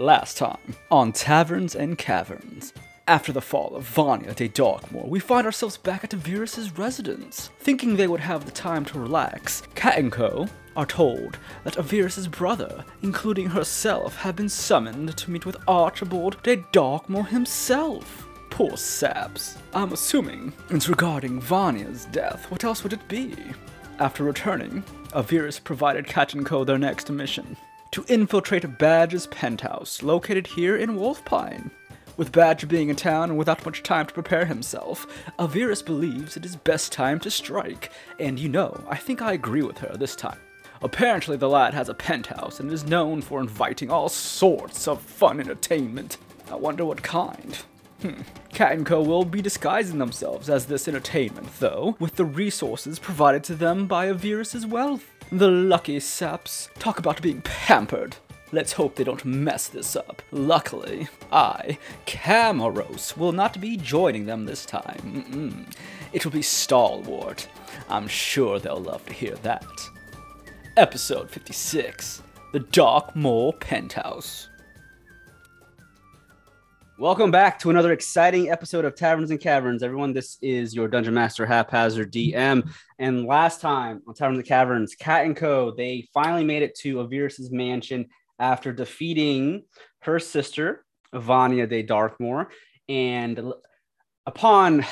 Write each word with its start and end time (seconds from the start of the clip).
Last 0.00 0.38
time 0.38 0.76
on 0.90 1.12
Taverns 1.12 1.74
and 1.74 1.98
Caverns. 1.98 2.72
After 3.06 3.32
the 3.32 3.42
fall 3.42 3.76
of 3.76 3.84
Vanya 3.84 4.32
de 4.32 4.48
Darkmoor, 4.48 5.06
we 5.06 5.20
find 5.20 5.44
ourselves 5.44 5.76
back 5.76 6.04
at 6.04 6.12
Avirus' 6.12 6.78
residence. 6.78 7.50
Thinking 7.58 7.96
they 7.96 8.08
would 8.08 8.20
have 8.20 8.46
the 8.46 8.50
time 8.50 8.86
to 8.86 8.98
relax, 8.98 9.62
Cat 9.74 9.98
and 9.98 10.10
Co. 10.10 10.48
are 10.74 10.86
told 10.86 11.36
that 11.64 11.74
Avirus' 11.74 12.30
brother, 12.30 12.82
including 13.02 13.50
herself, 13.50 14.16
have 14.16 14.36
been 14.36 14.48
summoned 14.48 15.14
to 15.18 15.30
meet 15.30 15.44
with 15.44 15.58
Archibald 15.68 16.42
de 16.42 16.56
Darkmoor 16.72 17.28
himself. 17.28 18.26
Poor 18.48 18.78
saps. 18.78 19.58
I'm 19.74 19.92
assuming 19.92 20.54
it's 20.70 20.88
regarding 20.88 21.42
Vanya's 21.42 22.06
death. 22.06 22.50
What 22.50 22.64
else 22.64 22.82
would 22.82 22.94
it 22.94 23.06
be? 23.08 23.36
After 23.98 24.24
returning, 24.24 24.82
Avirus 25.12 25.62
provided 25.62 26.06
Cat 26.06 26.32
and 26.32 26.46
Co. 26.46 26.64
their 26.64 26.78
next 26.78 27.10
mission 27.10 27.54
to 27.92 28.04
infiltrate 28.08 28.78
Badge's 28.78 29.26
penthouse, 29.26 30.02
located 30.02 30.46
here 30.46 30.76
in 30.76 30.96
Wolfpine. 30.96 31.70
With 32.16 32.32
Badge 32.32 32.68
being 32.68 32.90
in 32.90 32.96
town 32.96 33.30
and 33.30 33.38
without 33.38 33.64
much 33.64 33.82
time 33.82 34.06
to 34.06 34.14
prepare 34.14 34.44
himself, 34.44 35.06
Avirus 35.38 35.84
believes 35.84 36.36
it 36.36 36.44
is 36.44 36.54
best 36.56 36.92
time 36.92 37.18
to 37.20 37.30
strike, 37.30 37.90
and 38.18 38.38
you 38.38 38.48
know, 38.48 38.84
I 38.88 38.96
think 38.96 39.22
I 39.22 39.32
agree 39.32 39.62
with 39.62 39.78
her 39.78 39.96
this 39.96 40.14
time. 40.14 40.38
Apparently, 40.82 41.36
the 41.36 41.48
lad 41.48 41.74
has 41.74 41.88
a 41.88 41.94
penthouse 41.94 42.60
and 42.60 42.70
is 42.72 42.84
known 42.84 43.20
for 43.20 43.40
inviting 43.40 43.90
all 43.90 44.08
sorts 44.08 44.88
of 44.88 45.00
fun 45.00 45.40
entertainment. 45.40 46.16
I 46.50 46.56
wonder 46.56 46.84
what 46.84 47.02
kind. 47.02 47.56
Hmm. 48.02 48.22
Cat 48.50 48.72
and 48.72 48.86
Co. 48.86 49.02
will 49.02 49.26
be 49.26 49.42
disguising 49.42 49.98
themselves 49.98 50.48
as 50.48 50.66
this 50.66 50.88
entertainment, 50.88 51.48
though, 51.58 51.96
with 51.98 52.16
the 52.16 52.24
resources 52.24 52.98
provided 52.98 53.44
to 53.44 53.54
them 53.54 53.86
by 53.86 54.06
Avirus' 54.06 54.64
wealth. 54.64 55.04
The 55.32 55.48
lucky 55.48 56.00
saps. 56.00 56.70
Talk 56.80 56.98
about 56.98 57.22
being 57.22 57.40
pampered. 57.42 58.16
Let's 58.50 58.72
hope 58.72 58.96
they 58.96 59.04
don't 59.04 59.24
mess 59.24 59.68
this 59.68 59.94
up. 59.94 60.22
Luckily, 60.32 61.06
I, 61.30 61.78
Camaros, 62.04 63.16
will 63.16 63.30
not 63.30 63.60
be 63.60 63.76
joining 63.76 64.26
them 64.26 64.44
this 64.44 64.66
time. 64.66 65.00
Mm-mm. 65.04 65.72
It 66.12 66.24
will 66.24 66.32
be 66.32 66.42
Stalwart. 66.42 67.46
I'm 67.88 68.08
sure 68.08 68.58
they'll 68.58 68.80
love 68.80 69.06
to 69.06 69.12
hear 69.12 69.36
that. 69.36 69.64
Episode 70.76 71.30
56 71.30 72.22
The 72.52 72.58
Dark 72.58 73.14
Mole 73.14 73.52
Penthouse. 73.52 74.49
Welcome 77.00 77.30
back 77.30 77.58
to 77.60 77.70
another 77.70 77.92
exciting 77.92 78.50
episode 78.50 78.84
of 78.84 78.94
Taverns 78.94 79.30
and 79.30 79.40
Caverns. 79.40 79.82
Everyone, 79.82 80.12
this 80.12 80.36
is 80.42 80.74
your 80.74 80.86
Dungeon 80.86 81.14
Master 81.14 81.46
Haphazard 81.46 82.12
DM. 82.12 82.70
And 82.98 83.24
last 83.24 83.62
time 83.62 84.02
on 84.06 84.12
Taverns 84.12 84.40
and 84.40 84.46
Caverns, 84.46 84.94
Cat 84.96 85.24
and 85.24 85.34
Co. 85.34 85.70
they 85.70 86.06
finally 86.12 86.44
made 86.44 86.62
it 86.62 86.74
to 86.80 86.96
Avirus' 86.96 87.50
mansion 87.50 88.08
after 88.38 88.70
defeating 88.70 89.62
her 90.02 90.18
sister, 90.18 90.84
Vanya 91.14 91.66
de 91.66 91.82
Darkmoor. 91.82 92.48
And 92.86 93.50
upon 94.26 94.84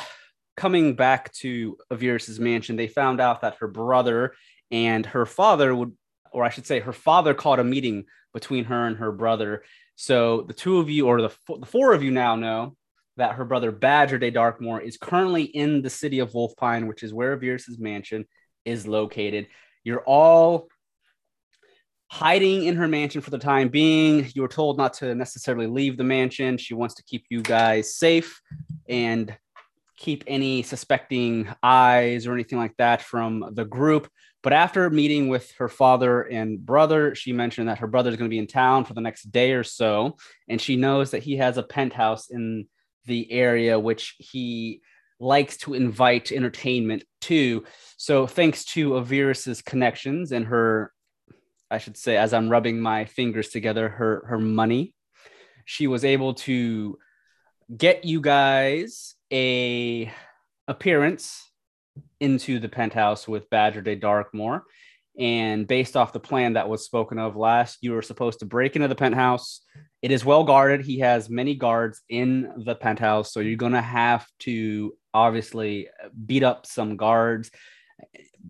coming 0.56 0.94
back 0.94 1.30
to 1.34 1.76
Avirus' 1.92 2.38
mansion, 2.38 2.76
they 2.76 2.88
found 2.88 3.20
out 3.20 3.42
that 3.42 3.56
her 3.56 3.68
brother 3.68 4.32
and 4.70 5.04
her 5.04 5.26
father 5.26 5.74
would, 5.74 5.92
or 6.32 6.42
I 6.42 6.48
should 6.48 6.66
say, 6.66 6.80
her 6.80 6.94
father 6.94 7.34
called 7.34 7.58
a 7.58 7.64
meeting 7.64 8.06
between 8.32 8.64
her 8.64 8.86
and 8.86 8.96
her 8.96 9.12
brother 9.12 9.62
so 10.00 10.42
the 10.42 10.52
two 10.52 10.78
of 10.78 10.88
you, 10.88 11.08
or 11.08 11.20
the, 11.20 11.30
the 11.58 11.66
four 11.66 11.92
of 11.92 12.04
you 12.04 12.12
now 12.12 12.36
know 12.36 12.76
that 13.16 13.34
her 13.34 13.44
brother 13.44 13.72
Badger 13.72 14.16
de 14.16 14.30
Darkmoor 14.30 14.80
is 14.80 14.96
currently 14.96 15.42
in 15.42 15.82
the 15.82 15.90
city 15.90 16.20
of 16.20 16.30
Wolfpine, 16.30 16.86
which 16.86 17.02
is 17.02 17.12
where 17.12 17.36
Avirus' 17.36 17.80
mansion 17.80 18.24
is 18.64 18.86
located. 18.86 19.48
You're 19.82 20.04
all 20.04 20.68
hiding 22.06 22.66
in 22.66 22.76
her 22.76 22.86
mansion 22.86 23.22
for 23.22 23.30
the 23.30 23.38
time 23.38 23.70
being. 23.70 24.30
You 24.36 24.42
were 24.42 24.48
told 24.48 24.78
not 24.78 24.94
to 24.94 25.16
necessarily 25.16 25.66
leave 25.66 25.96
the 25.96 26.04
mansion. 26.04 26.58
She 26.58 26.74
wants 26.74 26.94
to 26.94 27.02
keep 27.02 27.24
you 27.28 27.42
guys 27.42 27.96
safe 27.96 28.40
and 28.88 29.36
keep 29.96 30.22
any 30.28 30.62
suspecting 30.62 31.52
eyes 31.60 32.24
or 32.24 32.34
anything 32.34 32.58
like 32.58 32.76
that 32.76 33.02
from 33.02 33.50
the 33.54 33.64
group. 33.64 34.08
But 34.42 34.52
after 34.52 34.88
meeting 34.88 35.28
with 35.28 35.50
her 35.58 35.68
father 35.68 36.22
and 36.22 36.64
brother, 36.64 37.14
she 37.14 37.32
mentioned 37.32 37.68
that 37.68 37.78
her 37.78 37.88
brother 37.88 38.10
is 38.10 38.16
going 38.16 38.30
to 38.30 38.34
be 38.34 38.38
in 38.38 38.46
town 38.46 38.84
for 38.84 38.94
the 38.94 39.00
next 39.00 39.24
day 39.32 39.52
or 39.52 39.64
so. 39.64 40.16
And 40.48 40.60
she 40.60 40.76
knows 40.76 41.10
that 41.10 41.24
he 41.24 41.36
has 41.38 41.58
a 41.58 41.62
penthouse 41.62 42.30
in 42.30 42.66
the 43.06 43.30
area, 43.32 43.78
which 43.78 44.14
he 44.18 44.80
likes 45.18 45.56
to 45.58 45.74
invite 45.74 46.30
entertainment 46.30 47.04
to. 47.22 47.64
So, 47.96 48.26
thanks 48.26 48.64
to 48.66 48.90
Avirus's 48.90 49.60
connections 49.62 50.30
and 50.30 50.46
her, 50.46 50.92
I 51.70 51.78
should 51.78 51.96
say, 51.96 52.16
as 52.16 52.32
I'm 52.32 52.48
rubbing 52.48 52.80
my 52.80 53.06
fingers 53.06 53.48
together, 53.48 53.88
her, 53.88 54.24
her 54.28 54.38
money, 54.38 54.94
she 55.64 55.88
was 55.88 56.04
able 56.04 56.34
to 56.34 56.96
get 57.76 58.04
you 58.04 58.20
guys 58.20 59.16
a 59.32 60.12
appearance 60.66 61.47
into 62.20 62.58
the 62.58 62.68
penthouse 62.68 63.26
with 63.28 63.50
Badger 63.50 63.82
de 63.82 63.96
Darkmoor. 63.96 64.62
And 65.18 65.66
based 65.66 65.96
off 65.96 66.12
the 66.12 66.20
plan 66.20 66.52
that 66.52 66.68
was 66.68 66.84
spoken 66.84 67.18
of 67.18 67.34
last, 67.36 67.78
you 67.80 67.92
were 67.92 68.02
supposed 68.02 68.38
to 68.38 68.46
break 68.46 68.76
into 68.76 68.86
the 68.86 68.94
penthouse. 68.94 69.62
It 70.00 70.12
is 70.12 70.24
well 70.24 70.44
guarded. 70.44 70.86
He 70.86 71.00
has 71.00 71.28
many 71.28 71.56
guards 71.56 72.02
in 72.08 72.62
the 72.64 72.76
penthouse. 72.76 73.32
So 73.32 73.40
you're 73.40 73.56
going 73.56 73.72
to 73.72 73.80
have 73.80 74.26
to 74.40 74.94
obviously 75.12 75.88
beat 76.26 76.44
up 76.44 76.66
some 76.66 76.96
guards. 76.96 77.50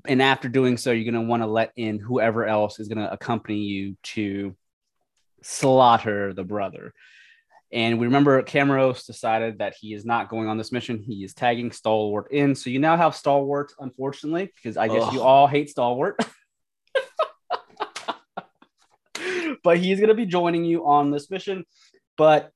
And 0.04 0.20
after 0.20 0.50
doing 0.50 0.76
so, 0.76 0.90
you're 0.90 1.10
going 1.10 1.22
to 1.22 1.28
want 1.28 1.42
to 1.42 1.46
let 1.46 1.72
in 1.74 1.98
whoever 1.98 2.44
else 2.44 2.78
is 2.78 2.88
going 2.88 2.98
to 2.98 3.10
accompany 3.10 3.60
you 3.60 3.96
to 4.02 4.54
slaughter 5.42 6.34
the 6.34 6.44
brother. 6.44 6.92
And 7.70 7.98
we 7.98 8.06
remember 8.06 8.42
Camaros 8.42 9.04
decided 9.04 9.58
that 9.58 9.74
he 9.78 9.92
is 9.92 10.06
not 10.06 10.30
going 10.30 10.48
on 10.48 10.56
this 10.56 10.72
mission. 10.72 11.02
He 11.02 11.22
is 11.22 11.34
tagging 11.34 11.70
Stalwart 11.70 12.32
in. 12.32 12.54
So 12.54 12.70
you 12.70 12.78
now 12.78 12.96
have 12.96 13.14
Stalwart, 13.14 13.72
unfortunately, 13.78 14.50
because 14.56 14.78
I 14.78 14.88
guess 14.88 15.02
Ugh. 15.04 15.14
you 15.14 15.20
all 15.20 15.46
hate 15.46 15.68
Stalwart. 15.68 16.18
but 19.62 19.78
he's 19.78 19.98
going 19.98 20.08
to 20.08 20.14
be 20.14 20.24
joining 20.24 20.64
you 20.64 20.86
on 20.86 21.10
this 21.10 21.30
mission. 21.30 21.64
But 22.16 22.52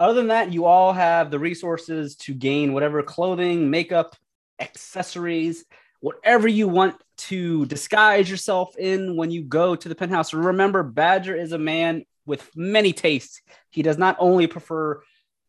other 0.00 0.14
than 0.14 0.28
that, 0.28 0.52
you 0.52 0.64
all 0.64 0.94
have 0.94 1.30
the 1.30 1.38
resources 1.38 2.16
to 2.16 2.32
gain 2.32 2.72
whatever 2.72 3.02
clothing, 3.02 3.70
makeup, 3.70 4.16
accessories, 4.58 5.64
whatever 6.00 6.48
you 6.48 6.68
want 6.68 6.96
to 7.16 7.66
disguise 7.66 8.30
yourself 8.30 8.76
in 8.78 9.16
when 9.16 9.30
you 9.30 9.42
go 9.42 9.76
to 9.76 9.88
the 9.88 9.94
penthouse. 9.94 10.32
Remember, 10.32 10.82
Badger 10.82 11.36
is 11.36 11.52
a 11.52 11.58
man 11.58 12.04
with 12.26 12.48
many 12.56 12.92
tastes. 12.92 13.40
He 13.70 13.82
does 13.82 13.98
not 13.98 14.16
only 14.18 14.46
prefer 14.46 15.02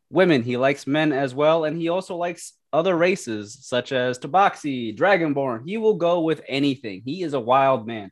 women, 0.09 0.43
he 0.43 0.57
likes 0.57 0.87
men 0.87 1.11
as 1.11 1.33
well, 1.33 1.65
and 1.65 1.77
he 1.77 1.89
also 1.89 2.15
likes 2.15 2.53
other 2.71 2.95
races 2.95 3.57
such 3.61 3.91
as 3.91 4.19
Tabaxi, 4.19 4.95
Dragonborn. 4.95 5.63
He 5.65 5.77
will 5.77 5.95
go 5.95 6.21
with 6.21 6.41
anything. 6.47 7.01
He 7.05 7.23
is 7.23 7.33
a 7.33 7.39
wild 7.39 7.87
man. 7.87 8.11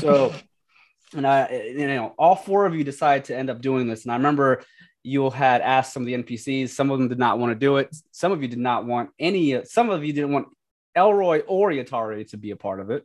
So, 0.00 0.32
and 1.14 1.26
I, 1.26 1.72
you 1.76 1.86
know, 1.86 2.14
all 2.18 2.36
four 2.36 2.66
of 2.66 2.74
you 2.74 2.84
decide 2.84 3.26
to 3.26 3.36
end 3.36 3.50
up 3.50 3.60
doing 3.60 3.86
this. 3.86 4.04
And 4.04 4.12
I 4.12 4.16
remember 4.16 4.62
you 5.02 5.28
had 5.30 5.60
asked 5.60 5.92
some 5.92 6.02
of 6.02 6.06
the 6.06 6.14
NPCs. 6.14 6.70
Some 6.70 6.90
of 6.90 6.98
them 6.98 7.08
did 7.08 7.18
not 7.18 7.38
want 7.38 7.50
to 7.50 7.58
do 7.58 7.76
it. 7.76 7.94
Some 8.12 8.32
of 8.32 8.40
you 8.40 8.48
did 8.48 8.58
not 8.58 8.86
want 8.86 9.10
any. 9.18 9.64
Some 9.64 9.90
of 9.90 10.04
you 10.04 10.12
didn't 10.12 10.32
want 10.32 10.48
Elroy 10.94 11.40
or 11.46 11.70
Yatari 11.70 12.28
to 12.30 12.36
be 12.36 12.50
a 12.50 12.56
part 12.56 12.80
of 12.80 12.90
it, 12.90 13.04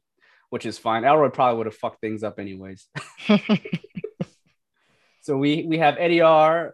which 0.49 0.65
is 0.65 0.77
fine. 0.77 1.03
Elroy 1.03 1.29
probably 1.29 1.57
would 1.57 1.67
have 1.67 1.75
fucked 1.75 2.01
things 2.01 2.23
up 2.23 2.39
anyways. 2.39 2.87
So 5.27 5.35
we 5.35 5.65
we 5.67 5.77
have 5.79 5.97
Eddie 5.99 6.21
R, 6.21 6.73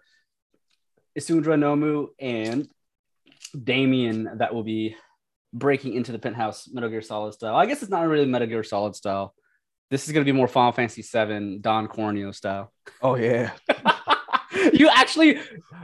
Isundra 1.17 1.57
Nomu, 1.57 2.09
and 2.19 2.69
Damien 3.51 4.29
that 4.37 4.53
will 4.53 4.61
be 4.61 4.95
breaking 5.51 5.95
into 5.95 6.11
the 6.11 6.19
penthouse 6.19 6.69
Metal 6.71 6.87
Gear 6.87 7.01
Solid 7.01 7.33
style. 7.33 7.55
I 7.55 7.65
guess 7.65 7.81
it's 7.81 7.89
not 7.89 8.07
really 8.07 8.27
Metal 8.27 8.47
Gear 8.47 8.63
Solid 8.63 8.95
style. 8.95 9.33
This 9.89 10.05
is 10.05 10.13
going 10.13 10.23
to 10.23 10.31
be 10.31 10.37
more 10.37 10.47
Final 10.47 10.71
Fantasy 10.71 11.01
VII 11.01 11.61
Don 11.61 11.87
Corneo 11.87 12.31
style. 12.31 12.71
Oh 13.01 13.15
yeah. 13.15 13.53
you 14.73 14.87
actually, 14.87 15.39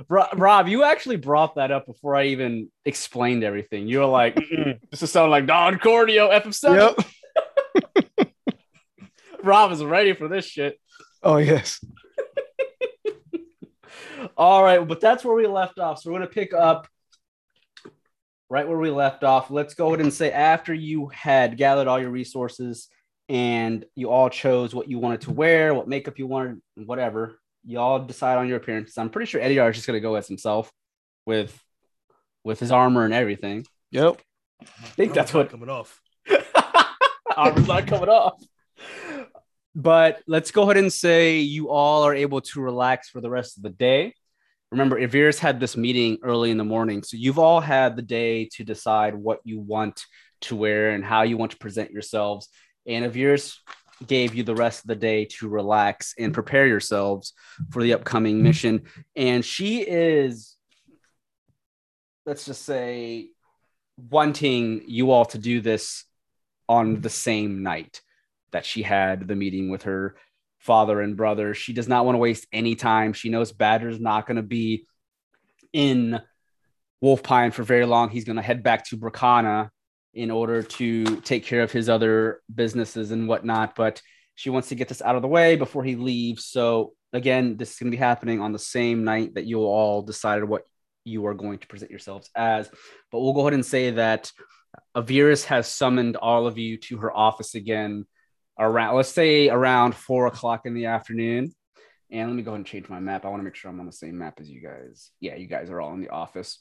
Rob, 0.08 0.68
you 0.68 0.84
actually 0.84 1.16
brought 1.16 1.56
that 1.56 1.72
up 1.72 1.88
before 1.88 2.16
I 2.16 2.26
even 2.26 2.70
explained 2.86 3.44
everything. 3.44 3.88
You 3.88 4.02
were 4.02 4.06
like, 4.06 4.36
"This 4.92 5.02
is 5.02 5.12
sound 5.12 5.32
like 5.32 5.48
Don 5.48 5.80
Corneo 5.80 6.30
FF7." 6.40 6.96
Yep. 8.20 8.30
Rob 9.44 9.72
is 9.72 9.84
ready 9.84 10.14
for 10.14 10.28
this 10.28 10.46
shit. 10.46 10.80
Oh 11.24 11.38
yes. 11.38 11.84
All 14.38 14.64
right, 14.64 14.86
but 14.86 15.02
that's 15.02 15.24
where 15.24 15.36
we 15.36 15.48
left 15.48 15.80
off. 15.80 16.02
So 16.02 16.10
we're 16.10 16.18
going 16.18 16.30
to 16.30 16.34
pick 16.34 16.54
up 16.54 16.88
right 18.50 18.68
where 18.68 18.78
we 18.78 18.90
left 18.90 19.24
off. 19.24 19.52
Let's 19.52 19.74
go 19.74 19.88
ahead 19.88 20.02
and 20.02 20.14
say 20.14 20.32
after 20.32 20.74
you 20.74 21.08
had 21.08 21.58
gathered 21.58 21.88
all 21.88 22.00
your 22.00 22.10
resources 22.10 22.88
and 23.28 23.86
you 23.96 24.10
all 24.10 24.30
chose 24.30 24.74
what 24.74 24.90
you 24.90 24.98
wanted 24.98 25.22
to 25.22 25.32
wear, 25.32 25.74
what 25.74 25.88
makeup 25.88 26.18
you 26.18 26.28
wanted, 26.28 26.62
whatever, 26.76 27.40
you 27.64 27.80
all 27.80 28.00
decide 28.00 28.38
on 28.38 28.48
your 28.48 28.58
appearance. 28.58 28.98
I'm 28.98 29.10
pretty 29.10 29.30
sure 29.30 29.42
Eddie 29.42 29.60
R 29.60 29.70
is 29.70 29.76
just 29.76 29.88
going 29.88 29.98
to 29.98 30.02
go 30.02 30.16
as 30.16 30.28
himself 30.28 30.72
with 31.26 31.58
with 32.44 32.60
his 32.60 32.72
armor 32.72 33.06
and 33.06 33.14
everything. 33.14 33.66
Yep. 33.92 34.22
I 34.62 34.88
think 34.88 35.14
that's 35.14 35.34
what 35.34 35.52
coming 35.52 35.70
off. 35.70 36.02
armor's 37.36 37.68
not 37.68 37.88
coming 37.88 38.10
off. 38.10 38.42
But 39.82 40.22
let's 40.28 40.52
go 40.52 40.64
ahead 40.64 40.76
and 40.76 40.92
say 40.92 41.38
you 41.38 41.70
all 41.70 42.04
are 42.04 42.14
able 42.14 42.42
to 42.42 42.60
relax 42.60 43.08
for 43.08 43.22
the 43.22 43.30
rest 43.30 43.56
of 43.56 43.64
the 43.64 43.70
day. 43.70 44.14
Remember, 44.72 45.00
Ivir's 45.00 45.40
had 45.40 45.62
this 45.62 45.78
meeting 45.78 46.18
early 46.22 46.52
in 46.52 46.58
the 46.58 46.66
morning, 46.66 47.02
so 47.02 47.16
you've 47.16 47.40
all 47.40 47.62
had 47.62 47.96
the 47.96 48.02
day 48.02 48.50
to 48.56 48.66
decide 48.66 49.16
what 49.16 49.40
you 49.46 49.62
want 49.62 50.04
to 50.42 50.58
wear 50.58 50.92
and 50.92 51.04
how 51.04 51.22
you 51.22 51.38
want 51.38 51.52
to 51.52 51.58
present 51.58 51.92
yourselves. 51.92 52.50
And 52.86 53.06
Ivir's 53.06 53.58
gave 54.06 54.36
you 54.36 54.44
the 54.44 54.54
rest 54.54 54.84
of 54.84 54.90
the 54.90 54.96
day 54.96 55.26
to 55.26 55.48
relax 55.48 56.14
and 56.20 56.34
prepare 56.34 56.68
yourselves 56.68 57.32
for 57.70 57.82
the 57.82 57.94
upcoming 57.94 58.44
mission. 58.44 58.84
And 59.16 59.46
she 59.46 59.80
is, 59.80 60.58
let's 62.26 62.46
just 62.46 62.66
say, 62.66 63.30
wanting 64.10 64.84
you 64.88 65.12
all 65.12 65.26
to 65.26 65.38
do 65.38 65.62
this 65.62 66.04
on 66.68 67.00
the 67.00 67.10
same 67.10 67.64
night 67.64 68.02
that 68.52 68.66
she 68.66 68.82
had 68.82 69.28
the 69.28 69.36
meeting 69.36 69.70
with 69.70 69.84
her 69.84 70.16
father 70.60 71.02
and 71.02 71.16
brother. 71.18 71.54
She 71.54 71.74
does 71.74 71.88
not 71.88 72.06
want 72.06 72.16
to 72.16 72.20
waste 72.20 72.48
any 72.52 72.76
time. 72.76 73.14
She 73.14 73.30
knows 73.30 73.52
Badger's 73.52 74.00
not 74.00 74.28
going 74.28 74.38
to 74.38 74.44
be 74.44 74.86
in 75.74 76.22
Wolf 77.02 77.24
Pine 77.24 77.52
for 77.52 77.64
very 77.64 77.86
long. 77.86 78.10
He's 78.10 78.26
going 78.26 78.36
to 78.36 78.42
head 78.42 78.64
back 78.64 78.86
to 78.88 78.98
Bracana 78.98 79.70
in 80.14 80.32
order 80.32 80.64
to 80.64 81.22
take 81.22 81.46
care 81.46 81.62
of 81.62 81.72
his 81.72 81.88
other 81.88 82.42
businesses 82.54 83.12
and 83.12 83.28
whatnot. 83.28 83.76
But 83.76 84.02
she 84.36 84.50
wants 84.50 84.70
to 84.70 84.76
get 84.76 84.88
this 84.88 85.02
out 85.02 85.16
of 85.16 85.22
the 85.22 85.28
way 85.28 85.56
before 85.56 85.84
he 85.84 85.96
leaves. 85.96 86.46
So 86.46 86.94
again, 87.14 87.58
this 87.58 87.72
is 87.72 87.80
going 87.80 87.92
to 87.92 87.98
be 87.98 88.02
happening 88.02 88.42
on 88.42 88.52
the 88.52 88.60
same 88.60 89.04
night 89.04 89.36
that 89.36 89.46
you 89.46 89.60
all 89.60 90.02
decided 90.02 90.46
what 90.46 90.64
you 91.06 91.26
are 91.26 91.34
going 91.34 91.60
to 91.60 91.68
present 91.68 91.92
yourselves 91.92 92.30
as. 92.36 92.70
But 93.12 93.20
we'll 93.20 93.34
go 93.34 93.42
ahead 93.42 93.54
and 93.54 93.66
say 93.66 93.92
that 93.92 94.32
Avirus 94.96 95.46
has 95.46 95.68
summoned 95.68 96.16
all 96.16 96.48
of 96.48 96.58
you 96.58 96.78
to 96.78 96.98
her 96.98 97.16
office 97.16 97.56
again 97.56 98.06
around, 98.60 98.96
let's 98.96 99.10
say 99.10 99.50
around 99.50 99.96
four 99.96 100.28
o'clock 100.28 100.66
in 100.66 100.74
the 100.74 100.86
afternoon. 100.86 101.54
And 102.12 102.28
let 102.28 102.36
me 102.36 102.42
go 102.42 102.52
ahead 102.52 102.60
and 102.60 102.66
change 102.66 102.90
my 102.90 103.00
map. 103.00 103.24
I 103.24 103.30
want 103.30 103.40
to 103.40 103.44
make 103.44 103.56
sure 103.56 103.70
I'm 103.70 103.80
on 103.80 103.86
the 103.86 103.92
same 103.92 104.18
map 104.18 104.40
as 104.40 104.50
you 104.50 104.62
guys. 104.62 105.12
Yeah, 105.20 105.36
you 105.36 105.48
guys 105.48 105.70
are 105.70 105.80
all 105.80 105.94
in 105.94 106.02
the 106.02 106.10
office. 106.10 106.58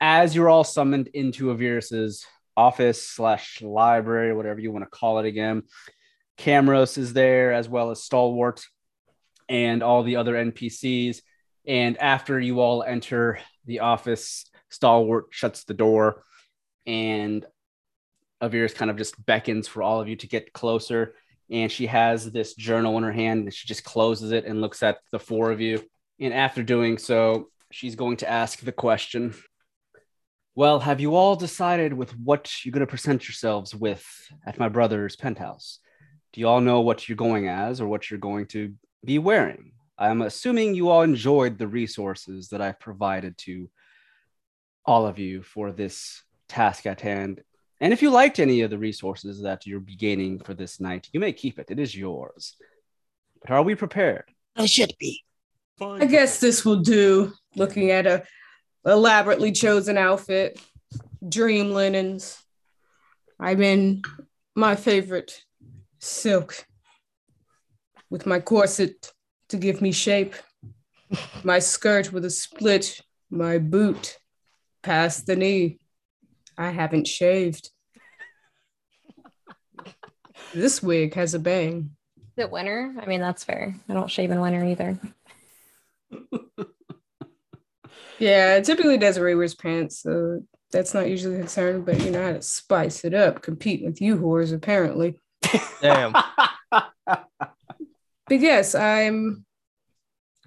As 0.00 0.34
you're 0.34 0.48
all 0.48 0.64
summoned 0.64 1.08
into 1.08 1.46
Avirus's 1.46 2.24
office 2.56 3.06
slash 3.06 3.60
library, 3.62 4.32
whatever 4.32 4.60
you 4.60 4.70
want 4.70 4.84
to 4.84 4.90
call 4.90 5.18
it 5.18 5.26
again, 5.26 5.64
Camros 6.38 6.98
is 6.98 7.12
there 7.12 7.52
as 7.52 7.68
well 7.68 7.90
as 7.90 8.02
Stalwart 8.02 8.64
and 9.48 9.82
all 9.82 10.04
the 10.04 10.16
other 10.16 10.34
NPCs. 10.34 11.20
And 11.66 11.98
after 11.98 12.38
you 12.38 12.60
all 12.60 12.84
enter 12.84 13.40
the 13.64 13.80
office, 13.80 14.48
Stalwart 14.70 15.26
shuts 15.30 15.64
the 15.64 15.74
door 15.74 16.22
and 16.86 17.44
Avirus 18.40 18.74
kind 18.74 18.90
of 18.90 18.96
just 18.96 19.24
beckons 19.24 19.66
for 19.66 19.82
all 19.82 20.00
of 20.00 20.08
you 20.08 20.16
to 20.16 20.28
get 20.28 20.52
closer 20.52 21.14
and 21.50 21.70
she 21.70 21.86
has 21.86 22.30
this 22.30 22.54
journal 22.54 22.96
in 22.96 23.04
her 23.04 23.12
hand 23.12 23.44
and 23.44 23.54
she 23.54 23.66
just 23.66 23.84
closes 23.84 24.32
it 24.32 24.44
and 24.44 24.60
looks 24.60 24.82
at 24.82 24.98
the 25.12 25.18
four 25.18 25.50
of 25.50 25.60
you. 25.60 25.82
And 26.20 26.34
after 26.34 26.62
doing 26.62 26.98
so, 26.98 27.48
she's 27.70 27.94
going 27.94 28.18
to 28.18 28.30
ask 28.30 28.60
the 28.60 28.72
question 28.72 29.34
Well, 30.54 30.80
have 30.80 31.00
you 31.00 31.14
all 31.14 31.36
decided 31.36 31.92
with 31.92 32.16
what 32.18 32.64
you're 32.64 32.72
going 32.72 32.80
to 32.80 32.86
present 32.86 33.28
yourselves 33.28 33.74
with 33.74 34.04
at 34.44 34.58
my 34.58 34.68
brother's 34.68 35.16
penthouse? 35.16 35.78
Do 36.32 36.40
you 36.40 36.48
all 36.48 36.60
know 36.60 36.80
what 36.80 37.08
you're 37.08 37.16
going 37.16 37.48
as 37.48 37.80
or 37.80 37.86
what 37.86 38.10
you're 38.10 38.18
going 38.18 38.46
to 38.46 38.74
be 39.04 39.18
wearing? 39.18 39.72
I'm 39.98 40.22
assuming 40.22 40.74
you 40.74 40.90
all 40.90 41.02
enjoyed 41.02 41.56
the 41.56 41.68
resources 41.68 42.48
that 42.48 42.60
I've 42.60 42.80
provided 42.80 43.38
to 43.38 43.70
all 44.84 45.06
of 45.06 45.18
you 45.18 45.42
for 45.42 45.72
this 45.72 46.22
task 46.48 46.86
at 46.86 47.00
hand 47.00 47.40
and 47.80 47.92
if 47.92 48.02
you 48.02 48.10
liked 48.10 48.38
any 48.38 48.62
of 48.62 48.70
the 48.70 48.78
resources 48.78 49.42
that 49.42 49.66
you're 49.66 49.80
gaining 49.80 50.38
for 50.38 50.54
this 50.54 50.80
night, 50.80 51.08
you 51.12 51.20
may 51.20 51.32
keep 51.32 51.58
it. 51.58 51.70
It 51.70 51.78
is 51.78 51.94
yours. 51.94 52.56
But 53.40 53.50
are 53.50 53.62
we 53.62 53.74
prepared? 53.74 54.24
I 54.56 54.66
should 54.66 54.94
be. 54.98 55.22
Fine. 55.78 56.02
I 56.02 56.06
guess 56.06 56.40
this 56.40 56.64
will 56.64 56.80
do. 56.80 57.32
Looking 57.54 57.90
at 57.90 58.06
a 58.06 58.22
elaborately 58.84 59.52
chosen 59.52 59.98
outfit, 59.98 60.58
dream 61.28 61.72
linens. 61.72 62.42
I'm 63.38 63.62
in 63.62 64.02
my 64.54 64.76
favorite 64.76 65.44
silk 65.98 66.66
with 68.08 68.24
my 68.24 68.40
corset 68.40 69.12
to 69.50 69.56
give 69.58 69.82
me 69.82 69.92
shape, 69.92 70.34
my 71.44 71.58
skirt 71.58 72.12
with 72.12 72.24
a 72.24 72.30
split, 72.30 73.00
my 73.30 73.58
boot 73.58 74.16
past 74.82 75.26
the 75.26 75.36
knee 75.36 75.78
I 76.58 76.70
haven't 76.70 77.06
shaved. 77.06 77.70
this 80.54 80.82
wig 80.82 81.14
has 81.14 81.34
a 81.34 81.38
bang. 81.38 81.90
Is 82.36 82.44
it 82.44 82.50
winter? 82.50 82.94
I 83.00 83.06
mean, 83.06 83.20
that's 83.20 83.44
fair. 83.44 83.74
I 83.88 83.94
don't 83.94 84.10
shave 84.10 84.30
in 84.30 84.40
winter 84.40 84.64
either. 84.64 84.98
yeah, 88.18 88.60
typically 88.60 88.98
Desiree 88.98 89.34
wears 89.34 89.54
pants, 89.54 90.02
so 90.02 90.42
that's 90.70 90.94
not 90.94 91.08
usually 91.08 91.36
a 91.36 91.38
concern, 91.38 91.82
but 91.82 92.02
you 92.02 92.10
know 92.10 92.22
how 92.22 92.32
to 92.32 92.42
spice 92.42 93.04
it 93.04 93.14
up, 93.14 93.42
compete 93.42 93.84
with 93.84 94.00
you 94.00 94.16
whores, 94.16 94.52
apparently. 94.52 95.18
Damn. 95.80 96.12
but 96.70 97.24
yes, 98.28 98.74
I'm 98.74 99.44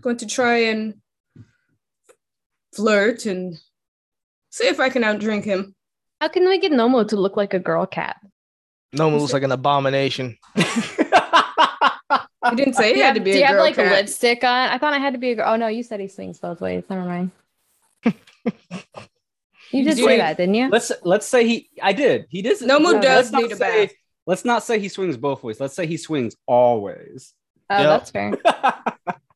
going 0.02 0.18
to 0.18 0.28
try 0.28 0.58
and 0.66 0.96
flirt 2.76 3.26
and 3.26 3.58
see 4.50 4.68
if 4.68 4.80
I 4.80 4.90
can 4.90 5.04
outdrink 5.04 5.44
him. 5.44 5.76
How 6.22 6.28
can 6.28 6.48
we 6.48 6.60
get 6.60 6.72
Nomo 6.72 7.08
to 7.08 7.16
look 7.16 7.38
like 7.38 7.54
a 7.54 7.60
girl 7.60 7.86
cat? 7.86 8.18
Nomo 8.96 9.20
looks 9.20 9.34
like 9.34 9.44
an 9.44 9.52
abomination. 9.52 10.38
you 10.56 10.64
didn't 12.56 12.74
say 12.74 12.94
he 12.94 13.00
had 13.00 13.16
to 13.16 13.22
be. 13.22 13.32
Do 13.32 13.38
you 13.38 13.46
have 13.46 13.58
like 13.58 13.76
cat. 13.76 13.88
a 13.88 13.96
lipstick 13.96 14.44
on? 14.44 14.70
I 14.70 14.78
thought 14.78 14.94
I 14.94 14.98
had 14.98 15.14
to 15.14 15.20
be 15.20 15.32
a 15.32 15.36
girl. 15.36 15.54
Oh 15.54 15.56
no, 15.56 15.68
you 15.68 15.84
said 15.84 16.00
he 16.00 16.08
swings 16.08 16.40
both 16.40 16.60
ways. 16.62 16.84
Never 16.90 17.06
mind. 17.06 17.32
you 19.72 19.84
did 19.84 19.98
say 19.98 20.18
that, 20.18 20.38
didn't 20.38 20.56
you? 20.56 20.70
Let's 20.70 20.92
let's 21.04 21.26
say 21.26 21.48
he. 21.48 21.70
I 21.82 21.94
did. 21.94 22.26
He 22.30 22.42
did. 22.42 22.60
Nomo 22.60 23.02
does 23.02 23.32
need 23.32 23.52
a 23.52 23.56
say, 23.56 23.86
bath. 23.86 23.96
Let's 24.26 24.44
not 24.44 24.64
say 24.64 24.80
he 24.80 24.90
swings 24.90 25.18
both 25.18 25.44
ways. 25.44 25.60
Let's 25.60 25.76
say 25.76 25.86
he 25.86 25.98
swings 25.98 26.36
always. 26.46 27.34
Oh, 27.70 27.78
yep. 27.78 27.88
that's 27.88 28.12
fair. 28.12 28.34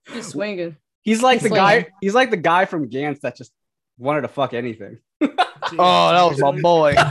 He's 0.13 0.27
swinging. 0.27 0.75
He's 1.03 1.21
like 1.21 1.36
he's 1.36 1.44
the 1.44 1.50
swinging. 1.50 1.65
guy. 1.65 1.88
He's 2.01 2.13
like 2.13 2.29
the 2.29 2.38
guy 2.38 2.65
from 2.65 2.89
Gantz 2.89 3.21
that 3.21 3.38
just 3.38 3.51
wanted 3.97 4.21
to 4.21 4.27
fuck 4.27 4.53
anything. 4.53 5.00
oh, 5.77 6.12
that 6.12 6.24
was 6.30 6.39
my 6.39 6.62
boy. 6.62 6.95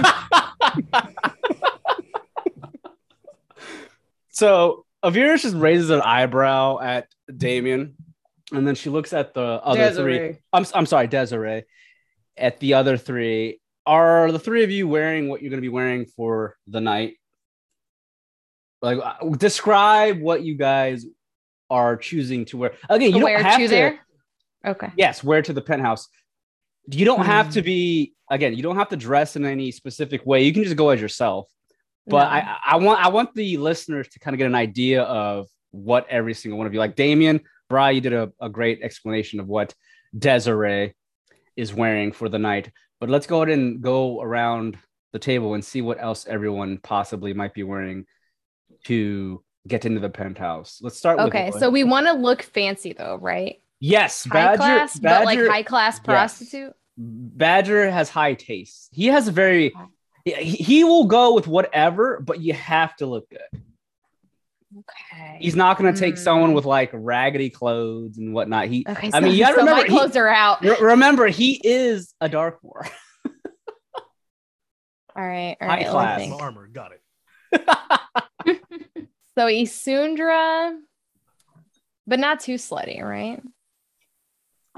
so 4.30 4.86
Avirus 5.04 5.42
just 5.42 5.56
raises 5.56 5.90
an 5.90 6.00
eyebrow 6.00 6.78
at 6.80 7.08
Damien, 7.34 7.96
and 8.52 8.66
then 8.66 8.74
she 8.74 8.90
looks 8.90 9.12
at 9.12 9.34
the 9.34 9.40
other 9.40 9.78
Desiree. 9.78 10.18
three. 10.18 10.36
I'm 10.52 10.66
I'm 10.74 10.86
sorry, 10.86 11.06
Desiree. 11.06 11.64
At 12.36 12.60
the 12.60 12.74
other 12.74 12.96
three, 12.96 13.60
are 13.86 14.32
the 14.32 14.38
three 14.38 14.64
of 14.64 14.70
you 14.70 14.88
wearing 14.88 15.28
what 15.28 15.42
you're 15.42 15.50
going 15.50 15.58
to 15.58 15.62
be 15.62 15.68
wearing 15.68 16.06
for 16.06 16.56
the 16.66 16.80
night? 16.80 17.16
Like, 18.80 18.98
uh, 19.02 19.28
describe 19.36 20.20
what 20.20 20.42
you 20.42 20.56
guys 20.56 21.04
are 21.70 21.96
choosing 21.96 22.46
to 22.46 22.56
wear. 22.56 22.72
Again, 22.88 23.14
you 23.14 23.24
wear 23.24 23.38
don't 23.38 23.44
have 23.44 23.58
to, 23.58 23.64
to 23.64 23.68
there. 23.68 24.00
Okay. 24.64 24.88
Yes, 24.96 25.24
wear 25.24 25.42
to 25.42 25.52
the 25.52 25.62
penthouse. 25.62 26.08
You 26.90 27.04
don't 27.04 27.24
have 27.24 27.50
to 27.52 27.60
hmm. 27.60 27.66
be 27.66 28.14
again. 28.30 28.54
You 28.54 28.62
don't 28.62 28.76
have 28.76 28.88
to 28.90 28.96
dress 28.96 29.36
in 29.36 29.44
any 29.44 29.70
specific 29.70 30.26
way. 30.26 30.42
You 30.42 30.52
can 30.52 30.64
just 30.64 30.76
go 30.76 30.90
as 30.90 31.00
yourself. 31.00 31.48
But 32.06 32.24
no. 32.24 32.30
I, 32.30 32.58
I 32.66 32.76
want 32.76 33.04
I 33.04 33.08
want 33.08 33.34
the 33.34 33.56
listeners 33.58 34.08
to 34.08 34.18
kind 34.18 34.34
of 34.34 34.38
get 34.38 34.46
an 34.46 34.54
idea 34.54 35.02
of 35.02 35.48
what 35.70 36.06
every 36.08 36.34
single 36.34 36.58
one 36.58 36.66
of 36.66 36.72
you 36.72 36.80
like. 36.80 36.96
Damien, 36.96 37.40
Bry, 37.68 37.90
you 37.90 38.00
did 38.00 38.12
a, 38.12 38.32
a 38.40 38.48
great 38.48 38.82
explanation 38.82 39.40
of 39.40 39.46
what 39.46 39.74
Desiree 40.18 40.94
is 41.56 41.72
wearing 41.72 42.12
for 42.12 42.28
the 42.28 42.38
night. 42.38 42.70
But 43.00 43.08
let's 43.08 43.26
go 43.26 43.42
ahead 43.42 43.56
and 43.56 43.80
go 43.80 44.20
around 44.20 44.78
the 45.12 45.18
table 45.18 45.54
and 45.54 45.64
see 45.64 45.82
what 45.82 46.02
else 46.02 46.26
everyone 46.26 46.78
possibly 46.78 47.32
might 47.34 47.54
be 47.54 47.62
wearing 47.62 48.06
to 48.84 49.42
get 49.66 49.84
into 49.84 50.00
the 50.00 50.10
penthouse. 50.10 50.80
Let's 50.82 50.98
start. 50.98 51.18
Okay, 51.18 51.52
so 51.52 51.70
we 51.70 51.84
want 51.84 52.06
to 52.06 52.12
look 52.12 52.42
fancy 52.42 52.92
though, 52.92 53.16
right? 53.16 53.61
Yes, 53.84 54.24
high 54.24 54.56
class, 54.56 54.96
Badger, 54.96 55.18
but 55.18 55.24
like 55.24 55.38
high 55.40 55.62
class 55.64 55.98
prostitute. 55.98 56.68
Yes. 56.68 56.74
Badger 56.96 57.90
has 57.90 58.08
high 58.08 58.34
taste. 58.34 58.90
He 58.92 59.08
has 59.08 59.26
a 59.26 59.32
very 59.32 59.74
he, 60.24 60.32
he 60.32 60.84
will 60.84 61.06
go 61.06 61.34
with 61.34 61.48
whatever, 61.48 62.20
but 62.20 62.40
you 62.40 62.52
have 62.52 62.94
to 62.98 63.06
look 63.06 63.28
good. 63.28 63.40
Okay. 64.78 65.38
He's 65.40 65.56
not 65.56 65.78
going 65.78 65.92
to 65.92 65.98
take 65.98 66.14
mm. 66.14 66.18
someone 66.18 66.52
with 66.52 66.64
like 66.64 66.90
raggedy 66.92 67.50
clothes 67.50 68.18
and 68.18 68.32
whatnot. 68.32 68.68
He, 68.68 68.86
okay, 68.88 69.10
so, 69.10 69.16
I 69.16 69.20
mean, 69.20 69.34
you 69.34 69.40
got 69.40 69.50
to 69.50 69.54
so 69.56 69.60
remember, 69.62 69.82
my 69.82 69.88
clothes 69.88 70.14
he, 70.14 70.20
are 70.20 70.28
out. 70.28 70.62
Re- 70.62 70.80
remember, 70.80 71.26
he 71.26 71.60
is 71.64 72.14
a 72.20 72.28
Darkmoor. 72.28 72.88
all 73.26 73.32
right, 75.16 75.56
all 75.60 75.68
right. 75.68 75.84
High 75.84 75.90
class 75.90 76.30
armor, 76.30 76.68
got 76.68 76.92
it. 76.92 77.02
so 79.36 79.46
Isundra, 79.46 80.78
but 82.06 82.20
not 82.20 82.38
too 82.38 82.54
slutty, 82.54 83.02
right? 83.02 83.42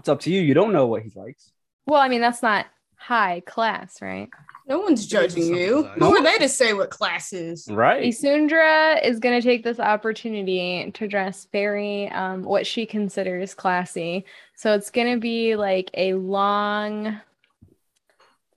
It's 0.05 0.09
up 0.11 0.21
to 0.21 0.31
you. 0.31 0.43
You 0.43 0.53
don't 0.53 0.75
know 0.75 0.87
what 0.87 1.03
he 1.03 1.11
likes. 1.15 1.51
Well, 1.87 1.99
I 1.99 2.09
mean, 2.09 2.21
that's 2.21 2.43
not 2.43 2.67
high 2.97 3.41
class, 3.47 4.03
right? 4.03 4.29
No 4.69 4.81
one's 4.81 5.07
judging 5.07 5.55
you. 5.57 5.87
eyes. 5.87 5.97
Who 5.99 6.15
are 6.15 6.23
they 6.23 6.37
to 6.41 6.49
say 6.51 6.75
what 6.75 6.91
class 6.91 7.33
is? 7.33 7.67
Right. 7.71 8.05
Isundra 8.05 9.03
is 9.03 9.19
going 9.19 9.41
to 9.41 9.43
take 9.43 9.65
this 9.65 9.81
opportunity 9.81 10.91
to 10.93 11.09
dress 11.09 11.49
very 11.51 12.11
um, 12.11 12.43
what 12.43 12.67
she 12.67 12.85
considers 12.85 13.55
classy. 13.55 14.27
So 14.57 14.75
it's 14.75 14.91
going 14.91 15.11
to 15.11 15.19
be 15.19 15.57
like 15.57 15.89
a 15.95 16.13
long, 16.13 17.07
I'm 17.07 17.23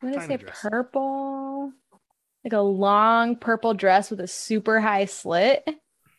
going 0.01 0.15
to 0.15 0.27
say 0.27 0.35
dress. 0.35 0.59
purple, 0.69 1.71
like 2.43 2.51
a 2.51 2.59
long 2.59 3.37
purple 3.37 3.73
dress 3.73 4.11
with 4.11 4.19
a 4.19 4.27
super 4.27 4.81
high 4.81 5.05
slit 5.05 5.65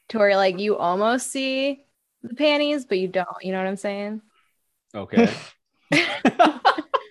to 0.08 0.18
where 0.18 0.37
like 0.37 0.58
you 0.58 0.78
almost 0.78 1.30
see 1.30 1.85
the 2.23 2.35
panties, 2.35 2.87
but 2.87 2.99
you 2.99 3.08
don't. 3.08 3.28
You 3.42 3.52
know 3.52 3.58
what 3.58 3.68
I'm 3.68 3.76
saying? 3.76 4.23
Okay. 4.95 5.30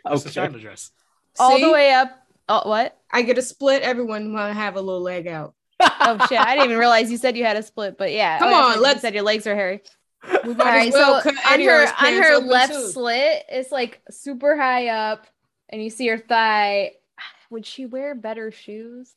It's 0.10 0.24
a 0.24 0.28
okay. 0.28 0.30
China 0.30 0.58
dress. 0.60 0.92
All 1.40 1.58
See? 1.58 1.64
the 1.64 1.72
way 1.72 1.92
up. 1.92 2.18
Oh, 2.48 2.68
what? 2.70 2.98
I 3.12 3.24
get 3.24 3.38
a 3.38 3.42
split. 3.42 3.82
Everyone 3.82 4.32
want 4.34 4.50
to 4.52 4.54
have 4.60 4.76
a 4.78 4.82
little 4.82 5.02
leg 5.02 5.28
out. 5.28 5.54
Oh 5.82 6.26
shit! 6.30 6.40
I 6.40 6.56
didn't 6.56 6.66
even 6.70 6.78
realize 6.80 7.12
you 7.12 7.18
said 7.18 7.36
you 7.36 7.44
had 7.44 7.58
a 7.58 7.62
split, 7.64 7.98
but 7.98 8.12
yeah. 8.14 8.40
Come 8.40 8.50
Oh, 8.54 8.68
on, 8.70 8.74
so 8.76 8.80
let's- 8.82 9.02
said 9.02 9.14
your 9.14 9.24
legs 9.24 9.46
are 9.46 9.54
hairy. 9.56 9.82
We 10.46 10.52
All 10.52 10.56
might 10.56 10.64
right, 10.66 10.88
as 10.88 10.94
well 10.94 11.22
so 11.22 11.30
on 11.30 11.62
her 11.62 11.88
on 12.00 12.14
her 12.24 12.38
left 12.38 12.74
too. 12.74 12.88
slit, 12.90 13.44
it's 13.50 13.72
like 13.72 14.02
super 14.10 14.56
high 14.58 14.88
up, 14.88 15.28
and 15.70 15.84
you 15.84 15.90
see 15.90 16.08
her 16.08 16.18
thigh. 16.18 16.94
Would 17.52 17.66
she 17.66 17.86
wear 17.86 18.16
better 18.16 18.50
shoes, 18.52 19.14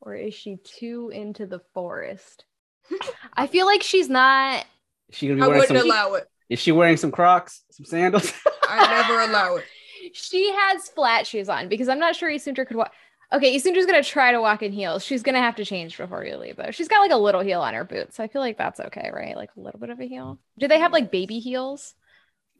or 0.00 0.14
is 0.14 0.34
she 0.34 0.56
too 0.56 1.10
into 1.14 1.46
the 1.46 1.60
forest? 1.74 2.44
I 3.36 3.46
feel 3.46 3.66
like 3.66 3.82
she's 3.82 4.08
not. 4.08 4.64
She 5.10 5.28
gonna 5.28 5.36
be 5.36 5.42
I 5.42 5.46
wearing 5.48 5.60
wouldn't 5.60 5.78
some? 5.80 5.86
allow 5.90 6.14
it. 6.14 6.26
Is 6.50 6.58
she 6.58 6.72
wearing 6.72 6.96
some 6.96 7.12
Crocs, 7.12 7.62
some 7.70 7.86
sandals? 7.86 8.32
I 8.68 9.02
never 9.02 9.20
allow 9.20 9.56
it. 9.56 9.64
She 10.12 10.52
has 10.52 10.88
flat 10.88 11.26
shoes 11.26 11.48
on 11.48 11.68
because 11.68 11.88
I'm 11.88 12.00
not 12.00 12.16
sure 12.16 12.28
Isundra 12.28 12.66
could 12.66 12.76
walk. 12.76 12.92
Okay, 13.32 13.56
Isundra's 13.56 13.86
gonna 13.86 14.02
try 14.02 14.32
to 14.32 14.40
walk 14.40 14.60
in 14.62 14.72
heels. 14.72 15.04
She's 15.04 15.22
gonna 15.22 15.40
have 15.40 15.54
to 15.56 15.64
change 15.64 15.96
before 15.96 16.24
you 16.24 16.36
leave, 16.36 16.56
though. 16.56 16.72
She's 16.72 16.88
got 16.88 17.00
like 17.00 17.12
a 17.12 17.16
little 17.16 17.40
heel 17.40 17.60
on 17.60 17.74
her 17.74 17.84
boots, 17.84 18.16
so 18.16 18.24
I 18.24 18.28
feel 18.28 18.42
like 18.42 18.58
that's 18.58 18.80
okay, 18.80 19.10
right? 19.14 19.36
Like 19.36 19.50
a 19.56 19.60
little 19.60 19.78
bit 19.78 19.90
of 19.90 20.00
a 20.00 20.08
heel. 20.08 20.40
Do 20.58 20.66
they 20.66 20.80
have 20.80 20.92
like 20.92 21.12
baby 21.12 21.38
heels? 21.38 21.94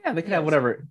yeah, 0.04 0.12
they 0.12 0.22
can 0.22 0.30
have 0.30 0.44
whatever. 0.44 0.86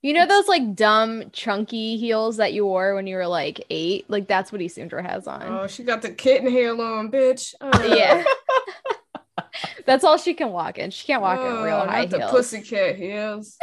You 0.00 0.12
know 0.12 0.26
those 0.26 0.46
like 0.46 0.76
dumb 0.76 1.24
chunky 1.32 1.96
heels 1.96 2.36
that 2.36 2.52
you 2.52 2.64
wore 2.64 2.94
when 2.94 3.08
you 3.08 3.16
were 3.16 3.26
like 3.26 3.64
eight? 3.68 4.08
Like 4.08 4.28
that's 4.28 4.52
what 4.52 4.60
Isundra 4.60 5.04
has 5.04 5.26
on. 5.26 5.42
Oh, 5.42 5.66
she 5.66 5.82
got 5.82 6.02
the 6.02 6.10
kitten 6.10 6.48
heel 6.48 6.80
on, 6.80 7.10
bitch. 7.10 7.54
Uh, 7.60 7.82
yeah. 7.84 8.22
that's 9.86 10.04
all 10.04 10.16
she 10.18 10.34
can 10.34 10.50
walk 10.50 10.78
in. 10.78 10.90
She 10.90 11.06
can't 11.06 11.22
walk 11.22 11.44
in 11.44 11.58
real 11.58 11.76
oh, 11.76 11.86
high 11.86 12.04
not 12.04 12.10
the 12.10 12.18
heels. 12.18 12.30
pussycat 12.30 12.96
heels. 12.96 13.58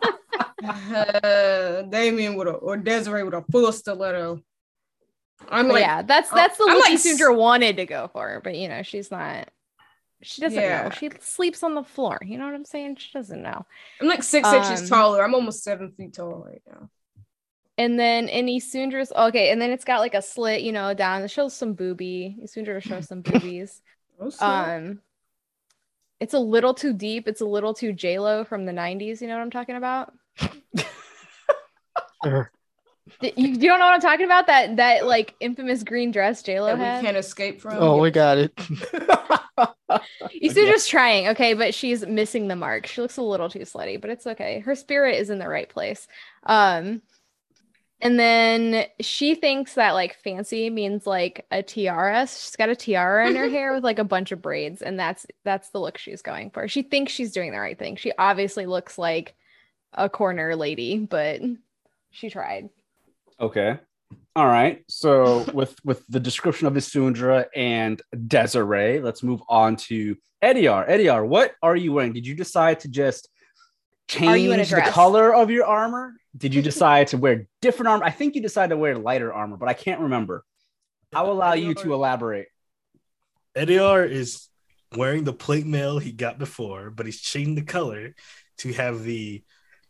uh, 0.64 1.82
Damien 1.82 2.34
with 2.36 2.48
a 2.48 2.52
or 2.52 2.76
Desiree 2.76 3.24
with 3.24 3.34
a 3.34 3.42
full 3.50 3.72
stiletto. 3.72 4.42
I'm 5.48 5.66
But 5.66 5.74
like, 5.74 5.80
yeah, 5.80 6.02
that's 6.02 6.32
oh, 6.32 6.36
that's 6.36 6.56
the 6.58 6.68
I'm 6.68 6.76
look 6.76 6.88
like 6.88 6.98
Isundra 6.98 7.36
wanted 7.36 7.76
to 7.76 7.86
go 7.86 8.08
for, 8.12 8.40
but 8.42 8.56
you 8.56 8.68
know, 8.68 8.82
she's 8.82 9.10
not 9.10 9.48
she 10.22 10.40
doesn't 10.40 10.62
Yeah. 10.62 10.84
know. 10.84 10.90
She 10.90 11.10
sleeps 11.20 11.62
on 11.62 11.74
the 11.74 11.82
floor. 11.84 12.18
You 12.24 12.38
know 12.38 12.46
what 12.46 12.54
I'm 12.54 12.64
saying? 12.64 12.96
She 12.96 13.10
doesn't 13.12 13.42
know. 13.42 13.66
I'm 14.00 14.08
like 14.08 14.22
six 14.22 14.48
Um, 14.48 14.56
inches 14.56 14.88
taller. 14.88 15.22
I'm 15.22 15.34
almost 15.34 15.62
seven 15.62 15.92
feet 15.92 16.14
tall 16.14 16.44
right 16.46 16.62
now. 16.68 16.90
And 17.78 17.98
then 17.98 18.28
in 18.28 18.46
Isundra's 18.46 19.12
okay, 19.12 19.50
and 19.50 19.60
then 19.60 19.70
it's 19.70 19.84
got 19.84 20.00
like 20.00 20.14
a 20.14 20.22
slit, 20.22 20.62
you 20.62 20.72
know, 20.72 20.94
down. 20.94 21.22
It 21.22 21.28
shows 21.30 21.54
some 21.54 21.74
boobie. 21.74 22.42
Isundra 22.44 22.82
shows 22.82 23.08
some 23.08 23.22
boobies. 23.22 23.80
Oh. 24.20 24.30
Um, 24.40 25.00
it's 26.20 26.34
a 26.34 26.38
little 26.38 26.74
too 26.74 26.92
deep. 26.92 27.26
It's 27.26 27.40
a 27.40 27.46
little 27.46 27.74
too 27.74 27.92
J 27.92 28.18
Lo 28.18 28.44
from 28.44 28.64
the 28.66 28.72
'90s. 28.72 29.20
You 29.20 29.28
know 29.28 29.34
what 29.36 29.42
I'm 29.42 29.50
talking 29.50 29.76
about? 29.76 30.12
D- 33.20 33.32
You, 33.36 33.48
you 33.48 33.68
don't 33.68 33.78
know 33.80 33.86
what 33.86 33.94
I'm 33.94 34.00
talking 34.00 34.26
about? 34.26 34.46
That 34.46 34.76
that 34.76 35.06
like 35.06 35.34
infamous 35.40 35.82
green 35.82 36.12
dress 36.12 36.42
J 36.42 36.60
Lo 36.60 36.68
that 36.68 36.78
we 36.78 36.84
had. 36.84 37.02
can't 37.04 37.16
escape 37.16 37.60
from. 37.60 37.74
Oh, 37.78 37.98
we 37.98 38.10
got 38.12 38.38
it. 38.38 38.52
you 40.32 40.50
still 40.50 40.66
just 40.66 40.88
trying, 40.88 41.28
okay, 41.28 41.54
but 41.54 41.74
she's 41.74 42.06
missing 42.06 42.46
the 42.48 42.56
mark. 42.56 42.86
She 42.86 43.00
looks 43.00 43.16
a 43.16 43.22
little 43.22 43.48
too 43.50 43.58
slutty, 43.60 44.00
but 44.00 44.10
it's 44.10 44.26
okay. 44.26 44.60
Her 44.60 44.74
spirit 44.76 45.16
is 45.16 45.30
in 45.30 45.38
the 45.40 45.48
right 45.48 45.68
place. 45.68 46.06
Um, 46.44 47.02
and 48.02 48.18
then 48.18 48.86
she 49.00 49.36
thinks 49.36 49.74
that 49.74 49.92
like 49.92 50.16
fancy 50.16 50.68
means 50.70 51.06
like 51.06 51.46
a 51.52 51.62
tiara. 51.62 52.26
She's 52.26 52.56
got 52.56 52.68
a 52.68 52.74
tiara 52.74 53.28
in 53.28 53.36
her 53.36 53.48
hair 53.48 53.72
with 53.72 53.84
like 53.84 54.00
a 54.00 54.04
bunch 54.04 54.32
of 54.32 54.42
braids, 54.42 54.82
and 54.82 54.98
that's 54.98 55.24
that's 55.44 55.70
the 55.70 55.78
look 55.78 55.96
she's 55.96 56.20
going 56.20 56.50
for. 56.50 56.66
She 56.66 56.82
thinks 56.82 57.12
she's 57.12 57.32
doing 57.32 57.52
the 57.52 57.60
right 57.60 57.78
thing. 57.78 57.94
She 57.94 58.12
obviously 58.18 58.66
looks 58.66 58.98
like 58.98 59.36
a 59.94 60.08
corner 60.08 60.56
lady, 60.56 60.98
but 60.98 61.40
she 62.10 62.28
tried. 62.28 62.70
Okay. 63.40 63.78
All 64.34 64.48
right. 64.48 64.82
So 64.88 65.44
with 65.54 65.76
with 65.84 66.04
the 66.08 66.20
description 66.20 66.66
of 66.66 66.74
Isundra 66.74 67.46
and 67.54 68.02
Desiree, 68.26 69.00
let's 69.00 69.22
move 69.22 69.42
on 69.48 69.76
to 69.76 70.16
Ediar. 70.42 70.88
Ediar, 70.88 71.24
what 71.24 71.52
are 71.62 71.76
you 71.76 71.92
wearing? 71.92 72.12
Did 72.12 72.26
you 72.26 72.34
decide 72.34 72.80
to 72.80 72.88
just 72.88 73.28
Are 73.28 73.28
you 73.28 73.28
in 73.28 73.28
a 73.28 73.91
change 74.08 74.70
the 74.70 74.82
color 74.82 75.34
of 75.34 75.50
your 75.50 75.66
armor? 75.66 76.14
Did 76.36 76.54
you 76.54 76.62
decide 76.62 77.08
to 77.08 77.18
wear 77.18 77.46
different 77.60 77.88
armor? 77.88 78.04
I 78.04 78.10
think 78.10 78.34
you 78.34 78.42
decided 78.42 78.70
to 78.70 78.76
wear 78.76 78.96
lighter 78.96 79.32
armor, 79.32 79.56
but 79.56 79.68
I 79.68 79.74
can't 79.74 80.00
remember. 80.00 80.44
I'll 81.12 81.30
allow 81.30 81.52
you 81.52 81.74
to 81.74 81.92
elaborate. 81.92 82.48
Ediar 83.54 84.08
is 84.08 84.48
wearing 84.96 85.24
the 85.24 85.32
plate 85.32 85.66
mail 85.66 85.98
he 85.98 86.12
got 86.12 86.38
before, 86.38 86.90
but 86.90 87.06
he's 87.06 87.20
changing 87.20 87.54
the 87.54 87.62
color 87.62 88.14
to 88.58 88.72
have 88.72 89.04
the 89.04 89.42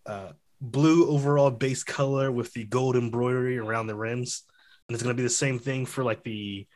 uh, 0.05 0.33
blue 0.61 1.09
overall 1.09 1.51
base 1.51 1.85
color 1.85 2.31
with 2.31 2.53
the 2.53 2.65
gold 2.65 2.97
embroidery 2.97 3.59
around 3.59 3.87
the 3.87 3.95
rims. 3.95 4.43
And 4.89 4.95
it's 4.95 5.03
going 5.03 5.15
to 5.15 5.21
be 5.21 5.27
the 5.27 5.31
same 5.31 5.59
thing 5.59 5.87
for 5.87 6.03
like 6.03 6.25
the 6.25 6.67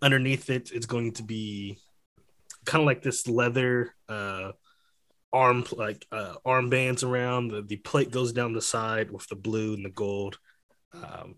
underneath 0.00 0.50
it. 0.50 0.72
It's 0.72 0.86
going 0.86 1.12
to 1.14 1.22
be 1.22 1.78
kind 2.64 2.82
of 2.82 2.86
like 2.86 3.02
this 3.02 3.28
leather 3.28 3.94
uh, 4.08 4.52
arm 5.32 5.64
like 5.72 6.06
uh, 6.12 6.34
armbands 6.46 7.02
around. 7.04 7.48
The, 7.48 7.62
the 7.62 7.76
plate 7.76 8.10
goes 8.10 8.32
down 8.32 8.52
the 8.52 8.60
side 8.62 9.10
with 9.10 9.26
the 9.28 9.36
blue 9.36 9.74
and 9.74 9.84
the 9.84 9.90
gold. 9.90 10.38
Um, 10.94 11.36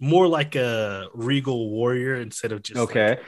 more 0.00 0.26
like 0.26 0.56
a 0.56 1.08
regal 1.14 1.70
warrior 1.70 2.16
instead 2.16 2.52
of 2.52 2.62
just 2.62 2.78
like, 2.78 2.90
Okay. 2.90 3.18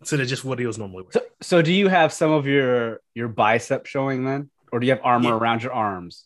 instead 0.00 0.20
of 0.20 0.28
just 0.28 0.44
what 0.44 0.58
he 0.58 0.66
was 0.66 0.78
normally 0.78 1.02
wearing. 1.02 1.12
So, 1.12 1.20
so 1.40 1.62
do 1.62 1.72
you 1.72 1.88
have 1.88 2.12
some 2.12 2.30
of 2.30 2.46
your 2.46 3.00
your 3.14 3.28
bicep 3.28 3.86
showing 3.86 4.24
then, 4.24 4.50
or 4.72 4.80
do 4.80 4.86
you 4.86 4.92
have 4.92 5.02
armor 5.04 5.30
Yeah. 5.30 5.36
around 5.36 5.62
your 5.62 5.72
arms? 5.72 6.24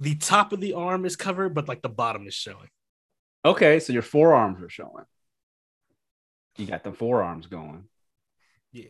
the 0.00 0.16
top 0.16 0.52
of 0.52 0.60
the 0.60 0.74
arm 0.74 1.04
is 1.06 1.14
covered, 1.16 1.54
but 1.54 1.68
like 1.68 1.80
the 1.80 1.88
bottom 1.88 2.26
is 2.26 2.34
showing. 2.34 2.68
Okay, 3.44 3.78
so 3.78 3.92
your 3.92 4.02
forearms 4.02 4.60
are 4.60 4.68
showing. 4.68 5.04
You 6.58 6.66
got 6.66 6.82
the 6.82 6.92
forearms 6.92 7.46
going. 7.46 7.84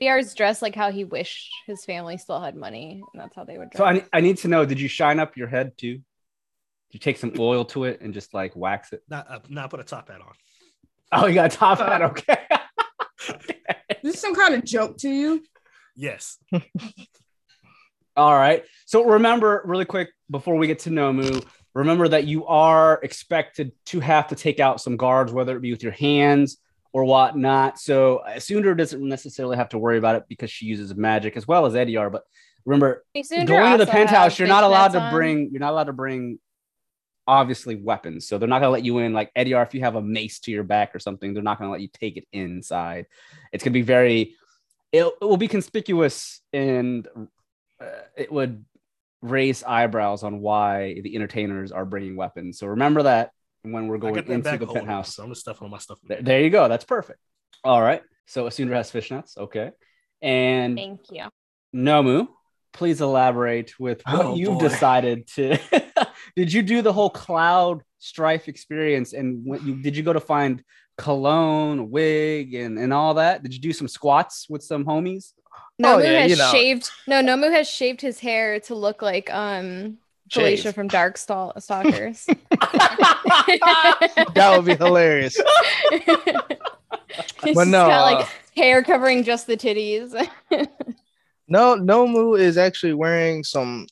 BR's 0.00 0.34
dressed 0.34 0.62
like 0.62 0.74
how 0.74 0.90
he 0.90 1.04
wished 1.04 1.52
his 1.66 1.84
family 1.84 2.16
still 2.16 2.40
had 2.40 2.56
money, 2.56 3.02
and 3.12 3.22
that's 3.22 3.34
how 3.36 3.44
they 3.44 3.58
would 3.58 3.70
dress. 3.70 3.78
So 3.78 3.84
I, 3.84 4.04
I 4.12 4.20
need 4.20 4.38
to 4.38 4.48
know: 4.48 4.64
Did 4.64 4.80
you 4.80 4.88
shine 4.88 5.20
up 5.20 5.36
your 5.36 5.48
head 5.48 5.76
too? 5.76 5.94
Did 5.94 6.02
you 6.90 7.00
take 7.00 7.18
some 7.18 7.32
oil 7.38 7.64
to 7.66 7.84
it 7.84 8.00
and 8.00 8.14
just 8.14 8.32
like 8.34 8.56
wax 8.56 8.92
it? 8.92 9.02
Not 9.08 9.30
uh, 9.30 9.40
not 9.48 9.70
put 9.70 9.80
a 9.80 9.84
top 9.84 10.08
hat 10.08 10.20
on. 10.20 10.32
Oh, 11.12 11.26
you 11.26 11.34
got 11.34 11.52
a 11.52 11.56
top 11.56 11.78
hat. 11.78 12.02
Okay. 12.02 12.38
This 14.02 14.16
is 14.16 14.20
some 14.20 14.34
kind 14.34 14.54
of 14.54 14.64
joke 14.64 14.98
to 14.98 15.08
you. 15.08 15.42
Yes. 15.96 16.36
All 18.16 18.34
right. 18.34 18.62
So 18.84 19.02
remember, 19.02 19.62
really 19.64 19.86
quick, 19.86 20.10
before 20.30 20.56
we 20.56 20.66
get 20.66 20.80
to 20.80 20.90
Nomu, 20.90 21.42
remember 21.72 22.08
that 22.08 22.26
you 22.26 22.44
are 22.44 23.00
expected 23.02 23.72
to 23.86 24.00
have 24.00 24.28
to 24.28 24.34
take 24.34 24.60
out 24.60 24.82
some 24.82 24.98
guards, 24.98 25.32
whether 25.32 25.56
it 25.56 25.62
be 25.62 25.70
with 25.70 25.82
your 25.82 25.92
hands 25.92 26.58
or 26.94 27.04
whatnot. 27.04 27.78
So 27.78 28.18
uh, 28.18 28.36
Sundar 28.36 28.76
doesn't 28.76 29.06
necessarily 29.06 29.56
have 29.56 29.68
to 29.70 29.78
worry 29.78 29.98
about 29.98 30.14
it 30.14 30.22
because 30.28 30.48
she 30.48 30.66
uses 30.66 30.94
magic 30.94 31.36
as 31.36 31.46
well 31.46 31.66
as 31.66 31.74
Ediar. 31.74 32.10
But 32.10 32.22
remember, 32.64 33.04
going 33.12 33.72
to 33.72 33.84
the 33.84 33.90
penthouse, 33.90 34.38
you're 34.38 34.48
not 34.48 34.62
allowed 34.62 34.92
to 34.92 35.00
on. 35.00 35.12
bring. 35.12 35.50
You're 35.50 35.60
not 35.60 35.72
allowed 35.72 35.84
to 35.84 35.92
bring. 35.92 36.38
Obviously, 37.26 37.74
weapons. 37.74 38.28
So 38.28 38.38
they're 38.38 38.48
not 38.48 38.60
gonna 38.60 38.70
let 38.70 38.84
you 38.84 38.98
in. 38.98 39.12
Like 39.12 39.32
Ediar, 39.34 39.66
if 39.66 39.74
you 39.74 39.80
have 39.80 39.96
a 39.96 40.02
mace 40.02 40.38
to 40.40 40.52
your 40.52 40.62
back 40.62 40.94
or 40.94 40.98
something, 41.00 41.34
they're 41.34 41.42
not 41.42 41.58
gonna 41.58 41.72
let 41.72 41.80
you 41.80 41.88
take 41.92 42.16
it 42.16 42.26
inside. 42.32 43.06
It's 43.52 43.64
gonna 43.64 43.74
be 43.74 43.82
very. 43.82 44.36
It, 44.92 45.04
it 45.04 45.24
will 45.24 45.36
be 45.36 45.48
conspicuous 45.48 46.40
and 46.52 47.08
uh, 47.80 47.86
it 48.16 48.30
would 48.30 48.64
raise 49.20 49.64
eyebrows 49.64 50.22
on 50.22 50.38
why 50.38 51.00
the 51.00 51.16
entertainers 51.16 51.72
are 51.72 51.84
bringing 51.84 52.14
weapons. 52.14 52.60
So 52.60 52.68
remember 52.68 53.02
that 53.02 53.32
when 53.64 53.86
we're 53.88 53.98
going 53.98 54.16
into 54.16 54.38
back 54.40 54.60
the 54.60 54.66
home, 54.66 54.74
penthouse. 54.76 55.14
so 55.16 55.22
I'm 55.24 55.30
just 55.30 55.40
stuffing 55.40 55.64
all 55.66 55.70
my 55.70 55.78
stuff. 55.78 55.98
There, 56.04 56.18
there. 56.18 56.24
there 56.24 56.40
you 56.42 56.50
go. 56.50 56.68
That's 56.68 56.84
perfect. 56.84 57.18
All 57.64 57.80
right. 57.82 58.02
So 58.26 58.44
Asundra 58.46 58.74
has 58.74 58.90
fishnets. 58.92 59.36
Okay. 59.36 59.70
And 60.22 60.76
Thank 60.76 61.00
you. 61.10 61.24
Nomu, 61.74 62.28
please 62.72 63.00
elaborate 63.00 63.78
with 63.80 64.02
what 64.06 64.26
Oh, 64.26 64.34
you've 64.36 64.58
boy. 64.58 64.68
decided 64.68 65.26
to. 65.34 65.58
did 66.36 66.52
you 66.52 66.62
do 66.62 66.82
the 66.82 66.92
whole 66.92 67.10
Cloud 67.10 67.82
Strife 67.98 68.48
experience? 68.48 69.12
And 69.12 69.44
when 69.44 69.66
you, 69.66 69.76
did 69.82 69.96
you 69.96 70.02
go 70.02 70.12
to 70.12 70.20
find 70.20 70.62
cologne, 70.96 71.90
wig, 71.90 72.54
and, 72.54 72.78
and 72.78 72.92
all 72.92 73.14
that? 73.14 73.42
Did 73.42 73.52
you 73.54 73.60
do 73.60 73.72
some 73.72 73.88
squats 73.88 74.46
with 74.48 74.62
some 74.62 74.84
homies? 74.84 75.32
Nomu 75.82 75.94
Oh, 75.94 75.98
yeah, 75.98 76.20
has 76.22 76.30
you 76.30 76.36
know. 76.36 76.50
shaved. 76.50 76.90
No, 77.06 77.20
Nomu 77.22 77.50
has 77.52 77.68
shaved 77.68 78.00
his 78.00 78.20
hair 78.20 78.60
to 78.60 78.74
look 78.74 79.02
like 79.02 79.28
um 79.32 79.98
Felicia 80.32 80.72
from 80.72 80.88
Dark 80.88 81.16
Stal- 81.16 81.60
Stalkers. 81.62 82.26
That 84.34 84.54
would 84.56 84.64
be 84.66 84.74
hilarious. 84.74 85.36
She's 87.44 87.54
But 87.54 87.68
no, 87.68 87.86
got 87.86 88.12
uh, 88.12 88.16
like 88.18 88.28
hair 88.56 88.82
covering 88.82 89.22
just 89.22 89.46
the 89.46 89.56
titties. 89.56 90.14
No, 91.46 91.76
Nomu 91.76 92.38
is 92.40 92.56
actually 92.56 92.94
wearing 92.94 93.44
some 93.44 93.86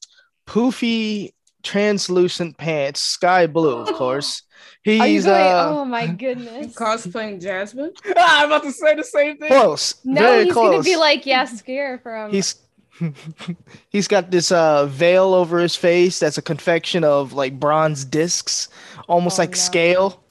poofy, 0.47 1.33
translucent 1.63 2.57
pants, 2.57 3.03
sky 3.03 3.47
blue, 3.47 3.77
of 3.77 3.93
course. 3.93 4.43
He's 4.85 5.27
going? 5.27 5.37
uh, 5.39 5.67
oh 5.69 5.85
my 5.85 6.07
goodness! 6.07 6.75
Cosplaying 6.75 7.43
Jasmine. 7.43 7.93
I'm 8.17 8.47
about 8.47 8.63
to 8.63 8.73
say 8.73 8.95
the 8.95 9.05
same 9.05 9.37
thing. 9.37 9.49
close, 9.49 9.97
No, 10.03 10.23
very 10.23 10.45
he's 10.45 10.53
close. 10.55 10.71
gonna 10.73 10.83
be 10.83 10.97
like 10.97 11.25
Jaskier 11.25 12.03
from. 12.03 12.31
he's 12.33 12.55
he's 13.91 14.09
got 14.09 14.31
this 14.31 14.53
uh 14.53 14.87
veil 14.87 15.35
over 15.35 15.59
his 15.59 15.77
face 15.77 16.19
that's 16.19 16.39
a 16.39 16.43
confection 16.43 17.05
of 17.05 17.33
like 17.33 17.59
bronze 17.59 18.05
discs, 18.05 18.69
almost 19.09 19.39
Oh, 19.39 19.43
like 19.43 19.51
no. 19.51 19.57
scale. 19.57 20.25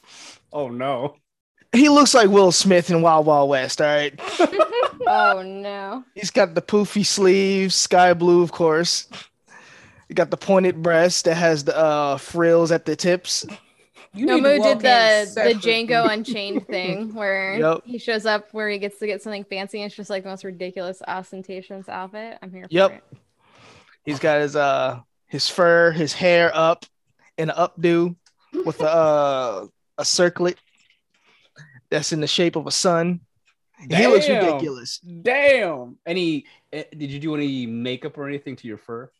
Oh 0.52 0.68
no. 0.68 1.16
He 1.72 1.88
looks 1.88 2.14
like 2.14 2.28
Will 2.28 2.52
Smith 2.52 2.90
in 2.90 3.02
Wild 3.02 3.26
Wild 3.26 3.48
West. 3.50 3.80
All 3.80 3.86
right, 3.88 4.18
oh 5.06 5.42
no! 5.42 6.04
he's 6.14 6.30
got 6.30 6.54
the 6.54 6.62
poofy 6.62 7.04
sleeves, 7.04 7.74
sky 7.74 8.12
blue, 8.14 8.42
of 8.42 8.52
course. 8.52 9.08
He 10.08 10.14
got 10.14 10.30
the 10.30 10.36
pointed 10.36 10.82
breast 10.82 11.24
that 11.24 11.36
has 11.36 11.64
the 11.64 11.76
uh 11.76 12.18
frills 12.18 12.70
at 12.72 12.84
the 12.84 12.96
tips. 12.96 13.46
You 14.14 14.26
need 14.26 14.42
to 14.42 14.48
Nomu 14.48 14.62
did 14.62 14.78
the 14.80 15.42
the. 15.42 15.54
Django 15.54 16.10
Unchained 16.10 16.66
thing 16.66 17.14
where 17.14 17.58
Yep. 17.58 17.80
he 17.84 17.98
shows 17.98 18.26
up 18.26 18.48
where 18.52 18.68
he 18.68 18.78
gets 18.78 18.98
to 18.98 19.06
get 19.06 19.22
something 19.22 19.44
fancy 19.44 19.78
and 19.80 19.86
it's 19.86 19.96
just 19.96 20.10
like 20.10 20.22
the 20.22 20.28
most 20.28 20.44
ridiculous, 20.44 21.00
ostentatious 21.08 21.88
outfit. 21.88 22.38
I'm 22.42 22.50
here 22.52 22.64
for 22.64 22.68
Yep. 22.70 22.92
it. 22.92 23.18
He's 24.04 24.18
got 24.18 24.40
his 24.42 24.54
uh 24.56 25.00
his 25.26 25.48
fur, 25.48 25.92
his 25.92 26.12
hair 26.12 26.50
up 26.54 26.84
in 27.38 27.48
an 27.48 27.56
updo 27.56 28.14
with 28.66 28.80
a 28.80 28.86
uh, 28.86 29.66
a 29.96 30.04
circlet 30.04 30.58
that's 31.88 32.12
in 32.12 32.20
the 32.20 32.26
shape 32.26 32.56
of 32.56 32.66
a 32.66 32.70
sun. 32.70 33.20
He 33.90 34.06
looks 34.06 34.28
ridiculous. 34.28 34.98
Damn. 34.98 35.96
Any? 36.06 36.44
eh, 36.72 36.84
Did 36.96 37.10
you 37.10 37.18
do 37.18 37.34
any 37.34 37.66
makeup 37.66 38.16
or 38.18 38.28
anything 38.28 38.56
to 38.56 38.68
your 38.68 38.76
fur? 38.78 39.10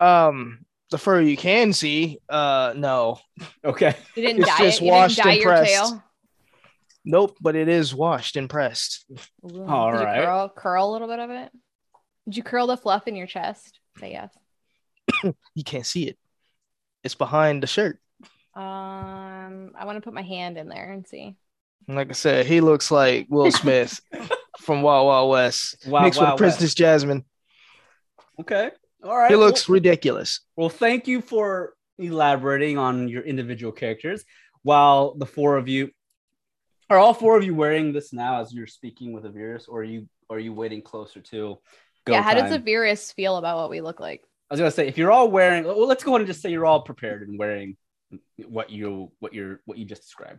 Um, 0.00 0.64
the 0.92 0.98
fur 0.98 1.20
you 1.20 1.36
can 1.36 1.72
see, 1.72 2.18
uh, 2.28 2.72
no, 2.76 3.18
Okay. 3.64 3.96
You 4.14 4.22
didn't 4.26 4.42
It's 4.42 4.48
dye 4.50 4.58
just 4.64 4.80
it. 4.80 4.84
You 4.84 4.90
washed 4.92 5.16
didn't 5.16 5.26
dye 5.26 5.32
and 5.34 5.42
your 5.42 5.50
pressed. 5.52 5.72
tail. 5.72 6.04
nope, 7.04 7.36
but 7.40 7.56
it 7.56 7.68
is 7.68 7.92
washed 7.94 8.36
and 8.36 8.48
pressed. 8.48 9.04
Ooh. 9.44 9.64
All 9.64 9.90
Did 9.92 9.98
right. 10.04 10.20
you 10.20 10.24
curl, 10.26 10.48
curl 10.56 10.90
a 10.90 10.92
little 10.92 11.08
bit 11.08 11.18
of 11.18 11.30
it? 11.30 11.50
Did 12.26 12.36
you 12.36 12.42
curl 12.44 12.68
the 12.68 12.76
fluff 12.76 13.08
in 13.08 13.16
your 13.16 13.26
chest? 13.26 13.80
Say 13.98 14.12
yes. 14.12 14.32
You 15.54 15.64
can't 15.64 15.84
see 15.86 16.06
it. 16.08 16.16
It's 17.02 17.16
behind 17.16 17.62
the 17.62 17.66
shirt. 17.66 17.98
Um, 18.54 19.72
I 19.76 19.84
want 19.84 19.96
to 19.96 20.00
put 20.02 20.14
my 20.14 20.22
hand 20.22 20.56
in 20.58 20.68
there 20.68 20.92
and 20.92 21.06
see. 21.06 21.34
Like 21.88 22.10
I 22.10 22.12
said, 22.12 22.46
he 22.46 22.60
looks 22.60 22.90
like 22.92 23.26
Will 23.28 23.50
Smith 23.50 24.00
from 24.60 24.82
Wild 24.82 25.06
Wild 25.08 25.30
West 25.30 25.84
Wow. 25.86 26.02
mixed 26.04 26.20
wow, 26.20 26.32
with 26.32 26.38
Princess 26.38 26.74
Jasmine. 26.74 27.24
Okay. 28.40 28.70
All 29.02 29.16
right. 29.16 29.30
He 29.30 29.36
looks 29.36 29.68
Well, 29.68 29.74
ridiculous. 29.74 30.40
well, 30.56 30.68
thank 30.68 31.06
you 31.06 31.20
for 31.20 31.74
elaborating 31.98 32.78
on 32.78 33.08
your 33.08 33.22
individual 33.22 33.72
characters. 33.72 34.24
While 34.62 35.14
the 35.14 35.26
four 35.26 35.56
of 35.56 35.68
you 35.68 35.90
are 36.88 36.98
all 36.98 37.14
four 37.14 37.36
of 37.36 37.44
you 37.44 37.54
wearing 37.54 37.92
this 37.92 38.12
now 38.12 38.40
as 38.40 38.52
you're 38.52 38.66
speaking 38.66 39.12
with 39.12 39.24
Avirus, 39.24 39.68
or 39.68 39.80
are 39.80 39.84
you 39.84 40.08
are 40.30 40.38
you 40.38 40.52
waiting 40.52 40.82
closer 40.82 41.20
to 41.20 41.58
go 42.04 42.12
yeah, 42.12 42.22
how 42.22 42.34
time? 42.34 42.48
does 42.48 42.58
Avirus 42.58 43.12
feel 43.14 43.36
about 43.36 43.56
what 43.56 43.70
we 43.70 43.80
look 43.80 43.98
like? 43.98 44.22
I 44.50 44.54
was 44.54 44.60
gonna 44.60 44.70
say 44.70 44.86
if 44.86 44.96
you're 44.98 45.10
all 45.10 45.30
wearing 45.30 45.64
well, 45.64 45.86
let's 45.86 46.04
go 46.04 46.12
ahead 46.12 46.20
and 46.20 46.28
just 46.28 46.40
say 46.42 46.50
you're 46.50 46.66
all 46.66 46.82
prepared 46.82 47.26
and 47.28 47.38
wearing 47.38 47.76
what 48.46 48.70
you 48.70 49.10
what 49.18 49.34
you're 49.34 49.60
what 49.64 49.78
you 49.78 49.84
just 49.84 50.02
described. 50.02 50.38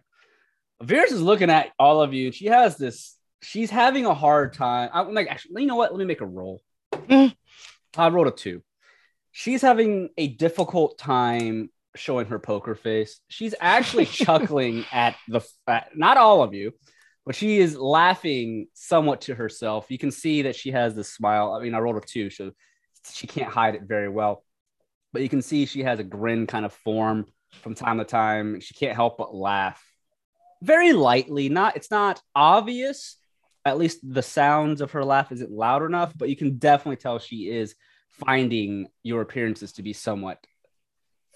Virus 0.82 1.12
is 1.12 1.22
looking 1.22 1.50
at 1.50 1.72
all 1.80 2.02
of 2.02 2.14
you. 2.14 2.32
She 2.32 2.46
has 2.46 2.78
this. 2.78 3.18
She's 3.42 3.70
having 3.70 4.06
a 4.06 4.14
hard 4.14 4.54
time. 4.54 4.90
I'm 4.94 5.14
like, 5.14 5.28
actually, 5.28 5.64
you 5.64 5.68
know 5.68 5.76
what? 5.76 5.92
Let 5.92 6.00
me 6.00 6.06
make 6.06 6.22
a 6.22 6.26
roll. 6.26 6.62
Mm. 6.94 7.36
I 7.98 8.10
rolled 8.10 8.28
a 8.28 8.32
two. 8.32 8.62
She's 9.32 9.62
having 9.62 10.10
a 10.18 10.28
difficult 10.28 10.98
time 10.98 11.70
showing 11.96 12.28
her 12.28 12.40
poker 12.40 12.76
face. 12.76 13.20
She's 13.28 13.56
actually 13.60 14.06
chuckling 14.24 14.86
at 14.92 15.16
the 15.28 15.42
at, 15.68 15.96
not 15.96 16.18
all 16.18 16.44
of 16.44 16.54
you, 16.54 16.72
but 17.26 17.36
she 17.36 17.60
is 17.60 17.78
laughing 17.78 18.68
somewhat 18.74 19.22
to 19.22 19.36
herself. 19.36 19.88
You 19.90 19.98
can 19.98 20.12
see 20.12 20.44
that 20.44 20.56
she 20.56 20.72
has 20.72 20.96
this 20.96 21.14
smile. 21.14 21.54
I 21.54 21.64
mean, 21.64 21.74
I 21.74 21.80
rolled 21.80 21.98
a 21.98 22.02
two, 22.02 22.30
so 22.30 22.52
she 23.12 23.28
can't 23.28 23.52
hide 23.52 23.76
it 23.76 23.84
very 23.84 24.10
well. 24.10 24.44
But 25.12 25.22
you 25.22 25.30
can 25.30 25.42
see 25.42 25.66
she 25.66 25.84
has 25.84 26.00
a 26.00 26.04
grin 26.04 26.48
kind 26.48 26.66
of 26.66 26.74
form 26.74 27.26
from 27.62 27.76
time 27.76 28.00
to 28.00 28.06
time. 28.06 28.60
She 28.60 28.74
can't 28.74 28.96
help 28.96 29.18
but 29.18 29.36
laugh 29.36 29.84
very 30.64 30.94
lightly. 30.94 31.50
Not 31.50 31.76
it's 31.76 31.92
not 31.92 32.22
obvious. 32.36 33.18
At 33.66 33.78
least 33.78 34.00
the 34.04 34.22
sounds 34.22 34.82
of 34.82 34.92
her 34.92 35.06
laugh 35.06 35.32
isn't 35.32 35.52
loud 35.52 35.84
enough, 35.84 36.14
but 36.18 36.30
you 36.30 36.36
can 36.36 36.58
definitely 36.58 36.98
tell 36.98 37.20
she 37.20 37.50
is 37.50 37.76
finding 38.12 38.88
your 39.04 39.22
appearances 39.22 39.74
to 39.74 39.84
be 39.84 39.94
somewhat 39.94 40.46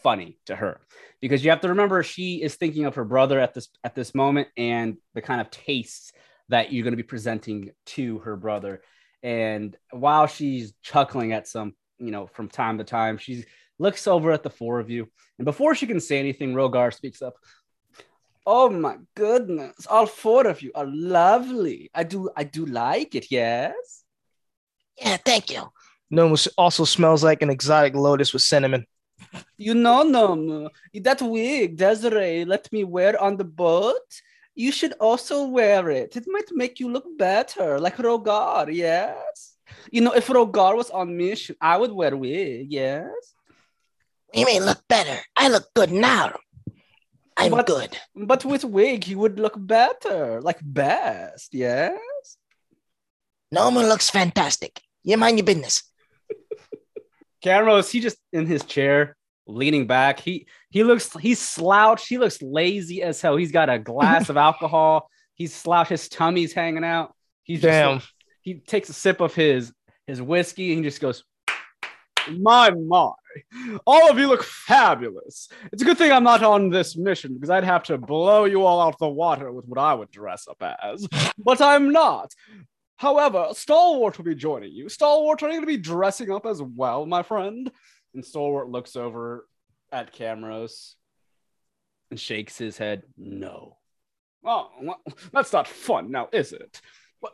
funny 0.03 0.37
to 0.45 0.55
her. 0.55 0.79
Because 1.21 1.43
you 1.43 1.49
have 1.49 1.61
to 1.61 1.69
remember 1.69 2.03
she 2.03 2.41
is 2.41 2.55
thinking 2.55 2.85
of 2.85 2.95
her 2.95 3.05
brother 3.05 3.39
at 3.39 3.53
this 3.53 3.69
at 3.83 3.95
this 3.95 4.13
moment 4.13 4.47
and 4.57 4.97
the 5.13 5.21
kind 5.21 5.41
of 5.41 5.49
tastes 5.49 6.11
that 6.49 6.71
you're 6.71 6.83
going 6.83 6.93
to 6.93 6.97
be 6.97 7.03
presenting 7.03 7.71
to 7.85 8.19
her 8.19 8.35
brother. 8.35 8.81
And 9.23 9.75
while 9.91 10.27
she's 10.27 10.73
chuckling 10.81 11.33
at 11.33 11.47
some 11.47 11.73
you 11.99 12.11
know 12.11 12.27
from 12.27 12.47
time 12.47 12.77
to 12.77 12.83
time 12.83 13.17
she 13.17 13.45
looks 13.79 14.07
over 14.07 14.31
at 14.31 14.43
the 14.43 14.49
four 14.49 14.79
of 14.79 14.89
you. 14.89 15.07
And 15.37 15.45
before 15.45 15.75
she 15.75 15.87
can 15.87 15.99
say 15.99 16.19
anything 16.19 16.53
rogar 16.53 16.93
speaks 16.93 17.21
up 17.21 17.35
oh 18.47 18.69
my 18.69 18.95
goodness 19.15 19.85
all 19.87 20.07
four 20.07 20.47
of 20.47 20.61
you 20.61 20.71
are 20.73 20.87
lovely 20.87 21.91
i 21.93 22.03
do 22.03 22.29
i 22.35 22.43
do 22.43 22.65
like 22.65 23.13
it 23.13 23.27
yes 23.29 23.97
Yeah, 24.97 25.17
thank 25.17 25.51
you. 25.51 25.63
No, 26.09 26.35
also 26.57 26.85
smells 26.85 27.23
like 27.23 27.41
an 27.41 27.49
exotic 27.49 27.93
lotus 27.95 28.33
with 28.33 28.41
cinnamon. 28.41 28.85
You 29.57 29.73
know, 29.73 30.03
no, 30.03 30.69
that 30.93 31.21
wig 31.21 31.77
Desiree 31.77 32.45
let 32.45 32.71
me 32.71 32.83
wear 32.83 33.21
on 33.21 33.37
the 33.37 33.43
boat. 33.43 34.07
You 34.55 34.71
should 34.71 34.93
also 34.99 35.47
wear 35.47 35.89
it. 35.89 36.15
It 36.15 36.25
might 36.27 36.49
make 36.51 36.79
you 36.79 36.89
look 36.89 37.05
better, 37.17 37.79
like 37.79 37.97
Rogar. 37.97 38.73
Yes. 38.73 39.57
You 39.91 40.01
know, 40.01 40.13
if 40.13 40.27
Rogar 40.27 40.75
was 40.75 40.89
on 40.89 41.15
mission, 41.15 41.55
I 41.61 41.77
would 41.77 41.91
wear 41.91 42.15
wig. 42.15 42.71
Yes. 42.71 43.11
You 44.33 44.45
may 44.45 44.59
look 44.59 44.81
better. 44.87 45.19
I 45.35 45.49
look 45.49 45.65
good 45.75 45.91
now. 45.91 46.33
I'm 47.37 47.51
But- 47.51 47.67
good. 47.67 47.97
But 48.15 48.43
with 48.45 48.63
wig, 48.65 49.03
he 49.03 49.15
would 49.15 49.39
look 49.39 49.53
better, 49.57 50.41
like 50.41 50.59
best. 50.61 51.53
Yes. 51.53 51.99
Norman 53.51 53.87
looks 53.87 54.09
fantastic. 54.09 54.81
You 55.03 55.17
mind 55.17 55.37
your 55.37 55.45
business. 55.45 55.83
Camrose, 57.43 57.89
he 57.91 57.99
just 57.99 58.17
in 58.33 58.45
his 58.45 58.63
chair, 58.63 59.15
leaning 59.45 59.87
back. 59.87 60.19
He 60.19 60.47
he 60.69 60.83
looks 60.83 61.13
he's 61.19 61.39
slouched. 61.39 62.07
He 62.07 62.17
looks 62.17 62.41
lazy 62.41 63.01
as 63.03 63.21
hell. 63.21 63.37
He's 63.37 63.51
got 63.51 63.69
a 63.69 63.79
glass 63.79 64.29
of 64.29 64.37
alcohol. 64.47 65.09
He's 65.35 65.53
slouched. 65.53 65.91
His 65.91 66.09
tummy's 66.09 66.53
hanging 66.53 66.83
out. 66.83 67.13
He's 67.43 67.61
just 67.61 67.71
Damn. 67.71 67.91
like- 67.95 68.03
he 68.41 68.55
takes 68.55 68.89
a 68.89 68.93
sip 68.93 69.19
of 69.21 69.35
his 69.35 69.71
his 70.07 70.21
whiskey 70.21 70.71
and 70.73 70.83
he 70.83 70.89
just 70.89 71.01
goes, 71.01 71.23
"My 72.31 72.71
my, 72.71 73.11
all 73.85 74.09
of 74.09 74.17
you 74.17 74.27
look 74.27 74.43
fabulous. 74.43 75.49
It's 75.71 75.81
a 75.81 75.85
good 75.85 75.97
thing 75.97 76.11
I'm 76.11 76.23
not 76.23 76.43
on 76.43 76.69
this 76.69 76.97
mission 76.97 77.33
because 77.33 77.49
I'd 77.49 77.63
have 77.63 77.83
to 77.83 77.97
blow 77.97 78.45
you 78.45 78.63
all 78.63 78.81
out 78.81 78.99
the 78.99 79.07
water 79.07 79.51
with 79.51 79.65
what 79.65 79.79
I 79.79 79.93
would 79.93 80.11
dress 80.11 80.47
up 80.47 80.61
as. 80.81 81.07
But 81.37 81.61
I'm 81.61 81.91
not. 81.91 82.33
However, 82.97 83.49
Stalwart 83.53 84.17
will 84.17 84.25
be 84.25 84.35
joining 84.35 84.71
you. 84.71 84.89
Stalwart, 84.89 85.43
are 85.43 85.47
you 85.47 85.53
going 85.53 85.61
to 85.61 85.67
be 85.67 85.77
dressing 85.77 86.31
up 86.31 86.45
as 86.45 86.61
well, 86.61 87.05
my 87.05 87.23
friend?" 87.23 87.71
And 88.13 88.25
Stalwart 88.25 88.69
looks 88.69 88.95
over 88.95 89.47
at 89.91 90.13
Camrose 90.13 90.95
and 92.09 92.19
shakes 92.19 92.57
his 92.57 92.77
head. 92.77 93.03
No. 93.17 93.77
Oh, 94.43 94.69
well, 94.81 95.01
that's 95.31 95.53
not 95.53 95.67
fun 95.67 96.11
now, 96.11 96.29
is 96.31 96.53
it? 96.53 96.81
Well, 97.21 97.33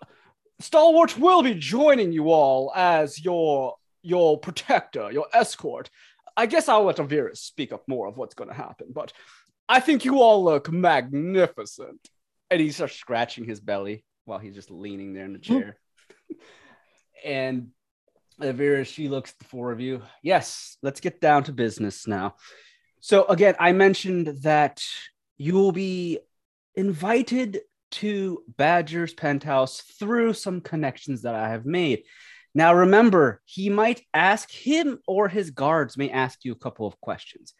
Stalwart 0.59 1.17
will 1.17 1.43
be 1.43 1.53
joining 1.53 2.11
you 2.11 2.31
all 2.31 2.71
as 2.75 3.23
your 3.23 3.75
your 4.03 4.37
protector, 4.37 5.11
your 5.11 5.27
escort. 5.33 5.89
I 6.37 6.45
guess 6.45 6.67
I'll 6.67 6.83
let 6.83 6.97
Avirus 6.97 7.37
speak 7.37 7.71
up 7.71 7.83
more 7.87 8.07
of 8.07 8.17
what's 8.17 8.35
going 8.35 8.49
to 8.49 8.55
happen, 8.55 8.87
but 8.93 9.13
I 9.67 9.79
think 9.79 10.05
you 10.05 10.21
all 10.21 10.43
look 10.43 10.71
magnificent. 10.71 12.07
And 12.51 12.61
he 12.61 12.71
starts 12.71 12.95
scratching 12.95 13.45
his 13.45 13.59
belly 13.59 14.05
while 14.25 14.37
he's 14.37 14.53
just 14.53 14.69
leaning 14.69 15.13
there 15.13 15.25
in 15.25 15.33
the 15.33 15.39
chair. 15.39 15.77
and 17.25 17.69
Avirus, 18.39 18.87
she 18.87 19.07
looks 19.07 19.31
at 19.31 19.39
the 19.39 19.45
four 19.45 19.71
of 19.71 19.79
you. 19.79 20.01
Yes, 20.21 20.77
let's 20.83 20.99
get 20.99 21.21
down 21.21 21.45
to 21.45 21.51
business 21.51 22.07
now. 22.07 22.35
So 22.99 23.25
again, 23.25 23.55
I 23.59 23.71
mentioned 23.71 24.27
that 24.43 24.83
you 25.37 25.53
will 25.55 25.71
be 25.71 26.19
invited 26.75 27.61
to 27.91 28.43
Badger's 28.57 29.13
penthouse 29.13 29.81
through 29.81 30.33
some 30.33 30.61
connections 30.61 31.23
that 31.23 31.35
I 31.35 31.49
have 31.49 31.65
made. 31.65 32.03
Now, 32.55 32.73
remember, 32.73 33.41
he 33.45 33.69
might 33.69 34.01
ask 34.13 34.51
him 34.51 34.99
or 35.07 35.27
his 35.27 35.49
guards 35.49 35.97
may 35.97 36.09
ask 36.09 36.45
you 36.45 36.51
a 36.51 36.57
couple 36.57 36.85
of 36.85 36.99
questions. 37.01 37.53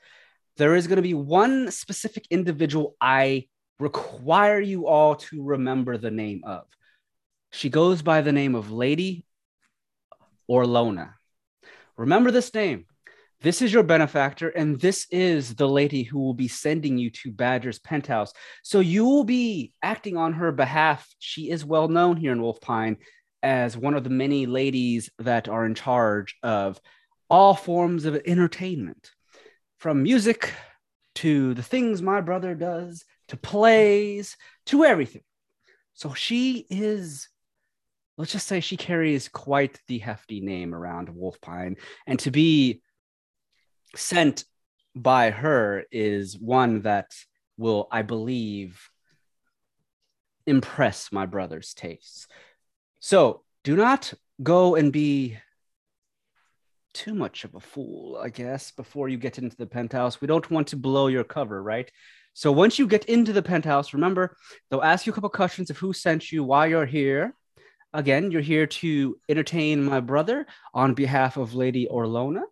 There 0.58 0.76
is 0.76 0.86
going 0.86 0.98
to 0.98 1.02
be 1.02 1.16
one 1.16 1.72
specific 1.72 2.28
individual 2.30 2.96
I 3.02 3.48
require 3.80 4.60
you 4.60 4.88
all 4.88 5.16
to 5.16 5.44
remember 5.44 5.98
the 5.98 6.12
name 6.12 6.44
of. 6.46 6.66
She 7.52 7.70
goes 7.70 8.02
by 8.02 8.22
the 8.22 8.32
name 8.32 8.54
of 8.54 8.72
Lady 8.72 9.26
Orlona. 10.50 11.14
Remember 11.98 12.30
this 12.30 12.54
name. 12.54 12.86
This 13.42 13.62
is 13.62 13.74
your 13.74 13.84
benefactor, 13.84 14.50
and 14.50 14.80
this 14.80 15.06
is 15.12 15.56
the 15.56 15.68
lady 15.68 16.04
who 16.04 16.20
will 16.20 16.34
be 16.34 16.48
sending 16.48 16.98
you 16.98 17.10
to 17.10 17.32
Badger's 17.32 17.78
penthouse. 17.78 18.32
So 18.64 18.80
you 18.80 19.04
will 19.04 19.26
be 19.26 19.74
acting 19.84 20.16
on 20.16 20.34
her 20.34 20.52
behalf. 20.54 21.06
She 21.20 21.50
is 21.50 21.66
well 21.66 21.90
known 21.90 22.16
here 22.16 22.32
in 22.32 22.42
Wolf 22.42 22.62
Pine 22.62 22.98
as 23.44 23.78
one 23.78 23.94
of 23.94 24.04
the 24.04 24.10
many 24.10 24.48
ladies 24.48 25.12
that 25.20 25.48
are 25.48 25.66
in 25.66 25.76
charge 25.76 26.36
of 26.42 26.82
all 27.30 27.54
forms 27.54 28.06
of 28.06 28.20
entertainment, 28.26 29.12
from 29.78 30.02
music 30.02 30.52
to 31.16 31.54
the 31.54 31.64
things 31.64 32.02
my 32.02 32.22
brother 32.22 32.56
does, 32.56 33.06
to 33.28 33.38
plays, 33.38 34.38
to 34.66 34.84
everything. 34.84 35.24
So 35.94 36.14
she 36.14 36.66
is 36.70 37.28
let's 38.18 38.32
just 38.32 38.48
say 38.48 38.60
she 38.60 38.78
carries 38.78 39.28
quite 39.28 39.80
the 39.88 40.00
hefty 40.00 40.40
name 40.40 40.74
around 40.74 41.10
Wolf 41.10 41.40
Pine. 41.42 41.78
And 42.06 42.20
to 42.20 42.32
be 42.32 42.82
sent 43.96 44.46
by 44.96 45.32
her 45.32 45.84
is 45.92 46.38
one 46.38 46.82
that 46.82 47.14
will, 47.58 47.88
I 47.92 48.04
believe, 48.04 48.90
impress 50.46 51.12
my 51.12 51.26
brother's 51.26 51.74
tastes. 51.74 52.28
So 53.04 53.42
do 53.66 53.76
not 53.76 54.14
go 54.42 54.76
and 54.76 54.94
be 54.94 55.38
too 56.94 57.14
much 57.14 57.44
of 57.44 57.54
a 57.54 57.60
fool, 57.60 58.18
I 58.18 58.30
guess, 58.30 58.72
before 58.72 59.10
you 59.10 59.18
get 59.18 59.38
into 59.40 59.58
the 59.58 59.66
penthouse. 59.66 60.22
We 60.22 60.28
don't 60.28 60.50
want 60.50 60.68
to 60.68 60.78
blow 60.78 61.08
your 61.08 61.26
cover, 61.26 61.62
right? 61.62 61.92
So 62.34 62.54
once 62.54 62.80
you 62.80 62.88
get 62.88 63.04
into 63.04 63.34
the 63.34 63.42
penthouse, 63.42 63.94
remember, 63.94 64.38
they'll 64.70 64.82
ask 64.82 65.06
you 65.06 65.12
a 65.12 65.14
couple 65.14 65.30
questions 65.32 65.70
of 65.70 65.78
who 65.78 65.92
sent 65.92 66.32
you, 66.32 66.46
why 66.46 66.68
you're 66.68 66.86
here. 66.86 67.36
Again, 67.94 68.32
you're 68.32 68.40
here 68.40 68.68
to 68.68 69.20
entertain 69.28 69.84
my 69.84 70.00
brother 70.00 70.46
on 70.74 70.94
behalf 70.94 71.36
of 71.36 71.54
Lady 71.56 71.90
Orlona 71.92 72.44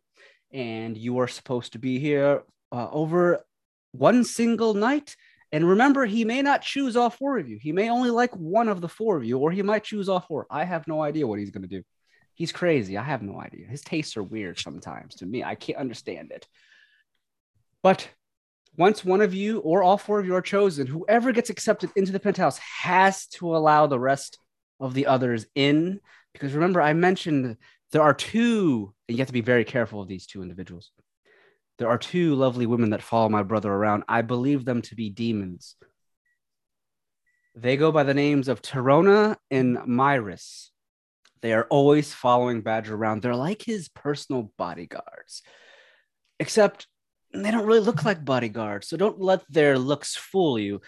and 0.51 0.97
you 0.97 1.19
are 1.19 1.29
supposed 1.29 1.71
to 1.71 1.79
be 1.79 1.97
here 1.97 2.43
uh, 2.73 2.89
over 2.91 3.45
one 3.93 4.25
single 4.25 4.73
night. 4.73 5.15
And 5.51 5.67
remember, 5.67 6.05
he 6.05 6.23
may 6.23 6.41
not 6.41 6.61
choose 6.61 6.95
all 6.95 7.09
four 7.09 7.37
of 7.37 7.49
you. 7.49 7.57
He 7.57 7.73
may 7.73 7.89
only 7.89 8.09
like 8.09 8.33
one 8.35 8.69
of 8.69 8.79
the 8.79 8.87
four 8.87 9.17
of 9.17 9.25
you, 9.25 9.37
or 9.37 9.51
he 9.51 9.61
might 9.61 9.83
choose 9.83 10.07
all 10.07 10.21
four. 10.21 10.47
I 10.49 10.63
have 10.63 10.87
no 10.87 11.01
idea 11.01 11.27
what 11.27 11.39
he's 11.39 11.51
going 11.51 11.63
to 11.63 11.67
do. 11.67 11.83
He's 12.35 12.53
crazy. 12.53 12.97
I 12.97 13.03
have 13.03 13.21
no 13.21 13.39
idea. 13.39 13.67
His 13.67 13.81
tastes 13.81 14.15
are 14.15 14.23
weird 14.23 14.57
sometimes 14.57 15.15
to 15.15 15.25
me. 15.25 15.43
I 15.43 15.55
can't 15.55 15.77
understand 15.77 16.31
it. 16.31 16.47
But 17.83 18.07
once 18.77 19.03
one 19.03 19.21
of 19.21 19.33
you 19.33 19.59
or 19.59 19.83
all 19.83 19.97
four 19.97 20.19
of 20.19 20.25
you 20.25 20.35
are 20.35 20.41
chosen, 20.41 20.87
whoever 20.87 21.33
gets 21.33 21.49
accepted 21.49 21.91
into 21.95 22.13
the 22.13 22.19
penthouse 22.19 22.57
has 22.57 23.27
to 23.27 23.55
allow 23.55 23.87
the 23.87 23.99
rest 23.99 24.39
of 24.79 24.93
the 24.93 25.07
others 25.07 25.45
in. 25.55 25.99
Because 26.33 26.53
remember, 26.53 26.81
I 26.81 26.93
mentioned 26.93 27.57
there 27.91 28.01
are 28.01 28.13
two, 28.13 28.93
and 29.07 29.17
you 29.17 29.21
have 29.21 29.27
to 29.27 29.33
be 29.33 29.41
very 29.41 29.65
careful 29.65 30.01
of 30.01 30.07
these 30.07 30.25
two 30.25 30.41
individuals. 30.41 30.91
There 31.81 31.89
are 31.89 31.97
two 31.97 32.35
lovely 32.35 32.67
women 32.67 32.91
that 32.91 33.01
follow 33.01 33.27
my 33.27 33.41
brother 33.41 33.73
around. 33.73 34.03
I 34.07 34.21
believe 34.21 34.65
them 34.65 34.83
to 34.83 34.93
be 34.93 35.09
demons. 35.09 35.75
They 37.55 37.75
go 37.75 37.91
by 37.91 38.03
the 38.03 38.13
names 38.13 38.49
of 38.49 38.61
Terona 38.61 39.35
and 39.49 39.77
Myris. 39.77 40.69
They 41.41 41.53
are 41.53 41.65
always 41.71 42.13
following 42.13 42.61
Badger 42.61 42.93
around. 42.93 43.23
They're 43.23 43.33
like 43.33 43.63
his 43.63 43.89
personal 43.89 44.53
bodyguards, 44.59 45.41
except 46.39 46.85
they 47.33 47.49
don't 47.49 47.65
really 47.65 47.79
look 47.79 48.05
like 48.05 48.23
bodyguards. 48.23 48.87
So 48.87 48.95
don't 48.95 49.19
let 49.19 49.41
their 49.49 49.79
looks 49.79 50.15
fool 50.15 50.59
you. 50.59 50.81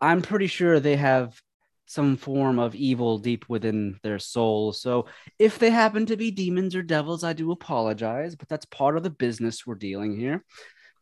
I'm 0.00 0.20
pretty 0.20 0.48
sure 0.48 0.80
they 0.80 0.96
have 0.96 1.40
some 1.90 2.16
form 2.16 2.60
of 2.60 2.76
evil 2.76 3.18
deep 3.18 3.44
within 3.48 3.98
their 4.04 4.20
soul. 4.20 4.72
So 4.72 5.06
if 5.40 5.58
they 5.58 5.70
happen 5.70 6.06
to 6.06 6.16
be 6.16 6.30
demons 6.30 6.76
or 6.76 6.82
devils, 6.82 7.24
I 7.24 7.32
do 7.32 7.50
apologize, 7.50 8.36
but 8.36 8.48
that's 8.48 8.64
part 8.66 8.96
of 8.96 9.02
the 9.02 9.10
business 9.10 9.66
we're 9.66 9.74
dealing 9.74 10.16
here 10.16 10.44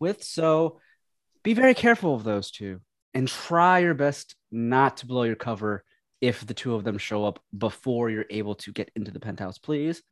with. 0.01 0.25
So 0.25 0.81
be 1.43 1.53
very 1.53 1.75
careful 1.75 2.15
of 2.15 2.25
those 2.25 2.51
two 2.51 2.81
and 3.13 3.29
try 3.29 3.81
your 3.81 3.93
best 3.93 4.35
not 4.51 4.97
to 4.99 5.07
blow 5.07 5.25
your 5.25 5.37
cover 5.37 5.85
if 6.23 6.47
the 6.47 6.55
two 6.55 6.75
of 6.75 6.85
them 6.85 6.97
show 6.97 7.23
up 7.23 7.39
before 7.57 8.09
you're 8.09 8.25
able 8.31 8.55
to 8.55 8.73
get 8.73 8.91
into 8.97 9.11
the 9.11 9.21
penthouse, 9.21 9.59
please. 9.59 10.03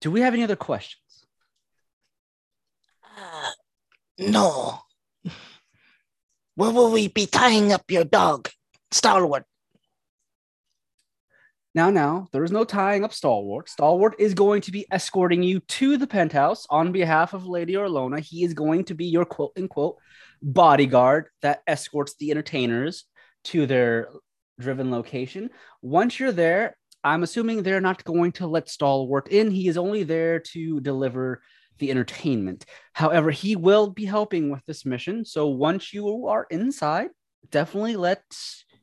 Do 0.00 0.10
we 0.10 0.22
have 0.22 0.34
any 0.34 0.42
other 0.42 0.56
questions? 0.56 1.26
Uh, 3.04 3.50
no. 4.18 4.80
Where 6.56 6.72
will 6.72 6.90
we 6.90 7.06
be 7.06 7.26
tying 7.26 7.72
up 7.72 7.88
your 7.88 8.04
dog, 8.04 8.48
Stalwart? 8.90 9.44
Now, 11.76 11.90
now, 11.90 12.26
there 12.32 12.42
is 12.42 12.50
no 12.50 12.64
tying 12.64 13.04
up 13.04 13.12
Stalwart. 13.12 13.68
Stalwart 13.68 14.14
is 14.18 14.32
going 14.32 14.62
to 14.62 14.72
be 14.72 14.86
escorting 14.90 15.42
you 15.42 15.60
to 15.60 15.98
the 15.98 16.06
penthouse 16.06 16.66
on 16.70 16.90
behalf 16.90 17.34
of 17.34 17.46
Lady 17.46 17.74
Orlona. 17.74 18.18
He 18.18 18.44
is 18.44 18.54
going 18.54 18.84
to 18.84 18.94
be 18.94 19.04
your 19.04 19.26
quote 19.26 19.52
unquote 19.58 19.98
bodyguard 20.40 21.26
that 21.42 21.62
escorts 21.66 22.14
the 22.18 22.30
entertainers 22.30 23.04
to 23.44 23.66
their 23.66 24.08
driven 24.58 24.90
location. 24.90 25.50
Once 25.82 26.18
you're 26.18 26.32
there, 26.32 26.78
I'm 27.04 27.22
assuming 27.22 27.62
they're 27.62 27.82
not 27.82 28.04
going 28.04 28.32
to 28.32 28.46
let 28.46 28.70
Stalwart 28.70 29.28
in. 29.28 29.50
He 29.50 29.68
is 29.68 29.76
only 29.76 30.02
there 30.02 30.40
to 30.54 30.80
deliver 30.80 31.42
the 31.78 31.90
entertainment. 31.90 32.64
However, 32.94 33.30
he 33.30 33.54
will 33.54 33.90
be 33.90 34.06
helping 34.06 34.50
with 34.50 34.64
this 34.64 34.86
mission. 34.86 35.26
So 35.26 35.48
once 35.48 35.92
you 35.92 36.26
are 36.26 36.46
inside, 36.48 37.08
definitely 37.50 37.96
let 37.96 38.22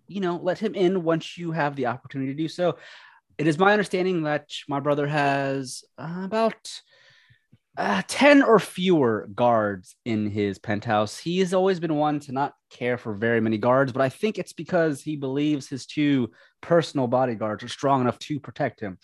you 0.08 0.22
know, 0.22 0.40
let 0.42 0.60
him 0.60 0.76
in 0.76 1.04
once 1.04 1.38
you 1.38 1.52
have 1.52 1.76
the 1.76 1.88
opportunity 1.88 2.34
to 2.34 2.38
do 2.38 2.48
so. 2.48 2.78
It 3.38 3.48
is 3.48 3.58
my 3.58 3.72
understanding 3.72 4.24
that 4.24 4.50
my 4.68 4.80
brother 4.80 5.08
has 5.08 5.84
about 5.98 6.70
uh, 7.76 8.04
10 8.08 8.44
or 8.44 8.60
fewer 8.60 9.28
guards 9.34 9.96
in 10.06 10.30
his 10.30 10.60
penthouse. 10.60 11.18
He 11.18 11.40
has 11.40 11.54
always 11.54 11.80
been 11.80 11.96
one 11.96 12.20
to 12.22 12.32
not 12.32 12.54
care 12.70 12.98
for 12.98 13.16
very 13.16 13.42
many 13.42 13.58
guards, 13.58 13.92
but 13.92 14.02
I 14.02 14.10
think 14.10 14.38
it's 14.38 14.54
because 14.54 15.02
he 15.02 15.16
believes 15.16 15.68
his 15.68 15.88
two 15.88 16.32
personal 16.62 17.08
bodyguards 17.08 17.64
are 17.64 17.70
strong 17.70 18.02
enough 18.02 18.20
to 18.20 18.40
protect 18.40 18.80
him. 18.80 19.00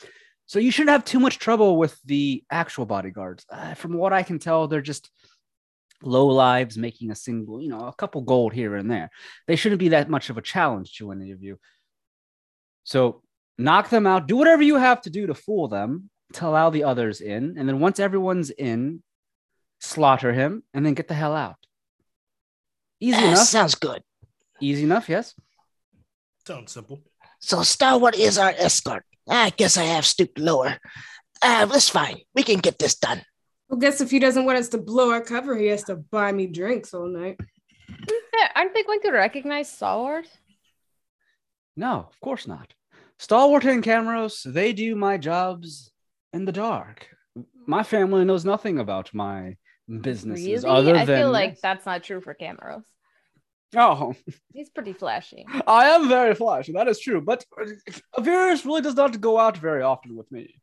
So 0.46 0.60
you 0.60 0.72
shouldn't 0.72 0.92
have 0.92 1.06
too 1.06 1.20
much 1.20 1.40
trouble 1.40 1.78
with 1.78 2.00
the 2.06 2.44
actual 2.52 2.86
bodyguards. 2.86 3.46
Uh, 3.52 3.74
from 3.74 3.94
what 3.94 4.14
I 4.14 4.24
can 4.24 4.40
tell, 4.40 4.68
they're 4.68 4.82
just 4.82 5.10
low 6.04 6.28
lives 6.28 6.78
making 6.78 7.12
a 7.12 7.16
single, 7.16 7.62
you 7.62 7.70
know, 7.70 7.88
a 7.88 7.94
couple 7.94 8.22
gold 8.22 8.54
here 8.54 8.76
and 8.76 8.90
there. 8.90 9.10
They 9.48 9.56
shouldn't 9.56 9.80
be 9.80 9.90
that 9.90 10.10
much 10.10 10.30
of 10.30 10.38
a 10.38 10.42
challenge 10.42 10.96
to 10.98 11.12
any 11.12 11.32
of 11.32 11.42
you. 11.44 11.60
So 12.84 13.22
knock 13.58 13.90
them 13.90 14.08
out, 14.08 14.28
do 14.28 14.38
whatever 14.38 14.62
you 14.64 14.78
have 14.78 15.02
to 15.02 15.10
do 15.10 15.28
to 15.28 15.34
fool 15.34 15.68
them 15.68 16.10
to 16.34 16.48
allow 16.48 16.70
the 16.70 16.84
others 16.86 17.22
in. 17.22 17.56
And 17.58 17.68
then 17.68 17.80
once 17.80 18.00
everyone's 18.00 18.50
in, 18.50 19.04
slaughter 19.80 20.34
him 20.34 20.64
and 20.74 20.86
then 20.86 20.94
get 20.94 21.08
the 21.08 21.14
hell 21.14 21.36
out. 21.36 21.58
Easy 23.00 23.18
Uh, 23.18 23.28
enough. 23.32 23.48
sounds 23.48 23.76
good. 23.76 24.02
Easy 24.62 24.84
enough, 24.84 25.08
yes. 25.10 25.36
Sounds 26.46 26.72
simple. 26.72 27.02
So 27.40 27.64
Stalwart 27.64 28.16
is 28.16 28.38
our 28.38 28.50
escort. 28.58 29.06
I 29.28 29.52
guess 29.52 29.78
I 29.78 29.84
have 29.84 30.06
stooped 30.06 30.38
lower. 30.40 30.78
Uh, 31.42 31.66
that's 31.66 31.90
fine. 31.90 32.18
We 32.36 32.44
can 32.44 32.60
get 32.60 32.80
this 32.80 32.96
done. 32.96 33.22
Well, 33.70 33.80
guess 33.80 34.02
if 34.02 34.10
he 34.12 34.20
doesn't 34.20 34.46
want 34.46 34.58
us 34.58 34.70
to 34.70 34.78
blow 34.80 35.12
our 35.12 35.22
cover, 35.22 35.56
he 35.56 35.68
has 35.68 35.84
to 35.86 35.96
buy 35.96 36.32
me 36.32 36.48
drinks 36.48 36.94
all 36.94 37.08
night. 37.08 37.40
Aren't 38.56 38.74
they 38.74 38.84
going 38.84 39.02
to 39.02 39.12
recognize 39.12 39.72
Stalwart? 39.72 40.26
No, 41.76 42.08
of 42.10 42.20
course 42.20 42.48
not. 42.48 42.74
Stalwart 43.20 43.66
and 43.66 43.84
Camrose, 43.84 44.44
they 44.52 44.74
do 44.74 44.96
my 44.96 45.18
jobs 45.18 45.92
in 46.34 46.46
the 46.46 46.52
dark. 46.52 47.08
My 47.68 47.84
family 47.84 48.26
knows 48.26 48.44
nothing 48.44 48.80
about 48.80 49.14
my 49.14 49.56
businesses 50.02 50.64
Really? 50.64 50.76
other 50.76 50.96
I 50.96 51.06
than 51.06 51.20
feel 51.20 51.32
like 51.32 51.60
that's 51.62 51.86
not 51.86 52.04
true 52.04 52.22
for 52.22 52.34
Camaros. 52.34 52.84
Oh, 53.76 54.16
He's 54.52 54.70
pretty 54.70 54.94
flashy. 54.94 55.46
I 55.68 55.90
am 55.90 56.08
very 56.10 56.34
flashy. 56.34 56.72
That 56.72 56.88
is 56.88 57.00
true. 57.00 57.22
But 57.22 57.46
Avirus 58.18 58.66
really 58.66 58.82
does 58.82 58.96
not 58.96 59.22
go 59.22 59.38
out 59.38 59.58
very 59.58 59.84
often 59.84 60.16
with 60.16 60.32
me. 60.32 60.56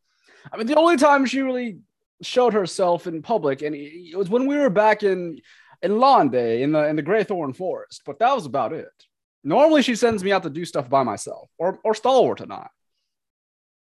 I 0.52 0.56
mean, 0.56 0.66
the 0.66 0.76
only 0.76 0.96
time 0.96 1.24
she 1.26 1.40
really 1.40 1.78
showed 2.22 2.54
herself 2.54 3.06
in 3.06 3.22
public, 3.22 3.62
and 3.62 3.74
it 3.74 4.16
was 4.16 4.28
when 4.28 4.46
we 4.46 4.56
were 4.56 4.70
back 4.70 5.02
in 5.02 5.38
in 5.82 5.98
Londe 5.98 6.34
in 6.34 6.72
the 6.72 6.86
in 6.86 6.96
the 6.96 7.02
Greythorn 7.02 7.54
Forest. 7.54 8.02
But 8.06 8.18
that 8.18 8.34
was 8.34 8.46
about 8.46 8.72
it. 8.72 8.88
Normally, 9.44 9.82
she 9.82 9.94
sends 9.94 10.24
me 10.24 10.32
out 10.32 10.42
to 10.42 10.50
do 10.50 10.64
stuff 10.64 10.88
by 10.88 11.02
myself, 11.02 11.50
or 11.58 11.78
or 11.84 11.94
Stalwart 11.94 12.40
and 12.40 12.52
I. 12.52 12.68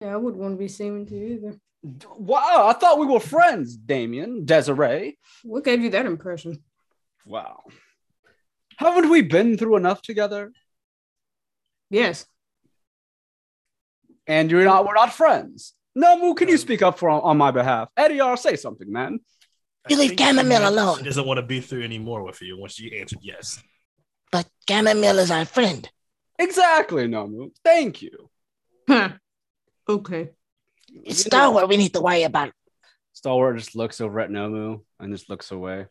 Yeah, 0.01 0.13
I 0.13 0.17
wouldn't 0.17 0.41
want 0.41 0.55
to 0.55 0.59
be 0.59 0.67
seen 0.67 1.05
to 1.05 1.15
either. 1.15 1.59
Wow, 2.17 2.67
I 2.67 2.73
thought 2.73 2.99
we 2.99 3.05
were 3.05 3.19
friends, 3.19 3.75
Damien, 3.75 4.45
Desiree. 4.45 5.17
What 5.43 5.65
gave 5.65 5.81
you 5.81 5.89
that 5.91 6.05
impression? 6.05 6.63
Wow. 7.25 7.63
Haven't 8.77 9.09
we 9.09 9.21
been 9.21 9.57
through 9.57 9.75
enough 9.75 10.01
together? 10.01 10.51
Yes. 11.89 12.25
And 14.25 14.49
you're 14.49 14.63
not 14.63 14.86
we're 14.86 14.93
not 14.93 15.13
friends. 15.13 15.73
Nomu, 15.97 16.36
can 16.36 16.47
you 16.47 16.58
speak 16.58 16.82
up 16.82 16.97
for 16.97 17.10
on 17.10 17.38
my 17.38 17.51
behalf? 17.51 17.89
Ediar, 17.97 18.38
say 18.38 18.56
something, 18.56 18.91
man. 18.91 19.19
You 19.89 19.97
leave 19.97 20.10
think 20.10 20.21
she 20.21 20.25
chamomile 20.25 20.69
alone. 20.69 20.97
She 20.99 21.03
doesn't 21.03 21.27
want 21.27 21.38
to 21.38 21.45
be 21.45 21.60
through 21.60 21.84
anymore 21.84 22.23
with 22.23 22.41
you 22.41 22.58
once 22.58 22.79
you 22.79 22.99
answered 22.99 23.19
yes. 23.21 23.62
But 24.32 24.47
chamomile 24.67 25.19
is 25.19 25.29
our 25.29 25.45
friend. 25.45 25.88
Exactly, 26.39 27.08
Nomu. 27.08 27.51
Thank 27.63 28.01
you. 28.01 28.29
Huh. 28.88 29.10
Okay. 29.88 30.32
It's 31.03 31.21
Star 31.25 31.51
Wars 31.51 31.67
we 31.67 31.77
need 31.77 31.93
to 31.93 32.01
worry 32.01 32.23
about. 32.23 32.51
Stalwart 33.13 33.58
just 33.58 33.75
looks 33.75 34.01
over 34.01 34.19
at 34.19 34.29
Nomu 34.29 34.82
and 34.99 35.13
just 35.13 35.29
looks 35.29 35.51
away. 35.51 35.86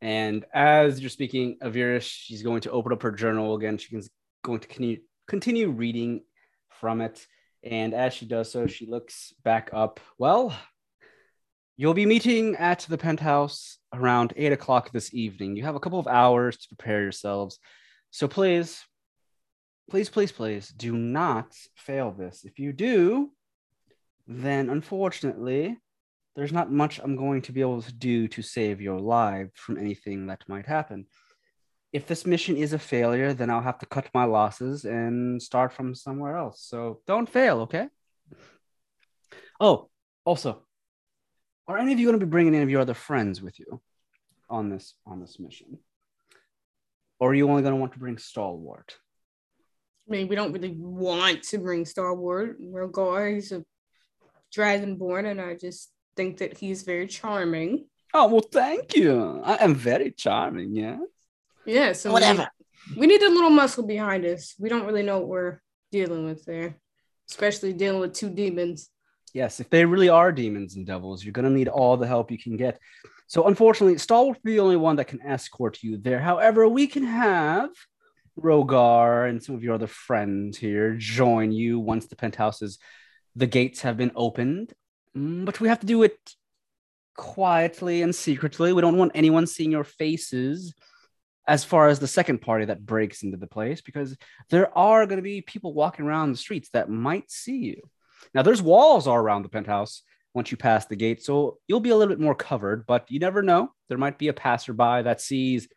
And 0.00 0.44
as 0.52 1.00
you're 1.00 1.10
speaking, 1.10 1.58
Avira, 1.62 2.00
she's 2.00 2.42
going 2.42 2.60
to 2.62 2.70
open 2.70 2.92
up 2.92 3.02
her 3.02 3.10
journal 3.10 3.54
again. 3.54 3.78
She's 3.78 4.10
going 4.44 4.60
to 4.60 4.68
continue, 4.68 5.00
continue 5.26 5.70
reading 5.70 6.22
from 6.68 7.00
it. 7.00 7.26
And 7.62 7.94
as 7.94 8.14
she 8.14 8.26
does 8.26 8.52
so, 8.52 8.66
she 8.66 8.86
looks 8.86 9.32
back 9.44 9.70
up. 9.72 10.00
Well, 10.18 10.56
you'll 11.76 11.94
be 11.94 12.06
meeting 12.06 12.56
at 12.56 12.80
the 12.88 12.98
penthouse 12.98 13.78
around 13.92 14.32
eight 14.36 14.52
o'clock 14.52 14.92
this 14.92 15.12
evening. 15.12 15.56
You 15.56 15.64
have 15.64 15.74
a 15.74 15.80
couple 15.80 15.98
of 15.98 16.06
hours 16.06 16.56
to 16.56 16.68
prepare 16.68 17.02
yourselves. 17.02 17.58
So 18.10 18.28
please, 18.28 18.82
please, 19.90 20.08
please, 20.08 20.32
please 20.32 20.68
do 20.68 20.96
not 20.96 21.54
fail 21.76 22.12
this. 22.12 22.44
If 22.44 22.58
you 22.58 22.72
do, 22.72 23.30
then 24.26 24.70
unfortunately, 24.70 25.78
there's 26.36 26.52
not 26.52 26.70
much 26.70 27.00
I'm 27.00 27.16
going 27.16 27.42
to 27.42 27.52
be 27.52 27.60
able 27.60 27.82
to 27.82 27.92
do 27.92 28.28
to 28.28 28.42
save 28.42 28.80
your 28.80 29.00
life 29.00 29.50
from 29.54 29.78
anything 29.78 30.26
that 30.26 30.48
might 30.48 30.66
happen. 30.66 31.06
If 31.92 32.06
this 32.06 32.26
mission 32.26 32.56
is 32.56 32.72
a 32.72 32.78
failure, 32.78 33.32
then 33.32 33.48
I'll 33.50 33.62
have 33.62 33.78
to 33.78 33.86
cut 33.86 34.08
my 34.12 34.24
losses 34.24 34.84
and 34.84 35.40
start 35.42 35.72
from 35.72 35.94
somewhere 35.94 36.36
else. 36.36 36.60
So 36.62 37.00
don't 37.06 37.28
fail, 37.28 37.60
okay? 37.60 37.88
Oh, 39.58 39.88
also, 40.24 40.62
are 41.66 41.78
any 41.78 41.92
of 41.92 41.98
you 41.98 42.06
going 42.06 42.20
to 42.20 42.26
be 42.26 42.30
bringing 42.30 42.54
any 42.54 42.62
of 42.62 42.70
your 42.70 42.82
other 42.82 42.94
friends 42.94 43.40
with 43.40 43.58
you 43.58 43.80
on 44.50 44.70
this 44.70 44.94
on 45.06 45.20
this 45.20 45.38
mission, 45.38 45.78
or 47.18 47.30
are 47.30 47.34
you 47.34 47.48
only 47.48 47.62
going 47.62 47.74
to 47.74 47.80
want 47.80 47.92
to 47.94 47.98
bring 47.98 48.18
Stalwart? 48.18 48.96
I 50.06 50.12
mean, 50.12 50.28
we 50.28 50.36
don't 50.36 50.52
really 50.52 50.74
want 50.78 51.42
to 51.44 51.58
bring 51.58 51.84
Star 51.84 52.14
Wars. 52.14 52.56
Rogar, 52.60 53.34
he's 53.34 53.52
a 53.52 53.64
dragonborn, 54.54 55.30
and 55.30 55.40
I 55.40 55.54
just 55.54 55.90
think 56.16 56.38
that 56.38 56.56
he's 56.56 56.82
very 56.82 57.06
charming. 57.06 57.86
Oh 58.14 58.28
well, 58.28 58.44
thank 58.52 58.96
you. 58.96 59.42
I 59.44 59.56
am 59.64 59.74
very 59.74 60.12
charming. 60.12 60.74
Yeah. 60.74 60.98
Yeah, 61.68 61.92
so 61.92 62.12
Whatever. 62.12 62.38
need- 62.38 62.98
We 63.00 63.06
need 63.06 63.22
a 63.22 63.28
little 63.28 63.50
muscle 63.50 63.86
behind 63.86 64.24
us. 64.24 64.54
We 64.58 64.70
don't 64.70 64.86
really 64.86 65.02
know 65.02 65.18
what 65.18 65.28
we're 65.28 65.60
dealing 65.92 66.24
with 66.24 66.42
there, 66.46 66.76
especially 67.28 67.74
dealing 67.74 68.00
with 68.00 68.14
two 68.14 68.30
demons. 68.30 68.88
Yes, 69.34 69.60
if 69.60 69.68
they 69.68 69.84
really 69.84 70.08
are 70.08 70.32
demons 70.32 70.76
and 70.76 70.86
devils, 70.86 71.22
you're 71.22 71.34
going 71.38 71.44
to 71.44 71.58
need 71.58 71.68
all 71.68 71.98
the 71.98 72.06
help 72.06 72.30
you 72.30 72.38
can 72.38 72.56
get. 72.56 72.78
So, 73.26 73.46
unfortunately, 73.46 73.98
Stalwart 73.98 74.38
will 74.38 74.42
be 74.42 74.52
the 74.54 74.60
only 74.60 74.76
one 74.76 74.96
that 74.96 75.04
can 75.08 75.20
escort 75.20 75.82
you 75.82 75.98
there. 75.98 76.18
However, 76.18 76.66
we 76.66 76.86
can 76.86 77.04
have 77.04 77.68
Rogar 78.38 79.28
and 79.28 79.42
some 79.42 79.54
of 79.54 79.62
your 79.62 79.74
other 79.74 79.86
friends 79.86 80.56
here 80.56 80.94
join 80.96 81.52
you 81.52 81.78
once 81.78 82.06
the 82.06 82.16
penthouses, 82.16 82.78
the 83.36 83.46
gates 83.46 83.82
have 83.82 83.98
been 83.98 84.12
opened. 84.16 84.72
Mm, 85.14 85.44
But 85.44 85.60
we 85.60 85.68
have 85.68 85.80
to 85.80 85.86
do 85.86 86.02
it 86.04 86.18
quietly 87.16 88.00
and 88.00 88.14
secretly. 88.14 88.72
We 88.72 88.80
don't 88.80 88.96
want 88.96 89.12
anyone 89.14 89.46
seeing 89.46 89.72
your 89.72 89.84
faces 89.84 90.72
as 91.48 91.64
far 91.64 91.88
as 91.88 91.98
the 91.98 92.06
second 92.06 92.42
party 92.42 92.66
that 92.66 92.84
breaks 92.84 93.22
into 93.22 93.38
the 93.38 93.46
place 93.46 93.80
because 93.80 94.14
there 94.50 94.76
are 94.76 95.06
going 95.06 95.16
to 95.16 95.22
be 95.22 95.40
people 95.40 95.72
walking 95.72 96.04
around 96.04 96.30
the 96.30 96.36
streets 96.36 96.68
that 96.74 96.90
might 96.90 97.30
see 97.30 97.56
you. 97.56 97.80
Now, 98.34 98.42
there's 98.42 98.60
walls 98.60 99.06
all 99.06 99.16
around 99.16 99.42
the 99.42 99.48
penthouse 99.48 100.02
once 100.34 100.50
you 100.50 100.58
pass 100.58 100.84
the 100.84 100.94
gate, 100.94 101.24
so 101.24 101.58
you'll 101.66 101.80
be 101.80 101.88
a 101.88 101.96
little 101.96 102.14
bit 102.14 102.22
more 102.22 102.34
covered, 102.34 102.86
but 102.86 103.10
you 103.10 103.18
never 103.18 103.42
know. 103.42 103.72
There 103.88 103.96
might 103.96 104.18
be 104.18 104.28
a 104.28 104.34
passerby 104.34 105.02
that 105.02 105.22
sees 105.22 105.68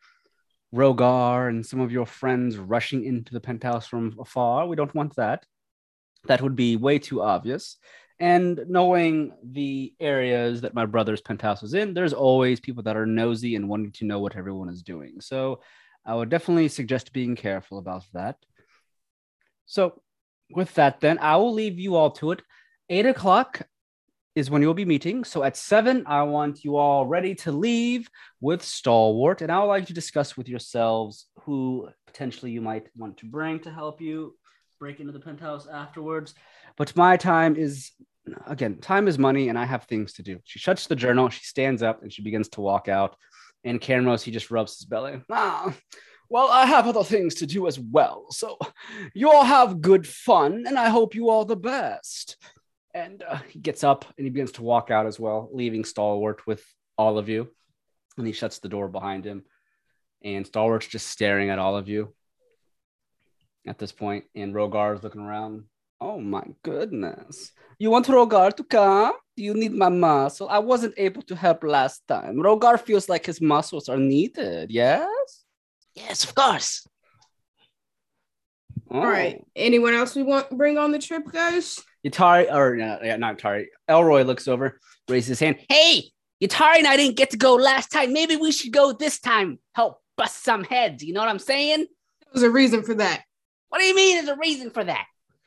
Rogar 0.75 1.47
and 1.47 1.65
some 1.65 1.79
of 1.79 1.91
your 1.91 2.05
friends 2.05 2.57
rushing 2.57 3.05
into 3.05 3.33
the 3.33 3.39
penthouse 3.39 3.87
from 3.87 4.17
afar. 4.19 4.67
We 4.67 4.75
don't 4.75 4.93
want 4.93 5.15
that. 5.15 5.45
That 6.25 6.41
would 6.41 6.57
be 6.57 6.75
way 6.75 6.99
too 6.99 7.21
obvious. 7.21 7.77
And 8.21 8.61
knowing 8.67 9.33
the 9.43 9.95
areas 9.99 10.61
that 10.61 10.75
my 10.75 10.85
brother's 10.85 11.21
penthouse 11.21 11.63
is 11.63 11.73
in, 11.73 11.95
there's 11.95 12.13
always 12.13 12.59
people 12.59 12.83
that 12.83 12.95
are 12.95 13.07
nosy 13.07 13.55
and 13.55 13.67
wanting 13.67 13.91
to 13.93 14.05
know 14.05 14.19
what 14.19 14.35
everyone 14.35 14.69
is 14.69 14.83
doing. 14.83 15.19
So 15.21 15.61
I 16.05 16.13
would 16.13 16.29
definitely 16.29 16.67
suggest 16.67 17.13
being 17.13 17.35
careful 17.35 17.79
about 17.79 18.05
that. 18.13 18.37
So, 19.65 20.03
with 20.51 20.71
that, 20.75 20.99
then 20.99 21.17
I 21.17 21.37
will 21.37 21.53
leave 21.53 21.79
you 21.79 21.95
all 21.95 22.11
to 22.11 22.31
it. 22.31 22.43
Eight 22.89 23.07
o'clock 23.07 23.63
is 24.35 24.51
when 24.51 24.61
you'll 24.61 24.75
be 24.75 24.85
meeting. 24.85 25.23
So 25.23 25.43
at 25.43 25.57
seven, 25.57 26.03
I 26.05 26.21
want 26.23 26.63
you 26.63 26.77
all 26.77 27.07
ready 27.07 27.33
to 27.35 27.51
leave 27.51 28.07
with 28.39 28.61
Stalwart, 28.61 29.41
and 29.41 29.51
I 29.51 29.59
would 29.59 29.65
like 29.65 29.87
to 29.87 29.93
discuss 29.93 30.37
with 30.37 30.47
yourselves 30.47 31.25
who 31.41 31.89
potentially 32.05 32.51
you 32.51 32.61
might 32.61 32.87
want 32.95 33.17
to 33.17 33.25
bring 33.25 33.59
to 33.61 33.71
help 33.71 33.99
you 33.99 34.35
break 34.79 34.99
into 34.99 35.13
the 35.13 35.19
penthouse 35.19 35.67
afterwards. 35.67 36.33
But 36.75 36.95
my 36.95 37.15
time 37.15 37.55
is 37.55 37.91
again, 38.45 38.77
time 38.79 39.07
is 39.07 39.17
money, 39.17 39.49
and 39.49 39.57
I 39.57 39.65
have 39.65 39.83
things 39.85 40.13
to 40.13 40.23
do. 40.23 40.39
She 40.43 40.59
shuts 40.59 40.87
the 40.87 40.95
journal, 40.95 41.29
she 41.29 41.43
stands 41.43 41.83
up, 41.83 42.03
and 42.03 42.11
she 42.11 42.21
begins 42.21 42.49
to 42.49 42.61
walk 42.61 42.87
out. 42.87 43.15
And 43.63 43.79
Cameros, 43.79 44.23
he 44.23 44.31
just 44.31 44.51
rubs 44.51 44.77
his 44.77 44.85
belly. 44.85 45.21
Ah, 45.29 45.73
well, 46.29 46.49
I 46.49 46.65
have 46.65 46.87
other 46.87 47.03
things 47.03 47.35
to 47.35 47.45
do 47.45 47.67
as 47.67 47.77
well. 47.77 48.27
So 48.31 48.57
you 49.13 49.29
all 49.31 49.43
have 49.43 49.81
good 49.81 50.07
fun, 50.07 50.63
and 50.65 50.79
I 50.79 50.89
hope 50.89 51.13
you 51.13 51.29
all 51.29 51.45
the 51.45 51.55
best. 51.57 52.37
And 52.93 53.23
uh, 53.23 53.39
he 53.47 53.59
gets 53.59 53.83
up 53.83 54.05
and 54.17 54.25
he 54.25 54.29
begins 54.29 54.53
to 54.53 54.63
walk 54.63 54.91
out 54.91 55.05
as 55.05 55.19
well, 55.19 55.49
leaving 55.53 55.85
Stalwart 55.85 56.45
with 56.45 56.65
all 56.97 57.17
of 57.17 57.29
you. 57.29 57.49
And 58.17 58.27
he 58.27 58.33
shuts 58.33 58.59
the 58.59 58.69
door 58.69 58.87
behind 58.87 59.25
him. 59.25 59.43
And 60.23 60.45
Stalwart's 60.45 60.87
just 60.87 61.07
staring 61.07 61.49
at 61.49 61.59
all 61.59 61.77
of 61.77 61.87
you 61.87 62.13
at 63.65 63.77
this 63.77 63.91
point. 63.91 64.25
And 64.35 64.53
Rogar 64.53 64.95
is 64.95 65.03
looking 65.03 65.21
around. 65.21 65.63
Oh 66.01 66.19
my 66.19 66.43
goodness. 66.63 67.51
You 67.77 67.91
want 67.91 68.07
Rogar 68.07 68.55
to 68.55 68.63
come? 68.63 69.13
You 69.35 69.53
need 69.53 69.73
my 69.73 69.89
muscle. 69.89 70.49
I 70.49 70.57
wasn't 70.57 70.95
able 70.97 71.21
to 71.23 71.35
help 71.35 71.63
last 71.63 72.01
time. 72.07 72.37
Rogar 72.37 72.79
feels 72.79 73.07
like 73.07 73.27
his 73.27 73.39
muscles 73.39 73.87
are 73.87 73.97
needed. 73.97 74.71
Yes? 74.71 75.43
Yes, 75.93 76.23
of 76.23 76.33
course. 76.33 76.87
Oh. 78.89 78.99
All 78.99 79.07
right. 79.07 79.45
Anyone 79.55 79.93
else 79.93 80.15
we 80.15 80.23
want 80.23 80.49
to 80.49 80.55
bring 80.55 80.79
on 80.79 80.91
the 80.91 80.97
trip, 80.97 81.31
guys? 81.31 81.79
Yatari, 82.05 82.51
or 82.51 82.81
uh, 82.81 82.97
yeah, 83.03 83.15
not 83.17 83.37
Yatari. 83.37 83.65
Elroy 83.87 84.23
looks 84.23 84.47
over, 84.47 84.79
raises 85.07 85.29
his 85.29 85.39
hand. 85.39 85.59
Hey, 85.69 86.05
Yatari 86.43 86.77
and 86.77 86.87
I 86.87 86.97
didn't 86.97 87.15
get 87.15 87.29
to 87.29 87.37
go 87.37 87.53
last 87.53 87.91
time. 87.91 88.11
Maybe 88.11 88.35
we 88.37 88.51
should 88.51 88.73
go 88.73 88.91
this 88.91 89.19
time. 89.19 89.59
Help 89.75 89.99
bust 90.17 90.43
some 90.43 90.63
heads. 90.63 91.03
You 91.03 91.13
know 91.13 91.19
what 91.19 91.29
I'm 91.29 91.39
saying? 91.39 91.85
There's 92.33 92.43
a 92.43 92.49
reason 92.49 92.81
for 92.81 92.95
that. 92.95 93.21
What 93.69 93.77
do 93.77 93.85
you 93.85 93.95
mean? 93.95 94.15
There's 94.15 94.35
a 94.35 94.39
reason 94.39 94.71
for 94.71 94.83
that. 94.83 95.05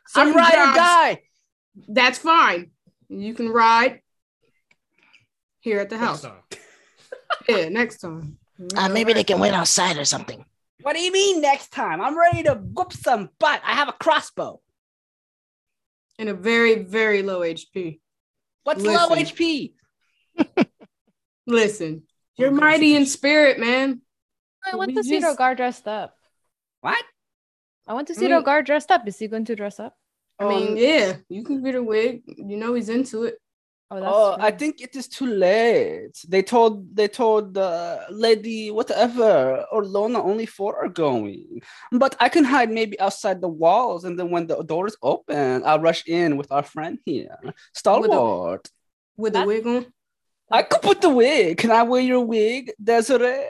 Some 0.08 0.28
I'm 0.28 0.36
ride 0.36 0.54
or 0.54 0.74
die. 0.74 1.22
That's 1.88 2.18
fine. 2.18 2.70
You 3.08 3.34
can 3.34 3.48
ride 3.48 4.00
here 5.60 5.80
at 5.80 5.90
the 5.90 5.96
Next 5.96 6.06
house. 6.06 6.22
time. 6.22 6.40
Yeah, 7.48 7.68
next 7.68 7.98
time. 7.98 8.38
Uh, 8.76 8.88
maybe 8.88 9.12
they 9.12 9.24
can 9.24 9.40
wait 9.40 9.52
outside 9.52 9.96
or 9.98 10.04
something. 10.04 10.44
What 10.82 10.94
do 10.94 11.00
you 11.00 11.10
mean 11.12 11.40
next 11.40 11.72
time? 11.72 12.00
I'm 12.00 12.16
ready 12.18 12.42
to 12.44 12.54
whoop 12.54 12.92
some 12.92 13.30
butt. 13.40 13.60
I 13.64 13.72
have 13.72 13.88
a 13.88 13.92
crossbow. 13.92 14.60
in 16.18 16.28
a 16.28 16.34
very, 16.34 16.82
very 16.84 17.22
low 17.22 17.40
HP. 17.40 18.00
What's 18.62 18.82
low 18.84 19.08
HP? 19.10 19.74
Listen, 21.46 22.04
you're 22.36 22.50
mighty 22.52 22.94
in 22.94 23.04
spirit, 23.06 23.58
man. 23.58 24.00
I 24.70 24.76
want 24.76 24.88
We 24.88 24.94
to 24.94 25.02
see 25.04 25.20
just- 25.20 25.38
Rogar 25.38 25.56
dressed 25.56 25.88
up. 25.88 26.16
What? 26.80 27.02
I 27.87 27.94
want 27.94 28.07
to 28.09 28.14
see 28.14 28.27
I 28.27 28.29
mean- 28.29 28.42
Rogar 28.44 28.64
dressed 28.64 28.90
up. 28.90 29.07
Is 29.07 29.18
he 29.18 29.29
going 29.29 29.44
to 29.47 29.57
dress 29.57 29.79
up? 29.81 29.94
I 30.38 30.49
mean, 30.49 30.77
yeah, 30.77 31.16
you 31.29 31.44
can 31.44 31.62
get 31.62 31.77
a 31.77 31.83
wig. 31.83 32.23
You 32.27 32.57
know 32.57 32.75
he's 32.75 32.88
into 32.88 33.23
it. 33.25 33.38
Oh, 33.90 34.01
that's 34.01 34.12
Oh, 34.12 34.37
I 34.40 34.51
think 34.51 34.81
it 34.81 34.97
is 34.97 35.07
too 35.07 35.27
late. 35.27 36.16
They 36.27 36.42
told 36.42 36.97
they 36.97 37.07
told 37.07 37.57
uh, 37.57 38.01
Lady 38.11 38.73
whatever 38.73 39.64
or 39.70 39.85
Lona 39.85 40.20
only 40.20 40.47
four 40.47 40.77
are 40.83 40.88
going. 40.88 41.62
But 41.92 42.16
I 42.18 42.29
can 42.31 42.42
hide 42.44 42.70
maybe 42.70 42.99
outside 42.99 43.40
the 43.40 43.49
walls, 43.49 44.05
and 44.05 44.18
then 44.18 44.31
when 44.31 44.49
the 44.49 44.62
doors 44.64 44.97
open, 45.03 45.62
I'll 45.64 45.79
rush 45.81 46.03
in 46.09 46.37
with 46.37 46.51
our 46.51 46.64
friend 46.64 46.99
here, 47.05 47.38
Stalwart. 47.73 48.68
With 49.16 49.37
a 49.37 49.38
That- 49.40 49.47
wig 49.47 49.66
on. 49.66 49.87
I 50.51 50.62
could 50.62 50.83
put 50.83 51.01
the 51.01 51.11
wig. 51.11 51.59
Can 51.59 51.70
I 51.70 51.83
wear 51.85 52.01
your 52.03 52.25
wig, 52.25 52.73
Desiree? 52.83 53.47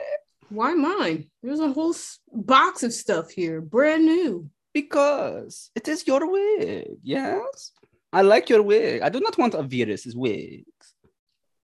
Why 0.49 0.73
mine? 0.73 1.29
There's 1.41 1.59
a 1.59 1.71
whole 1.71 1.95
box 2.31 2.83
of 2.83 2.93
stuff 2.93 3.31
here, 3.31 3.61
brand 3.61 4.05
new. 4.05 4.49
Because 4.73 5.71
it 5.73 5.87
is 5.87 6.05
your 6.05 6.29
wig. 6.29 6.97
Yes, 7.01 7.71
I 8.11 8.21
like 8.23 8.49
your 8.49 8.61
wig. 8.61 9.01
I 9.01 9.09
do 9.09 9.21
not 9.21 9.37
want 9.37 9.53
a 9.53 9.63
virus's 9.63 10.15
wigs. 10.15 10.93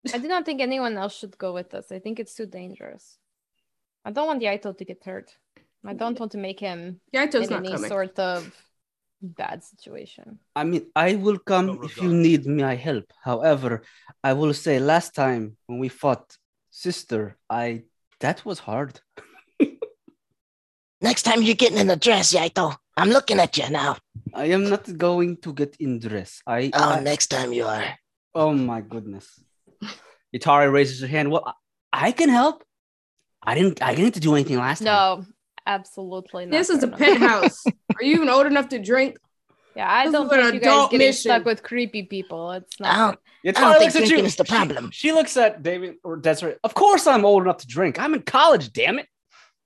I 0.13 0.17
do 0.17 0.27
not 0.27 0.45
think 0.45 0.59
anyone 0.61 0.97
else 0.97 1.17
should 1.17 1.37
go 1.37 1.53
with 1.53 1.73
us. 1.73 1.89
I 1.91 1.99
think 1.99 2.19
it's 2.19 2.35
too 2.35 2.45
dangerous. 2.45 3.17
I 4.03 4.11
don't 4.11 4.27
want 4.27 4.41
Yaito 4.43 4.77
to 4.77 4.85
get 4.85 5.03
hurt. 5.05 5.31
I 5.85 5.93
don't 5.93 6.19
want 6.19 6.33
to 6.33 6.37
make 6.37 6.59
him 6.59 6.99
Yaito's 7.15 7.45
in 7.47 7.49
not 7.49 7.59
any 7.59 7.71
coming. 7.71 7.89
sort 7.89 8.19
of 8.19 8.53
bad 9.21 9.63
situation. 9.63 10.39
I 10.53 10.65
mean, 10.65 10.87
I 10.93 11.15
will 11.15 11.39
come 11.39 11.69
Oh, 11.69 11.83
if 11.83 11.95
you 11.97 12.03
regard. 12.09 12.21
need 12.23 12.45
my 12.45 12.75
help. 12.75 13.05
However, 13.23 13.83
I 14.21 14.33
will 14.33 14.53
say 14.53 14.79
last 14.79 15.15
time 15.15 15.55
when 15.67 15.79
we 15.79 15.87
fought 15.87 16.35
sister, 16.69 17.37
I 17.49 17.83
that 18.19 18.43
was 18.45 18.59
hard. 18.59 18.99
Next 21.01 21.23
time 21.23 21.41
you're 21.41 21.55
getting 21.55 21.77
in 21.77 21.89
a 21.89 21.95
dress, 21.95 22.33
Yaito, 22.33 22.75
I'm 22.95 23.09
looking 23.09 23.39
at 23.39 23.57
you 23.57 23.69
now. 23.69 23.97
I 24.33 24.45
am 24.45 24.69
not 24.69 24.97
going 24.97 25.37
to 25.37 25.53
get 25.53 25.75
in 25.79 25.99
dress. 25.99 26.41
I, 26.47 26.71
Oh, 26.73 26.91
I 26.93 26.99
next 26.99 27.27
time 27.27 27.53
you 27.53 27.65
are. 27.65 27.83
oh 28.35 28.51
my 28.53 28.81
goodness. 28.81 29.27
Itari 30.35 30.71
raises 30.71 31.01
her 31.01 31.07
hand. 31.07 31.31
Well, 31.31 31.43
I 31.45 31.53
I 32.07 32.11
can 32.11 32.29
help. 32.29 32.63
I 33.41 33.55
didn't 33.55 33.81
I 33.81 33.95
didn't 33.95 34.19
do 34.19 34.35
anything 34.35 34.57
last 34.57 34.79
time. 34.79 34.85
No, 34.85 35.25
absolutely 35.65 36.45
not. 36.45 36.51
This 36.51 36.69
is 36.69 36.83
a 36.83 36.87
Bruno. 36.87 36.97
penthouse. 37.19 37.65
Are 37.67 38.03
you 38.03 38.15
even 38.15 38.29
old 38.29 38.45
enough 38.45 38.67
to 38.69 38.79
drink? 38.79 39.17
Yeah, 39.77 39.91
I 39.91 40.05
This 40.05 40.13
don't 40.13 40.25
is 40.25 40.31
an 40.31 40.37
think 40.41 40.53
you 40.55 40.59
guys 40.59 40.67
adult 40.73 40.91
getting 40.91 41.07
mission. 41.07 41.19
stuck 41.29 41.45
with 41.45 41.61
creepy 41.63 42.03
people. 42.03 42.51
It's 42.51 42.75
I 42.81 42.83
not. 42.97 43.19
don't, 43.43 43.55
Itari 43.55 43.59
I 43.59 43.61
don't 43.61 43.79
think 43.79 43.83
looks 43.83 43.95
at 43.95 43.99
drinking 43.99 44.17
you. 44.19 44.25
is 44.25 44.35
the 44.35 44.43
She- 44.45 44.53
problem. 44.55 44.91
She, 44.91 45.11
looks 45.13 45.37
at 45.37 45.61
David 45.63 45.95
or 46.03 46.17
Desiree. 46.17 46.55
Of 46.63 46.73
course 46.73 47.05
I'm 47.07 47.23
old 47.25 47.43
enough 47.43 47.57
to 47.57 47.67
drink. 47.67 47.99
I'm 47.99 48.13
in 48.15 48.23
college, 48.23 48.73
damn 48.73 48.97
it. 48.99 49.07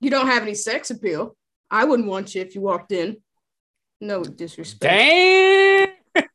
You 0.00 0.10
don't 0.10 0.26
have 0.26 0.42
any 0.42 0.54
sex 0.54 0.90
appeal. 0.90 1.36
I 1.70 1.84
wouldn't 1.84 2.08
want 2.08 2.34
you 2.34 2.42
if 2.42 2.54
you 2.54 2.60
walked 2.60 2.92
in. 2.92 3.16
No 4.00 4.22
disrespect. 4.22 4.80
Damn. 4.82 5.88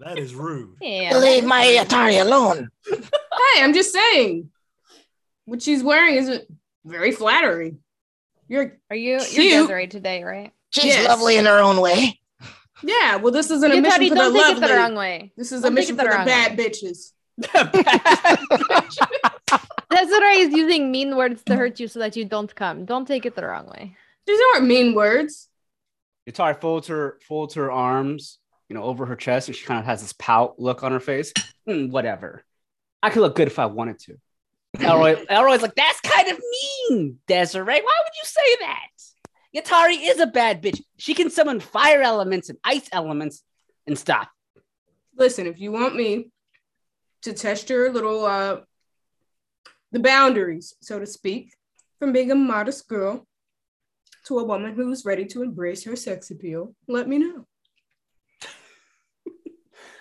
That 0.00 0.18
is 0.18 0.34
rude. 0.34 0.76
Yeah. 0.80 1.16
leave 1.18 1.44
my 1.44 1.64
Atari 1.84 2.20
alone. 2.20 2.68
Hey, 3.54 3.62
I'm 3.62 3.72
just 3.74 3.92
saying. 3.92 4.50
What 5.46 5.62
she's 5.62 5.82
wearing 5.82 6.14
isn't 6.16 6.44
very 6.84 7.12
flattering. 7.12 7.78
You're 8.48 8.78
Are 8.90 8.96
you 8.96 9.18
Cute. 9.18 9.44
you're 9.52 9.60
Desiree 9.62 9.86
today, 9.88 10.22
right? 10.24 10.52
She's 10.70 10.84
Yes. 10.86 11.06
lovely 11.08 11.36
in 11.36 11.44
her 11.46 11.58
own 11.58 11.80
way. 11.80 12.18
Yeah. 12.82 13.16
Well, 13.16 13.32
this 13.32 13.50
isn't 13.50 13.70
a 13.70 13.74
You 13.76 13.82
mission 13.82 13.98
Teddy, 14.00 14.08
for 14.10 14.14
the 14.16 14.20
don't 14.20 14.34
take 14.34 14.42
it 14.42 14.54
the 14.54 14.60
lovely. 14.60 14.76
wrong 14.76 14.94
way. 14.94 15.32
This 15.36 15.52
is 15.52 15.62
Don't 15.62 15.72
a 15.72 15.74
mission 15.74 15.94
it 15.94 15.98
the 15.98 16.02
for 16.04 16.10
the 16.10 16.16
wrong 16.16 16.26
bad 16.26 16.58
way. 16.58 16.68
bitches. 16.70 17.12
Desiree 19.90 20.38
is 20.40 20.52
using 20.54 20.90
mean 20.90 21.16
words 21.16 21.42
to 21.44 21.56
hurt 21.56 21.78
you 21.80 21.88
so 21.88 22.00
that 22.00 22.16
you 22.16 22.24
don't 22.24 22.52
come. 22.54 22.84
Don't 22.84 23.06
take 23.06 23.24
it 23.24 23.34
the 23.36 23.46
wrong 23.46 23.66
way. 23.66 23.96
These 24.26 24.40
aren't 24.54 24.66
mean 24.66 24.94
words. 24.94 25.48
Itari 26.28 26.60
folds 26.60 26.88
her 26.88 27.18
folds 27.28 27.54
her 27.54 27.70
arms, 27.70 28.38
you 28.68 28.74
know, 28.74 28.82
over 28.82 29.06
her 29.06 29.14
chest, 29.16 29.48
and 29.48 29.56
she 29.56 29.64
kind 29.64 29.78
of 29.78 29.86
has 29.86 30.02
this 30.02 30.12
pout 30.12 30.58
look 30.58 30.82
on 30.82 30.90
her 30.92 31.00
face. 31.00 31.32
"Hmm, 31.66 31.90
whatever. 31.90 32.44
I 33.02 33.10
could 33.10 33.20
look 33.22 33.36
good 33.36 33.46
if 33.46 33.58
I 33.60 33.66
wanted 33.66 34.00
to. 34.00 34.16
Elroy, 34.80 35.24
Elroy's 35.30 35.62
like, 35.62 35.74
that's 35.76 36.00
kind 36.00 36.28
of 36.28 36.38
mean, 36.90 37.18
Desiree. 37.28 37.64
Why 37.64 37.80
would 37.80 38.14
you 38.14 38.24
say 38.24 38.56
that? 38.60 38.88
Yatari 39.56 39.96
is 40.02 40.20
a 40.20 40.26
bad 40.26 40.62
bitch. 40.62 40.82
She 40.98 41.14
can 41.14 41.30
summon 41.30 41.60
fire 41.60 42.02
elements 42.02 42.50
and 42.50 42.58
ice 42.62 42.88
elements 42.92 43.42
and 43.86 43.98
stuff. 43.98 44.28
Listen, 45.16 45.46
if 45.46 45.58
you 45.58 45.72
want 45.72 45.96
me 45.96 46.30
to 47.22 47.32
test 47.32 47.70
your 47.70 47.90
little 47.90 48.26
uh 48.26 48.60
the 49.92 50.00
boundaries, 50.00 50.74
so 50.82 50.98
to 50.98 51.06
speak, 51.06 51.54
from 51.98 52.12
being 52.12 52.30
a 52.30 52.34
modest 52.34 52.86
girl 52.88 53.26
to 54.26 54.38
a 54.40 54.44
woman 54.44 54.74
who's 54.74 55.04
ready 55.04 55.24
to 55.24 55.42
embrace 55.42 55.84
her 55.84 55.96
sex 55.96 56.30
appeal, 56.30 56.74
let 56.86 57.08
me 57.08 57.18
know. 57.18 57.46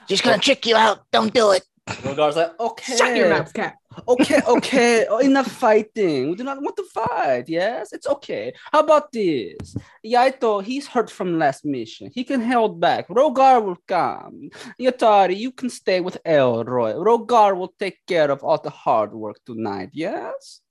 She's 0.10 0.22
gonna 0.22 0.40
trick 0.40 0.66
you 0.66 0.76
out. 0.76 1.06
Don't 1.12 1.34
do 1.34 1.52
it. 1.52 1.64
Rogar's 2.04 2.36
like, 2.36 2.60
okay. 2.60 2.98
Shut 2.98 3.16
your 3.16 3.30
mouth, 3.30 3.54
cat. 3.54 3.76
Okay, 4.08 4.42
okay. 4.48 5.06
Oh, 5.10 5.20
enough 5.20 5.48
fighting. 5.48 6.30
We 6.30 6.36
do 6.36 6.44
not 6.44 6.62
want 6.62 6.76
to 6.78 6.84
fight. 6.84 7.46
Yes, 7.48 7.94
it's 7.94 8.08
okay. 8.08 8.54
How 8.72 8.80
about 8.80 9.12
this? 9.12 9.76
Yaito, 10.06 10.64
he's 10.64 10.88
hurt 10.88 11.10
from 11.10 11.40
last 11.40 11.66
mission. 11.66 12.12
He 12.14 12.24
can 12.24 12.42
hold 12.42 12.80
back. 12.80 13.08
Rogar 13.08 13.64
will 13.64 13.78
come. 13.88 14.50
Yatari, 14.80 15.38
you 15.38 15.52
can 15.52 15.70
stay 15.70 16.02
with 16.02 16.18
Elroy. 16.26 16.94
Rogar 16.94 17.56
will 17.56 17.74
take 17.80 18.00
care 18.08 18.32
of 18.32 18.44
all 18.44 18.58
the 18.58 18.70
hard 18.70 19.14
work 19.14 19.38
tonight. 19.46 19.90
Yes. 19.94 20.62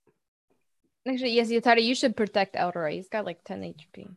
Actually, 1.07 1.33
yes, 1.33 1.49
Yatari, 1.51 1.83
you 1.83 1.95
should 1.95 2.17
protect 2.17 2.57
Elroy. 2.57 2.93
He's 2.93 3.09
got 3.09 3.27
like 3.27 3.45
10 3.45 3.61
HP. 3.63 4.09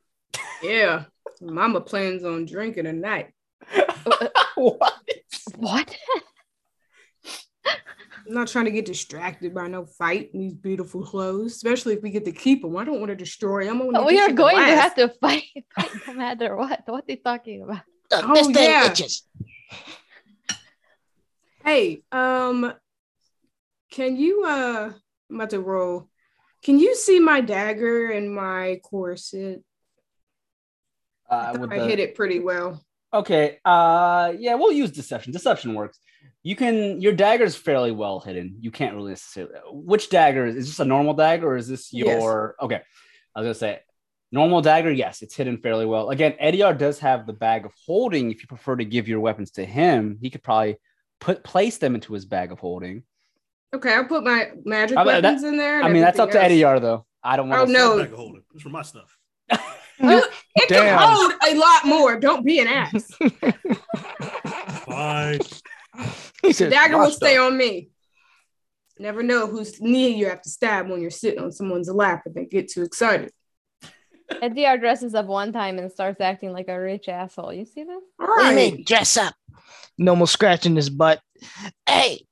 Yeah. 0.63 1.05
Mama 1.41 1.81
plans 1.81 2.23
on 2.23 2.45
drinking 2.45 2.85
tonight. 2.85 3.33
what? 4.55 4.93
What? 5.57 5.95
I'm 8.27 8.33
not 8.33 8.47
trying 8.47 8.65
to 8.65 8.71
get 8.71 8.85
distracted 8.85 9.53
by 9.53 9.67
no 9.67 9.85
fight 9.85 10.31
in 10.33 10.41
these 10.41 10.53
beautiful 10.53 11.03
clothes, 11.05 11.53
especially 11.55 11.93
if 11.93 12.01
we 12.01 12.09
get 12.09 12.25
to 12.25 12.31
keep 12.31 12.61
them. 12.61 12.75
I 12.75 12.83
don't 12.83 12.99
want 12.99 13.09
to 13.09 13.15
destroy 13.15 13.65
them. 13.65 13.81
I 13.95 14.01
we 14.05 14.19
are 14.19 14.31
going 14.31 14.57
to 14.57 14.75
have 14.75 14.95
to 14.95 15.07
fight, 15.21 15.43
fight 15.75 15.89
no 16.07 16.13
matter 16.13 16.55
what. 16.55 16.81
What 16.85 17.03
are 17.07 17.11
you 17.11 17.17
talking 17.17 17.63
about? 17.63 17.81
Look, 18.11 18.25
Oh, 18.29 18.33
this 18.35 18.47
thing 18.47 18.69
yeah. 18.69 18.91
itches. 18.91 19.23
Hey, 21.63 22.01
um, 22.11 22.73
can 23.91 24.15
you 24.17 24.43
uh 24.45 24.91
I'm 25.29 25.35
about 25.35 25.49
to 25.51 25.59
roll. 25.59 26.09
Can 26.63 26.79
you 26.79 26.95
see 26.95 27.19
my 27.19 27.41
dagger 27.41 28.09
and 28.11 28.33
my 28.33 28.79
corset? 28.83 29.61
Uh, 31.29 31.33
I, 31.55 31.57
with 31.57 31.71
I 31.71 31.79
the- 31.79 31.85
hit 31.87 31.99
it 31.99 32.15
pretty 32.15 32.39
well. 32.39 32.81
Okay. 33.13 33.59
Uh 33.65 34.33
yeah, 34.37 34.55
we'll 34.55 34.71
use 34.71 34.91
deception. 34.91 35.31
Deception 35.33 35.73
works. 35.73 35.99
You 36.47 36.55
can 36.55 37.01
your 37.01 37.11
dagger 37.11 37.43
is 37.43 37.57
fairly 37.57 37.91
well 37.91 38.21
hidden. 38.21 38.55
You 38.61 38.71
can't 38.71 38.95
really 38.95 39.09
necessarily 39.09 39.53
which 39.69 40.09
dagger 40.09 40.45
is, 40.45 40.55
is 40.55 40.67
this 40.67 40.79
a 40.79 40.85
normal 40.85 41.13
dagger 41.13 41.45
or 41.51 41.57
is 41.57 41.67
this 41.67 41.91
Yes. 41.91 42.21
your 42.21 42.55
okay. 42.61 42.81
I 43.35 43.39
was 43.41 43.45
gonna 43.47 43.53
say 43.55 43.79
normal 44.31 44.61
dagger, 44.61 44.89
yes, 44.89 45.21
it's 45.21 45.35
hidden 45.35 45.57
fairly 45.57 45.85
well. 45.85 46.09
Again, 46.09 46.35
Ediar 46.41 46.77
does 46.77 46.99
have 46.99 47.27
the 47.27 47.33
bag 47.33 47.65
of 47.65 47.73
holding. 47.85 48.31
If 48.31 48.41
you 48.41 48.47
prefer 48.47 48.77
to 48.77 48.85
give 48.85 49.09
your 49.09 49.19
weapons 49.19 49.51
to 49.51 49.65
him, 49.65 50.19
he 50.21 50.29
could 50.29 50.41
probably 50.41 50.77
put 51.19 51.43
place 51.43 51.79
them 51.79 51.95
into 51.95 52.13
his 52.13 52.23
bag 52.25 52.53
of 52.53 52.59
holding. 52.59 53.03
Okay, 53.75 53.93
I'll 53.93 54.05
put 54.05 54.23
my 54.23 54.51
magic 54.63 54.97
I 54.97 55.03
mean, 55.03 55.07
that- 55.15 55.23
weapons 55.23 55.43
in 55.43 55.57
there. 55.57 55.83
I 55.83 55.89
mean, 55.91 56.01
that's 56.01 56.17
up 56.17 56.31
to 56.31 56.41
everything 56.41 56.63
else. 56.63 56.79
Ediar 56.79 56.81
though. 56.81 57.05
I 57.21 57.35
don't 57.35 57.49
want 57.49 57.63
Oh, 57.63 57.65
to 57.65 57.71
no. 57.73 57.97
Bag 57.99 58.13
of 58.13 58.17
holding. 58.17 58.43
It's 58.53 58.63
for 58.63 58.69
my 58.69 58.83
stuff. 58.83 59.17
You- 59.51 59.57
oh, 60.01 60.29
it 60.55 60.69
can 60.69 60.97
hold 60.97 61.33
a 61.45 61.55
lot 61.59 61.83
more. 61.85 62.17
Don't 62.17 62.45
be 62.45 62.59
an 62.61 62.67
ass. 62.67 63.11
Fine. 64.85 65.39
He 66.41 66.49
The 66.49 66.53
said, 66.53 66.71
dagger 66.71 66.97
will 66.97 67.11
stay 67.11 67.33
stuff." 67.35 67.47
on 67.47 67.57
me. 67.57 67.89
Never 68.99 69.21
know 69.23 69.47
whose 69.47 69.79
knee 69.81 70.15
you 70.15 70.27
have 70.29 70.41
to 70.41 70.49
stab 70.49 70.89
when 70.89 71.01
you're 71.01 71.11
sitting 71.11 71.39
on 71.39 71.51
someone's 71.51 71.89
lap 71.89 72.23
and 72.25 72.33
they 72.33 72.45
get 72.45 72.69
too 72.71 72.83
excited. 72.83 73.31
Edr 74.31 74.79
dresses 74.79 75.15
up 75.15 75.27
one 75.27 75.53
time 75.53 75.77
and 75.79 75.91
starts 75.91 76.19
acting 76.19 76.51
like 76.51 76.67
a 76.67 76.79
rich 76.79 77.07
asshole. 77.07 77.53
You 77.53 77.65
see 77.65 77.83
this? 77.83 78.03
All 78.19 78.27
What 78.27 78.49
do 78.49 78.55
mean, 78.55 78.83
dress 78.83 79.15
up? 79.17 79.35
No 79.97 80.15
more 80.15 80.27
scratching 80.27 80.75
his 80.75 80.89
butt. 80.89 81.21
Hey, 81.85 82.25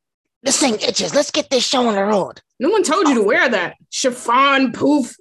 this 0.43 0.59
thing 0.59 0.75
itches. 0.75 1.15
Let's 1.15 1.31
get 1.31 1.49
this 1.49 1.65
show 1.65 1.87
on 1.87 1.95
the 1.95 2.03
road. 2.03 2.41
No 2.59 2.69
one 2.69 2.83
told 2.83 3.07
you 3.07 3.15
to 3.15 3.23
wear 3.23 3.47
that 3.47 3.75
chiffon 3.89 4.71
poof 4.71 5.15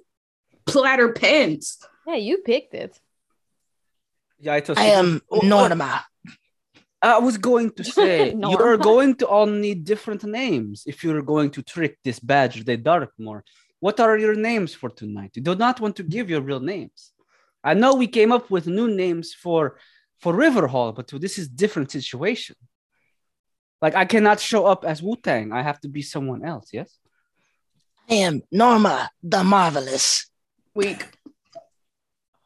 platter 0.65 1.13
pants. 1.13 1.79
Yeah, 2.07 2.15
you 2.15 2.39
picked 2.39 2.73
it. 2.73 2.99
Yeah, 4.39 4.53
I, 4.55 4.59
told 4.59 4.77
I 4.77 4.85
am 4.85 5.21
oh, 5.31 5.39
oh. 5.41 5.47
Norma. 5.47 6.05
I 7.05 7.19
was 7.19 7.37
going 7.37 7.69
to 7.71 7.83
say 7.83 8.33
you're 8.49 8.77
going 8.77 9.13
to 9.17 9.27
all 9.27 9.45
need 9.45 9.85
different 9.85 10.23
names 10.23 10.83
if 10.87 11.03
you're 11.03 11.21
going 11.21 11.51
to 11.51 11.61
trick 11.61 11.99
this 12.03 12.19
badger 12.19 12.63
the 12.63 12.77
Darkmoor. 12.77 13.43
What 13.79 13.99
are 13.99 14.17
your 14.17 14.33
names 14.33 14.73
for 14.73 14.89
tonight? 14.89 15.31
You 15.35 15.43
do 15.43 15.53
not 15.53 15.79
want 15.79 15.95
to 15.97 16.03
give 16.03 16.31
your 16.31 16.41
real 16.41 16.59
names. 16.59 17.11
I 17.63 17.75
know 17.75 17.93
we 17.93 18.07
came 18.07 18.31
up 18.31 18.49
with 18.49 18.65
new 18.65 18.87
names 18.87 19.33
for 19.33 19.77
for 20.19 20.33
Riverhall, 20.33 20.95
but 20.95 21.07
this 21.21 21.37
is 21.37 21.47
different 21.47 21.91
situation. 21.91 22.55
Like 23.83 23.93
I 23.93 24.05
cannot 24.05 24.39
show 24.39 24.65
up 24.65 24.83
as 24.83 25.03
Wu 25.03 25.15
Tang. 25.15 25.51
I 25.51 25.61
have 25.61 25.79
to 25.81 25.89
be 25.89 26.01
someone 26.01 26.43
else. 26.43 26.69
Yes. 26.73 26.97
I 28.09 28.15
am 28.15 28.41
Norma 28.51 29.11
the 29.21 29.43
Marvelous. 29.43 30.27
Weak. 30.73 31.05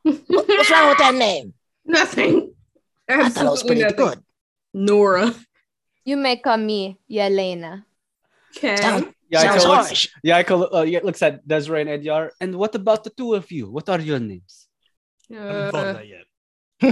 What's 0.03 0.69
wrong 0.71 0.89
with 0.89 0.97
that 0.97 1.15
name? 1.15 1.53
Nothing. 1.85 2.53
I 3.07 3.29
thought 3.29 3.45
it 3.45 3.49
was 3.49 3.63
pretty 3.63 3.81
nothing. 3.81 3.97
good. 3.97 4.23
Nora. 4.73 5.33
You 6.05 6.17
may 6.17 6.37
call 6.37 6.57
me 6.57 6.97
Yelena. 7.09 7.83
Okay. 8.57 8.75
Sound, 8.77 9.13
Yeah, 9.29 9.41
sounds 9.41 9.65
looks, 9.65 9.87
harsh. 9.87 10.07
yeah, 10.23 10.39
uh, 10.49 10.83
looks 11.03 11.21
at 11.21 11.47
Desiree 11.47 11.81
and 11.81 11.89
Ediar. 11.89 12.31
And 12.41 12.55
what 12.55 12.73
about 12.75 13.03
the 13.03 13.11
two 13.11 13.35
of 13.35 13.51
you? 13.51 13.69
What 13.69 13.87
are 13.89 13.99
your 13.99 14.19
names? 14.19 14.67
I 15.31 15.35
haven't 15.35 15.71
thought 15.71 15.87
of 15.87 15.95
Uh, 15.95 15.99
that 15.99 16.07
yet. 16.07 16.25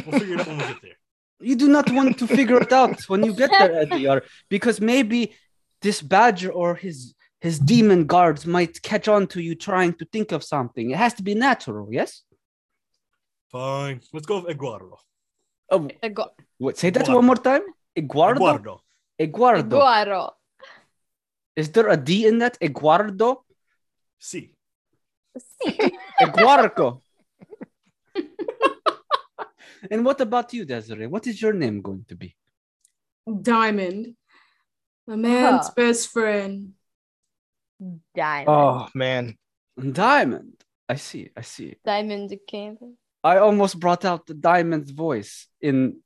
We'll 0.06 0.20
figure 0.20 0.36
it 0.36 0.40
out 0.42 0.48
when 0.48 0.58
we 0.58 0.64
get 0.74 0.82
there. 0.82 0.98
You 1.40 1.56
do 1.56 1.68
not 1.68 1.90
want 1.92 2.18
to 2.20 2.28
figure 2.28 2.60
it 2.62 2.72
out 2.74 3.02
when 3.10 3.24
you 3.24 3.34
get 3.34 3.52
there, 3.58 3.86
Ediar, 3.86 4.22
because 4.50 4.80
maybe 4.82 5.34
this 5.82 6.02
badger 6.02 6.52
or 6.52 6.76
his 6.76 7.14
his 7.40 7.60
demon 7.60 8.08
guards 8.08 8.46
might 8.48 8.82
catch 8.82 9.08
on 9.08 9.28
to 9.28 9.40
you 9.42 9.54
trying 9.54 9.94
to 9.94 10.06
think 10.06 10.32
of 10.32 10.44
something. 10.44 10.90
It 10.92 10.98
has 10.98 11.14
to 11.16 11.24
be 11.24 11.36
natural, 11.36 11.88
yes? 11.92 12.24
Fine. 13.52 14.02
Let's 14.14 14.26
go 14.26 14.42
with 14.42 14.56
Eguardo. 14.56 14.98
Oh, 15.70 15.88
Egu- 16.04 16.30
what, 16.58 16.78
say 16.78 16.90
that 16.90 17.06
Guardo. 17.06 17.16
one 17.18 17.26
more 17.26 17.36
time. 17.36 17.62
Eguardo. 17.98 18.40
Eguardo. 18.46 18.82
Eguardo. 19.20 19.78
Guaro. 19.80 20.32
Is 21.56 21.72
there 21.72 21.90
a 21.90 21.98
D 21.98 22.28
in 22.28 22.38
that? 22.40 22.58
Eguardo. 22.62 23.44
See. 24.20 24.54
Sí. 25.38 25.92
Eguarco. 26.22 27.02
And 29.92 30.04
what 30.04 30.20
about 30.22 30.54
you, 30.54 30.66
Desiree? 30.66 31.08
What 31.08 31.28
is 31.28 31.40
your 31.42 31.54
name 31.54 31.82
going 31.82 32.04
to 32.10 32.16
be? 32.16 32.36
Diamond, 33.42 34.16
a 35.08 35.16
man's 35.16 35.68
Huh. 35.68 35.74
best 35.76 36.10
friend. 36.10 36.74
Diamond. 38.16 38.48
Oh 38.50 38.88
man. 38.96 39.38
Diamond. 39.80 40.54
I 40.90 40.96
see. 40.96 41.30
I 41.38 41.42
see. 41.42 41.76
Diamond 41.86 42.34
Campus. 42.48 42.96
I 43.24 43.38
almost 43.38 43.80
brought 43.80 44.04
out 44.04 44.26
the 44.26 44.34
Diamond's 44.34 44.92
voice 44.92 45.48
in, 45.62 46.02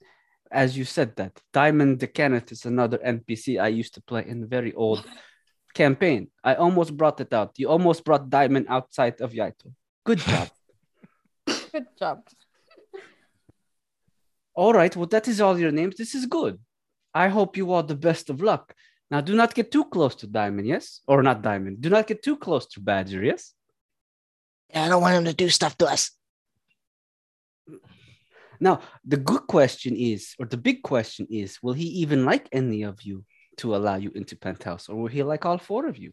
as 0.51 0.77
you 0.77 0.85
said 0.85 1.15
that. 1.15 1.39
Diamond 1.53 1.99
the 1.99 2.07
Kenneth 2.07 2.51
is 2.51 2.65
another 2.65 2.97
NPC 2.97 3.61
I 3.61 3.69
used 3.69 3.93
to 3.95 4.01
play 4.01 4.25
in 4.27 4.43
a 4.43 4.47
very 4.47 4.73
old 4.73 5.03
campaign. 5.73 6.29
I 6.43 6.55
almost 6.55 6.95
brought 6.95 7.19
it 7.21 7.33
out. 7.33 7.57
You 7.57 7.69
almost 7.69 8.03
brought 8.03 8.29
Diamond 8.29 8.65
outside 8.69 9.21
of 9.21 9.31
Yaito. 9.31 9.71
Good 10.05 10.19
job. 10.31 10.49
Good 11.45 11.87
job. 11.97 12.23
all 14.53 14.73
right. 14.73 14.95
Well, 14.95 15.07
that 15.07 15.27
is 15.27 15.39
all 15.39 15.57
your 15.57 15.71
names. 15.71 15.95
This 15.95 16.13
is 16.15 16.25
good. 16.25 16.59
I 17.13 17.27
hope 17.29 17.57
you 17.57 17.71
all 17.71 17.83
the 17.83 17.95
best 17.95 18.29
of 18.29 18.41
luck. 18.41 18.73
Now, 19.09 19.19
do 19.19 19.35
not 19.35 19.53
get 19.53 19.71
too 19.71 19.85
close 19.85 20.15
to 20.15 20.27
Diamond, 20.27 20.67
yes? 20.67 21.01
Or 21.05 21.21
not 21.21 21.41
Diamond. 21.41 21.81
Do 21.81 21.89
not 21.89 22.07
get 22.07 22.23
too 22.23 22.37
close 22.37 22.65
to 22.67 22.79
Badger, 22.79 23.23
yes? 23.23 23.53
Yeah, 24.69 24.85
I 24.85 24.89
don't 24.89 25.01
want 25.01 25.15
him 25.15 25.25
to 25.25 25.33
do 25.33 25.49
stuff 25.49 25.77
to 25.79 25.87
us. 25.87 26.11
Now, 28.61 28.81
the 29.03 29.17
good 29.17 29.47
question 29.47 29.95
is, 29.95 30.35
or 30.39 30.45
the 30.45 30.55
big 30.55 30.83
question 30.83 31.27
is, 31.31 31.57
will 31.63 31.73
he 31.73 31.87
even 32.03 32.25
like 32.25 32.47
any 32.51 32.83
of 32.83 33.01
you 33.01 33.25
to 33.57 33.75
allow 33.75 33.95
you 33.95 34.11
into 34.13 34.35
Penthouse, 34.35 34.87
or 34.87 34.95
will 34.95 35.07
he 35.07 35.23
like 35.23 35.45
all 35.47 35.57
four 35.57 35.87
of 35.87 35.97
you? 35.97 36.11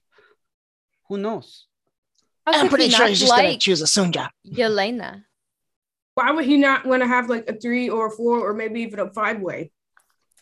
Who 1.08 1.18
knows? 1.18 1.66
How 2.46 2.54
I'm 2.54 2.68
pretty 2.70 2.84
he 2.84 2.90
sure 2.90 3.06
he's 3.06 3.20
just 3.20 3.36
gonna 3.36 3.58
choose 3.58 3.82
a 3.82 3.84
Sunja. 3.84 4.30
Yelena. 4.46 5.24
Why 6.14 6.30
would 6.30 6.46
he 6.46 6.56
not 6.56 6.86
want 6.86 7.02
to 7.02 7.06
have 7.06 7.28
like 7.28 7.48
a 7.48 7.52
three 7.52 7.90
or 7.90 8.06
a 8.06 8.10
four 8.10 8.40
or 8.40 8.54
maybe 8.54 8.80
even 8.80 8.98
a 8.98 9.12
five 9.12 9.40
way? 9.40 9.70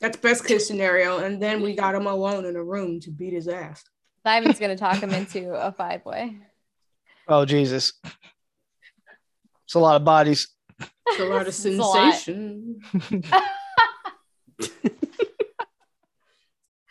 That's 0.01 0.17
best 0.17 0.47
case 0.47 0.69
scenario. 0.69 1.19
And 1.19 1.43
then 1.43 1.61
we 1.61 1.75
got 1.75 1.97
him 1.97 2.07
alone 2.07 2.45
in 2.45 2.55
a 2.55 2.63
room 2.63 3.01
to 3.01 3.11
beat 3.11 3.33
his 3.33 3.49
ass. 3.49 3.83
Diamond's 4.25 4.61
gonna 4.61 4.77
talk 4.77 4.99
him 4.99 5.11
into 5.11 5.53
a 5.55 5.73
five 5.73 6.05
way. 6.05 6.39
Oh 7.27 7.45
Jesus. 7.45 7.93
It's 9.65 9.75
a 9.75 9.81
lot 9.81 9.97
of 9.97 10.05
bodies. 10.05 10.49
It's 10.81 11.21
a 11.21 11.25
lot 11.25 11.43
of 11.43 11.49
It's 11.49 11.65
a 11.65 11.83
sensation. 11.83 12.81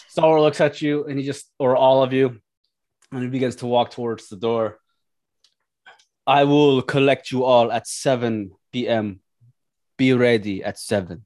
Star 0.07 0.39
looks 0.39 0.61
at 0.61 0.81
you 0.81 1.05
and 1.05 1.19
he 1.19 1.25
just, 1.25 1.51
or 1.59 1.75
all 1.75 2.01
of 2.03 2.13
you, 2.13 2.39
and 3.11 3.23
he 3.23 3.29
begins 3.29 3.57
to 3.57 3.65
walk 3.65 3.91
towards 3.91 4.29
the 4.29 4.37
door. 4.37 4.79
I 6.25 6.45
will 6.45 6.81
collect 6.81 7.31
you 7.31 7.43
all 7.43 7.71
at 7.71 7.87
7 7.87 8.51
p.m. 8.71 9.19
Be 9.97 10.13
ready 10.13 10.63
at 10.63 10.79
7. 10.79 11.25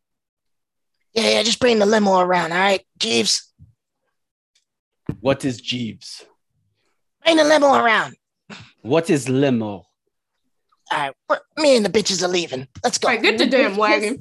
Yeah, 1.14 1.30
yeah, 1.30 1.44
just 1.44 1.60
bring 1.60 1.80
the 1.80 1.86
limo 1.86 2.20
around, 2.20 2.52
all 2.52 2.58
right, 2.58 2.86
Jeeves. 2.98 3.54
What 5.20 5.46
is 5.46 5.60
Jeeves? 5.60 6.26
Bring 7.24 7.38
the 7.38 7.44
limo 7.44 7.74
around. 7.74 8.16
What 8.82 9.10
is 9.10 9.28
limo? 9.30 9.86
All 10.92 11.00
right, 11.00 11.14
we're- 11.30 11.42
me 11.58 11.76
and 11.76 11.86
the 11.86 11.90
bitches 11.90 12.24
are 12.24 12.28
leaving. 12.28 12.68
Let's 12.84 12.98
go. 12.98 13.08
All 13.10 13.14
right, 13.16 13.22
get 13.24 13.38
the 13.38 13.48
damn 13.48 13.76
wagon. 13.86 14.20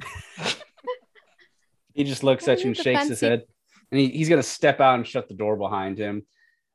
He 1.95 2.05
just 2.05 2.23
looks 2.23 2.47
at 2.47 2.61
you 2.61 2.67
and 2.67 2.77
is 2.77 2.81
it 2.81 2.85
shakes 2.85 3.09
his 3.09 3.21
head. 3.21 3.45
And 3.91 4.01
he, 4.01 4.09
he's 4.11 4.29
going 4.29 4.41
to 4.41 4.49
step 4.49 4.81
out 4.81 4.97
and 4.97 5.07
shut 5.07 5.29
the 5.29 5.35
door 5.35 5.57
behind 5.57 5.99
him. 5.99 6.27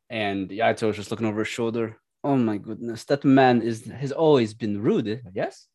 And 0.09 0.49
Yaito 0.49 0.89
is 0.89 0.95
just 0.95 1.11
looking 1.11 1.27
over 1.27 1.39
his 1.39 1.47
shoulder. 1.47 1.97
Oh 2.23 2.35
my 2.35 2.57
goodness, 2.57 3.03
that 3.05 3.25
man 3.25 3.61
is 3.61 3.85
has 3.85 4.11
always 4.11 4.53
been 4.53 4.81
rude, 4.81 5.07
eh? 5.07 5.17
yes? 5.33 5.67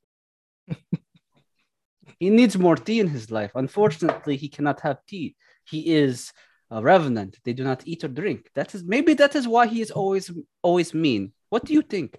he 2.18 2.30
needs 2.30 2.56
more 2.56 2.76
tea 2.76 3.00
in 3.00 3.08
his 3.08 3.30
life. 3.30 3.52
Unfortunately, 3.54 4.36
he 4.36 4.48
cannot 4.48 4.80
have 4.80 5.04
tea. 5.06 5.36
He 5.64 5.94
is 5.94 6.32
a 6.70 6.82
revenant. 6.82 7.38
They 7.44 7.52
do 7.52 7.64
not 7.64 7.82
eat 7.86 8.04
or 8.04 8.08
drink. 8.08 8.48
That 8.54 8.74
is 8.74 8.82
maybe 8.84 9.14
that 9.14 9.34
is 9.34 9.46
why 9.46 9.66
he 9.66 9.80
is 9.82 9.90
always 9.90 10.30
always 10.62 10.94
mean. 10.94 11.32
What 11.50 11.64
do 11.64 11.72
you 11.74 11.82
think? 11.82 12.18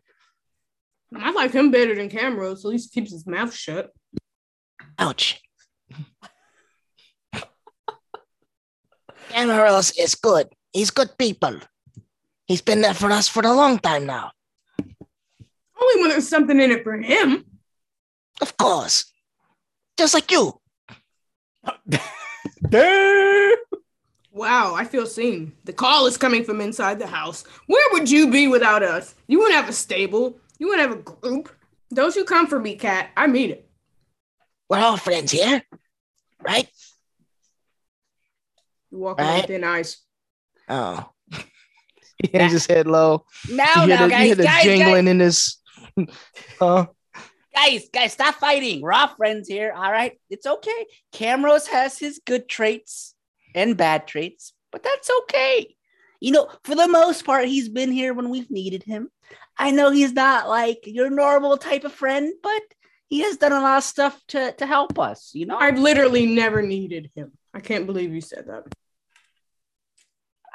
I 1.15 1.31
like 1.31 1.51
him 1.51 1.71
better 1.71 1.95
than 1.95 2.09
Camrose. 2.09 2.59
At 2.59 2.65
least 2.65 2.93
keeps 2.93 3.11
his 3.11 3.25
mouth 3.25 3.53
shut. 3.53 3.91
Ouch. 4.97 5.41
Amaros 9.31 9.93
is 9.97 10.15
good. 10.15 10.47
He's 10.73 10.91
good 10.91 11.17
people. 11.17 11.59
He's 12.47 12.61
been 12.61 12.81
there 12.81 12.93
for 12.93 13.11
us 13.11 13.27
for 13.27 13.45
a 13.45 13.53
long 13.53 13.79
time 13.79 14.05
now. 14.05 14.31
Only 14.79 16.01
when 16.01 16.09
there's 16.09 16.27
something 16.27 16.59
in 16.59 16.71
it 16.71 16.83
for 16.83 16.97
him. 16.97 17.45
Of 18.41 18.57
course. 18.57 19.05
Just 19.97 20.13
like 20.13 20.31
you. 20.31 20.59
Wow, 24.31 24.73
I 24.73 24.85
feel 24.85 25.05
seen. 25.05 25.51
The 25.65 25.73
call 25.73 26.05
is 26.05 26.15
coming 26.15 26.45
from 26.45 26.61
inside 26.61 26.97
the 26.97 27.07
house. 27.07 27.43
Where 27.65 27.85
would 27.91 28.09
you 28.09 28.31
be 28.31 28.47
without 28.47 28.83
us? 28.83 29.15
You 29.27 29.39
wouldn't 29.39 29.55
have 29.55 29.67
a 29.67 29.73
stable. 29.73 30.37
You 30.59 30.67
want 30.67 30.79
to 30.79 30.87
have 30.87 30.91
a 30.91 31.01
group. 31.01 31.55
Don't 31.93 32.15
you 32.15 32.25
come 32.25 32.47
for 32.47 32.59
me, 32.59 32.75
cat. 32.75 33.09
I 33.17 33.27
mean 33.27 33.51
it. 33.51 33.69
We're 34.69 34.79
all 34.79 34.97
friends 34.97 35.31
here. 35.31 35.63
Right? 36.41 36.69
You 38.91 38.99
walk 38.99 39.17
with 39.17 39.27
Right. 39.27 39.47
thin 39.47 39.63
eyes. 39.63 39.97
Oh. 40.67 41.09
He 42.21 42.37
hangs 42.37 42.51
his 42.51 42.65
head 42.67 42.85
low. 42.85 43.25
Now, 43.49 43.85
you 43.85 43.87
hear 43.87 43.87
now, 43.87 43.97
the, 43.97 44.03
you 44.03 44.09
guys, 44.09 44.25
hear 44.25 44.35
the 44.35 44.43
guys, 44.43 44.63
jingling 44.63 45.07
in 45.07 45.19
his. 45.21 45.57
uh, 46.61 46.85
guys, 47.55 47.87
guys, 47.93 48.13
stop 48.13 48.35
fighting. 48.35 48.81
We're 48.81 48.91
all 48.91 49.07
friends 49.15 49.47
here. 49.47 49.71
All 49.71 49.91
right. 49.91 50.19
It's 50.29 50.45
okay. 50.45 50.85
Camrose 51.13 51.67
has 51.67 51.97
his 51.97 52.19
good 52.25 52.49
traits 52.49 53.15
and 53.55 53.77
bad 53.77 54.05
traits, 54.05 54.53
but 54.71 54.83
that's 54.83 55.09
okay. 55.21 55.75
You 56.19 56.33
know, 56.33 56.49
for 56.65 56.75
the 56.75 56.89
most 56.89 57.25
part, 57.25 57.47
he's 57.47 57.69
been 57.69 57.91
here 57.91 58.13
when 58.13 58.29
we've 58.29 58.51
needed 58.51 58.83
him. 58.83 59.09
I 59.59 59.71
know 59.71 59.91
he's 59.91 60.13
not 60.13 60.47
like 60.47 60.79
your 60.85 61.09
normal 61.09 61.57
type 61.57 61.83
of 61.83 61.91
friend, 61.91 62.33
but 62.41 62.61
he 63.07 63.21
has 63.21 63.37
done 63.37 63.51
a 63.51 63.59
lot 63.59 63.79
of 63.79 63.83
stuff 63.83 64.19
to, 64.29 64.53
to 64.53 64.65
help 64.65 64.97
us, 64.97 65.31
you 65.33 65.45
know? 65.45 65.57
I've 65.57 65.77
literally 65.77 66.25
never 66.25 66.61
needed 66.61 67.11
him. 67.13 67.33
I 67.53 67.59
can't 67.59 67.85
believe 67.85 68.13
you 68.13 68.21
said 68.21 68.47
that. 68.47 68.63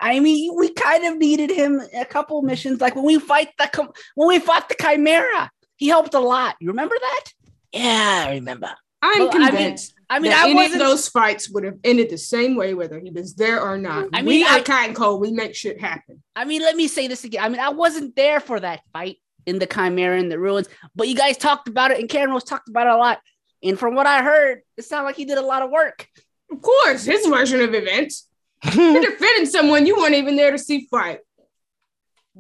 I 0.01 0.21
mean, 0.21 0.57
we 0.57 0.73
kind 0.73 1.05
of 1.05 1.19
needed 1.19 1.51
him 1.51 1.83
a 1.95 2.05
couple 2.05 2.41
missions, 2.43 2.81
like 2.81 2.97
when 2.97 3.05
we 3.05 3.19
fight 3.19 3.49
the 3.59 3.93
when 4.15 4.29
we 4.29 4.39
fought 4.39 4.69
the 4.69 4.77
Chimera. 4.81 5.51
He 5.77 5.89
helped 5.89 6.15
a 6.15 6.21
lot. 6.21 6.57
You 6.61 6.69
remember 6.69 6.97
that? 6.99 7.25
Yeah, 7.73 8.25
I 8.29 8.35
remember. 8.35 8.75
I'm 9.05 9.19
Well, 9.21 9.31
I 9.33 9.39
mean- 9.39 9.49
convinced 9.49 9.95
I 10.11 10.19
mean, 10.19 10.31
that 10.33 10.47
I 10.47 10.51
any 10.51 10.67
of 10.67 10.79
those 10.79 11.09
fights 11.09 11.51
would 11.51 11.65
have 11.65 11.79
ended 11.85 12.11
the 12.11 12.19
same 12.19 12.57
way, 12.57 12.75
whether 12.75 12.99
he 12.99 13.11
was 13.11 13.35
there 13.35 13.61
or 13.61 13.77
not. 13.77 14.09
I 14.13 14.23
we 14.23 14.39
mean, 14.39 14.47
I- 14.47 14.59
at 14.59 14.65
Cotton 14.65 14.95
Cole, 14.95 15.19
we 15.21 15.31
make 15.33 15.55
shit 15.55 15.81
happen. 15.81 16.23
I 16.37 16.45
mean, 16.45 16.63
let 16.63 16.77
me 16.77 16.89
say 16.89 17.07
this 17.09 17.25
again. 17.25 17.43
I 17.43 17.49
mean, 17.49 17.61
I 17.61 17.69
wasn't 17.71 18.17
there 18.17 18.41
for 18.41 18.59
that 18.61 18.81
fight 18.93 19.19
in 19.47 19.59
the 19.59 19.67
Chimera 19.67 20.19
and 20.19 20.31
the 20.33 20.39
ruins, 20.39 20.69
but 20.97 21.09
you 21.09 21.15
guys 21.15 21.37
talked 21.37 21.69
about 21.69 21.91
it, 21.91 22.01
and 22.01 22.09
Camrose 22.09 22.47
talked 22.47 22.69
about 22.69 22.87
it 22.87 22.93
a 22.95 22.97
lot. 22.97 23.21
And 23.63 23.79
from 23.79 23.95
what 23.95 24.07
I 24.07 24.23
heard, 24.23 24.61
it 24.77 24.85
sounded 24.85 25.07
like 25.07 25.17
he 25.17 25.25
did 25.27 25.39
a 25.39 25.43
lot 25.43 25.63
of 25.63 25.71
work. 25.71 26.07
Of 26.51 26.61
course, 26.63 27.05
his 27.05 27.27
version 27.27 27.61
of 27.61 27.75
events. 27.75 28.29
You're 28.75 29.01
defending 29.03 29.47
someone 29.47 29.87
you 29.87 29.97
weren't 29.97 30.15
even 30.15 30.37
there 30.37 30.51
to 30.53 30.59
see 30.59 30.87
fight. 30.91 31.21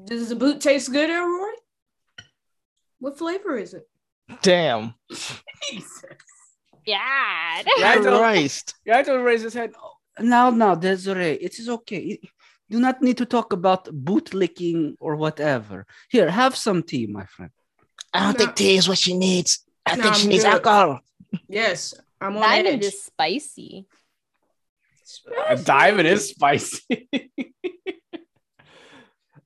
Does 0.06 0.28
the 0.30 0.36
boot 0.36 0.60
taste 0.60 0.90
good, 0.92 1.10
Elroy? 1.10 1.52
What 3.00 3.18
flavor 3.18 3.56
is 3.58 3.74
it? 3.74 3.88
damn. 4.42 4.94
Yeah. 5.72 5.80
Yeah, 6.86 6.98
I 7.00 7.62
don't- 8.02 8.18
Christ. 8.18 8.74
Yeah, 8.84 8.98
I 8.98 9.02
told 9.02 9.24
raise 9.24 9.42
his 9.42 9.54
head. 9.54 9.72
"Oh, 9.82 9.92
Now, 10.20 10.50
now, 10.50 10.74
Desiree, 10.74 11.32
it 11.46 11.58
is 11.58 11.68
okay. 11.68 12.20
Do 12.70 12.78
not 12.80 13.02
need 13.02 13.16
to 13.18 13.26
talk 13.26 13.52
about 13.52 13.88
boot 13.92 14.32
licking 14.32 14.96
or 15.00 15.16
whatever. 15.16 15.86
Here, 16.08 16.30
have 16.30 16.56
some 16.56 16.82
tea, 16.82 17.06
my 17.06 17.26
friend. 17.26 17.50
I 18.12 18.20
don't 18.20 18.38
No. 18.38 18.44
think 18.44 18.54
tea 18.56 18.76
is 18.76 18.88
what 18.88 18.98
she 18.98 19.16
needs. 19.16 19.64
I 19.84 19.96
No, 19.96 20.02
think 20.02 20.14
she 20.14 20.22
I'm 20.24 20.28
needs 20.30 20.44
good. 20.44 20.52
alcohol. 20.54 21.00
Yes, 21.48 21.94
I'm 22.20 22.36
on 22.36 22.42
Diamond 22.42 22.76
edge. 22.76 22.84
is 22.84 23.02
spicy. 23.02 23.86
diamond 25.64 26.08
is 26.08 26.28
spicy. 26.30 27.08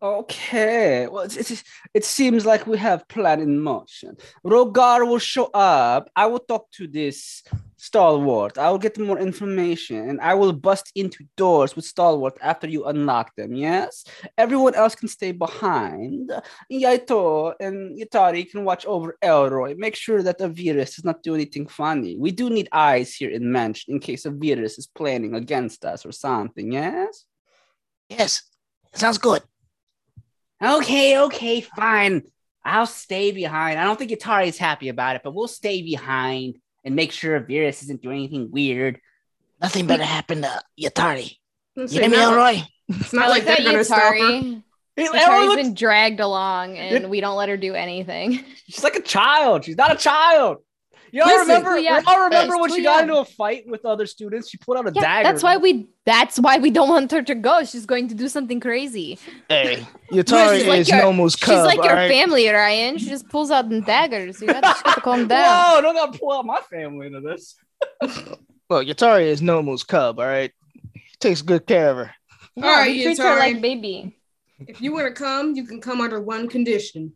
okay. 0.03 1.07
Well, 1.07 1.25
it, 1.25 1.63
it, 1.95 2.05
seems 2.05 2.47
like 2.47 2.67
we 2.67 2.79
have 2.79 3.09
plan 3.09 3.41
in 3.41 3.61
motion. 3.61 4.17
Rogar 4.45 5.07
will 5.07 5.19
show 5.19 5.47
up. 5.47 6.11
I 6.15 6.27
will 6.27 6.41
talk 6.41 6.71
to 6.73 6.87
this 6.87 7.43
stalwart. 7.79 8.59
I 8.59 8.71
will 8.71 8.79
get 8.79 8.99
more 8.99 9.19
information 9.19 10.11
and 10.11 10.21
I 10.21 10.35
will 10.35 10.53
bust 10.53 10.91
into 10.95 11.25
doors 11.37 11.77
with 11.77 11.85
stalwart 11.85 12.37
after 12.43 12.69
you 12.69 12.85
unlock 12.85 13.35
them. 13.37 13.55
Yes. 13.55 14.05
Everyone 14.37 14.75
else 14.75 14.95
can 14.95 15.09
stay 15.09 15.33
behind. 15.33 16.31
Yaito 16.71 17.55
and 17.61 17.99
Yatari 17.99 18.51
can 18.51 18.65
watch 18.65 18.85
over 18.87 19.17
Elroy. 19.23 19.75
Make 19.77 19.95
sure 19.95 20.23
that 20.23 20.41
Avirus 20.41 20.97
does 20.97 21.05
not 21.05 21.23
do 21.23 21.35
anything 21.35 21.67
funny. 21.69 22.17
We 22.17 22.33
do 22.33 22.51
need 22.51 22.69
eyes 22.73 23.15
here 23.15 23.31
in 23.31 23.51
Mansion 23.53 23.95
in 23.95 24.01
case 24.01 24.25
Avirus 24.25 24.79
is 24.79 24.89
planning 24.95 25.35
against 25.35 25.85
us 25.85 26.05
or 26.05 26.13
something, 26.13 26.73
yes? 26.73 27.25
Yes. 28.09 28.43
Sounds 28.93 29.19
good. 29.19 29.43
Okay, 30.63 31.19
okay, 31.21 31.61
fine. 31.61 32.23
I'll 32.65 32.87
stay 32.87 33.31
behind. 33.33 33.79
I 33.79 33.85
don't 33.85 33.99
think 33.99 34.11
Yatari 34.11 34.49
is 34.49 34.59
happy 34.59 34.89
about 34.89 35.17
it, 35.17 35.23
but 35.25 35.35
we'll 35.35 35.49
stay 35.49 35.83
behind 35.83 36.59
and 36.85 36.95
make 36.97 37.13
sure 37.13 37.39
Virus 37.41 37.83
isn't 37.85 38.03
doing 38.03 38.19
anything 38.19 38.51
weird. 38.51 39.01
Nothing 39.61 39.87
better 39.87 40.05
happened 40.05 40.43
to 40.45 40.61
Yatari. 40.81 41.37
It's 41.77 41.93
You 41.95 42.01
hear 42.01 42.11
me, 42.11 42.17
not, 42.17 42.33
Elroy? 42.33 42.63
it's 42.89 43.15
I 43.15 43.17
not 43.19 43.29
like 43.31 43.45
like 43.47 43.57
that 43.57 43.59
they're 43.65 43.73
gonna 43.73 43.85
stop 43.85 44.03
her. 44.03 44.15
Yutari. 44.19 44.63
Hey, 44.97 45.07
Yutari's 45.07 45.23
Elroy 45.29 45.45
looks- 45.47 45.63
been 45.63 45.75
dragged 45.75 46.21
along 46.21 46.77
and 46.77 47.09
we 47.09 47.21
don't 47.21 47.37
let 47.37 47.49
her 47.49 47.57
do 47.57 47.75
anything. 47.75 48.45
she's 48.67 48.83
like 48.85 48.97
a 48.97 49.03
child. 49.03 49.65
She's 49.65 49.77
not 49.77 49.93
a 49.93 49.97
child. 49.97 50.59
Y'all 51.13 51.27
Listen, 51.27 51.49
remember? 51.49 51.79
yeah, 51.79 52.01
y'all 52.07 52.25
remember 52.25 52.57
when 52.59 52.69
too 52.71 52.77
she 52.77 52.83
got 52.83 53.01
young. 53.01 53.03
into 53.09 53.17
a 53.21 53.25
fight 53.25 53.65
with 53.67 53.85
other 53.85 54.07
students? 54.07 54.49
She 54.51 54.59
pulled 54.59 54.77
out 54.79 54.87
a 54.89 54.93
Yeah, 54.95 55.01
dagger. 55.01 55.29
that's 55.29 55.43
why 55.43 55.57
we 55.57 55.89
that's 56.05 56.39
why 56.39 56.59
we 56.59 56.71
don't 56.71 56.89
want 56.89 57.11
her 57.13 57.23
to 57.23 57.35
go. 57.35 57.65
She's 57.65 57.87
going 57.87 58.09
to 58.09 58.15
do 58.15 58.29
something 58.29 58.61
crazy. 58.61 59.19
Hey, 59.49 59.87
Yatari 60.13 60.59
She's 60.59 60.67
like 60.69 60.81
is 60.81 60.89
your- 60.89 60.99
Nomu's 60.99 61.37
cub. 61.37 61.55
She's 61.57 61.65
like 61.65 61.77
your 61.77 61.91
alright? 61.91 62.11
family, 62.11 62.49
Ryan. 62.49 62.99
She 62.99 63.07
just 63.07 63.29
pulls 63.29 63.51
out 63.51 63.69
the 63.69 63.81
daggers. 63.81 64.41
You 64.41 64.49
gotta, 64.49 64.75
she 64.77 64.83
gotta 64.85 65.01
calm 65.01 65.27
down. 65.29 65.75
Whoa! 65.77 65.81
Don't 65.81 65.95
gotta 65.95 66.19
pull 66.19 66.33
out 66.33 66.45
my 66.47 66.61
family 66.71 67.07
into 67.07 67.21
this. 67.21 67.57
Look, 68.71 68.87
Yatari 68.87 69.23
is 69.27 69.41
Nomu's 69.41 69.83
cub. 69.85 70.19
All 70.19 70.27
right, 70.27 70.53
he 70.93 71.17
takes 71.21 71.43
good 71.43 71.67
care 71.67 71.91
of 71.91 71.97
her. 71.99 72.15
Yeah, 72.57 72.67
All 72.67 72.73
right, 72.73 72.95
he 72.95 73.03
treats 73.05 73.21
Yutari. 73.21 73.33
her 73.35 73.39
like 73.39 73.61
baby. 73.63 74.15
If 74.67 74.81
you 74.83 74.93
want 74.93 75.07
to 75.07 75.13
come, 75.15 75.55
you 75.55 75.65
can 75.65 75.81
come 75.81 76.01
under 76.01 76.21
one 76.21 76.49
condition. 76.49 77.13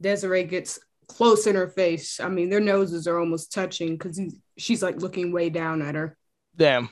Desiree 0.00 0.44
gets 0.44 0.78
close 1.08 1.46
in 1.46 1.56
her 1.56 1.68
face. 1.68 2.20
I 2.20 2.28
mean, 2.28 2.50
their 2.50 2.60
noses 2.60 3.06
are 3.08 3.18
almost 3.18 3.52
touching 3.52 3.96
because 3.96 4.20
she's 4.56 4.82
like 4.82 5.00
looking 5.00 5.32
way 5.32 5.50
down 5.50 5.82
at 5.82 5.94
her. 5.94 6.16
Damn. 6.54 6.90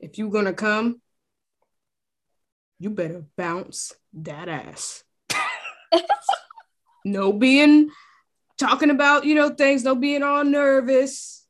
If 0.00 0.18
you're 0.18 0.30
gonna 0.30 0.52
come, 0.52 1.00
you 2.78 2.90
better 2.90 3.24
bounce 3.36 3.92
that 4.14 4.48
ass. 4.48 5.04
no 7.04 7.32
being 7.32 7.90
talking 8.58 8.90
about, 8.90 9.24
you 9.24 9.34
know, 9.34 9.50
things, 9.50 9.84
no 9.84 9.94
being 9.94 10.22
all 10.22 10.44
nervous. 10.44 11.46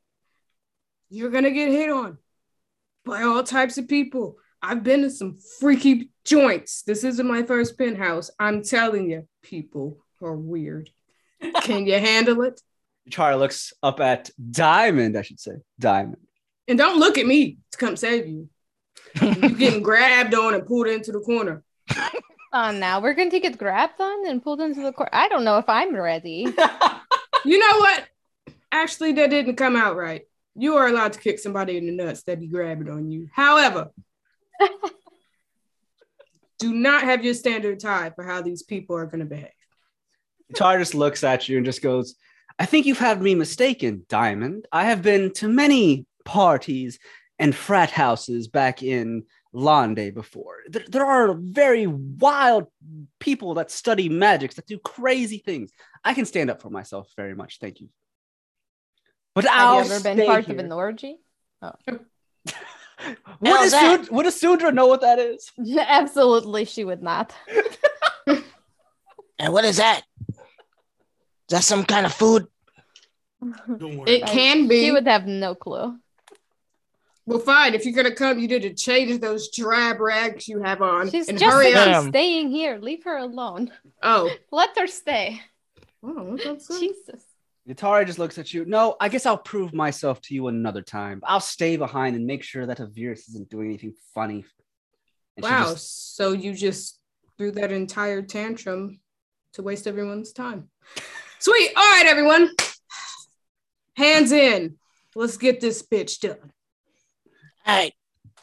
You're 1.10 1.30
gonna 1.30 1.50
get 1.50 1.70
hit 1.70 1.90
on 1.90 2.18
by 3.04 3.22
all 3.22 3.42
types 3.42 3.78
of 3.78 3.88
people. 3.88 4.36
I've 4.62 4.82
been 4.82 5.02
to 5.02 5.10
some 5.10 5.38
freaky 5.60 6.10
joints. 6.24 6.82
This 6.82 7.04
isn't 7.04 7.26
my 7.26 7.42
first 7.42 7.76
penthouse. 7.76 8.30
I'm 8.38 8.62
telling 8.62 9.10
you, 9.10 9.28
people 9.42 9.98
are 10.22 10.34
weird. 10.34 10.90
Can 11.62 11.86
you 11.86 11.98
handle 11.98 12.42
it? 12.42 12.60
Chara 13.10 13.36
looks 13.36 13.72
up 13.82 14.00
at 14.00 14.30
Diamond, 14.50 15.16
I 15.16 15.22
should 15.22 15.40
say. 15.40 15.52
Diamond. 15.78 16.26
And 16.68 16.78
don't 16.78 16.98
look 16.98 17.18
at 17.18 17.26
me 17.26 17.58
to 17.72 17.78
come 17.78 17.96
save 17.96 18.26
you. 18.26 18.48
You're 19.20 19.50
getting 19.50 19.82
grabbed 19.82 20.34
on 20.34 20.54
and 20.54 20.66
pulled 20.66 20.86
into 20.86 21.12
the 21.12 21.20
corner. 21.20 21.62
Oh, 22.52 22.70
now 22.72 23.00
we're 23.00 23.14
going 23.14 23.30
to 23.30 23.40
get 23.40 23.58
grabbed 23.58 24.00
on 24.00 24.26
and 24.26 24.42
pulled 24.42 24.60
into 24.60 24.82
the 24.82 24.92
corner. 24.92 25.10
I 25.12 25.28
don't 25.28 25.44
know 25.44 25.58
if 25.58 25.68
I'm 25.68 25.94
ready. 25.94 26.46
You 27.44 27.58
know 27.58 27.78
what? 27.78 28.04
Actually, 28.72 29.12
that 29.12 29.30
didn't 29.30 29.56
come 29.56 29.76
out 29.76 29.96
right. 29.96 30.22
You 30.54 30.76
are 30.76 30.88
allowed 30.88 31.12
to 31.12 31.20
kick 31.20 31.38
somebody 31.38 31.76
in 31.76 31.86
the 31.86 31.92
nuts 31.92 32.22
that 32.22 32.40
be 32.40 32.46
grabbing 32.46 32.88
on 32.88 33.10
you. 33.10 33.28
However, 33.32 33.90
do 36.58 36.72
not 36.72 37.02
have 37.02 37.24
your 37.24 37.34
standard 37.34 37.80
tie 37.80 38.10
for 38.10 38.24
how 38.24 38.40
these 38.40 38.62
people 38.62 38.96
are 38.96 39.06
going 39.06 39.20
to 39.20 39.26
behave. 39.26 39.50
Chara 40.56 40.78
just 40.78 40.94
looks 40.94 41.24
at 41.24 41.48
you 41.48 41.56
and 41.56 41.66
just 41.66 41.82
goes, 41.82 42.14
I 42.58 42.66
think 42.66 42.86
you've 42.86 42.98
had 42.98 43.20
me 43.20 43.34
mistaken, 43.34 44.06
Diamond. 44.08 44.66
I 44.70 44.84
have 44.84 45.02
been 45.02 45.32
to 45.34 45.48
many 45.48 46.06
parties 46.24 46.98
and 47.38 47.54
frat 47.54 47.90
houses 47.90 48.48
back 48.48 48.82
in 48.82 49.24
Londe 49.52 50.14
before. 50.14 50.58
There, 50.68 50.84
there 50.88 51.04
are 51.06 51.34
very 51.34 51.86
wild 51.86 52.66
people 53.20 53.54
that 53.54 53.70
study 53.70 54.08
magics 54.08 54.56
that 54.56 54.66
do 54.66 54.78
crazy 54.78 55.38
things. 55.38 55.70
I 56.04 56.14
can 56.14 56.26
stand 56.26 56.50
up 56.50 56.60
for 56.62 56.70
myself 56.70 57.08
very 57.16 57.34
much. 57.34 57.58
Thank 57.60 57.80
you. 57.80 57.88
But 59.34 59.46
I'll 59.48 59.78
Have 59.78 59.86
you 59.86 59.92
ever 59.94 60.02
been 60.14 60.26
part 60.26 60.44
here. 60.46 60.54
of 60.54 60.64
an 60.64 60.72
orgy? 60.72 61.16
Oh. 61.62 61.72
Would 63.40 63.50
How's 63.50 63.66
a. 63.66 63.70
Sud- 63.70 64.08
would 64.10 64.26
a 64.26 64.30
Sudra 64.30 64.72
know 64.72 64.86
what 64.86 65.00
that 65.02 65.18
is? 65.18 65.50
Absolutely, 65.78 66.64
she 66.64 66.84
would 66.84 67.02
not. 67.02 67.34
and 68.26 69.52
what 69.52 69.64
is 69.64 69.76
that? 69.76 70.02
Is 71.48 71.56
that 71.58 71.64
some 71.64 71.84
kind 71.84 72.06
of 72.06 72.14
food? 72.14 72.46
It 74.06 74.26
can 74.26 74.68
be. 74.68 74.84
She 74.84 74.92
would 74.92 75.06
have 75.06 75.26
no 75.26 75.54
clue. 75.54 75.98
well, 77.26 77.38
fine. 77.38 77.74
If 77.74 77.84
you're 77.84 77.94
going 77.94 78.06
to 78.08 78.14
come, 78.14 78.38
you 78.38 78.48
need 78.48 78.62
to 78.62 78.72
change 78.74 79.20
those 79.20 79.50
drab 79.50 80.00
rags 80.00 80.48
you 80.48 80.62
have 80.62 80.80
on 80.80 81.10
She's 81.10 81.28
and 81.28 81.38
just 81.38 81.52
hurry 81.52 81.74
up. 81.74 82.08
Staying 82.08 82.50
here. 82.50 82.78
Leave 82.78 83.04
her 83.04 83.18
alone. 83.18 83.70
Oh. 84.02 84.30
Let 84.50 84.76
her 84.78 84.86
stay. 84.86 85.40
Oh, 86.02 86.36
what's 86.36 86.70
up. 86.70 86.78
Jesus. 86.80 87.22
Yatari 87.68 88.06
just 88.06 88.18
looks 88.18 88.36
at 88.38 88.52
you. 88.52 88.64
No, 88.66 88.94
I 89.00 89.08
guess 89.08 89.24
I'll 89.24 89.38
prove 89.38 89.72
myself 89.72 90.20
to 90.22 90.34
you 90.34 90.48
another 90.48 90.82
time. 90.82 91.20
I'll 91.24 91.40
stay 91.40 91.76
behind 91.76 92.14
and 92.14 92.26
make 92.26 92.42
sure 92.42 92.66
that 92.66 92.78
Avirus 92.78 93.28
isn't 93.30 93.48
doing 93.48 93.68
anything 93.68 93.94
funny. 94.14 94.44
And 95.36 95.44
Wow. 95.44 95.72
just- 95.72 96.16
So 96.16 96.32
you 96.32 96.52
just 96.54 96.98
threw 97.36 97.50
that 97.52 97.72
entire 97.72 98.20
tantrum 98.22 99.00
to 99.54 99.62
waste 99.62 99.86
everyone's 99.86 100.32
time. 100.32 100.68
Sweet. 101.44 101.72
All 101.76 101.82
right, 101.92 102.06
everyone. 102.06 102.48
Hands 103.98 104.32
in. 104.32 104.78
Let's 105.14 105.36
get 105.36 105.60
this 105.60 105.82
bitch 105.82 106.20
done. 106.20 106.38
All 107.66 107.76
right, 107.76 107.92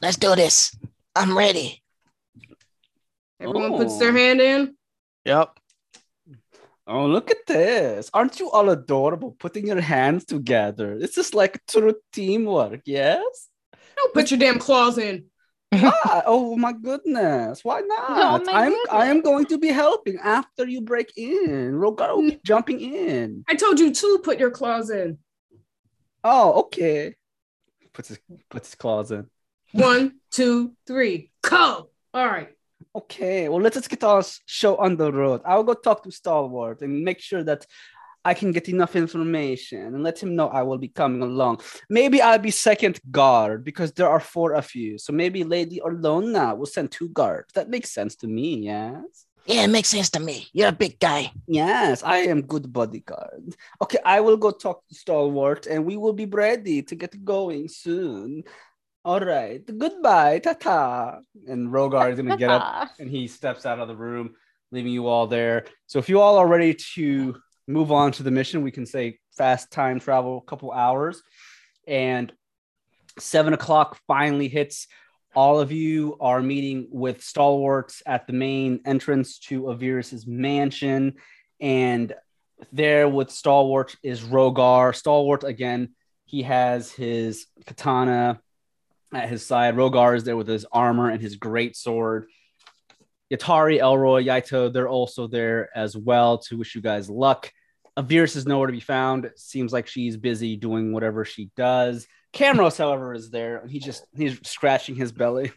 let's 0.03 0.17
do 0.17 0.35
this. 0.35 0.75
I'm 1.15 1.35
ready. 1.35 1.81
Everyone 3.39 3.73
Oh. 3.73 3.77
puts 3.77 3.97
their 3.97 4.11
hand 4.15 4.39
in. 4.39 4.77
Yep. 5.25 5.49
oh, 6.85 7.07
look 7.07 7.31
at 7.31 7.43
this. 7.47 8.11
Aren't 8.13 8.39
you 8.39 8.51
all 8.51 8.69
adorable 8.69 9.31
putting 9.39 9.65
your 9.65 9.81
hands 9.81 10.25
together? 10.25 10.99
This 10.99 11.17
is 11.17 11.33
like 11.33 11.59
true 11.65 11.95
teamwork, 12.13 12.81
yes? 12.85 13.47
Don't 13.97 14.13
put 14.13 14.29
your 14.29 14.39
damn 14.39 14.59
claws 14.59 14.99
in. 14.99 15.25
Why? 15.71 16.23
oh 16.25 16.57
my 16.57 16.73
goodness. 16.73 17.63
Why 17.63 17.81
oh 17.81 17.85
not? 17.87 18.45
my 18.45 18.51
I'm 18.53 18.75
I 18.91 19.05
am 19.07 19.21
going 19.21 19.45
to 19.47 19.57
be 19.57 19.69
helping 19.69 20.17
after 20.17 20.67
you 20.67 20.81
break 20.81 21.13
in. 21.17 21.73
Rogar 21.73 22.15
will 22.15 22.29
be 22.29 22.39
jumping 22.45 22.81
in. 22.81 23.45
I 23.47 23.55
told 23.55 23.79
you 23.79 23.93
to 23.93 24.19
put 24.23 24.37
your 24.37 24.51
claws 24.51 24.89
in. 24.89 25.17
Oh, 26.23 26.59
okay. 26.63 27.15
Puts 27.93 28.09
his 28.09 28.19
puts 28.49 28.69
his 28.69 28.75
claws 28.75 29.11
in. 29.11 29.27
One, 29.71 30.19
two, 30.31 30.73
three. 30.85 31.31
Go. 31.41 31.89
All 32.13 32.27
right. 32.27 32.49
Okay, 32.93 33.47
well, 33.47 33.61
let's, 33.61 33.77
let's 33.77 33.87
get 33.87 34.03
our 34.03 34.21
show 34.45 34.75
on 34.75 34.97
the 34.97 35.13
road. 35.13 35.41
I'll 35.45 35.63
go 35.63 35.73
talk 35.73 36.03
to 36.03 36.11
Stalwart 36.11 36.81
and 36.81 37.03
make 37.03 37.21
sure 37.21 37.43
that 37.43 37.65
I 38.23 38.33
can 38.33 38.51
get 38.51 38.69
enough 38.69 38.95
information 38.95 39.95
and 39.95 40.03
let 40.03 40.21
him 40.21 40.35
know 40.35 40.47
I 40.49 40.61
will 40.61 40.77
be 40.77 40.89
coming 40.89 41.21
along. 41.23 41.61
Maybe 41.89 42.21
I'll 42.21 42.37
be 42.37 42.51
second 42.51 42.99
guard 43.09 43.63
because 43.63 43.91
there 43.93 44.09
are 44.09 44.19
four 44.19 44.53
of 44.53 44.73
you. 44.75 44.97
So 44.97 45.11
maybe 45.11 45.43
Lady 45.43 45.81
Orlona 45.83 46.55
will 46.55 46.67
send 46.67 46.91
two 46.91 47.09
guards. 47.09 47.53
That 47.53 47.69
makes 47.69 47.91
sense 47.91 48.15
to 48.17 48.27
me, 48.27 48.57
yes? 48.57 49.25
Yeah, 49.47 49.63
it 49.63 49.69
makes 49.69 49.89
sense 49.89 50.11
to 50.11 50.19
me. 50.19 50.47
You're 50.53 50.69
a 50.69 50.71
big 50.71 50.99
guy. 50.99 51.31
Yes, 51.47 52.03
I 52.03 52.17
am 52.17 52.43
good 52.43 52.71
bodyguard. 52.71 53.55
Okay, 53.81 53.97
I 54.05 54.19
will 54.19 54.37
go 54.37 54.51
talk 54.51 54.87
to 54.87 54.95
Stalwart 54.95 55.65
and 55.65 55.83
we 55.83 55.97
will 55.97 56.13
be 56.13 56.25
ready 56.25 56.83
to 56.83 56.95
get 56.95 57.25
going 57.25 57.67
soon. 57.67 58.43
All 59.03 59.19
right, 59.19 59.65
goodbye, 59.65 60.37
ta-ta. 60.37 61.21
And 61.47 61.69
Rogar 61.69 62.11
is 62.11 62.17
going 62.17 62.29
to 62.29 62.37
get 62.37 62.51
up 62.51 62.89
and 62.99 63.09
he 63.09 63.27
steps 63.27 63.65
out 63.65 63.79
of 63.79 63.87
the 63.87 63.95
room, 63.95 64.35
leaving 64.71 64.93
you 64.93 65.07
all 65.07 65.25
there. 65.25 65.65
So 65.87 65.97
if 65.97 66.07
you 66.07 66.19
all 66.19 66.37
are 66.37 66.47
ready 66.47 66.75
to 66.93 67.35
move 67.67 67.91
on 67.91 68.11
to 68.13 68.23
the 68.23 68.31
mission, 68.31 68.63
we 68.63 68.71
can 68.71 68.85
say 68.85 69.19
fast 69.37 69.71
time 69.71 69.99
travel, 69.99 70.37
a 70.37 70.49
couple 70.49 70.71
hours, 70.71 71.21
and 71.87 72.31
seven 73.17 73.53
o'clock 73.53 73.97
finally 74.07 74.47
hits. 74.47 74.87
All 75.33 75.59
of 75.59 75.71
you 75.71 76.17
are 76.19 76.41
meeting 76.41 76.87
with 76.91 77.23
stalwarts 77.23 78.03
at 78.05 78.27
the 78.27 78.33
main 78.33 78.81
entrance 78.85 79.39
to 79.39 79.63
Avirus's 79.63 80.27
mansion, 80.27 81.15
and 81.59 82.13
there 82.71 83.07
with 83.07 83.31
stalwart 83.31 83.95
is 84.03 84.21
Rogar. 84.21 84.93
Stalwart 84.93 85.43
again, 85.43 85.95
he 86.25 86.43
has 86.43 86.91
his 86.91 87.47
katana 87.65 88.41
at 89.13 89.29
his 89.29 89.45
side. 89.45 89.75
Rogar 89.75 90.15
is 90.15 90.23
there 90.23 90.37
with 90.37 90.47
his 90.47 90.65
armor 90.71 91.09
and 91.09 91.21
his 91.21 91.35
great 91.35 91.75
sword. 91.75 92.27
Yatari, 93.31 93.79
Elroy, 93.79 94.23
Yaito, 94.23 94.71
they're 94.71 94.89
also 94.89 95.27
there 95.27 95.69
as 95.75 95.95
well 95.95 96.37
to 96.39 96.57
wish 96.57 96.75
you 96.75 96.81
guys 96.81 97.09
luck. 97.09 97.51
Avirus 97.97 98.35
is 98.35 98.45
nowhere 98.45 98.67
to 98.67 98.73
be 98.73 98.79
found. 98.79 99.31
Seems 99.35 99.71
like 99.71 99.87
she's 99.87 100.17
busy 100.17 100.55
doing 100.55 100.91
whatever 100.91 101.23
she 101.23 101.49
does. 101.55 102.07
Camrose, 102.33 102.77
however, 102.77 103.13
is 103.13 103.29
there. 103.29 103.65
He's 103.67 103.83
just 103.83 104.05
he's 104.15 104.39
scratching 104.43 104.95
his 104.95 105.11
belly 105.11 105.51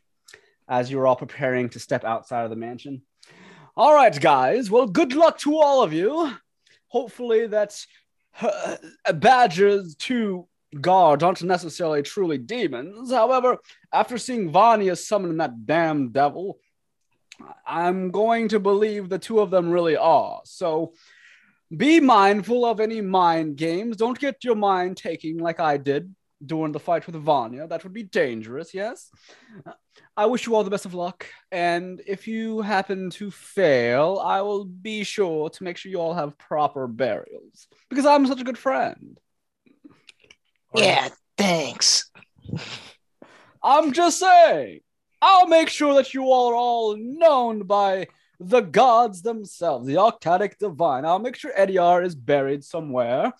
as 0.68 0.90
you're 0.90 1.06
all 1.06 1.16
preparing 1.16 1.68
to 1.70 1.78
step 1.78 2.04
outside 2.04 2.44
of 2.44 2.50
the 2.50 2.56
mansion. 2.56 3.02
All 3.76 3.94
right, 3.94 4.18
guys. 4.20 4.70
Well, 4.70 4.86
good 4.86 5.14
luck 5.14 5.38
to 5.38 5.56
all 5.56 5.82
of 5.82 5.92
you. 5.92 6.32
Hopefully, 6.88 7.46
that 7.48 7.76
uh, 8.40 8.76
badgers 9.14 9.96
to 9.96 10.46
guards 10.80 11.22
aren't 11.22 11.42
necessarily 11.42 12.02
truly 12.02 12.38
demons. 12.38 13.12
However, 13.12 13.58
after 13.92 14.18
seeing 14.18 14.50
Vanya 14.50 14.96
summoning 14.96 15.38
that 15.38 15.66
damn 15.66 16.10
devil, 16.10 16.58
I'm 17.66 18.10
going 18.10 18.48
to 18.48 18.60
believe 18.60 19.08
the 19.08 19.18
two 19.18 19.40
of 19.40 19.50
them 19.50 19.70
really 19.70 19.96
are. 19.96 20.40
So 20.44 20.94
Be 21.74 21.98
mindful 22.00 22.64
of 22.64 22.80
any 22.80 23.00
mind 23.00 23.56
games. 23.56 23.96
Don't 23.96 24.18
get 24.18 24.44
your 24.44 24.54
mind 24.54 24.96
taking 24.96 25.38
like 25.38 25.60
I 25.60 25.76
did 25.76 26.14
during 26.44 26.72
the 26.72 26.80
fight 26.80 27.06
with 27.06 27.16
Vanya. 27.16 27.66
That 27.66 27.82
would 27.84 27.92
be 27.92 28.02
dangerous, 28.02 28.74
yes? 28.74 29.10
I 30.16 30.26
wish 30.26 30.46
you 30.46 30.54
all 30.54 30.62
the 30.62 30.70
best 30.70 30.84
of 30.84 30.94
luck. 30.94 31.26
And 31.50 32.02
if 32.06 32.28
you 32.28 32.60
happen 32.60 33.10
to 33.10 33.30
fail, 33.30 34.20
I 34.22 34.42
will 34.42 34.64
be 34.64 35.04
sure 35.04 35.48
to 35.48 35.64
make 35.64 35.76
sure 35.76 35.90
you 35.90 36.00
all 36.00 36.14
have 36.14 36.38
proper 36.38 36.86
burials 36.86 37.66
because 37.88 38.06
I'm 38.06 38.26
such 38.26 38.40
a 38.40 38.44
good 38.44 38.58
friend. 38.58 39.18
Yeah, 40.74 41.08
thanks. 41.38 42.10
I'm 43.62 43.92
just 43.92 44.18
saying, 44.18 44.80
I'll 45.26 45.46
make 45.46 45.70
sure 45.70 45.94
that 45.94 46.12
you 46.12 46.24
all 46.24 46.50
are 46.50 46.54
all 46.54 46.96
known 46.98 47.62
by 47.62 48.08
the 48.38 48.60
gods 48.60 49.22
themselves, 49.22 49.86
the 49.86 49.96
Arcadic 49.96 50.58
Divine. 50.58 51.06
I'll 51.06 51.18
make 51.18 51.34
sure 51.34 51.50
Ediar 51.58 52.04
is 52.04 52.14
buried 52.14 52.62
somewhere. 52.62 53.32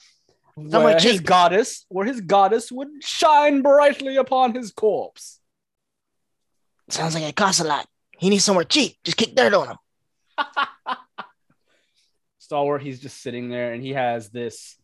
Somewhere 0.56 0.94
where 0.94 0.98
his 0.98 1.20
goddess, 1.20 1.84
where 1.90 2.06
his 2.06 2.22
goddess 2.22 2.72
would 2.72 2.88
shine 3.02 3.60
brightly 3.60 4.16
upon 4.16 4.54
his 4.54 4.72
corpse. 4.72 5.40
Sounds 6.88 7.14
like 7.14 7.24
it 7.24 7.36
costs 7.36 7.60
a 7.60 7.64
lot. 7.64 7.86
He 8.16 8.30
needs 8.30 8.44
somewhere 8.44 8.64
cheap. 8.64 8.96
Just 9.04 9.18
kick 9.18 9.34
dirt 9.34 9.52
on 9.52 9.68
him. 9.68 9.76
Stalwart, 12.38 12.82
he's 12.82 13.00
just 13.00 13.20
sitting 13.20 13.50
there 13.50 13.74
and 13.74 13.82
he 13.82 13.90
has 13.90 14.30
this 14.30 14.76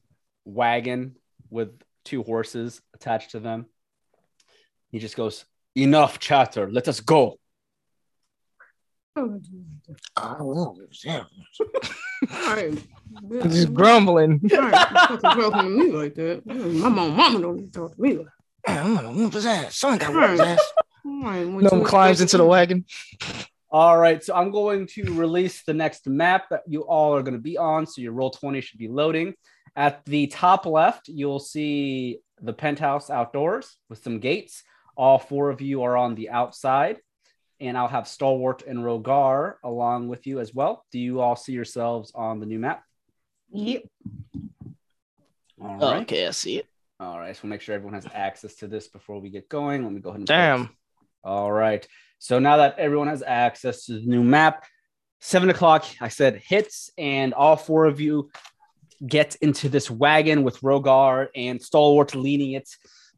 wagon 0.45 1.17
with 1.49 1.71
two 2.05 2.23
horses 2.25 2.83
attached 2.95 3.31
to 3.31 3.41
them. 3.41 3.65
He 4.91 4.99
just 4.99 5.17
goes, 5.17 5.47
Enough 5.81 6.19
chatter, 6.19 6.71
let 6.71 6.89
us 6.89 7.01
go. 7.01 7.39
I 9.17 9.23
will. 10.43 10.77
yeah. 11.03 11.25
all 12.35 12.55
right. 12.55 12.75
Just 13.45 13.73
grumbling. 13.73 14.41
All 14.53 14.61
right, 14.61 14.91
you 14.91 14.97
fucking 14.97 15.19
talking 15.21 15.63
to 15.63 15.69
me 15.69 15.93
like 15.93 16.15
that. 16.17 16.43
My 16.45 16.89
mom, 16.91 17.17
mama 17.17 17.41
don't 17.41 17.57
need 17.57 17.73
to 17.73 17.81
talk 17.81 17.95
to 17.97 18.01
me 18.01 18.19
like 18.19 18.27
I'm 18.67 18.95
gonna 18.95 19.11
whoop 19.11 19.33
his 19.33 19.47
ass. 19.47 19.77
Someone 19.77 19.99
got 19.99 20.13
Right. 20.15 20.31
whoop 20.31 20.41
his 20.41 20.41
ass. 20.41 20.73
All 21.07 21.23
right, 21.23 21.49
when 21.49 21.65
Gnome 21.65 21.85
climbs 21.85 22.21
into 22.21 22.37
the 22.37 22.45
wagon. 22.45 22.85
All 23.71 23.97
right, 23.97 24.23
so 24.23 24.35
I'm 24.35 24.51
going 24.51 24.87
to 24.89 25.15
release 25.15 25.63
the 25.63 25.73
next 25.73 26.07
map 26.07 26.51
that 26.51 26.63
you 26.67 26.83
all 26.83 27.15
are 27.17 27.23
going 27.23 27.35
to 27.35 27.41
be 27.41 27.57
on. 27.57 27.87
So 27.87 28.03
your 28.03 28.13
Roll20 28.13 28.63
should 28.63 28.79
be 28.79 28.89
loading. 28.89 29.35
At 29.77 30.05
the 30.05 30.27
top 30.27 30.67
left, 30.67 31.09
you'll 31.09 31.39
see 31.39 32.19
the 32.43 32.53
penthouse 32.53 33.09
outdoors 33.09 33.77
with 33.89 34.03
some 34.03 34.19
gates. 34.19 34.63
All 35.01 35.19
four 35.19 35.49
of 35.49 35.63
you 35.63 35.85
are 35.85 35.97
on 35.97 36.15
the 36.15 36.29
outside, 36.29 36.99
and 37.59 37.79
I'll 37.79 37.89
have 37.89 38.07
Stalwart 38.07 38.65
and 38.67 38.81
Rogar 38.81 39.55
along 39.65 40.09
with 40.09 40.27
you 40.27 40.41
as 40.41 40.55
well. 40.55 40.85
Do 40.93 40.99
you 40.99 41.23
all 41.23 41.37
see 41.37 41.53
yourselves 41.53 42.13
on 42.15 42.39
the 42.39 42.45
new 42.45 42.59
map? 42.59 42.85
Yep. 43.51 43.85
All 45.59 45.79
oh, 45.81 45.93
right. 45.93 46.03
Okay, 46.03 46.27
I 46.27 46.33
see 46.33 46.59
it. 46.59 46.67
All 47.01 47.19
right. 47.19 47.35
So 47.35 47.41
we'll 47.45 47.49
make 47.49 47.63
sure 47.63 47.75
everyone 47.75 47.95
has 47.95 48.07
access 48.13 48.57
to 48.57 48.67
this 48.67 48.89
before 48.89 49.19
we 49.23 49.31
get 49.31 49.49
going. 49.49 49.85
Let 49.85 49.93
me 49.95 50.01
go 50.01 50.11
ahead 50.11 50.21
and 50.21 50.27
Damn. 50.27 50.77
All 51.25 51.51
right. 51.51 51.89
So 52.19 52.39
now 52.39 52.59
that 52.59 52.79
everyone 52.79 53.09
has 53.09 53.23
access 53.23 53.87
to 53.87 53.95
the 53.95 54.05
new 54.05 54.23
map, 54.23 54.67
seven 55.23 55.49
o'clock, 55.49 55.87
I 56.03 56.09
said 56.09 56.43
hits, 56.45 56.91
and 56.99 57.33
all 57.33 57.57
four 57.57 57.87
of 57.87 58.03
you 58.03 58.31
get 59.07 59.35
into 59.37 59.71
this 59.71 59.91
wagon 59.91 60.43
with 60.43 60.61
Rogar 60.61 61.29
and 61.35 61.63
Stalwart 61.63 62.15
leading 62.15 62.53
it. 62.53 62.69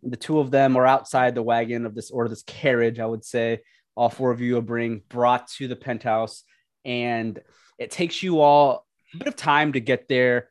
The 0.02 0.16
two 0.16 0.40
of 0.40 0.50
them 0.50 0.76
are 0.76 0.86
outside 0.86 1.34
the 1.34 1.42
wagon 1.42 1.86
of 1.86 1.94
this 1.94 2.10
or 2.10 2.28
this 2.28 2.42
carriage, 2.42 2.98
I 2.98 3.06
would 3.06 3.24
say. 3.24 3.60
All 3.94 4.08
four 4.08 4.30
of 4.30 4.40
you 4.40 4.56
are 4.58 4.62
being 4.62 5.02
brought 5.08 5.48
to 5.52 5.68
the 5.68 5.76
penthouse, 5.76 6.44
and 6.84 7.38
it 7.78 7.90
takes 7.90 8.22
you 8.22 8.40
all 8.40 8.86
a 9.14 9.18
bit 9.18 9.28
of 9.28 9.36
time 9.36 9.74
to 9.74 9.80
get 9.80 10.08
there, 10.08 10.50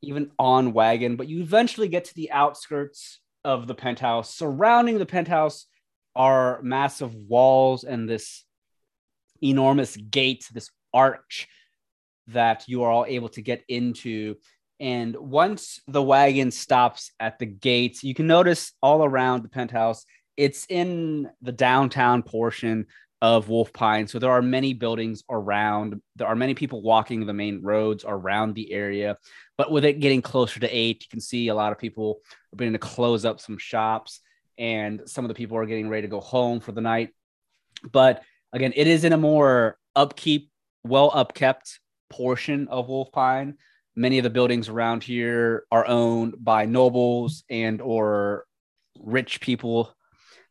even 0.00 0.30
on 0.38 0.72
wagon, 0.72 1.16
but 1.16 1.28
you 1.28 1.42
eventually 1.42 1.88
get 1.88 2.06
to 2.06 2.14
the 2.14 2.32
outskirts 2.32 3.20
of 3.44 3.66
the 3.66 3.74
penthouse. 3.74 4.34
Surrounding 4.34 4.98
the 4.98 5.06
penthouse 5.06 5.66
are 6.16 6.60
massive 6.62 7.14
walls 7.14 7.84
and 7.84 8.08
this 8.08 8.44
enormous 9.42 9.96
gate, 9.96 10.48
this 10.52 10.70
arch 10.94 11.48
that 12.28 12.64
you 12.68 12.82
are 12.82 12.90
all 12.90 13.04
able 13.06 13.28
to 13.30 13.42
get 13.42 13.62
into. 13.68 14.36
And 14.82 15.14
once 15.16 15.80
the 15.86 16.02
wagon 16.02 16.50
stops 16.50 17.12
at 17.20 17.38
the 17.38 17.46
gates, 17.46 18.02
you 18.02 18.14
can 18.14 18.26
notice 18.26 18.72
all 18.82 19.04
around 19.04 19.44
the 19.44 19.48
penthouse, 19.48 20.04
it's 20.36 20.66
in 20.68 21.30
the 21.40 21.52
downtown 21.52 22.24
portion 22.24 22.86
of 23.20 23.48
Wolf 23.48 23.72
Pine. 23.72 24.08
So 24.08 24.18
there 24.18 24.32
are 24.32 24.42
many 24.42 24.74
buildings 24.74 25.22
around. 25.30 26.02
There 26.16 26.26
are 26.26 26.34
many 26.34 26.54
people 26.54 26.82
walking 26.82 27.24
the 27.24 27.32
main 27.32 27.62
roads 27.62 28.04
around 28.04 28.54
the 28.54 28.72
area. 28.72 29.18
But 29.56 29.70
with 29.70 29.84
it 29.84 30.00
getting 30.00 30.20
closer 30.20 30.58
to 30.58 30.76
eight, 30.76 31.04
you 31.04 31.08
can 31.08 31.20
see 31.20 31.46
a 31.46 31.54
lot 31.54 31.70
of 31.70 31.78
people 31.78 32.18
are 32.52 32.56
beginning 32.56 32.72
to 32.72 32.80
close 32.80 33.24
up 33.24 33.40
some 33.40 33.58
shops 33.58 34.18
and 34.58 35.02
some 35.06 35.24
of 35.24 35.28
the 35.28 35.34
people 35.34 35.56
are 35.58 35.66
getting 35.66 35.88
ready 35.88 36.02
to 36.02 36.10
go 36.10 36.20
home 36.20 36.58
for 36.58 36.72
the 36.72 36.80
night. 36.80 37.10
But 37.92 38.24
again, 38.52 38.72
it 38.74 38.88
is 38.88 39.04
in 39.04 39.12
a 39.12 39.16
more 39.16 39.78
upkeep, 39.94 40.50
well 40.82 41.12
upkept 41.12 41.78
portion 42.10 42.66
of 42.66 42.88
Wolf 42.88 43.12
Pine. 43.12 43.58
Many 43.94 44.18
of 44.18 44.24
the 44.24 44.30
buildings 44.30 44.68
around 44.68 45.02
here 45.02 45.64
are 45.70 45.86
owned 45.86 46.34
by 46.38 46.64
nobles 46.64 47.44
and 47.50 47.80
or 47.80 48.46
rich 48.98 49.40
people 49.40 49.94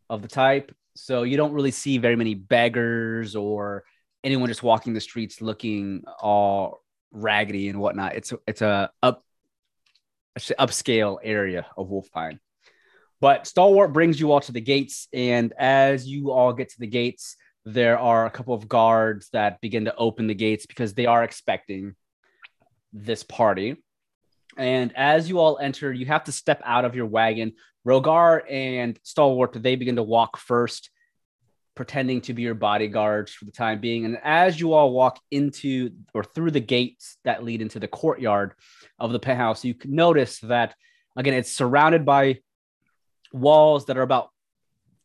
of 0.09 0.21
the 0.21 0.27
type. 0.27 0.75
So 0.95 1.23
you 1.23 1.37
don't 1.37 1.53
really 1.53 1.71
see 1.71 1.97
very 1.97 2.15
many 2.15 2.35
beggars 2.35 3.35
or 3.35 3.83
anyone 4.23 4.47
just 4.47 4.63
walking 4.63 4.93
the 4.93 5.01
streets 5.01 5.41
looking 5.41 6.03
all 6.19 6.83
raggedy 7.11 7.69
and 7.69 7.79
whatnot. 7.79 8.15
It's 8.15 8.33
it's 8.45 8.61
a 8.61 8.91
up 9.01 9.23
upscale 10.37 11.17
area 11.23 11.65
of 11.77 11.89
Wolf 11.89 12.11
Pine. 12.11 12.39
But 13.19 13.45
Stalwart 13.45 13.93
brings 13.93 14.19
you 14.19 14.31
all 14.31 14.41
to 14.41 14.51
the 14.51 14.61
gates, 14.61 15.07
and 15.13 15.53
as 15.57 16.07
you 16.07 16.31
all 16.31 16.53
get 16.53 16.69
to 16.69 16.79
the 16.79 16.87
gates, 16.87 17.35
there 17.65 17.99
are 17.99 18.25
a 18.25 18.31
couple 18.31 18.55
of 18.55 18.67
guards 18.67 19.29
that 19.31 19.61
begin 19.61 19.85
to 19.85 19.95
open 19.95 20.25
the 20.25 20.33
gates 20.33 20.65
because 20.65 20.93
they 20.93 21.05
are 21.05 21.23
expecting 21.23 21.95
this 22.93 23.23
party. 23.23 23.77
And 24.57 24.93
as 24.95 25.29
you 25.29 25.39
all 25.39 25.57
enter, 25.59 25.91
you 25.93 26.05
have 26.07 26.25
to 26.25 26.31
step 26.31 26.61
out 26.65 26.85
of 26.85 26.95
your 26.95 27.05
wagon. 27.05 27.53
Rogar 27.87 28.41
and 28.49 28.99
Stalwart, 29.03 29.53
they 29.53 29.75
begin 29.75 29.95
to 29.95 30.03
walk 30.03 30.37
first, 30.37 30.89
pretending 31.75 32.21
to 32.21 32.33
be 32.33 32.43
your 32.43 32.53
bodyguards 32.53 33.33
for 33.33 33.45
the 33.45 33.51
time 33.51 33.79
being. 33.79 34.05
And 34.05 34.17
as 34.23 34.59
you 34.59 34.73
all 34.73 34.91
walk 34.91 35.19
into 35.31 35.91
or 36.13 36.23
through 36.23 36.51
the 36.51 36.59
gates 36.59 37.17
that 37.23 37.43
lead 37.43 37.61
into 37.61 37.79
the 37.79 37.87
courtyard 37.87 38.53
of 38.99 39.11
the 39.11 39.19
penthouse, 39.19 39.63
you 39.63 39.73
can 39.73 39.95
notice 39.95 40.39
that 40.39 40.75
again, 41.15 41.33
it's 41.33 41.51
surrounded 41.51 42.05
by 42.05 42.39
walls 43.31 43.85
that 43.85 43.97
are 43.97 44.03
about 44.03 44.29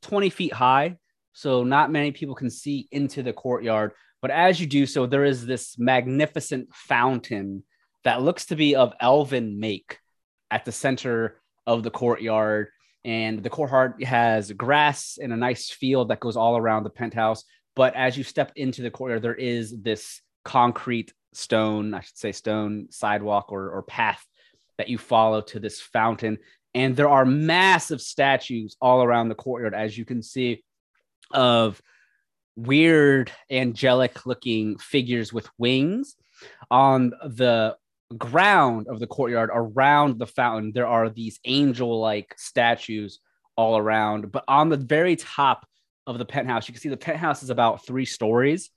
20 0.03 0.31
feet 0.31 0.53
high. 0.53 0.97
So 1.33 1.65
not 1.65 1.93
many 1.93 2.13
people 2.13 2.35
can 2.35 2.51
see 2.51 2.89
into 2.91 3.23
the 3.23 3.33
courtyard. 3.33 3.93
But 4.23 4.31
as 4.31 4.61
you 4.61 4.67
do 4.67 4.87
so, 4.87 5.07
there 5.07 5.25
is 5.25 5.47
this 5.47 5.79
magnificent 5.79 6.75
fountain 6.75 7.63
that 8.07 8.23
looks 8.23 8.47
to 8.47 8.55
be 8.55 8.77
of 8.77 8.95
elven 9.01 9.59
make 9.59 9.99
at 10.53 10.65
the 10.65 10.71
center 10.71 11.41
of 11.67 11.83
the 11.83 11.91
courtyard. 11.91 12.69
And 13.05 13.43
the 13.43 13.51
courtyard 13.51 14.01
has 14.05 14.53
grass 14.53 15.19
and 15.21 15.33
a 15.33 15.37
nice 15.37 15.71
field 15.71 16.11
that 16.11 16.21
goes 16.21 16.37
all 16.37 16.57
around 16.57 16.85
the 16.85 16.91
penthouse. 16.91 17.43
But 17.75 17.97
as 17.97 18.17
you 18.17 18.23
step 18.23 18.53
into 18.55 18.83
the 18.83 18.93
courtyard, 18.93 19.23
there 19.23 19.35
is 19.35 19.83
this 19.83 20.21
concrete 20.45 21.13
stone, 21.33 21.95
I 21.95 22.01
should 22.01 22.17
say 22.17 22.31
stone 22.31 22.87
sidewalk 22.91 23.51
or, 23.51 23.71
or 23.71 23.83
path 23.83 24.25
that 24.79 24.89
you 24.89 24.99
follow 24.99 25.41
to 25.41 25.59
this 25.59 25.81
fountain. 25.81 26.39
And 26.75 26.95
there 26.95 27.09
are 27.09 27.25
massive 27.25 28.01
statues 28.01 28.77
all 28.81 29.03
around 29.03 29.31
the 29.31 29.35
courtyard, 29.35 29.75
as 29.75 29.99
you 29.99 30.05
can 30.05 30.23
see, 30.23 30.63
of 31.33 31.83
weird 32.55 33.33
angelic 33.51 34.27
looking 34.27 34.79
figures 34.79 35.33
with 35.33 35.49
wings. 35.59 36.15
On 36.71 37.11
the 37.11 37.77
ground 38.15 38.87
of 38.89 39.01
the 39.01 39.07
courtyard 39.07 39.51
around 39.53 40.19
the 40.19 40.27
fountain, 40.27 40.73
there 40.73 40.87
are 40.87 41.09
these 41.09 41.41
angel 41.45 42.01
like 42.01 42.35
statues 42.37 43.21
all 43.57 43.77
around. 43.77 44.31
But 44.33 44.45
on 44.49 44.69
the 44.69 44.77
very 44.77 45.17
top 45.17 45.67
of 46.07 46.19
the 46.19 46.25
penthouse, 46.25 46.69
you 46.69 46.75
can 46.75 46.81
see 46.81 46.89
the 46.89 46.97
penthouse 46.97 47.43
is 47.43 47.51
about 47.51 47.85
three 47.85 48.05
stories. 48.05 48.71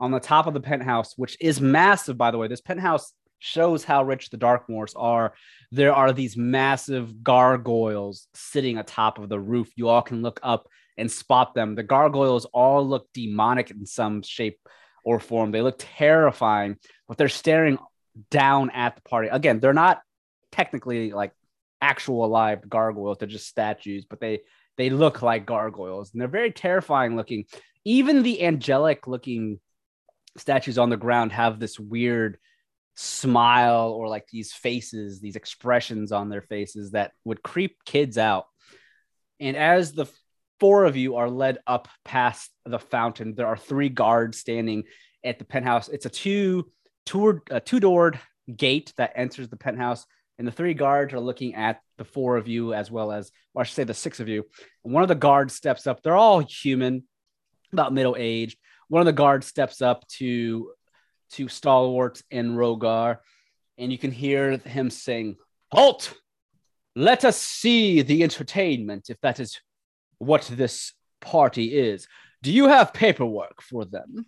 On 0.00 0.10
the 0.10 0.20
top 0.20 0.46
of 0.46 0.54
the 0.54 0.60
penthouse, 0.60 1.16
which 1.16 1.36
is 1.40 1.60
massive, 1.60 2.18
by 2.18 2.30
the 2.30 2.38
way, 2.38 2.48
this 2.48 2.60
penthouse 2.60 3.12
shows 3.38 3.84
how 3.84 4.02
rich 4.02 4.30
the 4.30 4.38
Darkmoors 4.38 4.94
are. 4.96 5.34
There 5.70 5.94
are 5.94 6.12
these 6.12 6.36
massive 6.36 7.22
gargoyles 7.22 8.26
sitting 8.34 8.78
atop 8.78 9.18
of 9.18 9.28
the 9.28 9.38
roof. 9.38 9.70
You 9.76 9.88
all 9.88 10.02
can 10.02 10.22
look 10.22 10.40
up 10.42 10.66
and 10.96 11.10
spot 11.10 11.54
them. 11.54 11.74
The 11.74 11.82
gargoyles 11.82 12.46
all 12.46 12.86
look 12.86 13.08
demonic 13.14 13.70
in 13.70 13.86
some 13.86 14.22
shape 14.22 14.58
or 15.04 15.20
form. 15.20 15.50
They 15.50 15.62
look 15.62 15.76
terrifying, 15.78 16.76
but 17.08 17.16
they're 17.16 17.28
staring 17.28 17.78
down 18.30 18.70
at 18.70 18.96
the 18.96 19.02
party. 19.02 19.28
Again, 19.28 19.60
they're 19.60 19.72
not 19.72 20.00
technically 20.50 21.12
like 21.12 21.32
actual 21.80 22.24
alive 22.24 22.68
gargoyles, 22.68 23.18
they're 23.18 23.28
just 23.28 23.48
statues, 23.48 24.04
but 24.08 24.20
they 24.20 24.40
they 24.76 24.90
look 24.90 25.22
like 25.22 25.46
gargoyles 25.46 26.12
and 26.12 26.20
they're 26.20 26.28
very 26.28 26.50
terrifying 26.50 27.16
looking. 27.16 27.44
Even 27.84 28.22
the 28.22 28.42
angelic 28.42 29.06
looking 29.06 29.60
statues 30.36 30.78
on 30.78 30.90
the 30.90 30.96
ground 30.96 31.32
have 31.32 31.58
this 31.58 31.78
weird 31.78 32.38
smile 32.94 33.90
or 33.90 34.08
like 34.08 34.26
these 34.28 34.52
faces, 34.52 35.20
these 35.20 35.36
expressions 35.36 36.12
on 36.12 36.28
their 36.28 36.42
faces 36.42 36.92
that 36.92 37.12
would 37.24 37.42
creep 37.42 37.84
kids 37.84 38.16
out. 38.16 38.46
And 39.40 39.56
as 39.56 39.92
the 39.92 40.06
four 40.60 40.84
of 40.84 40.96
you 40.96 41.16
are 41.16 41.28
led 41.28 41.58
up 41.66 41.88
past 42.04 42.50
the 42.64 42.78
fountain, 42.78 43.34
there 43.34 43.46
are 43.46 43.56
three 43.56 43.88
guards 43.88 44.38
standing 44.38 44.84
at 45.24 45.38
the 45.38 45.44
penthouse. 45.44 45.88
It's 45.88 46.06
a 46.06 46.10
two 46.10 46.70
two 47.06 47.40
a 47.50 47.60
two 47.60 47.80
doored 47.80 48.18
gate 48.54 48.92
that 48.96 49.12
enters 49.14 49.48
the 49.48 49.56
penthouse, 49.56 50.06
and 50.38 50.46
the 50.46 50.52
three 50.52 50.74
guards 50.74 51.14
are 51.14 51.20
looking 51.20 51.54
at 51.54 51.80
the 51.98 52.04
four 52.04 52.36
of 52.36 52.48
you 52.48 52.74
as 52.74 52.90
well 52.90 53.12
as, 53.12 53.30
I 53.56 53.62
should 53.62 53.76
say, 53.76 53.84
the 53.84 53.94
six 53.94 54.18
of 54.18 54.28
you. 54.28 54.44
And 54.84 54.92
one 54.92 55.02
of 55.02 55.08
the 55.08 55.14
guards 55.14 55.54
steps 55.54 55.86
up. 55.86 56.02
They're 56.02 56.16
all 56.16 56.40
human, 56.40 57.04
about 57.72 57.92
middle 57.92 58.16
aged. 58.18 58.58
One 58.88 59.00
of 59.00 59.06
the 59.06 59.12
guards 59.12 59.46
steps 59.46 59.80
up 59.80 60.06
to 60.18 60.72
to 61.32 61.48
Stalwart 61.48 62.22
and 62.30 62.56
Rogar, 62.58 63.18
and 63.78 63.90
you 63.90 63.98
can 63.98 64.10
hear 64.10 64.58
him 64.58 64.90
saying, 64.90 65.36
"Halt! 65.70 66.14
Let 66.94 67.24
us 67.24 67.38
see 67.38 68.02
the 68.02 68.22
entertainment, 68.22 69.08
if 69.08 69.18
that 69.22 69.40
is 69.40 69.58
what 70.18 70.42
this 70.52 70.92
party 71.22 71.74
is. 71.74 72.06
Do 72.42 72.52
you 72.52 72.68
have 72.68 72.92
paperwork 72.92 73.62
for 73.62 73.86
them?" 73.86 74.26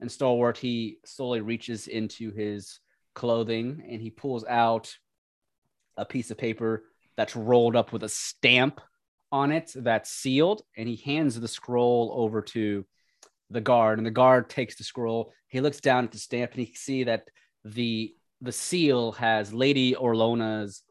And 0.00 0.10
Stalwart 0.10 0.58
he 0.58 0.98
slowly 1.04 1.40
reaches 1.40 1.88
into 1.88 2.30
his 2.30 2.80
clothing 3.14 3.82
and 3.88 4.00
he 4.00 4.10
pulls 4.10 4.44
out 4.44 4.94
a 5.96 6.04
piece 6.04 6.30
of 6.30 6.38
paper 6.38 6.84
that's 7.16 7.34
rolled 7.34 7.76
up 7.76 7.92
with 7.92 8.02
a 8.02 8.08
stamp 8.08 8.80
on 9.32 9.50
it 9.52 9.72
that's 9.74 10.10
sealed, 10.10 10.62
and 10.76 10.88
he 10.88 10.96
hands 10.96 11.38
the 11.38 11.48
scroll 11.48 12.12
over 12.14 12.42
to 12.42 12.84
the 13.50 13.60
guard, 13.60 13.98
and 13.98 14.06
the 14.06 14.10
guard 14.10 14.48
takes 14.48 14.76
the 14.76 14.84
scroll. 14.84 15.32
He 15.48 15.60
looks 15.60 15.80
down 15.80 16.04
at 16.04 16.12
the 16.12 16.18
stamp, 16.18 16.52
and 16.52 16.60
he 16.60 16.66
can 16.66 16.76
see 16.76 17.04
that 17.04 17.28
the 17.64 18.14
the 18.42 18.52
seal 18.52 19.12
has 19.12 19.52
Lady 19.52 19.94
Orlona's 19.94 20.82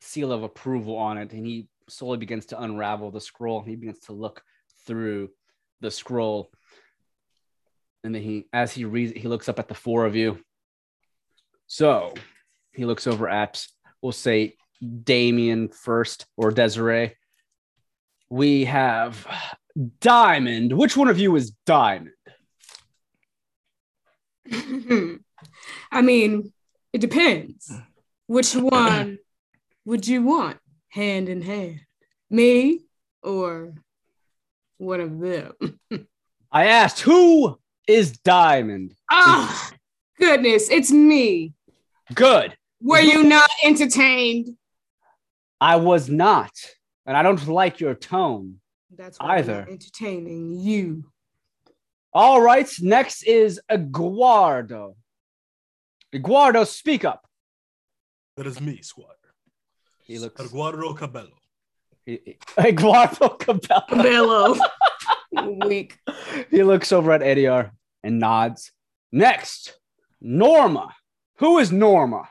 seal 0.00 0.30
of 0.30 0.42
approval 0.42 0.96
on 0.96 1.18
it, 1.18 1.32
and 1.32 1.46
he 1.46 1.68
slowly 1.88 2.18
begins 2.18 2.46
to 2.46 2.60
unravel 2.60 3.10
the 3.10 3.20
scroll. 3.20 3.60
And 3.60 3.68
he 3.68 3.76
begins 3.76 4.00
to 4.00 4.12
look 4.12 4.42
through 4.86 5.30
the 5.80 5.90
scroll, 5.90 6.50
and 8.04 8.14
then 8.14 8.22
he, 8.22 8.46
as 8.52 8.72
he 8.72 8.84
reads, 8.84 9.12
he 9.12 9.28
looks 9.28 9.48
up 9.48 9.58
at 9.58 9.68
the 9.68 9.74
four 9.74 10.06
of 10.06 10.14
you. 10.16 10.38
So 11.66 12.14
he 12.72 12.84
looks 12.84 13.06
over 13.06 13.28
at, 13.28 13.64
we'll 14.00 14.12
say, 14.12 14.54
Damien 15.02 15.68
first 15.68 16.26
or 16.36 16.50
Desiree. 16.50 17.16
We 18.28 18.64
have 18.64 19.26
Diamond. 20.00 20.72
Which 20.72 20.96
one 20.96 21.08
of 21.08 21.18
you 21.18 21.34
is 21.36 21.52
Diamond? 21.64 22.10
I 25.90 26.02
mean, 26.02 26.52
it 26.92 27.00
depends. 27.00 27.72
Which 28.26 28.54
one 28.54 29.18
would 29.84 30.06
you 30.06 30.22
want 30.22 30.58
hand 30.88 31.28
in 31.28 31.42
hand? 31.42 31.80
Me 32.30 32.84
or 33.22 33.74
one 34.78 35.00
of 35.00 35.18
them? 35.18 35.52
I 36.52 36.66
asked, 36.66 37.00
who 37.00 37.58
is 37.86 38.12
Diamond? 38.18 38.94
Oh, 39.10 39.70
goodness, 40.18 40.70
it's 40.70 40.90
me. 40.90 41.52
Good. 42.14 42.56
Were 42.80 43.00
you 43.00 43.24
not 43.24 43.48
entertained? 43.64 44.56
I 45.60 45.76
was 45.76 46.08
not. 46.08 46.50
And 47.06 47.16
I 47.16 47.22
don't 47.22 47.46
like 47.46 47.80
your 47.80 47.94
tone. 47.94 48.60
That's 48.96 49.18
why 49.18 49.34
I'm 49.34 49.38
Either. 49.38 49.66
entertaining 49.70 50.58
you. 50.60 51.04
All 52.12 52.40
right. 52.40 52.68
Next 52.80 53.22
is 53.24 53.60
Eduardo. 53.70 54.96
Eduardo, 56.14 56.64
speak 56.64 57.04
up. 57.04 57.26
That 58.36 58.46
is 58.46 58.60
me, 58.60 58.80
Squire. 58.82 59.08
He 60.04 60.18
looks. 60.18 60.40
Eduardo 60.40 60.92
Cabello. 60.94 61.30
he- 62.04 62.20
he- 62.24 62.36
Eduardo 62.58 63.28
Cabello. 63.30 64.02
Bellow. 64.02 64.54
Weak. 65.44 65.98
He 66.50 66.62
looks 66.62 66.92
over 66.92 67.12
at 67.12 67.20
Ediar 67.22 67.70
and 68.02 68.18
nods. 68.18 68.72
Next, 69.12 69.78
Norma. 70.20 70.94
Who 71.38 71.58
is 71.58 71.70
Norma? 71.72 72.28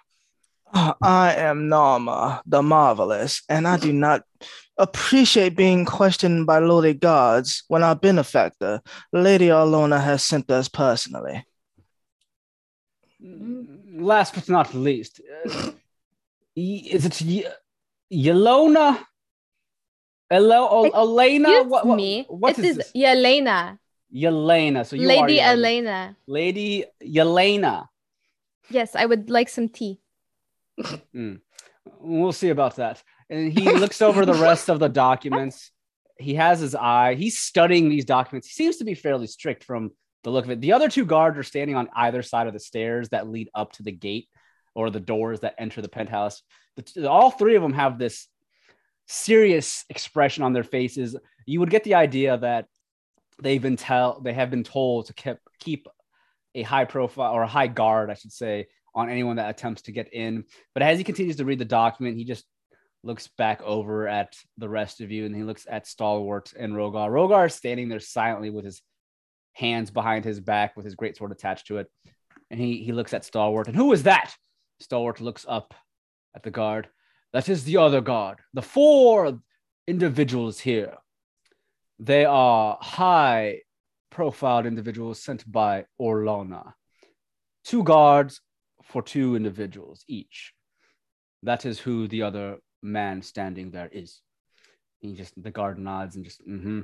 I 0.74 1.34
am 1.38 1.70
Norma, 1.70 2.42
the 2.46 2.62
marvelous, 2.62 3.42
and 3.48 3.68
I 3.68 3.78
do 3.78 3.94
not 3.94 4.24
appreciate 4.78 5.56
being 5.56 5.86
questioned 5.86 6.46
by 6.46 6.60
lowly 6.60 6.94
gods 6.94 7.64
when 7.70 7.82
our 7.84 7.96
benefactor, 7.96 8.82
Lady 9.14 9.48
Orlona, 9.48 10.04
has 10.04 10.22
sent 10.24 10.52
us 10.52 10.68
personally. 10.68 11.46
Last 13.22 14.36
but 14.36 14.50
not 14.50 14.74
least, 14.74 15.22
uh, 15.46 15.72
y- 16.56 16.84
is 16.92 17.06
it 17.06 17.22
y- 17.26 17.52
Yelona? 18.12 19.00
Elo- 20.36 20.70
O- 20.70 20.90
Elena? 20.90 21.50
Excuse 21.50 21.72
What, 21.72 21.86
what, 21.88 21.96
me. 21.96 22.26
what 22.28 22.60
it 22.60 22.66
is 22.66 22.72
is 22.72 22.78
this? 22.78 22.92
Yelena. 22.96 23.78
Yelena. 24.14 24.86
So 24.86 24.96
you 24.96 25.04
are 25.04 25.08
Lady 25.08 25.38
Yelena. 25.40 25.46
Elena. 25.54 26.18
Lady 26.28 26.86
Yelena. 27.04 27.88
Yes, 28.70 28.96
I 28.96 29.06
would 29.06 29.30
like 29.30 29.50
some 29.50 29.70
tea. 29.70 30.00
Hmm. 31.14 31.36
We'll 32.00 32.32
see 32.34 32.50
about 32.50 32.76
that. 32.78 33.02
And 33.30 33.52
he 33.52 33.72
looks 33.84 34.02
over 34.02 34.26
the 34.26 34.34
rest 34.34 34.70
of 34.70 34.80
the 34.80 34.90
documents. 34.90 35.72
He 36.20 36.36
has 36.36 36.60
his 36.60 36.76
eye. 36.76 37.16
He's 37.16 37.40
studying 37.40 37.90
these 37.90 38.06
documents. 38.06 38.48
He 38.48 38.54
seems 38.54 38.78
to 38.78 38.86
be 38.86 38.94
fairly 38.96 39.28
strict 39.28 39.64
from 39.64 39.92
the 40.24 40.32
look 40.32 40.46
of 40.46 40.52
it. 40.52 40.62
The 40.62 40.74
other 40.74 40.90
two 40.90 41.06
guards 41.06 41.38
are 41.38 41.44
standing 41.44 41.76
on 41.76 41.90
either 41.96 42.22
side 42.24 42.48
of 42.48 42.54
the 42.54 42.60
stairs 42.60 43.10
that 43.10 43.28
lead 43.30 43.50
up 43.54 43.74
to 43.74 43.84
the 43.84 43.92
gate 43.92 44.28
or 44.74 44.90
the 44.90 45.00
doors 45.00 45.42
that 45.42 45.56
enter 45.60 45.82
the 45.82 45.88
penthouse. 45.90 46.42
The 46.76 47.10
all 47.10 47.32
three 47.32 47.56
of 47.56 47.62
them 47.62 47.74
have 47.74 47.98
this 48.00 48.28
serious 49.08 49.86
expression 49.90 50.44
on 50.44 50.54
their 50.54 50.64
faces. 50.64 51.16
You 51.46 51.60
would 51.60 51.70
get 51.70 51.84
the 51.84 51.96
idea 51.96 52.38
that 52.38 52.68
they've 53.42 53.62
been 53.62 53.78
tell 53.78 54.22
they 54.22 54.34
have 54.34 54.50
been 54.50 54.64
told 54.64 55.08
to 55.08 55.14
keep 55.14 55.38
keep 55.60 55.88
a 56.56 56.62
high 56.62 56.86
profile 56.86 57.34
or 57.34 57.44
a 57.44 57.48
high 57.48 57.68
guard, 57.68 58.10
I 58.10 58.14
should 58.14 58.32
say, 58.32 58.68
on 58.94 59.10
anyone 59.10 59.36
that 59.36 59.50
attempts 59.50 59.84
to 59.84 59.92
get 59.92 60.14
in. 60.14 60.46
But 60.74 60.84
as 60.84 60.98
he 60.98 61.04
continues 61.04 61.36
to 61.38 61.46
read 61.46 61.60
the 61.60 61.66
document, 61.66 62.18
he 62.18 62.24
just 62.24 62.46
looks 63.04 63.28
back 63.38 63.62
over 63.62 64.08
at 64.08 64.36
the 64.58 64.70
rest 64.70 65.02
of 65.02 65.12
you 65.12 65.26
and 65.26 65.36
he 65.36 65.44
looks 65.44 65.68
at 65.70 65.86
Stalwart 65.86 66.54
and 66.58 66.74
Rogar. 66.74 67.10
Rogar 67.10 67.46
is 67.46 67.54
standing 67.54 67.90
there 67.90 68.00
silently 68.00 68.50
with 68.50 68.66
his 68.66 68.82
hands 69.54 69.92
behind 69.92 70.26
his 70.26 70.40
back 70.40 70.76
with 70.76 70.86
his 70.86 70.96
great 70.96 71.16
sword 71.16 71.32
attached 71.32 71.68
to 71.68 71.78
it. 71.78 71.88
And 72.50 72.60
he, 72.60 72.84
he 72.84 72.94
looks 72.94 73.14
at 73.14 73.26
Stalwart. 73.26 73.68
And 73.68 73.76
who 73.76 73.92
is 73.94 74.04
that? 74.04 74.34
Stalwart 74.80 75.22
looks 75.22 75.46
up 75.48 75.74
at 76.36 76.44
the 76.44 76.52
guard. 76.52 76.88
That 77.36 77.50
is 77.50 77.66
the 77.66 77.76
other 77.76 78.00
guard. 78.00 78.40
The 78.54 78.62
four 78.62 79.42
individuals 79.88 80.58
here. 80.58 80.94
They 82.00 82.24
are 82.24 82.78
high 82.80 83.60
profiled 84.10 84.66
individuals 84.66 85.22
sent 85.22 85.44
by 85.52 85.84
Orlona. 86.00 86.72
Two 87.66 87.84
guards 87.84 88.40
for 88.84 89.02
two 89.02 89.36
individuals 89.36 90.06
each. 90.08 90.54
That 91.44 91.66
is 91.66 91.78
who 91.78 92.08
the 92.08 92.22
other 92.22 92.60
man 92.82 93.22
standing 93.22 93.70
there 93.70 93.90
is. 93.92 94.22
He 95.02 95.14
just 95.14 95.34
the 95.36 95.52
guard 95.52 95.78
nods 95.78 96.16
and 96.16 96.24
just 96.24 96.40
mm-hmm. 96.48 96.84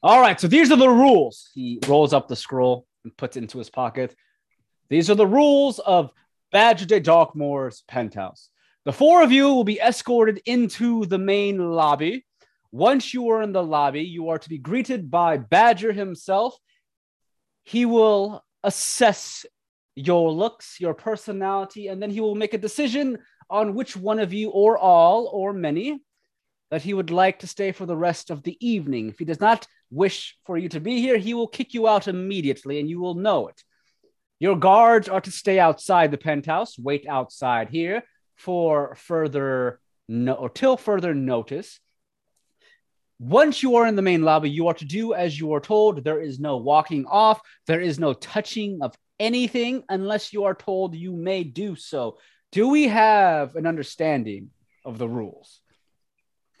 All 0.00 0.20
right, 0.20 0.40
so 0.40 0.46
these 0.46 0.70
are 0.70 0.76
the 0.76 0.88
rules. 0.88 1.50
He 1.54 1.80
rolls 1.88 2.12
up 2.12 2.28
the 2.28 2.36
scroll 2.36 2.86
and 3.02 3.16
puts 3.16 3.36
it 3.36 3.42
into 3.42 3.58
his 3.58 3.68
pocket. 3.68 4.14
These 4.88 5.10
are 5.10 5.16
the 5.16 5.26
rules 5.26 5.80
of 5.80 6.12
Badger 6.52 6.86
de 6.86 7.00
Darkmoor's 7.00 7.82
penthouse. 7.88 8.50
The 8.84 8.92
four 8.92 9.22
of 9.22 9.32
you 9.32 9.52
will 9.52 9.64
be 9.64 9.80
escorted 9.80 10.40
into 10.46 11.04
the 11.04 11.18
main 11.18 11.58
lobby. 11.58 12.24
Once 12.70 13.12
you 13.12 13.28
are 13.30 13.42
in 13.42 13.52
the 13.52 13.62
lobby, 13.62 14.02
you 14.02 14.28
are 14.28 14.38
to 14.38 14.48
be 14.48 14.58
greeted 14.58 15.10
by 15.10 15.36
Badger 15.36 15.92
himself. 15.92 16.56
He 17.64 17.84
will 17.84 18.44
assess 18.62 19.44
your 19.94 20.30
looks, 20.30 20.80
your 20.80 20.94
personality, 20.94 21.88
and 21.88 22.00
then 22.00 22.10
he 22.10 22.20
will 22.20 22.34
make 22.34 22.54
a 22.54 22.58
decision 22.58 23.18
on 23.50 23.74
which 23.74 23.96
one 23.96 24.20
of 24.20 24.32
you, 24.32 24.50
or 24.50 24.78
all, 24.78 25.28
or 25.32 25.52
many, 25.52 26.00
that 26.70 26.82
he 26.82 26.94
would 26.94 27.10
like 27.10 27.40
to 27.40 27.46
stay 27.46 27.72
for 27.72 27.86
the 27.86 27.96
rest 27.96 28.30
of 28.30 28.42
the 28.42 28.56
evening. 28.66 29.08
If 29.08 29.18
he 29.18 29.24
does 29.24 29.40
not 29.40 29.66
wish 29.90 30.36
for 30.44 30.56
you 30.56 30.68
to 30.68 30.80
be 30.80 31.00
here, 31.00 31.16
he 31.16 31.34
will 31.34 31.48
kick 31.48 31.74
you 31.74 31.88
out 31.88 32.08
immediately 32.08 32.78
and 32.78 32.88
you 32.88 33.00
will 33.00 33.14
know 33.14 33.48
it. 33.48 33.62
Your 34.38 34.56
guards 34.56 35.08
are 35.08 35.22
to 35.22 35.32
stay 35.32 35.58
outside 35.58 36.10
the 36.10 36.18
penthouse, 36.18 36.78
wait 36.78 37.06
outside 37.08 37.70
here 37.70 38.04
for 38.38 38.94
further 38.94 39.80
no 40.08 40.32
or 40.32 40.48
till 40.48 40.76
further 40.76 41.14
notice. 41.14 41.80
Once 43.18 43.62
you 43.62 43.76
are 43.76 43.86
in 43.86 43.96
the 43.96 44.02
main 44.02 44.22
lobby, 44.22 44.48
you 44.48 44.68
are 44.68 44.74
to 44.74 44.84
do 44.84 45.12
as 45.12 45.38
you 45.38 45.52
are 45.52 45.60
told. 45.60 46.04
There 46.04 46.20
is 46.20 46.38
no 46.38 46.56
walking 46.56 47.04
off, 47.04 47.40
there 47.66 47.80
is 47.80 47.98
no 47.98 48.14
touching 48.14 48.78
of 48.80 48.94
anything 49.18 49.82
unless 49.88 50.32
you 50.32 50.44
are 50.44 50.54
told 50.54 50.94
you 50.94 51.12
may 51.12 51.42
do 51.42 51.74
so. 51.74 52.18
Do 52.52 52.68
we 52.68 52.86
have 52.88 53.56
an 53.56 53.66
understanding 53.66 54.50
of 54.84 54.98
the 54.98 55.08
rules? 55.08 55.60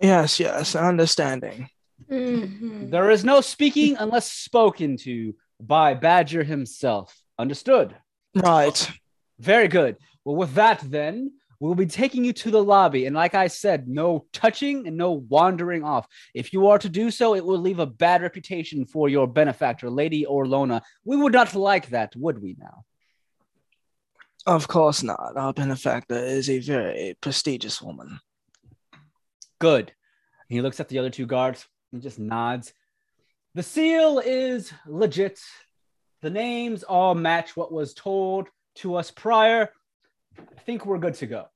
Yes, 0.00 0.40
yes, 0.40 0.74
understanding. 0.74 1.70
Mhm. 2.10 2.90
There 2.90 3.10
is 3.10 3.24
no 3.24 3.40
speaking 3.40 3.96
unless 3.98 4.30
spoken 4.30 4.96
to 4.98 5.34
by 5.60 5.94
Badger 5.94 6.42
himself. 6.42 7.16
Understood? 7.38 7.96
Right. 8.34 8.90
Very 9.38 9.68
good. 9.68 9.96
Well, 10.24 10.36
with 10.36 10.54
that, 10.54 10.80
then 10.84 11.37
we'll 11.60 11.74
be 11.74 11.86
taking 11.86 12.24
you 12.24 12.32
to 12.32 12.50
the 12.50 12.62
lobby. 12.62 13.06
And 13.06 13.16
like 13.16 13.34
I 13.34 13.48
said, 13.48 13.88
no 13.88 14.26
touching 14.32 14.86
and 14.86 14.96
no 14.96 15.12
wandering 15.12 15.84
off. 15.84 16.06
If 16.34 16.52
you 16.52 16.68
are 16.68 16.78
to 16.78 16.88
do 16.88 17.10
so, 17.10 17.34
it 17.34 17.44
will 17.44 17.58
leave 17.58 17.78
a 17.78 17.86
bad 17.86 18.22
reputation 18.22 18.84
for 18.86 19.08
your 19.08 19.26
benefactor, 19.26 19.90
Lady 19.90 20.24
Orlona. 20.24 20.82
We 21.04 21.16
would 21.16 21.32
not 21.32 21.54
like 21.54 21.88
that, 21.90 22.14
would 22.16 22.40
we 22.40 22.56
now? 22.58 22.84
Of 24.46 24.68
course 24.68 25.02
not. 25.02 25.36
Our 25.36 25.52
benefactor 25.52 26.16
is 26.16 26.48
a 26.48 26.58
very 26.58 27.16
prestigious 27.20 27.82
woman. 27.82 28.20
Good. 29.58 29.92
He 30.48 30.62
looks 30.62 30.80
at 30.80 30.88
the 30.88 30.98
other 30.98 31.10
two 31.10 31.26
guards 31.26 31.66
and 31.92 32.00
just 32.00 32.18
nods. 32.18 32.72
The 33.54 33.62
seal 33.62 34.20
is 34.24 34.72
legit. 34.86 35.40
The 36.22 36.30
names 36.30 36.82
all 36.82 37.14
match 37.14 37.56
what 37.56 37.72
was 37.72 37.92
told 37.92 38.48
to 38.76 38.94
us 38.94 39.10
prior. 39.10 39.70
I 40.38 40.60
think 40.60 40.86
we're 40.86 40.98
good 40.98 41.14
to 41.14 41.26
go. 41.26 41.46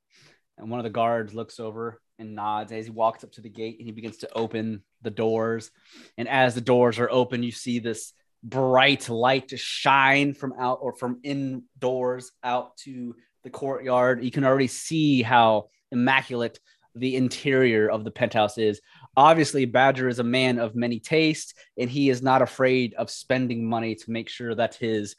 And 0.59 0.71
one 0.71 0.81
of 0.81 0.85
the 0.85 0.91
guards 0.91 1.35
looks 1.35 1.59
over 1.59 2.01
and 2.19 2.35
nods 2.35 2.73
as 2.73 2.87
he 2.87 2.91
walks 2.91 3.25
up 3.25 3.33
to 3.33 3.41
the 3.41 3.49
gate 3.49 3.77
and 3.79 3.87
he 3.87 3.93
begins 3.93 4.19
to 4.19 4.33
open 4.35 4.83
the 5.03 5.11
doors. 5.11 5.71
And 6.17 6.29
as 6.29 6.55
the 6.55 6.61
doors 6.61 6.99
are 6.99 7.11
open, 7.11 7.43
you 7.43 7.53
see 7.53 7.79
this 7.79 8.13
bright 8.43 9.09
light 9.09 9.49
to 9.49 9.57
shine 9.57 10.35
from 10.35 10.55
out 10.59 10.79
or 10.83 10.95
from 10.95 11.21
indoors 11.23 12.33
out 12.43 12.77
to 12.79 13.15
the 13.45 13.51
courtyard. 13.51 14.25
You 14.25 14.31
can 14.31 14.45
already 14.45 14.67
see 14.67 15.23
how 15.23 15.69
immaculate 15.91 16.59
the 16.95 17.17
interior 17.17 17.89
of 17.89 18.05
the 18.05 18.11
penthouse 18.11 18.59
is. 18.59 18.81
Obviously, 19.17 19.65
Badger 19.65 20.09
is 20.09 20.19
a 20.19 20.25
man 20.25 20.59
of 20.59 20.75
many 20.75 21.01
tastes, 21.01 21.55
and 21.79 21.89
he 21.89 22.11
is 22.11 22.23
not 22.23 22.43
afraid 22.43 22.95
of 22.95 23.11
spending 23.11 23.69
money 23.69 23.95
to 23.95 24.11
make 24.11 24.29
sure 24.29 24.55
that 24.55 24.75
his 24.75 25.17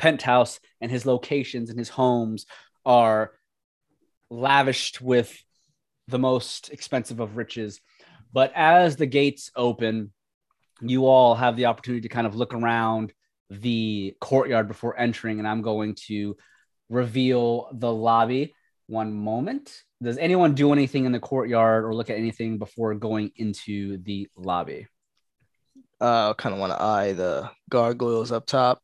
penthouse 0.00 0.58
and 0.80 0.90
his 0.90 1.04
locations 1.04 1.68
and 1.68 1.78
his 1.78 1.90
homes 1.90 2.46
are 2.86 3.32
lavished 4.30 5.02
with 5.02 5.30
the 6.08 6.18
most 6.18 6.70
expensive 6.70 7.20
of 7.20 7.36
riches. 7.36 7.80
But 8.32 8.50
as 8.54 8.96
the 8.96 9.04
gates 9.06 9.50
open, 9.54 10.12
you 10.80 11.06
all 11.06 11.34
have 11.34 11.56
the 11.56 11.66
opportunity 11.66 12.00
to 12.02 12.08
kind 12.08 12.26
of 12.26 12.34
look 12.34 12.54
around 12.54 13.12
the 13.50 14.16
courtyard 14.20 14.68
before 14.68 14.98
entering, 14.98 15.38
and 15.38 15.46
I'm 15.46 15.60
going 15.60 15.96
to 16.06 16.36
reveal 16.88 17.68
the 17.72 17.92
lobby. 17.92 18.54
One 18.86 19.12
moment. 19.12 19.84
Does 20.02 20.18
anyone 20.18 20.54
do 20.54 20.72
anything 20.72 21.04
in 21.04 21.12
the 21.12 21.20
courtyard 21.20 21.84
or 21.84 21.94
look 21.94 22.10
at 22.10 22.16
anything 22.16 22.58
before 22.58 22.92
going 22.94 23.30
into 23.36 23.98
the 23.98 24.28
lobby? 24.36 24.88
Uh, 26.00 26.34
kind 26.34 26.54
of 26.54 26.58
want 26.58 26.72
to 26.72 26.82
eye 26.82 27.12
the 27.12 27.50
gargoyles 27.68 28.32
up 28.32 28.46
top. 28.46 28.82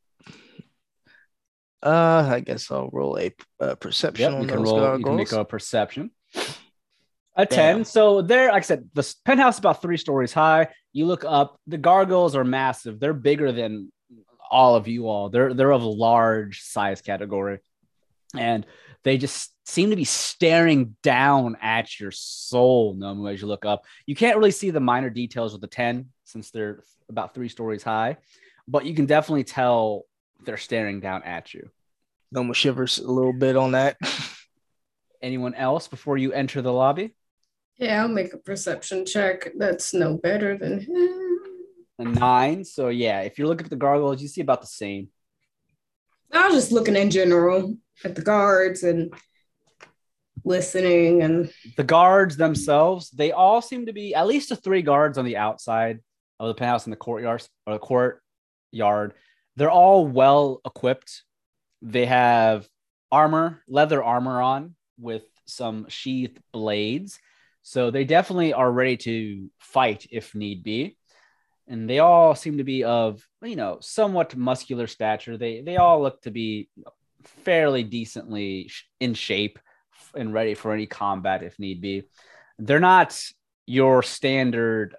Uh, 1.86 2.28
I 2.32 2.40
guess 2.40 2.68
I'll 2.68 2.90
roll 2.92 3.16
a, 3.16 3.32
a 3.60 3.76
perception 3.76 4.32
Yep, 4.32 4.42
you 4.42 4.48
can 4.48 4.62
roll. 4.64 4.98
You 4.98 5.04
can 5.04 5.16
make 5.16 5.30
a 5.30 5.44
perception. 5.44 6.10
A 7.36 7.46
Damn. 7.46 7.48
ten. 7.48 7.84
So 7.84 8.22
there, 8.22 8.48
like 8.48 8.64
I 8.64 8.66
said, 8.66 8.90
the 8.92 9.14
penthouse 9.24 9.54
is 9.54 9.58
about 9.60 9.82
three 9.82 9.96
stories 9.96 10.32
high. 10.32 10.68
You 10.92 11.06
look 11.06 11.24
up. 11.24 11.60
The 11.68 11.78
gargoyles 11.78 12.34
are 12.34 12.42
massive. 12.42 12.98
They're 12.98 13.12
bigger 13.12 13.52
than 13.52 13.92
all 14.50 14.74
of 14.74 14.88
you 14.88 15.06
all. 15.06 15.28
They're 15.28 15.54
they're 15.54 15.70
of 15.70 15.82
a 15.82 15.86
large 15.86 16.62
size 16.62 17.02
category, 17.02 17.60
and 18.34 18.66
they 19.04 19.16
just 19.16 19.52
seem 19.68 19.90
to 19.90 19.96
be 19.96 20.04
staring 20.04 20.96
down 21.04 21.56
at 21.62 22.00
your 22.00 22.10
soul, 22.10 22.96
Nomu, 22.96 23.32
as 23.32 23.40
you 23.40 23.46
look 23.46 23.64
up. 23.64 23.84
You 24.06 24.16
can't 24.16 24.38
really 24.38 24.50
see 24.50 24.70
the 24.70 24.80
minor 24.80 25.10
details 25.10 25.54
of 25.54 25.60
the 25.60 25.68
ten 25.68 26.06
since 26.24 26.50
they're 26.50 26.82
about 27.08 27.32
three 27.32 27.48
stories 27.48 27.84
high, 27.84 28.16
but 28.66 28.86
you 28.86 28.94
can 28.94 29.06
definitely 29.06 29.44
tell 29.44 30.06
they're 30.44 30.56
staring 30.56 30.98
down 30.98 31.22
at 31.22 31.54
you. 31.54 31.70
Noma 32.32 32.54
shivers 32.54 32.98
a 32.98 33.10
little 33.10 33.32
bit 33.32 33.56
on 33.56 33.72
that. 33.72 33.96
Anyone 35.22 35.54
else 35.54 35.88
before 35.88 36.18
you 36.18 36.32
enter 36.32 36.62
the 36.62 36.72
lobby? 36.72 37.14
Yeah, 37.78 38.02
I'll 38.02 38.08
make 38.08 38.32
a 38.32 38.38
perception 38.38 39.04
check. 39.06 39.52
That's 39.56 39.92
no 39.94 40.16
better 40.16 40.56
than 40.56 40.80
him. 40.80 41.38
a 41.98 42.04
nine. 42.04 42.64
So 42.64 42.88
yeah, 42.88 43.20
if 43.20 43.38
you're 43.38 43.48
looking 43.48 43.66
at 43.66 43.70
the 43.70 43.76
gargoyles, 43.76 44.22
you 44.22 44.28
see 44.28 44.40
about 44.40 44.60
the 44.60 44.66
same. 44.66 45.08
I 46.32 46.46
was 46.48 46.54
just 46.56 46.72
looking 46.72 46.96
in 46.96 47.10
general 47.10 47.76
at 48.04 48.14
the 48.14 48.22
guards 48.22 48.82
and 48.82 49.12
listening 50.44 51.22
and 51.22 51.50
The 51.76 51.84
guards 51.84 52.36
themselves, 52.36 53.10
they 53.10 53.32
all 53.32 53.62
seem 53.62 53.86
to 53.86 53.92
be 53.92 54.14
at 54.14 54.26
least 54.26 54.50
the 54.50 54.56
three 54.56 54.82
guards 54.82 55.18
on 55.18 55.24
the 55.24 55.36
outside 55.36 56.00
of 56.38 56.48
the 56.48 56.54
penthouse 56.54 56.86
in 56.86 56.90
the 56.90 56.96
courtyard 56.96 57.42
or 57.66 57.74
the 57.74 57.78
courtyard. 57.78 59.14
They're 59.56 59.70
all 59.70 60.06
well 60.06 60.60
equipped. 60.64 61.22
They 61.86 62.06
have 62.06 62.68
armor, 63.12 63.62
leather 63.68 64.02
armor 64.02 64.42
on 64.42 64.74
with 64.98 65.22
some 65.46 65.86
sheathed 65.88 66.40
blades. 66.52 67.20
So 67.62 67.92
they 67.92 68.04
definitely 68.04 68.52
are 68.52 68.70
ready 68.70 68.96
to 68.98 69.48
fight 69.60 70.06
if 70.10 70.34
need 70.34 70.64
be. 70.64 70.96
And 71.68 71.88
they 71.88 72.00
all 72.00 72.34
seem 72.34 72.58
to 72.58 72.64
be 72.64 72.82
of, 72.82 73.24
you 73.40 73.54
know, 73.54 73.78
somewhat 73.80 74.36
muscular 74.36 74.88
stature. 74.88 75.36
They 75.36 75.60
they 75.60 75.76
all 75.76 76.02
look 76.02 76.22
to 76.22 76.32
be 76.32 76.68
fairly 77.22 77.84
decently 77.84 78.70
in 78.98 79.14
shape 79.14 79.58
and 80.14 80.32
ready 80.32 80.54
for 80.54 80.72
any 80.72 80.86
combat 80.86 81.44
if 81.44 81.56
need 81.58 81.80
be. 81.80 82.02
They're 82.58 82.80
not 82.80 83.20
your 83.64 84.02
standard 84.02 84.96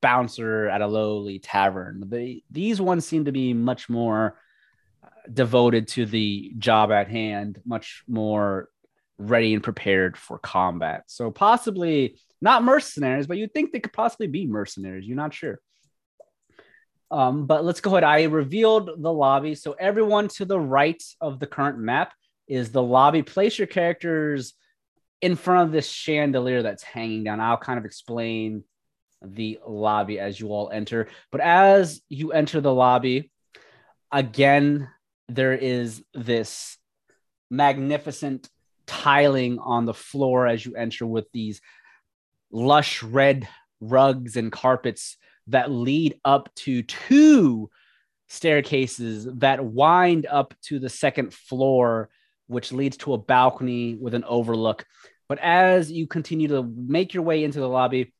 bouncer 0.00 0.68
at 0.68 0.80
a 0.80 0.86
lowly 0.86 1.38
tavern. 1.38 2.04
They, 2.08 2.42
these 2.50 2.80
ones 2.80 3.06
seem 3.06 3.26
to 3.26 3.32
be 3.32 3.52
much 3.52 3.88
more 3.88 4.38
devoted 5.32 5.88
to 5.88 6.06
the 6.06 6.52
job 6.58 6.92
at 6.92 7.08
hand, 7.08 7.60
much 7.64 8.02
more 8.08 8.68
ready 9.18 9.54
and 9.54 9.62
prepared 9.62 10.16
for 10.16 10.38
combat. 10.38 11.04
So 11.06 11.30
possibly 11.30 12.18
not 12.40 12.64
mercenaries, 12.64 13.26
but 13.26 13.38
you'd 13.38 13.54
think 13.54 13.72
they 13.72 13.80
could 13.80 13.92
possibly 13.92 14.26
be 14.26 14.46
mercenaries. 14.46 15.06
You're 15.06 15.16
not 15.16 15.34
sure. 15.34 15.60
Um, 17.10 17.46
but 17.46 17.64
let's 17.64 17.80
go 17.80 17.90
ahead. 17.90 18.04
I 18.04 18.24
revealed 18.24 18.90
the 18.98 19.12
lobby. 19.12 19.54
So 19.54 19.72
everyone 19.72 20.28
to 20.28 20.44
the 20.44 20.58
right 20.58 21.02
of 21.20 21.38
the 21.38 21.46
current 21.46 21.78
map 21.78 22.12
is 22.48 22.70
the 22.72 22.82
lobby. 22.82 23.22
Place 23.22 23.56
your 23.58 23.66
characters 23.66 24.54
in 25.20 25.36
front 25.36 25.68
of 25.68 25.72
this 25.72 25.88
chandelier 25.88 26.62
that's 26.62 26.82
hanging 26.82 27.24
down. 27.24 27.40
I'll 27.40 27.56
kind 27.56 27.78
of 27.78 27.84
explain 27.84 28.64
the 29.22 29.58
lobby 29.66 30.18
as 30.18 30.38
you 30.38 30.48
all 30.48 30.70
enter. 30.70 31.08
But 31.30 31.40
as 31.40 32.02
you 32.08 32.32
enter 32.32 32.60
the 32.60 32.74
lobby, 32.74 33.30
again, 34.12 34.88
there 35.28 35.52
is 35.54 36.02
this 36.14 36.76
magnificent 37.50 38.48
tiling 38.86 39.58
on 39.58 39.86
the 39.86 39.94
floor 39.94 40.46
as 40.46 40.64
you 40.64 40.74
enter 40.74 41.06
with 41.06 41.26
these 41.32 41.60
lush 42.50 43.02
red 43.02 43.48
rugs 43.80 44.36
and 44.36 44.52
carpets 44.52 45.16
that 45.48 45.70
lead 45.70 46.18
up 46.24 46.54
to 46.54 46.82
two 46.82 47.70
staircases 48.28 49.26
that 49.36 49.64
wind 49.64 50.26
up 50.30 50.54
to 50.62 50.78
the 50.78 50.88
second 50.88 51.32
floor, 51.32 52.08
which 52.46 52.72
leads 52.72 52.96
to 52.96 53.12
a 53.12 53.18
balcony 53.18 53.94
with 53.94 54.14
an 54.14 54.24
overlook. 54.24 54.84
But 55.28 55.38
as 55.38 55.90
you 55.90 56.06
continue 56.06 56.48
to 56.48 56.62
make 56.62 57.14
your 57.14 57.22
way 57.22 57.44
into 57.44 57.60
the 57.60 57.68
lobby, 57.68 58.12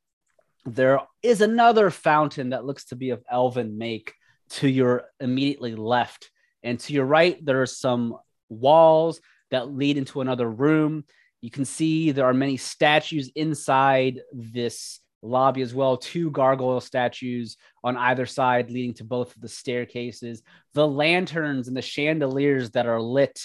there 0.65 0.99
is 1.21 1.41
another 1.41 1.89
fountain 1.89 2.49
that 2.49 2.65
looks 2.65 2.85
to 2.85 2.95
be 2.95 3.11
of 3.11 3.23
elven 3.29 3.77
make 3.77 4.13
to 4.49 4.67
your 4.67 5.05
immediately 5.19 5.75
left. 5.75 6.29
And 6.65 6.79
to 6.81 6.93
your 6.93 7.05
right, 7.05 7.37
there 7.45 7.61
are 7.61 7.67
some 7.67 8.17
walls 8.49 9.21
that 9.51 9.71
lead 9.71 9.97
into 9.97 10.19
another 10.19 10.49
room. 10.49 11.05
You 11.39 11.51
can 11.51 11.63
see 11.63 12.11
there 12.11 12.25
are 12.25 12.33
many 12.33 12.57
statues 12.57 13.31
inside 13.35 14.19
this 14.33 14.99
lobby 15.21 15.61
as 15.61 15.73
well. 15.75 15.95
Two 15.95 16.31
gargoyle 16.31 16.81
statues 16.81 17.57
on 17.83 17.95
either 17.95 18.25
side, 18.25 18.71
leading 18.71 18.95
to 18.95 19.03
both 19.03 19.35
of 19.35 19.41
the 19.41 19.47
staircases. 19.47 20.41
The 20.73 20.87
lanterns 20.87 21.67
and 21.67 21.77
the 21.77 21.83
chandeliers 21.83 22.71
that 22.71 22.87
are 22.87 23.01
lit 23.01 23.39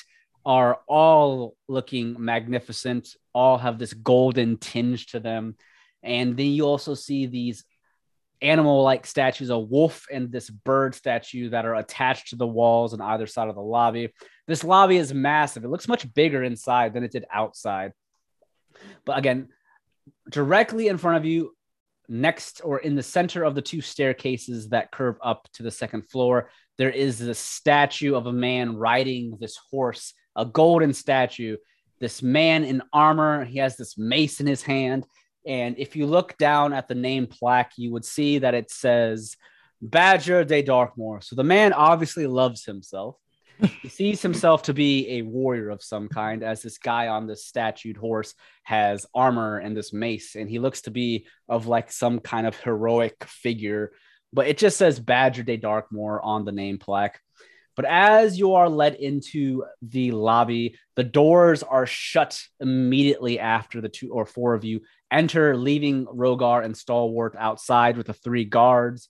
are 0.46 0.80
all 0.88 1.56
looking 1.68 2.16
magnificent, 2.18 3.08
all 3.34 3.58
have 3.58 3.78
this 3.78 3.92
golden 3.92 4.56
tinge 4.56 5.08
to 5.08 5.20
them. 5.20 5.56
And 6.02 6.36
then 6.38 6.46
you 6.46 6.64
also 6.64 6.94
see 6.94 7.26
these 7.26 7.64
animal 8.42 8.82
like 8.82 9.06
statues, 9.06 9.50
a 9.50 9.58
wolf 9.58 10.06
and 10.10 10.30
this 10.30 10.50
bird 10.50 10.94
statue 10.94 11.50
that 11.50 11.66
are 11.66 11.74
attached 11.74 12.28
to 12.28 12.36
the 12.36 12.46
walls 12.46 12.94
on 12.94 13.00
either 13.00 13.26
side 13.26 13.48
of 13.48 13.54
the 13.54 13.60
lobby. 13.60 14.12
This 14.46 14.64
lobby 14.64 14.96
is 14.96 15.12
massive. 15.12 15.64
It 15.64 15.68
looks 15.68 15.88
much 15.88 16.12
bigger 16.14 16.42
inside 16.42 16.94
than 16.94 17.04
it 17.04 17.12
did 17.12 17.26
outside. 17.32 17.92
But 19.04 19.18
again, 19.18 19.48
directly 20.30 20.88
in 20.88 20.98
front 20.98 21.18
of 21.18 21.24
you, 21.24 21.54
next 22.08 22.60
or 22.64 22.78
in 22.78 22.96
the 22.96 23.02
center 23.02 23.44
of 23.44 23.54
the 23.54 23.62
two 23.62 23.80
staircases 23.80 24.70
that 24.70 24.90
curve 24.90 25.16
up 25.22 25.48
to 25.54 25.62
the 25.62 25.70
second 25.70 26.02
floor, 26.10 26.50
there 26.76 26.90
is 26.90 27.18
this 27.18 27.38
statue 27.38 28.14
of 28.14 28.26
a 28.26 28.32
man 28.32 28.76
riding 28.76 29.36
this 29.40 29.56
horse, 29.70 30.14
a 30.34 30.44
golden 30.44 30.92
statue. 30.92 31.56
This 32.00 32.22
man 32.22 32.64
in 32.64 32.82
armor, 32.92 33.44
he 33.44 33.58
has 33.58 33.76
this 33.76 33.98
mace 33.98 34.40
in 34.40 34.46
his 34.46 34.62
hand. 34.62 35.06
And 35.46 35.78
if 35.78 35.96
you 35.96 36.06
look 36.06 36.36
down 36.36 36.72
at 36.72 36.88
the 36.88 36.94
name 36.94 37.26
plaque, 37.26 37.72
you 37.76 37.92
would 37.92 38.04
see 38.04 38.38
that 38.38 38.54
it 38.54 38.70
says 38.70 39.36
Badger 39.80 40.44
de 40.44 40.62
Darkmoor. 40.62 41.22
So 41.22 41.36
the 41.36 41.44
man 41.44 41.72
obviously 41.72 42.26
loves 42.26 42.64
himself. 42.64 43.16
he 43.82 43.88
sees 43.88 44.22
himself 44.22 44.62
to 44.64 44.74
be 44.74 45.18
a 45.18 45.22
warrior 45.22 45.70
of 45.70 45.82
some 45.82 46.08
kind, 46.08 46.42
as 46.42 46.62
this 46.62 46.78
guy 46.78 47.08
on 47.08 47.26
this 47.26 47.46
statued 47.46 47.96
horse 47.96 48.34
has 48.64 49.06
armor 49.14 49.58
and 49.58 49.76
this 49.76 49.92
mace, 49.92 50.36
and 50.36 50.48
he 50.48 50.58
looks 50.58 50.82
to 50.82 50.90
be 50.90 51.26
of 51.48 51.66
like 51.66 51.90
some 51.90 52.20
kind 52.20 52.46
of 52.46 52.56
heroic 52.60 53.24
figure. 53.24 53.92
But 54.32 54.46
it 54.46 54.58
just 54.58 54.76
says 54.76 55.00
Badger 55.00 55.42
de 55.42 55.56
Darkmoor 55.56 56.20
on 56.22 56.44
the 56.44 56.52
name 56.52 56.78
plaque. 56.78 57.20
But 57.76 57.84
as 57.86 58.38
you 58.38 58.54
are 58.56 58.68
led 58.68 58.96
into 58.96 59.64
the 59.80 60.10
lobby, 60.10 60.76
the 60.96 61.04
doors 61.04 61.62
are 61.62 61.86
shut 61.86 62.40
immediately 62.60 63.38
after 63.38 63.80
the 63.80 63.88
two 63.88 64.12
or 64.12 64.26
four 64.26 64.54
of 64.54 64.64
you 64.64 64.82
enter, 65.10 65.56
leaving 65.56 66.06
Rogar 66.06 66.64
and 66.64 66.76
Stalwart 66.76 67.34
outside 67.38 67.96
with 67.96 68.06
the 68.06 68.12
three 68.12 68.44
guards, 68.44 69.08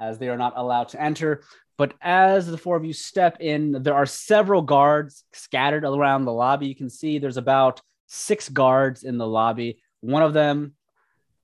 as 0.00 0.18
they 0.18 0.28
are 0.28 0.36
not 0.36 0.54
allowed 0.56 0.88
to 0.90 1.02
enter. 1.02 1.42
But 1.78 1.94
as 2.00 2.46
the 2.46 2.58
four 2.58 2.76
of 2.76 2.84
you 2.84 2.92
step 2.92 3.36
in, 3.40 3.82
there 3.82 3.94
are 3.94 4.06
several 4.06 4.62
guards 4.62 5.24
scattered 5.32 5.84
around 5.84 6.24
the 6.24 6.32
lobby. 6.32 6.68
You 6.68 6.74
can 6.74 6.88
see 6.88 7.18
there's 7.18 7.36
about 7.36 7.80
six 8.06 8.48
guards 8.48 9.02
in 9.02 9.18
the 9.18 9.26
lobby. 9.26 9.82
One 10.00 10.22
of 10.22 10.32
them 10.32 10.74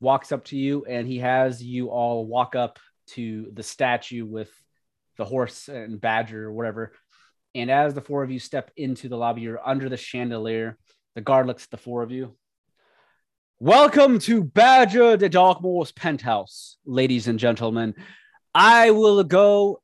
walks 0.00 0.32
up 0.32 0.44
to 0.46 0.56
you 0.56 0.84
and 0.86 1.06
he 1.06 1.18
has 1.18 1.62
you 1.62 1.88
all 1.88 2.26
walk 2.26 2.56
up 2.56 2.78
to 3.08 3.50
the 3.52 3.62
statue 3.62 4.24
with 4.24 4.50
the 5.18 5.24
horse 5.24 5.68
and 5.68 6.00
badger 6.00 6.46
or 6.46 6.52
whatever. 6.52 6.92
And 7.54 7.70
as 7.70 7.92
the 7.92 8.00
four 8.00 8.22
of 8.22 8.30
you 8.30 8.38
step 8.38 8.70
into 8.76 9.08
the 9.08 9.16
lobby, 9.16 9.42
you're 9.42 9.66
under 9.66 9.88
the 9.90 9.98
chandelier. 9.98 10.78
The 11.14 11.20
guard 11.20 11.46
looks 11.46 11.64
at 11.64 11.70
the 11.70 11.76
four 11.76 12.02
of 12.02 12.10
you. 12.10 12.34
Welcome 13.64 14.18
to 14.22 14.42
Badger 14.42 15.16
de 15.16 15.28
Darkmoor's 15.28 15.92
penthouse, 15.92 16.78
ladies 16.84 17.28
and 17.28 17.38
gentlemen. 17.38 17.94
I 18.52 18.90
will 18.90 19.22
go 19.22 19.82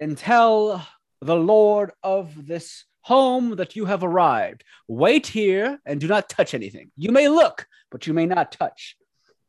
and 0.00 0.16
tell 0.16 0.88
the 1.20 1.36
lord 1.36 1.92
of 2.02 2.46
this 2.46 2.86
home 3.02 3.56
that 3.56 3.76
you 3.76 3.84
have 3.84 4.02
arrived. 4.02 4.64
Wait 4.88 5.26
here 5.26 5.78
and 5.84 6.00
do 6.00 6.08
not 6.08 6.30
touch 6.30 6.54
anything. 6.54 6.92
You 6.96 7.12
may 7.12 7.28
look, 7.28 7.66
but 7.90 8.06
you 8.06 8.14
may 8.14 8.24
not 8.24 8.52
touch. 8.52 8.96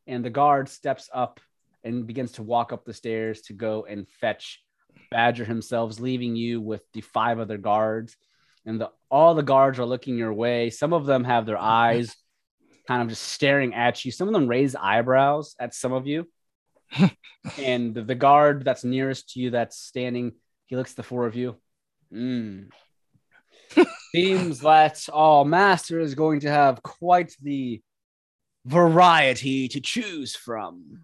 And 0.06 0.22
the 0.22 0.28
guard 0.28 0.68
steps 0.68 1.08
up 1.10 1.40
and 1.82 2.06
begins 2.06 2.32
to 2.32 2.42
walk 2.42 2.74
up 2.74 2.84
the 2.84 2.92
stairs 2.92 3.40
to 3.44 3.54
go 3.54 3.86
and 3.88 4.06
fetch 4.20 4.62
Badger 5.10 5.46
himself, 5.46 5.98
leaving 5.98 6.36
you 6.36 6.60
with 6.60 6.82
the 6.92 7.00
five 7.00 7.40
other 7.40 7.56
guards. 7.56 8.18
And 8.66 8.78
the, 8.78 8.90
all 9.10 9.34
the 9.34 9.42
guards 9.42 9.78
are 9.78 9.86
looking 9.86 10.18
your 10.18 10.34
way. 10.34 10.68
Some 10.68 10.92
of 10.92 11.06
them 11.06 11.24
have 11.24 11.46
their 11.46 11.56
eyes 11.56 12.14
kind 12.86 13.02
of 13.02 13.08
just 13.08 13.22
staring 13.22 13.74
at 13.74 14.04
you. 14.04 14.10
Some 14.10 14.28
of 14.28 14.34
them 14.34 14.48
raise 14.48 14.74
eyebrows 14.74 15.54
at 15.58 15.74
some 15.74 15.92
of 15.92 16.06
you. 16.06 16.28
and 17.58 17.94
the, 17.94 18.02
the 18.02 18.14
guard 18.14 18.64
that's 18.64 18.84
nearest 18.84 19.30
to 19.30 19.40
you, 19.40 19.50
that's 19.50 19.78
standing, 19.78 20.32
he 20.66 20.76
looks 20.76 20.92
at 20.92 20.96
the 20.96 21.02
four 21.02 21.26
of 21.26 21.36
you. 21.36 21.56
Mm. 22.12 22.68
Seems 24.14 24.60
that 24.60 25.06
our 25.12 25.44
master 25.44 26.00
is 26.00 26.14
going 26.14 26.40
to 26.40 26.50
have 26.50 26.82
quite 26.82 27.34
the 27.42 27.82
variety 28.64 29.68
to 29.68 29.80
choose 29.80 30.34
from. 30.34 31.02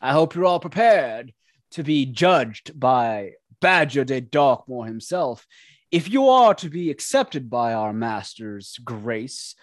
I 0.00 0.12
hope 0.12 0.34
you're 0.34 0.44
all 0.44 0.60
prepared 0.60 1.32
to 1.72 1.82
be 1.82 2.06
judged 2.06 2.78
by 2.78 3.32
Badger 3.60 4.04
de 4.04 4.20
Darkmoor 4.20 4.86
himself. 4.86 5.46
If 5.90 6.10
you 6.10 6.28
are 6.28 6.54
to 6.54 6.68
be 6.68 6.90
accepted 6.90 7.50
by 7.50 7.74
our 7.74 7.92
master's 7.92 8.78
grace, 8.84 9.54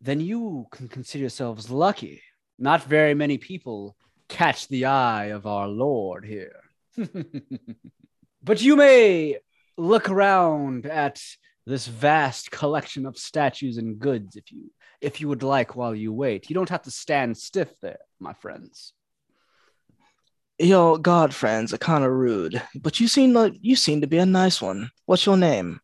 then 0.00 0.20
you 0.20 0.66
can 0.70 0.88
consider 0.88 1.22
yourselves 1.22 1.70
lucky. 1.70 2.22
Not 2.58 2.84
very 2.84 3.14
many 3.14 3.38
people 3.38 3.96
catch 4.28 4.68
the 4.68 4.86
eye 4.86 5.26
of 5.26 5.46
our 5.46 5.68
Lord 5.68 6.24
here. 6.24 6.60
but 8.42 8.62
you 8.62 8.76
may 8.76 9.38
look 9.76 10.08
around 10.10 10.86
at 10.86 11.20
this 11.66 11.86
vast 11.86 12.50
collection 12.50 13.06
of 13.06 13.16
statues 13.18 13.76
and 13.76 13.98
goods 13.98 14.36
if 14.36 14.50
you 14.50 14.70
if 15.00 15.20
you 15.20 15.28
would 15.28 15.42
like 15.42 15.76
while 15.76 15.94
you 15.94 16.12
wait. 16.12 16.50
You 16.50 16.54
don't 16.54 16.68
have 16.68 16.82
to 16.82 16.90
stand 16.90 17.36
stiff 17.36 17.70
there, 17.80 18.00
my 18.18 18.34
friends. 18.34 18.92
Your 20.58 20.98
god 20.98 21.34
friends 21.34 21.72
are 21.72 21.78
kind 21.78 22.04
of 22.04 22.10
rude, 22.10 22.60
but 22.74 23.00
you 23.00 23.08
seem 23.08 23.32
like 23.32 23.54
you 23.62 23.76
seem 23.76 24.02
to 24.02 24.06
be 24.06 24.18
a 24.18 24.26
nice 24.26 24.60
one. 24.60 24.90
What's 25.06 25.24
your 25.24 25.38
name? 25.38 25.80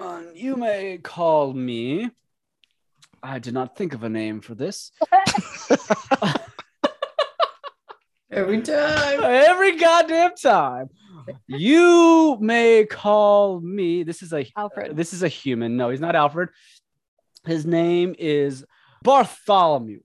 Uh, 0.00 0.22
you 0.34 0.56
may 0.56 0.98
call 0.98 1.52
me. 1.52 2.10
I 3.24 3.38
did 3.38 3.54
not 3.54 3.76
think 3.76 3.94
of 3.94 4.04
a 4.04 4.08
name 4.10 4.42
for 4.42 4.54
this. 4.54 4.92
Every 8.30 8.60
time. 8.60 9.20
Every 9.22 9.76
goddamn 9.76 10.32
time. 10.40 10.90
You 11.46 12.36
may 12.40 12.84
call 12.84 13.60
me. 13.60 14.02
This 14.02 14.22
is 14.22 14.34
a 14.34 14.46
Alfred. 14.56 14.94
This 14.94 15.14
is 15.14 15.22
a 15.22 15.28
human. 15.28 15.76
No, 15.78 15.88
he's 15.88 16.00
not 16.00 16.14
Alfred. 16.14 16.50
His 17.46 17.64
name 17.64 18.14
is 18.18 18.64
Bartholomew. 19.02 20.00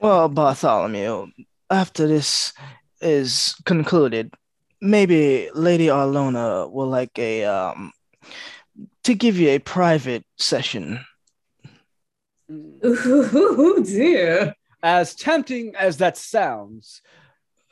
Well, 0.00 0.28
Bartholomew, 0.28 1.26
after 1.70 2.06
this 2.06 2.52
is 3.00 3.56
concluded, 3.64 4.32
maybe 4.80 5.50
Lady 5.54 5.86
Orlona 5.86 6.70
will 6.70 6.88
like 6.88 7.18
a 7.18 7.44
um 7.46 7.92
to 9.02 9.14
give 9.14 9.38
you 9.38 9.48
a 9.48 9.58
private 9.58 10.24
session. 10.36 11.04
Ooh, 12.50 13.82
dear. 13.86 14.54
As 14.82 15.14
tempting 15.14 15.74
as 15.76 15.98
that 15.98 16.16
sounds, 16.16 17.02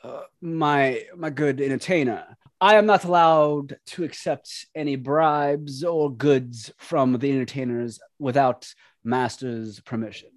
uh, 0.03 0.21
my 0.41 1.03
my 1.17 1.29
good 1.29 1.59
entertainer, 1.59 2.37
I 2.61 2.75
am 2.75 2.85
not 2.85 3.03
allowed 3.03 3.77
to 3.87 4.03
accept 4.03 4.67
any 4.75 4.95
bribes 4.95 5.83
or 5.83 6.13
goods 6.13 6.71
from 6.77 7.13
the 7.13 7.31
entertainers 7.31 7.99
without 8.19 8.71
master's 9.03 9.79
permission. 9.79 10.29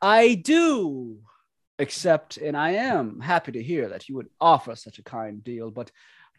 I 0.00 0.34
do 0.34 1.18
accept, 1.78 2.36
and 2.36 2.56
I 2.56 2.72
am 2.72 3.20
happy 3.20 3.52
to 3.52 3.62
hear 3.62 3.88
that 3.88 4.08
you 4.08 4.16
would 4.16 4.28
offer 4.40 4.76
such 4.76 4.98
a 4.98 5.02
kind 5.02 5.42
deal, 5.42 5.70
but 5.70 5.90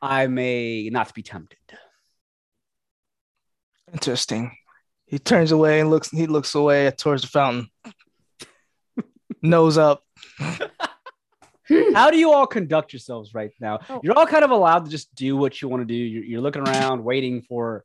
I 0.02 0.28
may 0.28 0.90
not 0.90 1.14
be 1.14 1.22
tempted. 1.22 1.58
Interesting. 3.94 4.52
He 5.08 5.20
turns 5.20 5.52
away 5.52 5.80
and 5.80 5.90
looks. 5.90 6.10
He 6.10 6.28
looks 6.28 6.56
away 6.56 6.90
towards 6.92 7.22
the 7.24 7.28
fountain. 7.28 7.70
Nose 9.42 9.78
up. 9.78 10.04
How 11.94 12.12
do 12.12 12.18
you 12.18 12.32
all 12.32 12.46
conduct 12.46 12.94
yourselves 12.94 13.34
right 13.34 13.52
now? 13.60 13.80
Oh. 13.90 14.00
You're 14.04 14.18
all 14.18 14.28
kind 14.28 14.44
of 14.44 14.52
allowed 14.52 14.86
to 14.86 14.92
just 14.92 15.14
do 15.16 15.36
what 15.36 15.62
you 15.62 15.68
want 15.68 15.82
to 15.82 15.86
do. 15.86 15.96
You're, 15.96 16.24
you're 16.24 16.42
looking 16.42 16.62
around, 16.68 17.04
waiting 17.04 17.42
for 17.42 17.84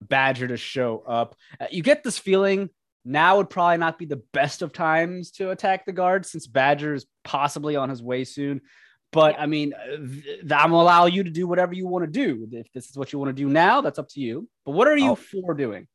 Badger 0.00 0.48
to 0.48 0.56
show 0.56 1.02
up. 1.06 1.36
Uh, 1.60 1.66
you 1.70 1.82
get 1.82 2.02
this 2.02 2.18
feeling 2.18 2.70
now 3.04 3.36
would 3.38 3.50
probably 3.50 3.76
not 3.78 3.98
be 3.98 4.06
the 4.06 4.22
best 4.32 4.62
of 4.62 4.72
times 4.72 5.32
to 5.32 5.50
attack 5.50 5.84
the 5.84 5.92
guard 5.92 6.24
since 6.24 6.46
Badger 6.46 6.94
is 6.94 7.04
possibly 7.24 7.76
on 7.76 7.90
his 7.90 8.02
way 8.02 8.24
soon. 8.24 8.62
But 9.12 9.38
I 9.38 9.44
mean, 9.44 9.74
uh, 9.74 9.96
th- 9.96 10.40
I'm 10.44 10.70
gonna 10.70 10.76
allow 10.76 11.04
you 11.04 11.24
to 11.24 11.30
do 11.30 11.46
whatever 11.46 11.74
you 11.74 11.86
want 11.86 12.06
to 12.06 12.10
do. 12.10 12.48
If 12.50 12.72
this 12.72 12.88
is 12.88 12.96
what 12.96 13.12
you 13.12 13.18
want 13.18 13.28
to 13.36 13.42
do 13.42 13.48
now, 13.48 13.82
that's 13.82 13.98
up 13.98 14.08
to 14.10 14.20
you. 14.20 14.48
But 14.64 14.72
what 14.72 14.88
are 14.88 14.96
you 14.96 15.10
Oh. 15.10 15.14
for 15.16 15.52
doing? 15.52 15.86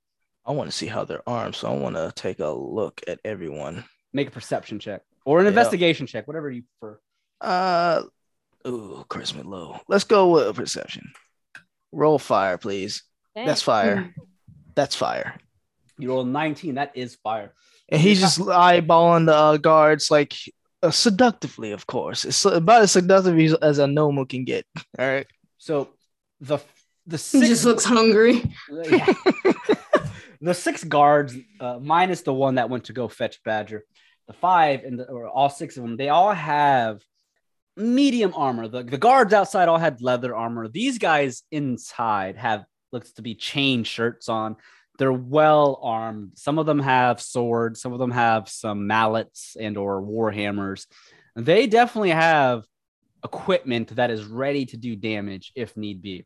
I 0.48 0.52
want 0.52 0.70
to 0.72 0.76
see 0.76 0.88
how 0.88 1.04
they're 1.04 1.28
armed, 1.28 1.56
so 1.56 1.68
I 1.70 1.76
want 1.76 1.95
to 1.98 2.12
take 2.16 2.39
a 2.39 2.48
look 2.50 3.02
at 3.08 3.20
everyone. 3.26 3.84
Make 4.14 4.30
a 4.30 4.32
perception 4.32 4.80
check 4.80 5.02
or 5.26 5.39
an 5.39 5.45
Yeah. 5.45 5.50
investigation 5.50 6.08
check, 6.08 6.26
whatever 6.28 6.50
you 6.50 6.64
prefer. 6.80 7.00
Uh, 7.41 8.04
ooh, 8.66 9.06
charisma 9.10 9.43
low. 9.43 9.80
Let's 9.89 10.06
go 10.06 10.32
with 10.32 10.56
perception. 10.56 11.12
Roll 11.91 12.18
fire, 12.18 12.58
please. 12.58 13.04
That's 13.36 13.62
fire. 13.62 14.14
That's 14.74 14.95
fire. 14.95 15.38
You 16.00 16.10
roll 16.10 16.24
19. 16.24 16.76
That 16.76 16.91
is 16.95 17.16
fire. 17.24 17.54
And 17.89 18.02
he's 18.02 18.20
just 18.20 18.39
eyeballing 18.39 19.26
the 19.28 19.36
uh, 19.36 19.58
guards 19.58 20.10
like 20.10 20.34
uh, 20.84 20.91
seductively, 20.91 21.72
of 21.72 21.86
course. 21.88 22.24
It's 22.26 22.45
about 22.45 22.84
as 22.84 22.91
seductive 22.93 23.38
as- 23.39 23.54
as 23.56 23.80
a 23.80 23.88
gnome 23.88 24.26
can 24.26 24.43
get. 24.45 24.66
All 24.98 25.08
right. 25.08 25.28
So 25.58 25.89
the 26.39 26.60
the 27.06 27.18
He 27.18 27.48
just 27.48 27.66
looks 27.66 27.84
hungry. 27.86 28.43
Yeah. 28.70 29.06
the 30.42 30.54
six 30.54 30.84
guards, 30.84 31.36
uh, 31.60 31.80
minus 31.82 32.22
the 32.22 32.34
one 32.34 32.56
that 32.56 32.70
went 32.70 32.86
to 32.86 32.94
go 32.94 33.08
fetch 33.08 33.42
Badger, 33.44 33.84
the 34.28 34.34
five 34.34 34.84
and 34.84 35.00
the, 35.00 35.06
or 35.06 35.28
all 35.28 35.50
six 35.50 35.78
of 35.78 35.84
them, 35.84 35.98
they 35.98 36.10
all 36.10 36.34
have 36.34 37.02
medium 37.76 38.34
armor. 38.36 38.68
The, 38.68 38.84
the 38.84 38.98
guards 38.98 39.34
outside 39.34 39.68
all 39.68 39.78
had 39.78 40.02
leather 40.02 40.36
armor. 40.36 40.68
These 40.68 40.98
guys 40.98 41.44
inside 41.52 42.38
have 42.38 42.66
looks 42.92 43.14
to 43.14 43.22
be 43.22 43.36
chain 43.36 43.84
shirts 43.84 44.30
on. 44.30 44.56
They're 44.98 45.14
well 45.14 45.80
armed. 45.84 46.32
Some 46.36 46.58
of 46.58 46.66
them 46.66 46.80
have 46.80 47.22
swords. 47.22 47.82
Some 47.82 47.94
of 47.94 48.00
them 48.00 48.12
have 48.12 48.50
some 48.50 48.88
mallets 48.88 49.56
and 49.60 49.78
or 49.78 50.02
war 50.02 50.32
hammers. 50.32 50.88
They 51.36 51.68
definitely 51.68 52.12
have 52.12 52.66
equipment 53.24 53.96
that 53.96 54.10
is 54.10 54.26
ready 54.26 54.66
to 54.68 54.78
do 54.78 54.96
damage 54.96 55.52
if 55.56 55.78
need 55.78 56.02
be. 56.02 56.26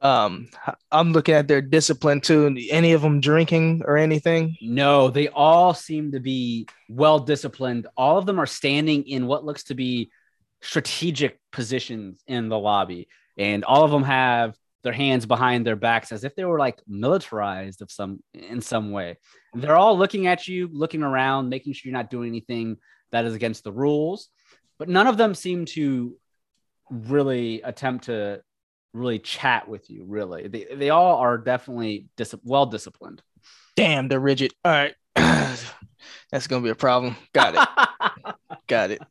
Um, 0.00 0.48
I'm 0.92 1.12
looking 1.12 1.34
at 1.34 1.48
their 1.48 1.60
discipline 1.60 2.20
too. 2.20 2.56
Any 2.70 2.92
of 2.92 3.02
them 3.02 3.20
drinking 3.20 3.82
or 3.84 3.96
anything? 3.96 4.56
No, 4.62 5.10
they 5.10 5.28
all 5.28 5.74
seem 5.74 6.12
to 6.12 6.20
be 6.20 6.68
well 6.88 7.18
disciplined. 7.18 7.88
All 7.96 8.16
of 8.18 8.26
them 8.26 8.38
are 8.38 8.46
standing 8.46 9.08
in 9.08 9.26
what 9.26 9.44
looks 9.44 9.64
to 9.64 9.74
be 9.74 10.10
strategic 10.60 11.38
positions 11.52 12.22
in 12.26 12.48
the 12.48 12.58
lobby. 12.58 13.08
and 13.36 13.64
all 13.64 13.84
of 13.84 13.90
them 13.92 14.02
have 14.02 14.56
their 14.82 14.92
hands 14.92 15.26
behind 15.26 15.66
their 15.66 15.76
backs 15.76 16.12
as 16.12 16.24
if 16.24 16.34
they 16.34 16.44
were 16.44 16.58
like 16.58 16.80
militarized 16.86 17.82
of 17.82 17.90
some 17.90 18.22
in 18.34 18.60
some 18.60 18.90
way. 18.90 19.16
And 19.52 19.62
they're 19.62 19.76
all 19.76 19.98
looking 19.98 20.26
at 20.26 20.46
you, 20.48 20.68
looking 20.72 21.02
around, 21.02 21.48
making 21.48 21.72
sure 21.72 21.90
you're 21.90 21.98
not 21.98 22.10
doing 22.10 22.28
anything 22.28 22.76
that 23.10 23.24
is 23.24 23.34
against 23.34 23.64
the 23.64 23.72
rules. 23.72 24.28
But 24.78 24.88
none 24.88 25.06
of 25.06 25.16
them 25.16 25.34
seem 25.34 25.64
to 25.66 26.16
really 26.90 27.62
attempt 27.62 28.04
to 28.04 28.42
really 28.92 29.18
chat 29.18 29.68
with 29.68 29.90
you. 29.90 30.04
Really, 30.06 30.48
they 30.48 30.66
they 30.74 30.90
all 30.90 31.16
are 31.16 31.38
definitely 31.38 32.06
dis- 32.16 32.34
well 32.42 32.66
disciplined. 32.66 33.22
Damn, 33.76 34.08
they're 34.08 34.20
rigid. 34.20 34.52
All 34.64 34.72
right. 34.72 34.94
That's 35.14 36.46
gonna 36.46 36.62
be 36.62 36.70
a 36.70 36.74
problem. 36.74 37.16
Got 37.32 37.54
it. 37.54 38.34
Got 38.66 38.90
it. 38.90 39.02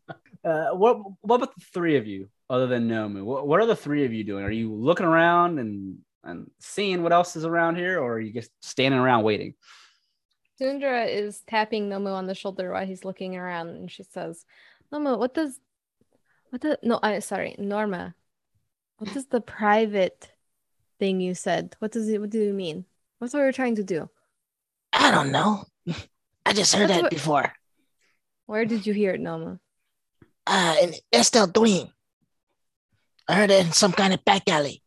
Uh, 0.43 0.69
what 0.71 0.99
what 1.21 1.38
about 1.38 1.55
the 1.55 1.65
three 1.73 1.97
of 1.97 2.07
you 2.07 2.30
other 2.49 2.67
than 2.67 2.88
Nomu? 2.88 3.23
What, 3.23 3.47
what 3.47 3.59
are 3.59 3.65
the 3.65 3.75
three 3.75 4.05
of 4.05 4.13
you 4.13 4.23
doing? 4.23 4.43
Are 4.43 4.51
you 4.51 4.73
looking 4.73 5.05
around 5.05 5.59
and 5.59 5.97
and 6.23 6.49
seeing 6.59 7.03
what 7.03 7.13
else 7.13 7.36
is 7.36 7.45
around 7.45 7.78
here, 7.78 7.99
or 7.99 8.15
are 8.15 8.19
you 8.19 8.34
just 8.34 8.51
standing 8.61 8.99
around 8.99 9.23
waiting? 9.23 9.53
Sundra 10.57 11.05
is 11.05 11.41
tapping 11.47 11.89
Nomu 11.89 12.13
on 12.13 12.25
the 12.25 12.36
shoulder 12.36 12.71
while 12.71 12.86
he's 12.86 13.05
looking 13.05 13.36
around, 13.36 13.69
and 13.69 13.91
she 13.91 14.03
says, 14.03 14.45
"Nomu, 14.91 15.17
what 15.17 15.34
does, 15.34 15.59
what 16.49 16.61
does 16.61 16.78
no? 16.84 16.99
I 17.01 17.19
sorry, 17.19 17.55
Norma, 17.57 18.15
what 18.98 19.14
does 19.14 19.26
the 19.28 19.41
private 19.41 20.30
thing 21.00 21.20
you 21.22 21.36
said? 21.36 21.76
What 21.80 21.91
does 21.91 22.08
it? 22.10 22.20
What 22.22 22.30
do 22.30 22.39
you 22.41 22.54
mean? 22.54 22.86
What's 23.20 23.34
what 23.34 23.41
we're 23.41 23.52
trying 23.52 23.76
to 23.76 23.84
do? 23.84 24.10
I 24.93 25.12
don't 25.12 25.32
know. 25.32 25.66
I 26.45 26.54
just 26.54 26.74
heard 26.74 26.89
That's 26.89 26.98
that 26.98 27.04
what- 27.04 27.12
before. 27.12 27.54
Where 28.45 28.64
did 28.66 28.88
you 28.88 28.93
hear 28.93 29.12
it, 29.12 29.22
Nomu? 29.22 29.60
Uh, 30.45 30.76
in 30.82 30.93
Estelle 31.14 31.48
Dream. 31.48 31.89
I 33.28 33.36
heard 33.36 33.52
it 33.52 33.66
in 33.66 33.74
some 33.74 33.91
kind 33.91 34.14
of 34.14 34.24
back 34.24 34.50
alley. 34.50 34.82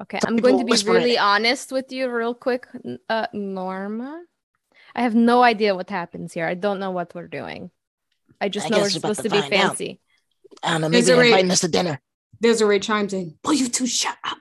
Okay, 0.00 0.18
Some 0.22 0.34
I'm 0.34 0.36
going 0.38 0.58
to 0.58 0.64
be 0.64 0.90
really 0.90 1.14
it. 1.14 1.20
honest 1.20 1.72
with 1.72 1.92
you, 1.92 2.08
real 2.10 2.34
quick, 2.34 2.66
uh, 3.10 3.26
Norma. 3.34 4.22
I 4.94 5.02
have 5.02 5.14
no 5.14 5.42
idea 5.42 5.74
what 5.74 5.90
happens 5.90 6.32
here. 6.32 6.46
I 6.46 6.54
don't 6.54 6.80
know 6.80 6.90
what 6.90 7.14
we're 7.14 7.28
doing. 7.28 7.70
I 8.40 8.48
just 8.48 8.66
I 8.66 8.68
know 8.70 8.78
we're 8.78 8.84
guess 8.84 8.94
we're 8.94 8.98
about 9.10 9.16
supposed 9.16 9.22
to 9.22 9.28
to 9.28 9.34
be 9.34 9.40
find 9.42 9.54
out. 9.54 9.60
fancy. 9.76 10.00
I 10.62 10.72
don't 10.72 10.80
know. 10.80 10.88
Maybe 10.88 11.00
Desiree- 11.02 11.16
they're 11.16 11.26
inviting 11.26 11.50
us 11.50 11.60
to 11.60 11.68
dinner. 11.68 12.00
Desiree 12.40 12.80
chimes 12.80 13.12
in. 13.12 13.36
Will 13.44 13.54
you 13.54 13.68
two 13.68 13.86
shut 13.86 14.16
up? 14.24 14.38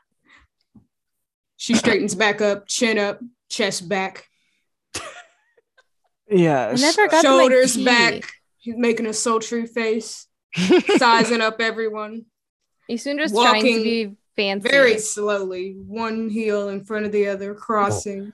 She 1.57 1.73
straightens 1.75 2.13
back 2.23 2.41
up, 2.41 2.67
chin 2.67 2.97
up, 2.99 3.19
chest 3.49 3.88
back, 3.89 4.25
Yeah. 6.29 6.67
I 6.69 6.75
never 6.75 7.07
got 7.07 7.21
to 7.21 7.27
my 7.29 7.38
shoulders 7.39 7.77
back. 7.77 8.23
He's 8.57 8.75
making 8.77 9.05
a 9.05 9.13
sultry 9.13 9.67
face, 9.67 10.27
sizing 10.97 11.41
up 11.41 11.61
everyone 11.61 12.25
Isundra's 12.89 13.31
trying 13.31 13.61
to 13.63 13.69
Walking 13.69 13.83
be 13.83 14.15
fancy. 14.36 14.69
very 14.69 14.97
slowly, 14.99 15.75
one 15.88 16.29
heel 16.29 16.69
in 16.69 16.83
front 16.83 17.05
of 17.05 17.11
the 17.11 17.27
other, 17.29 17.53
crossing, 17.55 18.33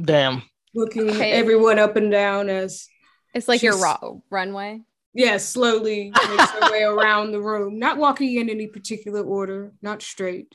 Damn. 0.00 0.42
looking 0.74 1.10
Okay. 1.10 1.32
everyone 1.32 1.78
up 1.78 1.96
and 1.96 2.10
down 2.10 2.48
as 2.48 2.86
It's 3.34 3.48
like 3.48 3.62
your 3.62 3.72
She's- 3.74 3.96
ro- 4.02 4.22
runway. 4.30 4.82
Yeah, 5.18 5.36
slowly 5.36 6.12
makes 6.28 6.50
her 6.52 6.70
way 6.70 6.84
around 6.84 7.32
the 7.32 7.40
room, 7.40 7.80
not 7.80 7.98
walking 7.98 8.36
in 8.36 8.48
any 8.48 8.68
particular 8.68 9.20
order, 9.20 9.72
not 9.82 10.00
straight, 10.00 10.54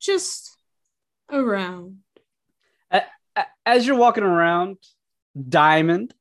just 0.00 0.50
around. 1.30 1.98
As 3.64 3.86
you're 3.86 3.96
walking 3.96 4.24
around, 4.24 4.78
Diamond, 5.48 6.12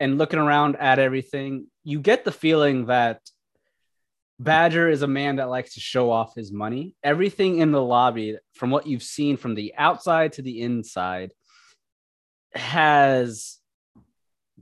and 0.00 0.16
looking 0.16 0.38
around 0.38 0.76
at 0.76 0.98
everything, 0.98 1.66
you 1.84 2.00
get 2.00 2.24
the 2.24 2.32
feeling 2.32 2.86
that 2.86 3.20
Badger 4.38 4.88
is 4.88 5.02
a 5.02 5.06
man 5.06 5.36
that 5.36 5.50
likes 5.50 5.74
to 5.74 5.80
show 5.80 6.10
off 6.10 6.34
his 6.34 6.50
money. 6.50 6.94
Everything 7.04 7.58
in 7.58 7.70
the 7.70 7.82
lobby, 7.82 8.38
from 8.54 8.70
what 8.70 8.86
you've 8.86 9.02
seen 9.02 9.36
from 9.36 9.54
the 9.54 9.74
outside 9.76 10.32
to 10.34 10.42
the 10.42 10.62
inside, 10.62 11.32
has 12.54 13.58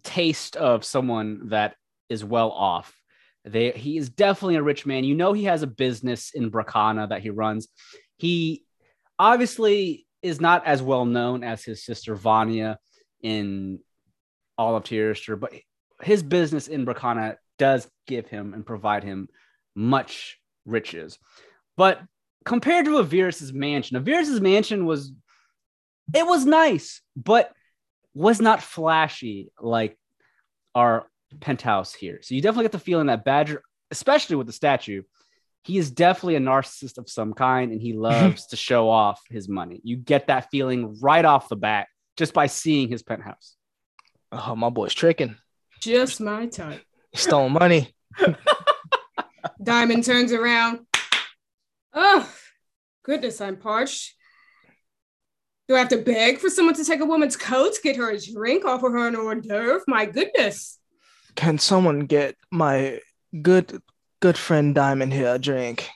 taste 0.02 0.56
of 0.56 0.84
someone 0.84 1.50
that 1.50 1.76
is 2.08 2.24
well 2.24 2.50
off. 2.50 2.94
They, 3.44 3.72
he 3.72 3.98
is 3.98 4.08
definitely 4.08 4.56
a 4.56 4.62
rich 4.62 4.86
man. 4.86 5.04
You 5.04 5.14
know 5.14 5.32
he 5.32 5.44
has 5.44 5.62
a 5.62 5.66
business 5.66 6.30
in 6.34 6.50
Bracana 6.50 7.08
that 7.10 7.22
he 7.22 7.30
runs. 7.30 7.68
He 8.16 8.64
obviously 9.18 10.06
is 10.22 10.40
not 10.40 10.66
as 10.66 10.82
well 10.82 11.04
known 11.04 11.44
as 11.44 11.62
his 11.62 11.84
sister 11.84 12.14
Vanya 12.14 12.78
in 13.20 13.80
all 14.56 14.76
of 14.76 14.84
Tirister, 14.84 15.38
but 15.38 15.52
his 16.02 16.22
business 16.22 16.68
in 16.68 16.86
Bracana 16.86 17.36
does 17.58 17.86
give 18.06 18.26
him 18.28 18.54
and 18.54 18.64
provide 18.64 19.04
him 19.04 19.28
much 19.74 20.38
riches. 20.64 21.18
But 21.76 22.00
compared 22.44 22.86
to 22.86 22.98
Avirus's 22.98 23.52
mansion, 23.52 23.96
Avirus's 23.96 24.40
mansion 24.40 24.86
was 24.86 25.12
it 26.14 26.26
was 26.26 26.44
nice, 26.44 27.00
but 27.16 27.52
was 28.14 28.40
not 28.40 28.62
flashy 28.62 29.50
like 29.60 29.98
our 30.74 31.06
penthouse 31.40 31.94
here. 31.94 32.20
So 32.22 32.34
you 32.34 32.42
definitely 32.42 32.64
get 32.64 32.72
the 32.72 32.78
feeling 32.78 33.06
that 33.06 33.24
Badger, 33.24 33.62
especially 33.90 34.36
with 34.36 34.46
the 34.46 34.52
statue, 34.52 35.02
he 35.62 35.78
is 35.78 35.90
definitely 35.90 36.36
a 36.36 36.40
narcissist 36.40 36.98
of 36.98 37.08
some 37.08 37.32
kind 37.32 37.72
and 37.72 37.80
he 37.80 37.92
loves 37.94 38.46
to 38.48 38.56
show 38.56 38.88
off 38.88 39.22
his 39.28 39.48
money. 39.48 39.80
You 39.82 39.96
get 39.96 40.26
that 40.28 40.50
feeling 40.50 40.98
right 41.00 41.24
off 41.24 41.48
the 41.48 41.56
bat 41.56 41.88
just 42.16 42.34
by 42.34 42.46
seeing 42.46 42.88
his 42.88 43.02
penthouse. 43.02 43.56
Oh, 44.30 44.54
my 44.56 44.70
boy's 44.70 44.94
tricking. 44.94 45.36
Just 45.80 46.20
my 46.20 46.46
type. 46.46 46.82
He 47.12 47.18
stole 47.18 47.48
money. 47.48 47.94
Diamond 49.62 50.04
turns 50.04 50.32
around. 50.32 50.80
Oh, 51.92 52.28
goodness, 53.04 53.40
I'm 53.40 53.56
parched. 53.56 54.14
Do 55.68 55.76
I 55.76 55.78
have 55.78 55.88
to 55.88 55.98
beg 55.98 56.38
for 56.38 56.50
someone 56.50 56.74
to 56.74 56.84
take 56.84 57.00
a 57.00 57.06
woman's 57.06 57.36
coat, 57.36 57.74
get 57.82 57.96
her 57.96 58.10
a 58.10 58.20
drink, 58.20 58.64
offer 58.64 58.90
her 58.90 59.08
an 59.08 59.16
hors 59.16 59.36
d'oeuvre? 59.36 59.84
My 59.86 60.04
goodness. 60.04 60.78
Can 61.34 61.58
someone 61.58 62.00
get 62.00 62.36
my 62.50 63.00
good 63.42 63.82
good 64.20 64.38
friend 64.38 64.74
Diamond 64.74 65.12
here 65.12 65.34
a 65.34 65.38
drink? 65.38 65.88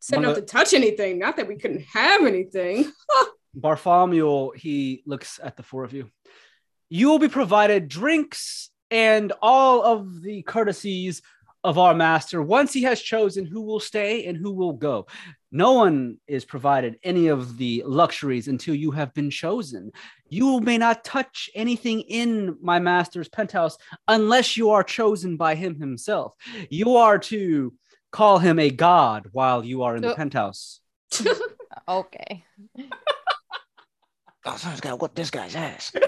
Said 0.00 0.22
not 0.22 0.36
to 0.36 0.42
touch 0.42 0.72
anything, 0.72 1.18
not 1.18 1.36
that 1.36 1.48
we 1.48 1.56
couldn't 1.56 1.84
have 1.92 2.24
anything. 2.24 2.90
Bartholomew, 3.54 4.52
he 4.52 5.02
looks 5.04 5.40
at 5.42 5.56
the 5.56 5.62
four 5.62 5.84
of 5.84 5.92
you. 5.92 6.10
You 6.88 7.08
will 7.08 7.18
be 7.18 7.28
provided 7.28 7.88
drinks 7.88 8.70
and 8.90 9.32
all 9.42 9.82
of 9.82 10.22
the 10.22 10.42
courtesies 10.42 11.20
of 11.64 11.76
our 11.76 11.94
master 11.94 12.40
once 12.40 12.72
he 12.72 12.84
has 12.84 13.02
chosen 13.02 13.44
who 13.44 13.62
will 13.62 13.80
stay 13.80 14.26
and 14.26 14.36
who 14.36 14.52
will 14.52 14.72
go. 14.72 15.06
No 15.50 15.72
one 15.72 16.18
is 16.26 16.44
provided 16.44 16.98
any 17.02 17.28
of 17.28 17.56
the 17.56 17.82
luxuries 17.86 18.48
until 18.48 18.74
you 18.74 18.90
have 18.90 19.14
been 19.14 19.30
chosen. 19.30 19.92
You 20.28 20.60
may 20.60 20.76
not 20.76 21.04
touch 21.04 21.48
anything 21.54 22.00
in 22.02 22.56
my 22.60 22.78
master's 22.78 23.28
penthouse 23.28 23.78
unless 24.08 24.56
you 24.56 24.70
are 24.70 24.82
chosen 24.84 25.36
by 25.38 25.54
him 25.54 25.80
himself. 25.80 26.34
You 26.68 26.96
are 26.96 27.18
to 27.20 27.72
call 28.12 28.38
him 28.38 28.58
a 28.58 28.70
god 28.70 29.28
while 29.32 29.64
you 29.64 29.82
are 29.84 29.96
in 29.96 30.02
the 30.02 30.12
Oh. 30.12 30.16
penthouse. 30.16 30.80
Okay. 31.86 32.44
Oh, 34.44 34.56
someone's 34.56 34.80
got 34.80 34.90
to 34.90 34.96
whip 34.96 35.14
this 35.14 35.30
guy's 35.30 35.54
ass. 35.56 35.92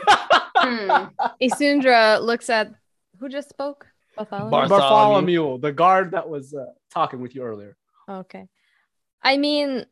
Hmm. 0.62 1.06
Isundra 1.40 2.20
looks 2.20 2.50
at 2.50 2.70
who 3.18 3.30
just 3.30 3.48
spoke? 3.48 3.86
Bartholomew? 4.18 4.50
Bartholomew, 4.68 5.58
the 5.58 5.72
guard 5.72 6.10
that 6.10 6.28
was 6.28 6.52
uh, 6.52 6.66
talking 6.92 7.20
with 7.20 7.34
you 7.34 7.42
earlier. 7.42 7.78
Okay. 8.06 8.46
I 9.22 9.36
mean, 9.36 9.86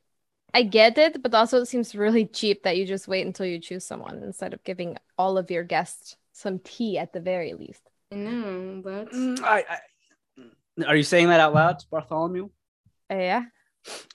I 0.54 0.62
get 0.62 0.98
it, 0.98 1.22
but 1.22 1.34
also 1.34 1.60
it 1.60 1.66
seems 1.66 1.94
really 1.94 2.26
cheap 2.26 2.62
that 2.62 2.76
you 2.76 2.86
just 2.86 3.08
wait 3.08 3.26
until 3.26 3.46
you 3.46 3.58
choose 3.58 3.84
someone 3.84 4.22
instead 4.22 4.54
of 4.54 4.64
giving 4.64 4.96
all 5.16 5.36
of 5.38 5.50
your 5.50 5.64
guests 5.64 6.16
some 6.32 6.58
tea 6.60 6.98
at 6.98 7.12
the 7.12 7.20
very 7.20 7.54
least. 7.54 7.82
No, 8.10 8.80
that's 8.80 9.14
Mm, 9.14 9.40
I, 9.42 9.64
I, 9.68 10.84
are 10.86 10.96
you 10.96 11.02
saying 11.02 11.28
that 11.28 11.40
out 11.40 11.54
loud 11.54 11.84
Bartholomew? 11.90 12.48
Uh, 13.10 13.16
yeah. 13.16 13.44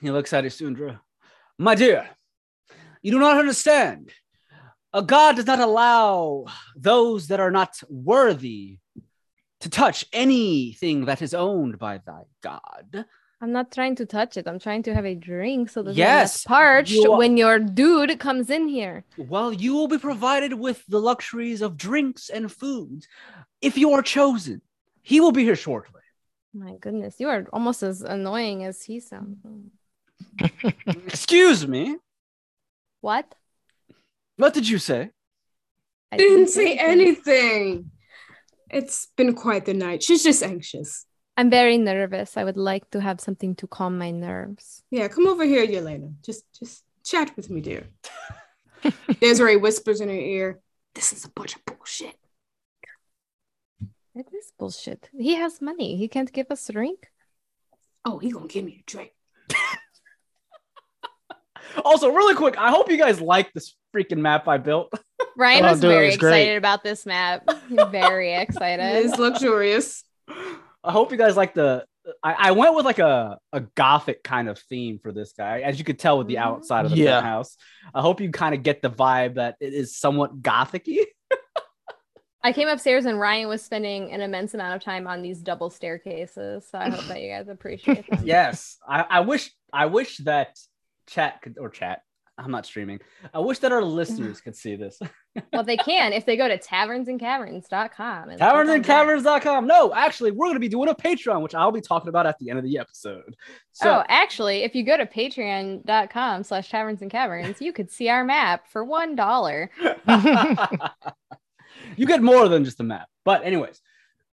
He 0.02 0.12
looks 0.12 0.34
at 0.34 0.44
Isundra. 0.44 1.00
My 1.60 1.76
dear, 1.76 2.10
you 3.02 3.12
do 3.12 3.20
not 3.20 3.38
understand. 3.38 4.12
A 4.94 5.02
god 5.02 5.36
does 5.36 5.48
not 5.48 5.60
allow 5.60 6.46
those 6.76 7.28
that 7.28 7.40
are 7.40 7.52
not 7.52 7.82
worthy 7.90 8.80
to 9.60 9.70
touch 9.70 10.06
anything 10.14 11.06
that 11.06 11.22
is 11.22 11.34
owned 11.34 11.80
by 11.80 12.00
thy 12.00 12.24
god. 12.42 13.06
I'm 13.44 13.52
not 13.52 13.74
trying 13.74 13.96
to 13.96 14.06
touch 14.06 14.38
it. 14.38 14.48
I'm 14.48 14.58
trying 14.58 14.84
to 14.84 14.94
have 14.94 15.04
a 15.06 15.16
drink 15.16 15.70
so 15.70 15.84
that 15.84 15.96
Yes, 15.96 16.36
it's 16.36 16.44
parched 16.46 16.94
you 16.94 17.12
are- 17.12 17.18
when 17.18 17.36
your 17.36 17.60
dude 17.60 18.18
comes 18.18 18.50
in 18.50 18.70
here. 18.70 19.04
Well, 19.18 19.52
you 19.52 19.74
will 19.74 19.90
be 19.90 19.98
provided 19.98 20.54
with 20.54 20.86
the 20.88 21.02
luxuries 21.02 21.62
of 21.62 21.76
drinks 21.76 22.30
and 22.30 22.50
food 22.50 23.06
if 23.60 23.78
you 23.78 23.92
are 23.92 24.02
chosen. 24.02 24.62
He 25.02 25.20
will 25.20 25.34
be 25.34 25.44
here 25.44 25.58
shortly. 25.58 26.00
My 26.54 26.76
goodness, 26.80 27.20
you 27.20 27.28
are 27.28 27.46
almost 27.52 27.84
as 27.84 28.02
annoying 28.02 28.64
as 28.64 28.82
he 28.84 29.02
sounds. 29.02 29.40
Excuse 31.12 31.68
me. 31.68 31.98
What? 33.02 33.36
What 34.38 34.54
did 34.54 34.70
you 34.70 34.78
say? 34.78 35.10
I 36.14 36.16
didn't 36.16 36.48
say 36.48 36.78
anything. 36.78 37.92
It's 38.70 39.08
been 39.18 39.34
quite 39.34 39.66
the 39.66 39.74
night. 39.74 40.02
She's 40.02 40.24
just 40.24 40.42
anxious. 40.44 41.06
I'm 41.36 41.50
very 41.50 41.78
nervous. 41.78 42.38
I 42.38 42.44
would 42.44 42.58
like 42.58 42.90
to 42.92 43.02
have 43.02 43.20
something 43.20 43.56
to 43.56 43.68
calm 43.68 43.98
my 43.98 44.12
nerves. 44.12 44.84
Yeah, 44.92 45.08
come 45.08 45.28
over 45.28 45.44
here, 45.44 45.66
Yelena. 45.66 46.14
Just 46.24 46.44
just 46.60 46.84
chat 47.04 47.36
with 47.36 47.50
me, 47.50 47.62
dear. 47.62 47.84
Desiree 49.22 49.58
whispers 49.58 50.02
in 50.02 50.10
her 50.10 50.16
ear, 50.16 50.60
This 50.94 51.12
is 51.14 51.26
a 51.26 51.30
bunch 51.30 51.56
of 51.56 51.66
bullshit. 51.66 52.16
It 54.16 54.28
is 54.32 54.52
bullshit. 54.60 55.10
He 55.18 55.34
has 55.36 55.60
money. 55.62 55.98
He 55.98 56.08
can't 56.08 56.32
give 56.32 56.52
us 56.52 56.70
a 56.70 56.74
drink. 56.74 57.08
Oh, 58.06 58.20
he 58.20 58.30
gonna 58.30 58.48
give 58.48 58.66
me 58.66 58.84
a 58.86 58.92
drink. 58.92 59.12
Also, 61.84 62.10
really 62.10 62.36
quick, 62.36 62.56
I 62.58 62.70
hope 62.70 62.92
you 62.92 62.98
guys 62.98 63.20
like 63.20 63.52
this 63.54 63.74
freaking 63.96 64.20
map 64.20 64.48
I 64.48 64.58
built. 64.58 64.94
Ryan 65.38 65.66
Oh, 65.66 65.72
was 65.72 65.80
dude, 65.80 65.90
very 65.90 66.08
it's 66.10 66.18
great. 66.18 66.42
excited 66.42 66.58
about 66.58 66.84
this 66.84 67.06
map. 67.06 67.50
Very 67.90 68.34
excited. 68.36 69.06
It's 69.06 69.18
luxurious. 69.18 70.04
I 70.84 70.92
hope 70.92 71.12
you 71.12 71.18
guys 71.18 71.38
like 71.38 71.54
the. 71.54 71.86
I, 72.22 72.36
I 72.50 72.52
went 72.52 72.76
with 72.76 72.84
like 72.86 73.00
a, 73.00 73.38
a 73.54 73.62
gothic 73.62 74.24
kind 74.24 74.50
of 74.50 74.60
theme 74.60 75.00
for 75.02 75.14
this 75.14 75.32
guy, 75.38 75.62
as 75.62 75.80
you 75.80 75.86
could 75.86 75.98
tell 76.00 76.18
with 76.18 76.28
the 76.28 76.36
Mhm. 76.36 76.42
outside 76.42 76.84
of 76.86 76.92
the 76.92 76.98
Yeah. 76.98 77.22
penthouse. 77.22 77.56
I 77.96 78.02
hope 78.02 78.20
you 78.20 78.30
kind 78.32 78.54
of 78.54 78.62
get 78.62 78.82
the 78.82 78.90
vibe 78.90 79.36
that 79.36 79.56
it 79.62 79.74
is 79.74 79.96
somewhat 79.98 80.42
gothicy. 80.42 81.06
I 82.46 82.52
came 82.52 82.68
upstairs 82.68 83.06
and 83.06 83.18
Ryan 83.18 83.48
was 83.48 83.62
spending 83.62 84.12
an 84.12 84.20
immense 84.20 84.54
amount 84.54 84.76
of 84.76 84.84
time 84.84 85.08
on 85.08 85.22
these 85.22 85.40
double 85.40 85.70
staircases. 85.70 86.68
So 86.70 86.78
I 86.78 86.90
hope 86.90 87.06
that 87.08 87.22
you 87.22 87.30
guys 87.32 87.48
appreciate 87.48 88.06
them. 88.10 88.20
yes, 88.26 88.78
I, 88.86 89.06
I 89.10 89.20
wish 89.22 89.50
I 89.72 89.86
wish 89.86 90.18
that 90.18 90.60
chat 91.08 91.42
could 91.42 91.58
or 91.58 91.70
chat. 91.70 92.02
I'm 92.38 92.52
not 92.52 92.66
streaming. 92.66 93.00
I 93.34 93.40
wish 93.40 93.60
that 93.60 93.72
our 93.72 93.84
listeners 93.84 94.42
could 94.42 94.56
see 94.56 94.76
this. 94.76 95.00
Well, 95.52 95.64
they 95.64 95.78
can 95.86 96.14
if 96.14 96.26
they 96.26 96.36
go 96.36 96.48
to 96.48 96.58
tavernsandcaverns.com. 96.58 98.30
and 98.30 98.40
click 98.40 98.42
on 98.42 98.68
that. 98.68 98.82
Tavernsandcaverns.com. 98.82 99.68
No, 99.68 99.94
actually, 99.94 100.32
we're 100.32 100.48
going 100.48 100.56
to 100.56 100.60
be 100.60 100.70
doing 100.70 100.90
a 100.90 100.96
Patreon, 100.96 101.42
which 101.42 101.54
I'll 101.54 101.72
be 101.72 101.82
talking 101.82 102.10
about 102.10 102.26
at 102.26 102.40
the 102.40 102.50
end 102.50 102.58
of 102.60 102.66
the 102.66 102.78
episode. 102.80 103.36
So, 103.72 104.00
oh, 104.00 104.04
actually, 104.08 104.64
if 104.64 104.74
you 104.76 104.84
go 104.84 104.98
to 104.98 105.06
patreon.com 105.06 106.44
slash 106.44 106.70
taverns 106.70 107.02
and 107.02 107.12
caverns, 107.12 107.62
you 107.62 107.72
could 107.72 107.92
see 107.92 108.10
our 108.10 108.24
map 108.24 108.68
for 108.68 108.84
one 108.84 109.16
dollar. 109.16 109.70
you 111.96 112.06
get 112.08 112.22
more 112.22 112.48
than 112.48 112.66
just 112.66 112.80
a 112.80 112.84
map. 112.84 113.08
But, 113.26 113.44
anyways, 113.44 113.80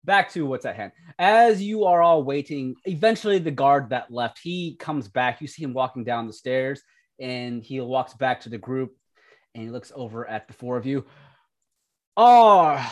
back 0.05 0.31
to 0.33 0.47
what's 0.47 0.65
at 0.65 0.77
hand. 0.77 0.93
As 1.19 1.63
you 1.63 1.85
are 1.85 2.01
all 2.03 2.23
waiting, 2.23 2.77
eventually 2.85 3.39
the 3.39 3.51
guard 3.51 3.91
that 3.91 4.11
left, 4.11 4.39
he 4.43 4.77
comes 4.77 5.09
back. 5.09 5.41
You 5.41 5.47
see 5.47 5.63
him 5.63 5.75
walking 5.75 6.05
down 6.05 6.27
the 6.27 6.33
stairs, 6.33 6.83
and 7.21 7.63
he 7.63 7.81
walks 7.81 8.15
back 8.15 8.41
to 8.43 8.49
the 8.49 8.59
group 8.59 8.97
and 9.55 9.63
he 9.65 9.71
looks 9.71 9.93
over 9.95 10.27
at 10.29 10.49
the 10.49 10.55
four 10.55 10.77
of 10.77 10.87
you. 10.87 11.05
Our 12.17 12.85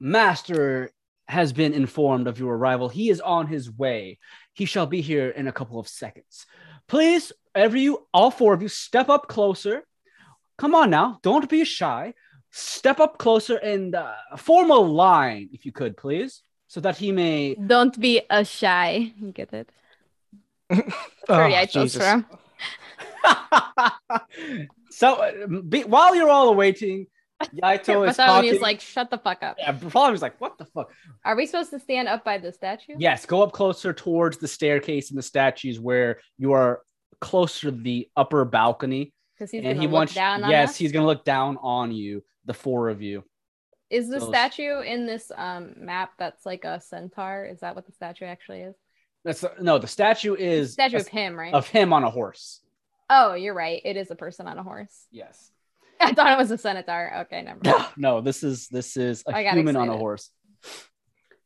master 0.00 0.90
has 1.28 1.52
been 1.52 1.72
informed 1.72 2.26
of 2.26 2.38
your 2.38 2.54
arrival. 2.56 2.88
He 2.88 3.08
is 3.08 3.20
on 3.20 3.46
his 3.46 3.70
way. 3.70 4.18
He 4.52 4.64
shall 4.66 4.86
be 4.86 5.00
here 5.00 5.30
in 5.30 5.48
a 5.48 5.52
couple 5.52 5.78
of 5.78 5.88
seconds. 5.88 6.46
Please, 6.88 7.32
every 7.54 7.82
you, 7.82 8.06
all 8.12 8.30
four 8.30 8.52
of 8.52 8.62
you, 8.62 8.68
step 8.68 9.08
up 9.08 9.28
closer. 9.28 9.82
Come 10.58 10.74
on 10.74 10.90
now, 10.90 11.20
don't 11.22 11.48
be 11.48 11.64
shy. 11.64 12.14
Step 12.50 13.00
up 13.00 13.16
closer 13.16 13.56
and 13.56 13.94
uh, 13.94 14.12
form 14.36 14.70
a 14.70 14.76
line, 14.76 15.48
if 15.52 15.64
you 15.64 15.72
could, 15.72 15.96
please, 15.96 16.42
so 16.66 16.80
that 16.80 16.98
he 16.98 17.10
may. 17.10 17.54
Don't 17.54 17.98
be 17.98 18.20
a 18.28 18.44
shy. 18.44 19.12
You 19.16 19.32
get 19.32 19.54
it? 19.54 19.70
Sorry, 21.26 21.54
Oh, 21.54 21.56
I 21.56 21.64
chose 21.64 21.94
Jesus. 21.94 22.02
from. 22.02 22.26
so, 24.90 25.14
uh, 25.14 25.46
be, 25.68 25.84
while 25.84 26.14
you're 26.14 26.30
all 26.30 26.48
awaiting, 26.48 27.06
Yaito 27.54 28.08
is 28.08 28.16
talking. 28.16 28.60
like, 28.60 28.80
shut 28.80 29.10
the 29.10 29.18
fuck 29.18 29.42
up. 29.42 29.56
yeah, 29.58 29.72
Bartholomew's 29.72 30.22
like, 30.22 30.40
what 30.40 30.58
the 30.58 30.64
fuck? 30.66 30.90
Are 31.24 31.36
we 31.36 31.46
supposed 31.46 31.70
to 31.70 31.80
stand 31.80 32.08
up 32.08 32.24
by 32.24 32.38
the 32.38 32.52
statue? 32.52 32.94
Yes, 32.98 33.26
go 33.26 33.42
up 33.42 33.52
closer 33.52 33.92
towards 33.92 34.38
the 34.38 34.48
staircase 34.48 35.10
and 35.10 35.18
the 35.18 35.22
statues 35.22 35.80
where 35.80 36.20
you 36.38 36.52
are 36.52 36.82
closer 37.20 37.70
to 37.70 37.76
the 37.76 38.08
upper 38.16 38.44
balcony. 38.44 39.12
Because 39.36 39.50
he's 39.50 39.64
and 39.64 39.78
he 39.78 39.86
look 39.86 39.92
wants 39.92 40.14
down 40.14 40.44
on 40.44 40.50
yes, 40.50 40.70
us. 40.70 40.76
he's 40.76 40.92
gonna 40.92 41.06
look 41.06 41.24
down 41.24 41.56
on 41.62 41.90
you, 41.90 42.22
the 42.44 42.54
four 42.54 42.88
of 42.90 43.02
you. 43.02 43.24
Is 43.90 44.08
the 44.08 44.20
those- 44.20 44.28
statue 44.28 44.80
in 44.80 45.06
this 45.06 45.32
um 45.36 45.74
map 45.78 46.12
that's 46.18 46.46
like 46.46 46.64
a 46.64 46.80
centaur? 46.80 47.44
Is 47.46 47.60
that 47.60 47.74
what 47.74 47.86
the 47.86 47.92
statue 47.92 48.24
actually 48.24 48.60
is? 48.60 48.76
That's 49.24 49.44
no, 49.60 49.78
the 49.78 49.86
statue 49.88 50.34
is 50.34 50.72
statue 50.72 50.96
a- 50.98 51.00
of 51.00 51.08
him, 51.08 51.36
right? 51.38 51.52
of 51.54 51.66
him 51.66 51.92
on 51.92 52.04
a 52.04 52.10
horse. 52.10 52.60
Oh, 53.12 53.34
you're 53.34 53.54
right. 53.54 53.80
It 53.84 53.96
is 53.96 54.10
a 54.10 54.16
person 54.16 54.46
on 54.48 54.58
a 54.58 54.62
horse. 54.62 55.06
Yes. 55.12 55.50
I 56.00 56.14
thought 56.14 56.32
it 56.32 56.38
was 56.38 56.50
a 56.50 56.58
centaur. 56.58 57.20
Okay, 57.22 57.42
never 57.42 57.60
mind. 57.62 57.86
no, 57.96 58.20
this 58.20 58.42
is 58.42 58.66
this 58.68 58.96
is 58.96 59.22
a 59.28 59.36
I 59.36 59.44
got 59.44 59.54
human 59.54 59.76
on 59.76 59.88
a 59.88 59.96
horse. 59.96 60.30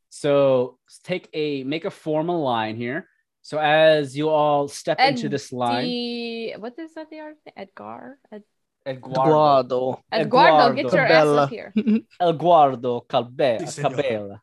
So 0.08 0.78
take 1.04 1.28
a 1.34 1.62
make 1.64 1.84
a 1.84 1.90
formal 1.90 2.40
line 2.42 2.76
here. 2.76 3.06
So 3.42 3.58
as 3.58 4.16
you 4.16 4.30
all 4.30 4.66
step 4.68 4.98
into 4.98 5.28
this 5.28 5.52
line, 5.52 5.84
The 5.84 6.54
what 6.56 6.72
is 6.78 6.94
that 6.94 7.10
the 7.10 7.20
art? 7.20 7.36
Edgar? 7.54 8.18
Ed- 8.32 8.48
Eduardo, 8.86 9.20
Guardo. 9.20 10.02
Eduardo, 10.10 10.74
get 10.74 10.92
your 10.92 11.04
ass 11.04 11.26
up 11.26 11.50
here. 11.50 11.74
Eduardo 12.22 13.00
Calbe- 13.00 13.60
Si, 13.60 13.66
senor. 13.82 13.90
Cabela. 13.90 14.40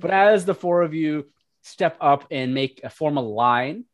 but 0.00 0.10
as 0.10 0.44
the 0.44 0.54
four 0.54 0.82
of 0.82 0.92
you 0.94 1.26
step 1.62 1.96
up 2.00 2.26
and 2.30 2.52
make 2.54 2.80
a 2.84 2.90
formal 2.90 3.34
line, 3.34 3.84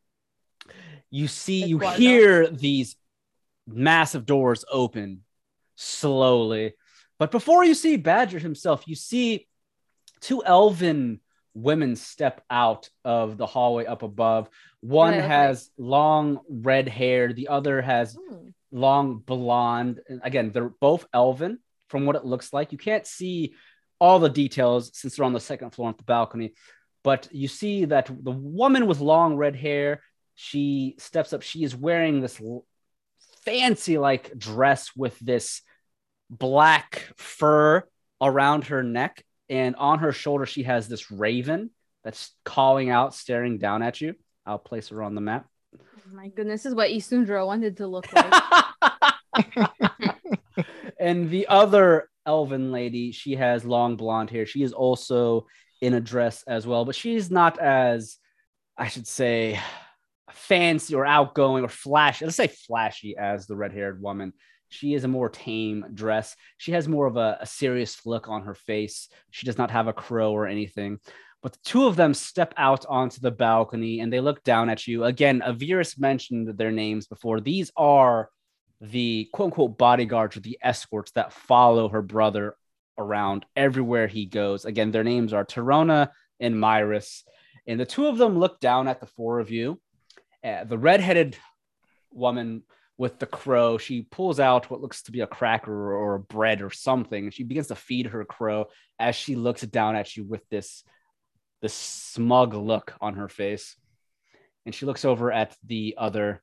you 1.14 1.28
see, 1.28 1.64
you 1.64 1.76
Eduardo. 1.76 1.96
hear 1.98 2.46
these 2.48 2.96
massive 3.68 4.26
doors 4.26 4.64
open 4.70 5.22
slowly. 5.76 6.74
But 7.20 7.30
before 7.30 7.64
you 7.64 7.74
see 7.74 7.96
Badger 7.96 8.40
himself, 8.40 8.88
you 8.88 8.96
see 8.96 9.46
two 10.20 10.42
elven 10.44 11.20
women 11.54 11.94
step 11.94 12.42
out 12.50 12.90
of 13.04 13.36
the 13.36 13.46
hallway 13.46 13.84
up 13.86 14.02
above. 14.02 14.48
One 14.80 15.12
has 15.14 15.70
long 15.78 16.40
red 16.48 16.88
hair, 16.88 17.32
the 17.32 17.46
other 17.48 17.80
has 17.80 18.14
Hmm. 18.16 18.48
long 18.72 19.18
blonde. 19.18 20.00
And 20.08 20.20
again, 20.24 20.50
they're 20.50 20.68
both 20.80 21.06
elven 21.12 21.60
from 21.90 22.06
what 22.06 22.16
it 22.16 22.24
looks 22.24 22.52
like. 22.52 22.72
You 22.72 22.78
can't 22.78 23.06
see 23.06 23.54
all 24.00 24.18
the 24.18 24.28
details 24.28 24.90
since 24.94 25.14
they're 25.14 25.24
on 25.26 25.32
the 25.32 25.38
second 25.40 25.70
floor 25.70 25.90
at 25.90 25.96
the 25.98 26.02
balcony, 26.04 26.54
but 27.04 27.28
you 27.30 27.46
see 27.46 27.84
that 27.84 28.06
the 28.06 28.32
woman 28.32 28.88
with 28.88 28.98
long 28.98 29.36
red 29.36 29.54
hair, 29.54 30.02
she 30.34 30.96
steps 30.98 31.32
up. 31.32 31.42
She 31.42 31.64
is 31.64 31.74
wearing 31.74 32.20
this 32.20 32.40
fancy 33.44 33.98
like 33.98 34.36
dress 34.36 34.90
with 34.96 35.18
this 35.18 35.62
black 36.30 37.08
fur 37.16 37.84
around 38.20 38.66
her 38.66 38.82
neck. 38.82 39.24
And 39.48 39.76
on 39.76 39.98
her 40.00 40.12
shoulder, 40.12 40.46
she 40.46 40.62
has 40.64 40.88
this 40.88 41.10
raven 41.10 41.70
that's 42.02 42.32
calling 42.44 42.90
out, 42.90 43.14
staring 43.14 43.58
down 43.58 43.82
at 43.82 44.00
you. 44.00 44.14
I'll 44.46 44.58
place 44.58 44.88
her 44.88 45.02
on 45.02 45.14
the 45.14 45.20
map. 45.20 45.46
Oh 45.74 46.14
my 46.14 46.28
goodness, 46.28 46.62
this 46.62 46.70
is 46.70 46.74
what 46.74 46.90
Isundra 46.90 47.46
wanted 47.46 47.78
to 47.78 47.86
look 47.86 48.06
like. 48.12 48.32
and 51.00 51.30
the 51.30 51.46
other 51.48 52.08
elven 52.26 52.72
lady, 52.72 53.12
she 53.12 53.36
has 53.36 53.64
long 53.64 53.96
blonde 53.96 54.30
hair. 54.30 54.46
She 54.46 54.62
is 54.62 54.72
also 54.72 55.46
in 55.80 55.94
a 55.94 56.00
dress 56.00 56.42
as 56.44 56.66
well, 56.66 56.84
but 56.84 56.94
she's 56.94 57.30
not 57.30 57.58
as, 57.58 58.16
I 58.76 58.88
should 58.88 59.06
say, 59.06 59.60
fancy 60.34 60.94
or 60.94 61.06
outgoing 61.06 61.64
or 61.64 61.68
flashy. 61.68 62.24
Let's 62.24 62.36
say 62.36 62.48
flashy 62.48 63.16
as 63.16 63.46
the 63.46 63.56
red 63.56 63.72
haired 63.72 64.02
woman. 64.02 64.32
She 64.68 64.94
is 64.94 65.04
a 65.04 65.08
more 65.08 65.28
tame 65.28 65.86
dress. 65.94 66.34
She 66.58 66.72
has 66.72 66.88
more 66.88 67.06
of 67.06 67.16
a, 67.16 67.38
a 67.40 67.46
serious 67.46 68.04
look 68.04 68.28
on 68.28 68.42
her 68.42 68.54
face. 68.54 69.08
She 69.30 69.46
does 69.46 69.58
not 69.58 69.70
have 69.70 69.86
a 69.86 69.92
crow 69.92 70.32
or 70.32 70.46
anything. 70.46 70.98
But 71.42 71.52
the 71.52 71.58
two 71.64 71.86
of 71.86 71.96
them 71.96 72.14
step 72.14 72.54
out 72.56 72.86
onto 72.88 73.20
the 73.20 73.30
balcony 73.30 74.00
and 74.00 74.12
they 74.12 74.20
look 74.20 74.42
down 74.44 74.70
at 74.70 74.86
you. 74.86 75.04
Again, 75.04 75.42
Avirus 75.46 75.98
mentioned 76.00 76.56
their 76.56 76.72
names 76.72 77.06
before. 77.06 77.40
These 77.40 77.70
are 77.76 78.30
the 78.80 79.28
quote 79.32 79.46
unquote 79.46 79.78
bodyguards 79.78 80.36
or 80.36 80.40
the 80.40 80.58
escorts 80.62 81.12
that 81.12 81.32
follow 81.32 81.88
her 81.88 82.02
brother 82.02 82.56
around 82.98 83.44
everywhere 83.54 84.06
he 84.06 84.26
goes. 84.26 84.64
Again, 84.64 84.90
their 84.90 85.04
names 85.04 85.32
are 85.32 85.44
Terona 85.44 86.10
and 86.40 86.54
Myris. 86.54 87.22
And 87.66 87.78
the 87.78 87.86
two 87.86 88.06
of 88.06 88.18
them 88.18 88.38
look 88.38 88.60
down 88.60 88.88
at 88.88 89.00
the 89.00 89.06
four 89.06 89.38
of 89.38 89.50
you. 89.50 89.80
Uh, 90.44 90.64
the 90.64 90.78
redheaded 90.78 91.36
woman 92.12 92.62
with 92.96 93.18
the 93.18 93.26
crow, 93.26 93.78
she 93.78 94.02
pulls 94.02 94.38
out 94.38 94.70
what 94.70 94.80
looks 94.80 95.02
to 95.02 95.12
be 95.12 95.20
a 95.20 95.26
cracker 95.26 95.94
or 95.94 96.14
a 96.14 96.20
bread 96.20 96.62
or 96.62 96.70
something. 96.70 97.30
She 97.30 97.42
begins 97.42 97.68
to 97.68 97.74
feed 97.74 98.06
her 98.06 98.24
crow 98.24 98.66
as 98.98 99.16
she 99.16 99.36
looks 99.36 99.62
down 99.62 99.96
at 99.96 100.16
you 100.16 100.24
with 100.24 100.46
this, 100.50 100.84
this 101.60 101.74
smug 101.74 102.54
look 102.54 102.92
on 103.00 103.14
her 103.14 103.28
face. 103.28 103.76
And 104.66 104.74
she 104.74 104.86
looks 104.86 105.04
over 105.04 105.32
at 105.32 105.56
the 105.66 105.94
other 105.98 106.42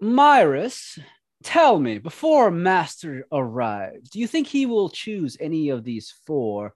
Myris, 0.00 0.98
tell 1.42 1.78
me, 1.78 1.98
before 1.98 2.50
Master 2.50 3.26
arrives, 3.30 4.10
do 4.10 4.18
you 4.18 4.26
think 4.26 4.46
he 4.46 4.66
will 4.66 4.88
choose 4.88 5.36
any 5.40 5.68
of 5.68 5.84
these 5.84 6.12
four 6.26 6.74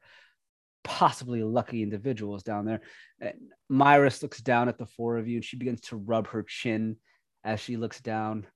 possibly 0.86 1.42
lucky 1.42 1.82
individuals 1.82 2.44
down 2.44 2.64
there? 2.64 2.80
And 3.20 3.34
Myris 3.70 4.22
looks 4.22 4.40
down 4.40 4.68
at 4.68 4.78
the 4.78 4.86
four 4.86 5.18
of 5.18 5.26
you 5.26 5.36
and 5.36 5.44
she 5.44 5.56
begins 5.56 5.80
to 5.82 5.96
rub 5.96 6.28
her 6.28 6.44
chin 6.44 6.96
as 7.44 7.60
she 7.60 7.76
looks 7.76 8.00
down. 8.00 8.46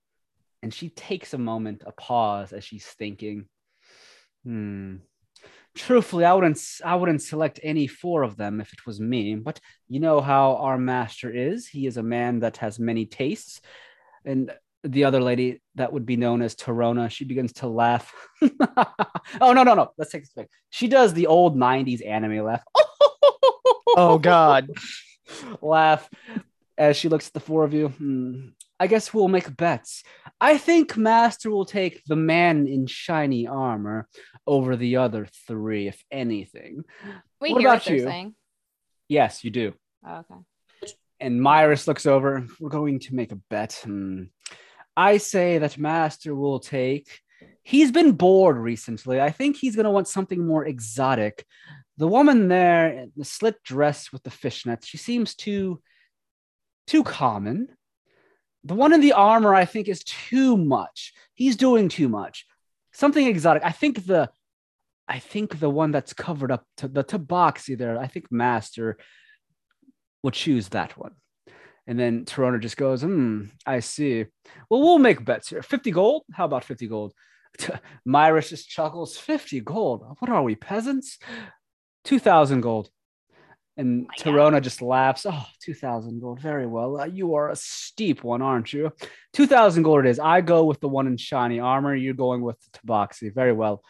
And 0.62 0.72
she 0.72 0.90
takes 0.90 1.34
a 1.34 1.38
moment, 1.38 1.82
a 1.84 1.92
pause 1.92 2.52
as 2.52 2.62
she's 2.64 2.86
thinking, 2.86 3.46
hmm, 4.44 4.96
truthfully, 5.74 6.24
I 6.24 6.34
wouldn't 6.34 6.60
I 6.84 6.94
wouldn't 6.94 7.22
select 7.22 7.60
any 7.62 7.86
four 7.86 8.22
of 8.22 8.36
them 8.36 8.60
if 8.60 8.72
it 8.72 8.86
was 8.86 9.00
me. 9.00 9.34
But 9.34 9.60
you 9.88 10.00
know 10.00 10.20
how 10.20 10.56
our 10.56 10.78
master 10.78 11.30
is. 11.30 11.66
He 11.66 11.86
is 11.86 11.96
a 11.96 12.02
man 12.02 12.40
that 12.40 12.58
has 12.58 12.78
many 12.78 13.06
tastes. 13.06 13.60
And 14.24 14.52
the 14.84 15.04
other 15.04 15.20
lady 15.20 15.60
that 15.74 15.92
would 15.92 16.06
be 16.06 16.16
known 16.16 16.42
as 16.42 16.54
Torona, 16.54 17.10
she 17.10 17.24
begins 17.24 17.52
to 17.54 17.68
laugh. 17.68 18.12
oh 18.42 19.52
no, 19.52 19.62
no, 19.62 19.74
no. 19.74 19.92
Let's 19.98 20.10
take 20.12 20.22
this 20.22 20.32
back. 20.32 20.48
She 20.70 20.88
does 20.88 21.12
the 21.12 21.26
old 21.26 21.56
90s 21.56 22.06
anime 22.06 22.44
laugh. 22.44 22.62
Oh 23.96 24.18
God. 24.18 24.68
laugh 25.60 26.08
as 26.78 26.96
she 26.96 27.08
looks 27.08 27.26
at 27.26 27.32
the 27.32 27.40
four 27.40 27.64
of 27.64 27.74
you. 27.74 27.88
Hmm. 27.88 28.48
I 28.78 28.86
guess 28.86 29.12
we'll 29.12 29.26
make 29.28 29.54
bets. 29.56 30.04
I 30.40 30.56
think 30.58 30.96
Master 30.96 31.50
will 31.50 31.64
take 31.66 32.02
the 32.06 32.14
man 32.16 32.68
in 32.68 32.86
shiny 32.86 33.48
armor 33.48 34.08
over 34.46 34.76
the 34.76 34.96
other 34.96 35.26
three, 35.46 35.88
if 35.88 36.02
anything. 36.10 36.84
We 37.40 37.52
What 37.52 37.60
hear 37.60 37.68
about 37.68 37.86
what 37.86 37.92
you? 37.94 38.04
saying. 38.04 38.34
Yes, 39.08 39.42
you 39.44 39.50
do. 39.50 39.74
Oh, 40.06 40.18
okay. 40.20 40.94
And 41.18 41.40
Myris 41.40 41.86
looks 41.88 42.06
over. 42.06 42.46
We're 42.60 42.70
going 42.70 43.00
to 43.00 43.14
make 43.14 43.32
a 43.32 43.40
bet. 43.50 43.80
Hmm. 43.84 44.24
I 45.00 45.16
say 45.16 45.56
that 45.56 45.78
Master 45.78 46.34
will 46.34 46.60
take. 46.60 47.20
He's 47.62 47.90
been 47.90 48.12
bored 48.12 48.58
recently. 48.58 49.18
I 49.18 49.30
think 49.30 49.56
he's 49.56 49.74
going 49.74 49.84
to 49.84 49.90
want 49.90 50.08
something 50.08 50.46
more 50.46 50.66
exotic. 50.66 51.46
The 51.96 52.06
woman 52.06 52.48
there, 52.48 53.06
the 53.16 53.24
slit 53.24 53.62
dress 53.62 54.12
with 54.12 54.22
the 54.24 54.30
fishnets, 54.42 54.84
she 54.84 54.98
seems 54.98 55.34
too, 55.34 55.80
too 56.86 57.02
common. 57.02 57.68
The 58.64 58.74
one 58.74 58.92
in 58.92 59.00
the 59.00 59.14
armor, 59.14 59.54
I 59.54 59.64
think, 59.64 59.88
is 59.88 60.04
too 60.04 60.58
much. 60.58 61.14
He's 61.32 61.56
doing 61.56 61.88
too 61.88 62.10
much. 62.10 62.44
Something 62.92 63.26
exotic. 63.26 63.62
I 63.64 63.72
think 63.72 64.04
the, 64.04 64.28
I 65.08 65.18
think 65.18 65.60
the 65.60 65.70
one 65.70 65.92
that's 65.92 66.12
covered 66.12 66.52
up 66.52 66.66
to 66.76 66.88
the 66.88 67.04
tabaxi 67.04 67.78
there. 67.78 67.98
I 67.98 68.06
think 68.06 68.30
Master 68.30 68.98
will 70.22 70.30
choose 70.30 70.68
that 70.68 70.98
one. 70.98 71.12
And 71.90 71.98
then 71.98 72.24
Torona 72.24 72.60
just 72.60 72.76
goes, 72.76 73.02
hmm, 73.02 73.46
I 73.66 73.80
see. 73.80 74.24
Well, 74.70 74.80
we'll 74.80 75.00
make 75.00 75.24
bets 75.24 75.48
here. 75.48 75.60
50 75.60 75.90
gold? 75.90 76.22
How 76.32 76.44
about 76.44 76.62
50 76.62 76.86
gold? 76.86 77.12
Myris 78.08 78.48
just 78.48 78.68
chuckles, 78.68 79.16
50 79.16 79.58
gold. 79.62 80.04
What 80.20 80.30
are 80.30 80.44
we, 80.44 80.54
peasants? 80.54 81.18
2,000 82.04 82.60
gold. 82.60 82.90
And 83.76 84.06
my 84.06 84.14
Torona 84.20 84.62
just 84.62 84.82
laughs. 84.82 85.26
Oh, 85.28 85.44
2,000 85.64 86.20
gold. 86.20 86.38
Very 86.38 86.64
well. 86.64 87.00
Uh, 87.00 87.06
you 87.06 87.34
are 87.34 87.50
a 87.50 87.56
steep 87.56 88.22
one, 88.22 88.40
aren't 88.40 88.72
you? 88.72 88.92
2,000 89.32 89.82
gold 89.82 90.06
it 90.06 90.10
is. 90.10 90.20
I 90.20 90.42
go 90.42 90.66
with 90.66 90.78
the 90.78 90.88
one 90.88 91.08
in 91.08 91.16
shiny 91.16 91.58
armor. 91.58 91.96
You're 91.96 92.14
going 92.14 92.42
with 92.42 92.56
the 92.60 92.78
tabaxi. 92.78 93.34
Very 93.34 93.52
well. 93.52 93.82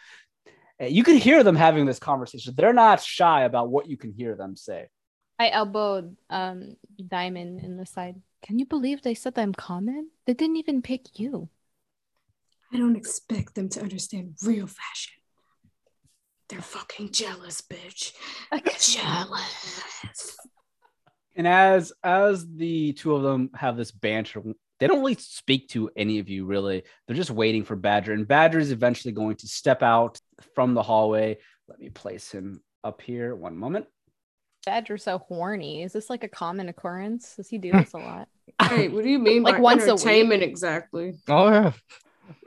Uh, 0.81 0.86
You 0.86 1.05
can 1.05 1.16
hear 1.18 1.44
them 1.44 1.56
having 1.56 1.85
this 1.85 1.98
conversation. 1.98 2.55
They're 2.56 2.72
not 2.72 3.02
shy 3.02 3.43
about 3.43 3.68
what 3.68 3.90
you 3.90 3.98
can 3.98 4.14
hear 4.14 4.36
them 4.36 4.56
say. 4.56 4.89
I 5.40 5.48
elbowed 5.48 6.18
um 6.28 6.76
Diamond 7.08 7.60
in 7.60 7.78
the 7.78 7.86
side. 7.86 8.20
Can 8.42 8.58
you 8.58 8.66
believe 8.66 9.00
they 9.00 9.14
said 9.14 9.38
I'm 9.38 9.54
common? 9.54 10.10
They 10.26 10.34
didn't 10.34 10.56
even 10.56 10.82
pick 10.82 11.18
you. 11.18 11.48
I 12.70 12.76
don't 12.76 12.94
expect 12.94 13.54
them 13.54 13.70
to 13.70 13.80
understand 13.80 14.36
real 14.44 14.66
fashion. 14.66 15.14
They're 16.50 16.60
fucking 16.60 17.12
jealous, 17.12 17.62
bitch. 17.62 18.12
Jealous. 18.78 20.36
And 21.34 21.48
as 21.48 21.90
as 22.04 22.46
the 22.46 22.92
two 22.92 23.14
of 23.16 23.22
them 23.22 23.48
have 23.54 23.78
this 23.78 23.92
banter, 23.92 24.42
they 24.78 24.86
don't 24.86 25.00
really 25.00 25.14
speak 25.14 25.70
to 25.70 25.90
any 25.96 26.18
of 26.18 26.28
you 26.28 26.44
really. 26.44 26.82
They're 27.06 27.16
just 27.16 27.30
waiting 27.30 27.64
for 27.64 27.76
Badger, 27.76 28.12
and 28.12 28.28
Badger 28.28 28.58
is 28.58 28.72
eventually 28.72 29.12
going 29.12 29.36
to 29.36 29.48
step 29.48 29.82
out 29.82 30.20
from 30.54 30.74
the 30.74 30.82
hallway. 30.82 31.38
Let 31.66 31.78
me 31.78 31.88
place 31.88 32.30
him 32.30 32.60
up 32.84 33.00
here. 33.00 33.34
One 33.34 33.56
moment. 33.56 33.86
Badger's 34.66 35.05
so 35.05 35.19
horny. 35.19 35.82
Is 35.82 35.93
this 35.93 36.11
like 36.11 36.24
a 36.24 36.28
common 36.28 36.69
occurrence? 36.69 37.37
Does 37.37 37.49
he 37.49 37.59
do 37.59 37.70
hmm. 37.70 37.78
this 37.78 37.93
a 37.95 37.99
lot? 37.99 38.28
Wait, 38.70 38.93
what 38.93 39.05
do 39.05 39.11
you 39.11 39.19
mean 39.20 39.43
Like 39.43 39.57
by 39.57 39.61
once 39.61 39.82
a 39.85 39.87
week? 39.87 39.93
entertainment 40.01 40.43
exactly? 40.43 41.15
Oh 41.28 41.51
yeah. 41.51 41.73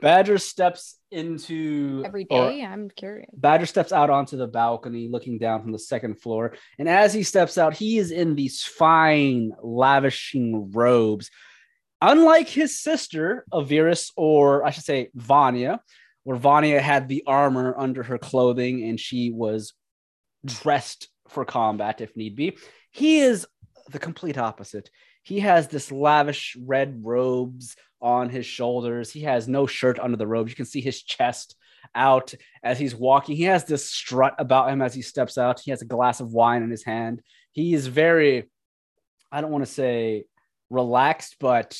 Badger 0.00 0.38
steps 0.38 0.98
into 1.10 2.02
every 2.06 2.24
day. 2.24 2.62
or- 2.62 2.66
I'm 2.66 2.88
curious. 2.90 3.30
Badger 3.34 3.66
steps 3.66 3.92
out 3.92 4.10
onto 4.10 4.36
the 4.36 4.46
balcony, 4.46 5.08
looking 5.08 5.38
down 5.38 5.62
from 5.62 5.72
the 5.72 5.78
second 5.78 6.20
floor. 6.20 6.54
And 6.78 6.88
as 6.88 7.12
he 7.12 7.22
steps 7.22 7.58
out, 7.58 7.74
he 7.74 7.98
is 7.98 8.10
in 8.10 8.34
these 8.34 8.62
fine, 8.62 9.52
lavishing 9.62 10.72
robes. 10.72 11.30
Unlike 12.00 12.48
his 12.48 12.80
sister, 12.80 13.44
Avirus, 13.52 14.10
or 14.16 14.64
I 14.64 14.70
should 14.70 14.84
say, 14.84 15.10
Vanya, 15.14 15.80
where 16.24 16.36
Vanya 16.36 16.80
had 16.80 17.08
the 17.08 17.22
armor 17.26 17.74
under 17.76 18.02
her 18.02 18.18
clothing 18.18 18.84
and 18.84 18.98
she 18.98 19.30
was 19.30 19.74
dressed 20.44 21.08
for 21.34 21.44
combat 21.44 22.00
if 22.00 22.16
need 22.16 22.36
be, 22.36 22.56
he 22.90 23.20
is 23.20 23.46
the 23.90 23.98
complete 23.98 24.38
opposite. 24.38 24.90
He 25.22 25.40
has 25.40 25.68
this 25.68 25.90
lavish 25.90 26.56
red 26.60 27.00
robes 27.04 27.76
on 28.00 28.28
his 28.28 28.46
shoulders. 28.46 29.10
He 29.10 29.22
has 29.22 29.48
no 29.48 29.66
shirt 29.66 29.98
under 29.98 30.16
the 30.16 30.26
robes. 30.26 30.50
You 30.50 30.56
can 30.56 30.66
see 30.66 30.80
his 30.80 31.02
chest 31.02 31.56
out 31.94 32.34
as 32.62 32.78
he's 32.78 32.94
walking. 32.94 33.36
He 33.36 33.44
has 33.44 33.64
this 33.64 33.90
strut 33.90 34.34
about 34.38 34.70
him 34.70 34.82
as 34.82 34.94
he 34.94 35.02
steps 35.02 35.38
out. 35.38 35.60
He 35.60 35.70
has 35.70 35.82
a 35.82 35.86
glass 35.86 36.20
of 36.20 36.32
wine 36.32 36.62
in 36.62 36.70
his 36.70 36.84
hand. 36.84 37.22
He 37.52 37.74
is 37.74 37.86
very, 37.86 38.50
I 39.32 39.40
don't 39.40 39.50
want 39.50 39.64
to 39.64 39.70
say 39.72 40.24
relaxed, 40.70 41.36
but 41.40 41.78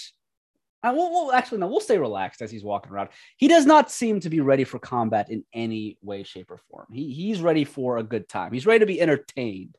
I 0.84 0.92
will 0.92 1.10
we'll, 1.10 1.32
actually 1.32 1.58
no, 1.58 1.66
we'll 1.66 1.80
stay 1.80 1.98
relaxed 1.98 2.42
as 2.42 2.50
he's 2.50 2.62
walking 2.62 2.92
around. 2.92 3.08
He 3.38 3.48
does 3.48 3.64
not 3.64 3.90
seem 3.90 4.20
to 4.20 4.28
be 4.28 4.40
ready 4.40 4.64
for 4.64 4.78
combat 4.78 5.30
in 5.30 5.42
any 5.54 5.96
way, 6.02 6.22
shape, 6.24 6.50
or 6.50 6.60
form. 6.70 6.86
He 6.92 7.10
he's 7.12 7.40
ready 7.40 7.64
for 7.64 7.96
a 7.96 8.02
good 8.02 8.28
time. 8.28 8.52
He's 8.52 8.66
ready 8.66 8.80
to 8.80 8.86
be 8.86 9.00
entertained. 9.00 9.76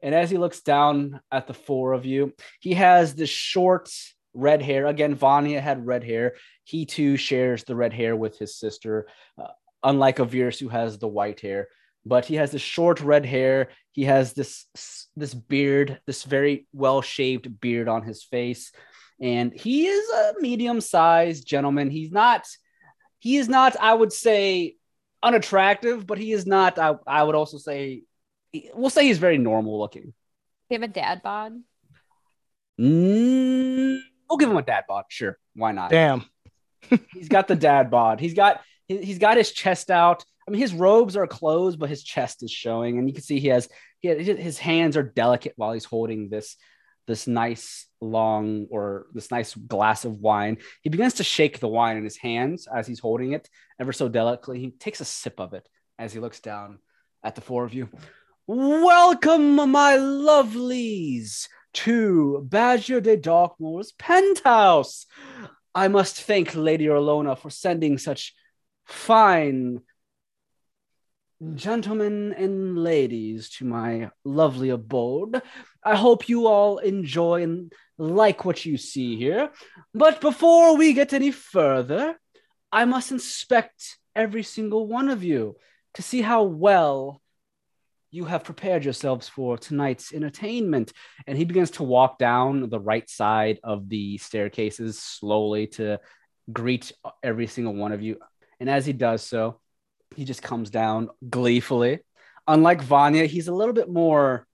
And 0.00 0.14
as 0.14 0.30
he 0.30 0.38
looks 0.38 0.60
down 0.60 1.20
at 1.32 1.46
the 1.48 1.54
four 1.54 1.92
of 1.92 2.06
you, 2.06 2.32
he 2.60 2.74
has 2.74 3.14
this 3.14 3.30
short 3.30 3.90
red 4.32 4.62
hair. 4.62 4.86
Again, 4.86 5.14
Vanya 5.14 5.60
had 5.60 5.86
red 5.86 6.04
hair. 6.04 6.34
He 6.62 6.86
too 6.86 7.16
shares 7.16 7.64
the 7.64 7.76
red 7.76 7.92
hair 7.92 8.14
with 8.14 8.38
his 8.38 8.56
sister, 8.56 9.08
uh, 9.36 9.48
unlike 9.82 10.18
Avirus, 10.18 10.58
who 10.58 10.68
has 10.68 10.98
the 10.98 11.08
white 11.08 11.40
hair. 11.40 11.68
But 12.06 12.26
he 12.26 12.36
has 12.36 12.50
this 12.50 12.62
short 12.62 13.00
red 13.00 13.24
hair. 13.26 13.68
He 13.92 14.04
has 14.04 14.34
this 14.34 14.66
this 15.16 15.34
beard, 15.34 16.00
this 16.06 16.22
very 16.22 16.68
well 16.72 17.02
shaved 17.02 17.60
beard 17.60 17.88
on 17.88 18.02
his 18.02 18.22
face, 18.22 18.72
and 19.20 19.52
he 19.52 19.86
is 19.86 20.10
a 20.10 20.34
medium 20.40 20.80
sized 20.80 21.46
gentleman. 21.46 21.90
He's 21.90 22.10
not. 22.10 22.46
He 23.18 23.36
is 23.36 23.48
not. 23.48 23.76
I 23.80 23.94
would 23.94 24.12
say 24.12 24.76
unattractive, 25.22 26.06
but 26.06 26.18
he 26.18 26.32
is 26.32 26.46
not. 26.46 26.78
I, 26.78 26.94
I 27.06 27.22
would 27.22 27.34
also 27.34 27.58
say. 27.58 28.02
We'll 28.72 28.90
say 28.90 29.04
he's 29.06 29.18
very 29.18 29.38
normal 29.38 29.78
looking. 29.80 30.02
Do 30.02 30.10
you 30.70 30.80
have 30.80 30.88
a 30.88 30.92
dad 30.92 31.22
bod? 31.22 31.54
Mm, 32.80 33.98
we'll 34.28 34.38
give 34.38 34.50
him 34.50 34.56
a 34.56 34.62
dad 34.62 34.84
bod. 34.88 35.04
Sure, 35.08 35.38
why 35.54 35.72
not? 35.72 35.90
Damn. 35.90 36.24
He's 37.12 37.28
got 37.28 37.48
the 37.48 37.56
dad 37.56 37.90
bod. 37.90 38.20
He's 38.20 38.34
got 38.34 38.60
he- 38.88 39.02
he's 39.02 39.18
got 39.18 39.36
his 39.36 39.52
chest 39.52 39.90
out. 39.90 40.24
I 40.46 40.50
mean, 40.50 40.60
his 40.60 40.74
robes 40.74 41.16
are 41.16 41.26
closed, 41.26 41.78
but 41.78 41.88
his 41.88 42.02
chest 42.02 42.42
is 42.42 42.50
showing, 42.50 42.98
and 42.98 43.08
you 43.08 43.14
can 43.14 43.22
see 43.22 43.38
he 43.40 43.48
has 43.48 43.68
he 44.00 44.08
his 44.08 44.58
hands 44.58 44.96
are 44.96 45.02
delicate 45.02 45.54
while 45.56 45.72
he's 45.72 45.84
holding 45.86 46.28
this 46.28 46.56
this 47.06 47.26
nice 47.26 47.86
long 48.00 48.66
or 48.70 49.06
this 49.12 49.30
nice 49.30 49.54
glass 49.54 50.04
of 50.04 50.20
wine. 50.20 50.58
He 50.82 50.90
begins 50.90 51.14
to 51.14 51.24
shake 51.24 51.58
the 51.58 51.68
wine 51.68 51.96
in 51.96 52.04
his 52.04 52.16
hands 52.16 52.66
as 52.74 52.86
he's 52.86 53.00
holding 53.00 53.32
it 53.32 53.48
ever 53.80 53.92
so 53.92 54.08
delicately. 54.08 54.60
He 54.60 54.70
takes 54.70 55.00
a 55.00 55.04
sip 55.04 55.40
of 55.40 55.54
it 55.54 55.68
as 55.98 56.12
he 56.12 56.20
looks 56.20 56.40
down 56.40 56.78
at 57.22 57.34
the 57.34 57.40
four 57.40 57.64
of 57.64 57.74
you. 57.74 57.88
Welcome, 58.46 59.56
my 59.56 59.96
lovelies, 59.96 61.48
to 61.72 62.46
Badger 62.48 63.00
de 63.00 63.16
Darkmoor's 63.16 63.92
penthouse. 63.92 65.06
I 65.74 65.88
must 65.88 66.22
thank 66.22 66.54
Lady 66.54 66.86
Orlona 66.86 67.38
for 67.38 67.50
sending 67.50 67.98
such 67.98 68.34
fine 68.84 69.80
gentlemen 71.54 72.32
and 72.32 72.78
ladies 72.78 73.50
to 73.50 73.64
my 73.64 74.10
lovely 74.24 74.70
abode. 74.70 75.42
I 75.82 75.96
hope 75.96 76.28
you 76.28 76.46
all 76.46 76.78
enjoy 76.78 77.42
and 77.42 77.72
like 77.98 78.44
what 78.44 78.64
you 78.64 78.76
see 78.76 79.16
here. 79.16 79.50
But 79.92 80.20
before 80.20 80.76
we 80.76 80.92
get 80.92 81.12
any 81.12 81.30
further, 81.30 82.18
I 82.72 82.84
must 82.84 83.12
inspect 83.12 83.98
every 84.16 84.42
single 84.42 84.86
one 84.86 85.08
of 85.08 85.22
you 85.22 85.56
to 85.94 86.02
see 86.02 86.22
how 86.22 86.44
well 86.44 87.20
you 88.10 88.24
have 88.24 88.44
prepared 88.44 88.84
yourselves 88.84 89.28
for 89.28 89.58
tonight's 89.58 90.12
entertainment. 90.12 90.92
And 91.26 91.36
he 91.36 91.44
begins 91.44 91.72
to 91.72 91.82
walk 91.82 92.18
down 92.18 92.68
the 92.68 92.80
right 92.80 93.08
side 93.10 93.58
of 93.62 93.88
the 93.88 94.18
staircases 94.18 94.98
slowly 94.98 95.66
to 95.78 96.00
greet 96.52 96.92
every 97.22 97.46
single 97.46 97.74
one 97.74 97.92
of 97.92 98.02
you. 98.02 98.18
And 98.60 98.70
as 98.70 98.86
he 98.86 98.92
does 98.92 99.22
so, 99.22 99.60
he 100.16 100.24
just 100.24 100.42
comes 100.42 100.70
down 100.70 101.10
gleefully. 101.28 102.00
Unlike 102.46 102.82
Vanya, 102.82 103.26
he's 103.26 103.48
a 103.48 103.54
little 103.54 103.74
bit 103.74 103.88
more 103.88 104.46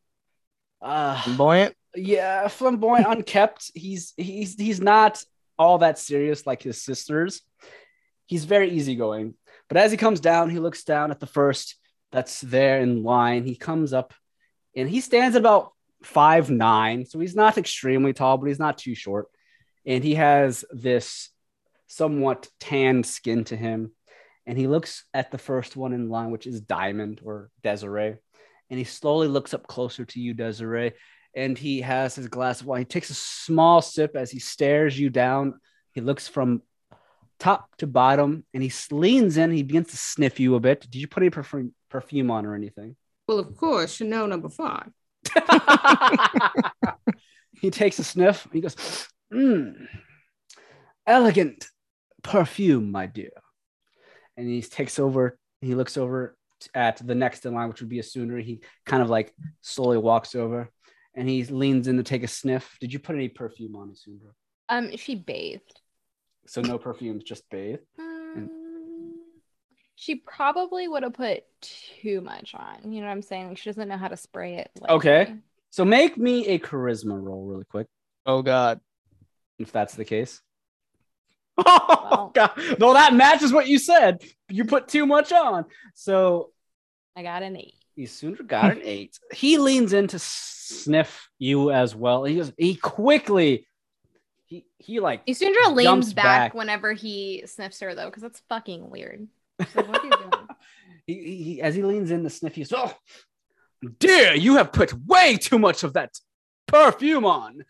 uh 0.83 1.23
Buoyant. 1.37 1.75
yeah, 1.95 2.49
flamboyant, 2.49 3.07
unkept. 3.09 3.71
He's 3.75 4.13
he's 4.17 4.55
he's 4.55 4.81
not 4.81 5.23
all 5.59 5.79
that 5.79 5.99
serious 5.99 6.47
like 6.47 6.63
his 6.63 6.83
sisters. 6.83 7.43
He's 8.27 8.45
very 8.45 8.71
easygoing. 8.71 9.35
But 9.69 9.77
as 9.77 9.91
he 9.91 9.97
comes 9.97 10.21
down, 10.21 10.51
he 10.51 10.59
looks 10.59 10.85
down 10.85 11.11
at 11.11 11.21
the 11.21 11.27
first 11.27 11.77
that's 12.13 12.41
there 12.41 12.81
in 12.81 13.03
line. 13.03 13.45
He 13.45 13.57
comes 13.57 13.93
up 13.93 14.15
and 14.75 14.89
he 14.89 15.01
stands 15.01 15.37
about 15.37 15.73
five 16.03 16.51
nine, 16.51 17.05
so 17.05 17.19
he's 17.21 17.37
not 17.37 17.59
extremely 17.59 18.13
tall, 18.13 18.39
but 18.39 18.47
he's 18.47 18.59
not 18.59 18.79
too 18.79 18.95
short. 18.95 19.27
And 19.85 20.03
he 20.03 20.15
has 20.15 20.65
this 20.71 21.31
somewhat 21.87 22.49
tanned 22.61 23.05
skin 23.07 23.45
to 23.45 23.57
him. 23.57 23.93
And 24.51 24.59
he 24.59 24.67
looks 24.67 25.05
at 25.15 25.31
the 25.31 25.39
first 25.39 25.77
one 25.77 25.93
in 25.93 26.09
line, 26.09 26.33
which 26.33 26.45
is 26.45 26.61
Diamond 26.61 27.21
or 27.25 27.53
Desiree. 27.63 28.17
And 28.69 28.79
he 28.81 28.83
slowly 28.83 29.29
looks 29.29 29.55
up 29.55 29.69
closer 29.69 30.05
to 30.05 30.19
you, 30.21 30.35
Desiree. 30.35 30.95
And 31.37 31.57
he 31.57 31.83
has 31.83 32.17
his 32.17 32.27
glass 32.27 32.61
of 32.61 32.67
wine. 32.67 32.81
He 32.81 32.85
takes 32.87 33.11
a 33.11 33.15
small 33.15 33.81
sip 33.81 34.17
as 34.17 34.33
he 34.33 34.41
stares 34.41 34.99
you 34.99 35.09
down. 35.09 35.61
He 35.93 36.01
looks 36.01 36.27
from 36.27 36.63
top 37.39 37.77
to 37.77 37.87
bottom 37.87 38.45
and 38.53 38.61
he 38.61 38.73
leans 38.91 39.37
in. 39.37 39.53
He 39.53 39.63
begins 39.63 39.93
to 39.93 39.97
sniff 39.97 40.41
you 40.41 40.57
a 40.57 40.61
bit. 40.61 40.81
Did 40.81 40.97
you 40.97 41.07
put 41.07 41.23
any 41.23 41.31
perfume, 41.31 41.73
perfume 41.89 42.33
on 42.33 42.45
or 42.45 42.57
anything? 42.57 42.97
Well, 43.29 43.39
of 43.39 43.57
course, 43.57 43.95
Chanel 43.95 44.27
number 44.27 44.49
five. 44.49 44.91
he 47.61 47.71
takes 47.71 48.01
a 48.01 48.05
sniff. 48.05 48.49
He 48.53 48.61
goes, 48.61 48.75
"Mmm, 49.33 49.87
elegant 51.07 51.69
perfume, 52.25 52.91
my 52.91 53.07
dear." 53.07 53.31
And 54.37 54.49
he 54.49 54.63
takes 54.63 54.99
over. 54.99 55.39
He 55.61 55.75
looks 55.75 55.97
over 55.97 56.37
at 56.75 57.05
the 57.07 57.15
next 57.15 57.47
in 57.47 57.55
line, 57.55 57.69
which 57.69 57.81
would 57.81 57.89
be 57.91 57.99
a 57.99 58.03
sooner. 58.03 58.39
He 58.39 58.63
kind 58.87 59.03
of 59.03 59.11
like 59.11 59.35
slowly 59.61 59.99
walks 59.99 60.35
over, 60.35 60.71
and 61.15 61.29
he 61.29 61.45
leans 61.45 61.89
in 61.89 61.97
to 61.99 62.03
take 62.03 62.23
a 62.23 62.29
sniff. 62.29 62.77
Did 62.81 62.93
you 62.93 62.99
put 62.99 63.15
any 63.17 63.29
perfume 63.29 63.77
on 63.77 63.91
Isundra? 63.91 64.33
Um, 64.69 64.97
she 64.97 65.15
bathed. 65.15 65.81
So 66.47 66.61
no 66.63 66.79
perfumes, 66.79 67.25
just 67.25 67.49
bathe. 67.51 67.81
Um, 67.99 68.51
she 69.97 70.15
probably 70.17 70.89
would 70.89 71.03
have 71.03 71.13
put 71.13 71.43
too 71.61 72.21
much 72.23 72.55
on. 72.55 72.91
You 72.93 73.01
know 73.01 73.07
what 73.07 73.13
I'm 73.13 73.23
saying? 73.23 73.49
Like 73.49 73.59
she 73.59 73.69
doesn't 73.69 73.89
know 73.89 73.99
how 73.99 74.09
to 74.09 74.17
spray 74.17 74.57
it. 74.57 74.71
Okay. 74.89 75.35
So 75.71 75.85
make 75.85 76.17
me 76.17 76.47
a 76.49 76.59
charisma 76.59 77.21
roll 77.23 77.45
really 77.47 77.65
quick, 77.65 77.87
Oh 78.27 78.43
God. 78.43 78.81
if 79.59 79.71
that's 79.71 79.95
the 79.95 80.05
case. 80.05 80.41
Oh 81.59 81.87
well- 81.89 81.97
Oh 82.13 82.31
God! 82.35 82.51
No, 82.79 82.93
that 82.95 83.15
matches 83.15 83.53
what 83.53 83.67
you 83.69 83.79
said. 83.79 84.23
You 84.49 84.65
put 84.65 84.89
too 84.89 85.07
much 85.07 85.33
on. 85.33 85.65
So 85.95 86.51
I 87.17 87.23
got 87.23 87.43
an 87.43 87.57
eight. 87.57 87.75
Isundra 87.99 88.47
got 88.47 88.73
an 88.73 88.81
eight. 88.85 89.19
He 89.33 89.59
leans 89.59 89.93
in 89.93 90.07
to 90.09 90.19
sniff 90.19 91.29
you 91.39 91.71
as 91.71 91.95
well. 91.95 92.25
He 92.25 92.37
goes. 92.37 92.53
He 92.57 92.75
quickly. 92.77 93.67
He 94.47 94.65
he 94.79 95.01
like 95.01 95.25
Isundra 95.27 95.75
leans 95.75 96.13
back, 96.13 96.25
back. 96.25 96.55
whenever 96.55 96.93
he 96.93 97.45
sniffs 97.47 97.81
her 97.81 97.95
though, 97.95 98.07
because 98.07 98.23
that's 98.23 98.43
fucking 98.49 98.89
weird. 98.91 99.29
Like, 99.59 99.75
what 99.89 100.01
are 100.01 100.05
you 100.05 100.11
doing? 100.11 100.49
he, 101.07 101.15
he, 101.15 101.43
he- 101.43 101.63
as 101.63 101.75
he 101.75 101.83
leans 101.83 102.11
in 102.11 102.23
to 102.25 102.31
sniff 102.31 102.59
you. 102.59 102.67
Oh, 102.73 102.95
dear, 103.99 104.35
you 104.35 104.57
have 104.57 104.73
put 104.73 104.93
way 105.07 105.37
too 105.37 105.59
much 105.59 105.85
of 105.85 105.93
that 105.95 106.19
perfume 106.67 107.25
on. 107.25 107.65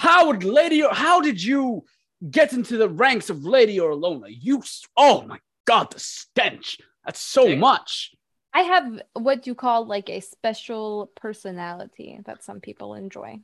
How 0.00 0.28
would 0.28 0.44
Lady? 0.44 0.82
How 0.90 1.20
did 1.20 1.42
you 1.42 1.84
get 2.30 2.54
into 2.54 2.78
the 2.78 2.88
ranks 2.88 3.28
of 3.28 3.44
Lady 3.44 3.76
Orlona? 3.76 4.28
You. 4.30 4.62
Oh 4.96 5.26
my 5.26 5.38
God, 5.66 5.92
the 5.92 6.00
stench. 6.00 6.78
That's 7.04 7.20
so 7.20 7.46
Damn. 7.46 7.58
much. 7.58 8.12
I 8.54 8.62
have 8.62 9.02
what 9.12 9.46
you 9.46 9.54
call 9.54 9.84
like 9.84 10.08
a 10.08 10.20
special 10.20 11.12
personality 11.16 12.18
that 12.24 12.42
some 12.42 12.60
people 12.60 12.94
enjoy. 12.94 13.40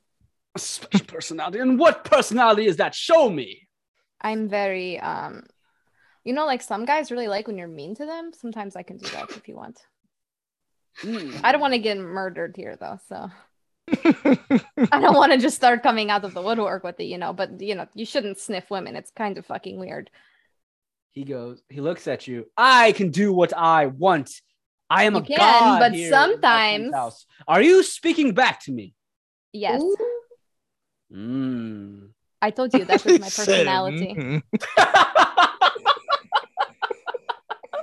A 0.54 0.58
special 0.58 1.04
personality. 1.06 1.58
And 1.58 1.78
what 1.78 2.04
personality 2.04 2.64
is 2.66 2.78
that? 2.78 2.94
Show 2.94 3.28
me. 3.28 3.68
I'm 4.22 4.48
very 4.48 4.98
um 4.98 5.42
you 6.24 6.32
know 6.32 6.46
like 6.46 6.62
some 6.62 6.86
guys 6.86 7.10
really 7.10 7.28
like 7.28 7.46
when 7.46 7.58
you're 7.58 7.68
mean 7.68 7.94
to 7.96 8.06
them. 8.06 8.30
Sometimes 8.32 8.76
I 8.76 8.82
can 8.82 8.96
do 8.96 9.10
that 9.10 9.28
if 9.32 9.46
you 9.46 9.56
want. 9.56 9.78
Hmm. 11.02 11.36
I 11.44 11.52
don't 11.52 11.60
want 11.60 11.74
to 11.74 11.78
get 11.78 11.98
murdered 11.98 12.56
here 12.56 12.76
though, 12.76 12.98
so 13.10 13.30
I 14.92 15.00
don't 15.00 15.14
want 15.16 15.32
to 15.32 15.38
just 15.38 15.56
start 15.56 15.82
coming 15.82 16.10
out 16.10 16.24
of 16.24 16.34
the 16.34 16.42
woodwork 16.42 16.82
with 16.84 16.98
it, 17.00 17.04
you 17.04 17.18
know, 17.18 17.32
but 17.32 17.60
you 17.60 17.74
know, 17.74 17.86
you 17.94 18.04
shouldn't 18.04 18.38
sniff 18.38 18.70
women. 18.70 18.96
It's 18.96 19.10
kind 19.10 19.38
of 19.38 19.46
fucking 19.46 19.78
weird. 19.78 20.10
He 21.12 21.24
goes, 21.24 21.62
he 21.68 21.80
looks 21.80 22.06
at 22.08 22.26
you. 22.26 22.46
I 22.56 22.92
can 22.92 23.10
do 23.10 23.32
what 23.32 23.52
I 23.56 23.86
want. 23.86 24.30
I 24.90 25.04
am 25.04 25.14
You 25.14 25.20
a 25.20 25.24
can, 25.24 25.36
god. 25.38 25.78
but 25.78 25.92
here 25.92 26.10
sometimes- 26.10 26.94
house. 26.94 27.26
Are 27.48 27.62
you 27.62 27.82
speaking 27.82 28.32
back 28.34 28.60
to 28.64 28.72
me? 28.72 28.94
Yes. 29.52 29.80
Ooh. 29.82 29.96
Mm. 31.12 32.08
I 32.42 32.50
told 32.50 32.74
you 32.74 32.84
that 32.84 33.04
was 33.04 33.20
my 33.20 33.26
personality. 33.26 34.14
"Mhm." 34.14 34.42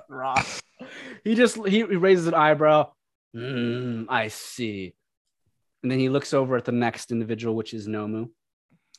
Rock. 0.09 0.45
He 1.23 1.35
just 1.35 1.55
he, 1.65 1.77
he 1.77 1.83
raises 1.83 2.27
an 2.27 2.33
eyebrow. 2.33 2.91
Mm, 3.35 4.05
I 4.09 4.27
see. 4.27 4.93
And 5.83 5.91
then 5.91 5.99
he 5.99 6.09
looks 6.09 6.33
over 6.33 6.55
at 6.55 6.65
the 6.65 6.71
next 6.71 7.11
individual, 7.11 7.55
which 7.55 7.73
is 7.73 7.87
Nomu. 7.87 8.29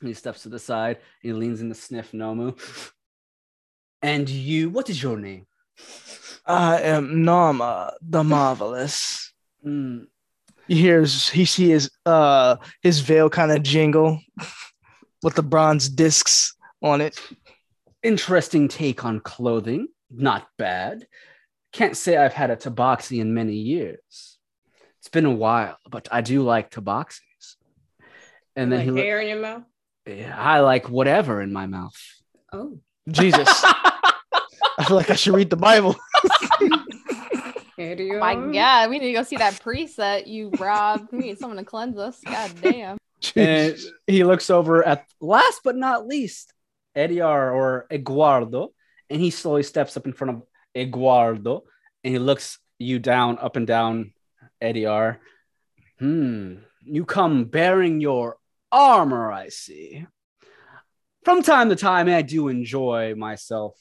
And 0.01 0.09
he 0.09 0.15
steps 0.15 0.43
to 0.43 0.49
the 0.51 0.59
side. 0.59 0.97
And 0.97 1.05
he 1.23 1.33
leans 1.33 1.61
in 1.61 1.69
to 1.71 1.75
sniff 1.75 2.13
Nomu. 2.13 2.59
And 4.03 4.29
you, 4.29 4.69
what 4.69 4.91
is 4.91 5.03
your 5.03 5.17
name? 5.17 5.47
I 6.45 6.83
am 6.83 7.25
Nomu 7.25 7.91
the 8.03 8.23
Marvelous. 8.35 9.33
Mm, 9.67 10.09
You 10.69 10.77
hear 10.77 11.01
his, 11.01 11.31
he 11.31 11.47
sees 11.47 11.69
his 11.85 11.91
uh 12.05 12.57
his 12.83 13.01
veil 13.01 13.31
kind 13.31 13.51
of 13.51 13.63
jingle 13.63 14.21
with 15.23 15.37
the 15.37 15.43
bronze 15.43 15.89
discs 15.89 16.55
on 16.83 17.01
it. 17.01 17.19
interesting 18.03 18.69
take 18.69 19.07
on 19.07 19.21
clothing. 19.21 19.89
Not 20.11 20.49
bad. 20.59 21.07
Can't 21.73 21.97
say 21.97 22.19
I've 22.19 22.35
had 22.35 22.51
a 22.51 22.57
tabaxi 22.57 23.21
in 23.23 23.33
many 23.33 23.55
years. 23.55 24.34
It's 25.05 25.11
been 25.11 25.27
a 25.27 25.31
while, 25.31 25.77
but 25.87 26.09
I 26.11 26.23
do 26.23 26.43
like 26.43 26.71
tabaxis. 26.71 27.57
And 28.57 28.73
then 28.73 28.79
like 28.79 28.85
he, 28.87 28.91
look- 28.91 29.05
hair 29.05 29.21
in 29.21 29.29
your 29.29 29.39
mouth. 29.39 29.63
yeah, 30.07 30.35
I 30.35 30.61
like 30.61 30.89
whatever 30.89 31.43
in 31.43 31.53
my 31.53 31.67
mouth. 31.67 31.93
Oh, 32.55 32.79
Jesus. 33.11 33.47
I 33.53 34.85
feel 34.87 34.97
like 34.97 35.11
I 35.11 35.15
should 35.15 35.35
read 35.35 35.51
the 35.51 35.57
Bible. 35.59 35.95
Idiot. 37.77 38.17
Oh 38.17 38.19
my 38.19 38.35
god, 38.51 38.89
we 38.89 38.99
need 38.99 39.09
to 39.09 39.13
go 39.13 39.25
see 39.25 39.37
that 39.37 39.61
preset 39.63 40.27
you 40.27 40.51
robbed. 40.59 41.13
We 41.13 41.19
need 41.19 41.39
someone 41.39 41.59
to 41.59 41.65
cleanse 41.67 41.99
us. 41.99 42.19
God 42.25 42.53
damn. 42.63 42.97
and 43.37 43.77
he 44.07 44.25
looks 44.25 44.49
over 44.49 44.83
at 44.87 45.05
last 45.21 45.61
but 45.65 45.77
not 45.77 46.07
least 46.07 46.51
Ediar 46.97 47.53
or 47.55 47.87
Eduardo, 47.91 48.73
and 49.11 49.21
he 49.21 49.29
slowly 49.29 49.65
steps 49.65 49.99
up 49.99 50.07
in 50.07 50.15
front 50.15 50.35
of 50.39 50.43
Eduardo, 50.75 51.65
and 52.03 52.15
he 52.15 52.19
looks 52.19 52.59
you 52.79 52.99
down, 52.99 53.37
up 53.39 53.57
and 53.57 53.67
down, 53.67 54.14
Ediar. 54.65 55.19
Hmm, 55.99 56.57
you 56.83 57.05
come 57.05 57.45
bearing 57.45 58.01
your 58.01 58.39
armor, 58.73 59.31
I 59.31 59.49
see. 59.49 60.07
From 61.25 61.43
time 61.43 61.69
to 61.69 61.77
time, 61.77 62.09
I 62.09 62.23
do 62.23 62.49
enjoy 62.49 63.15
myself 63.15 63.77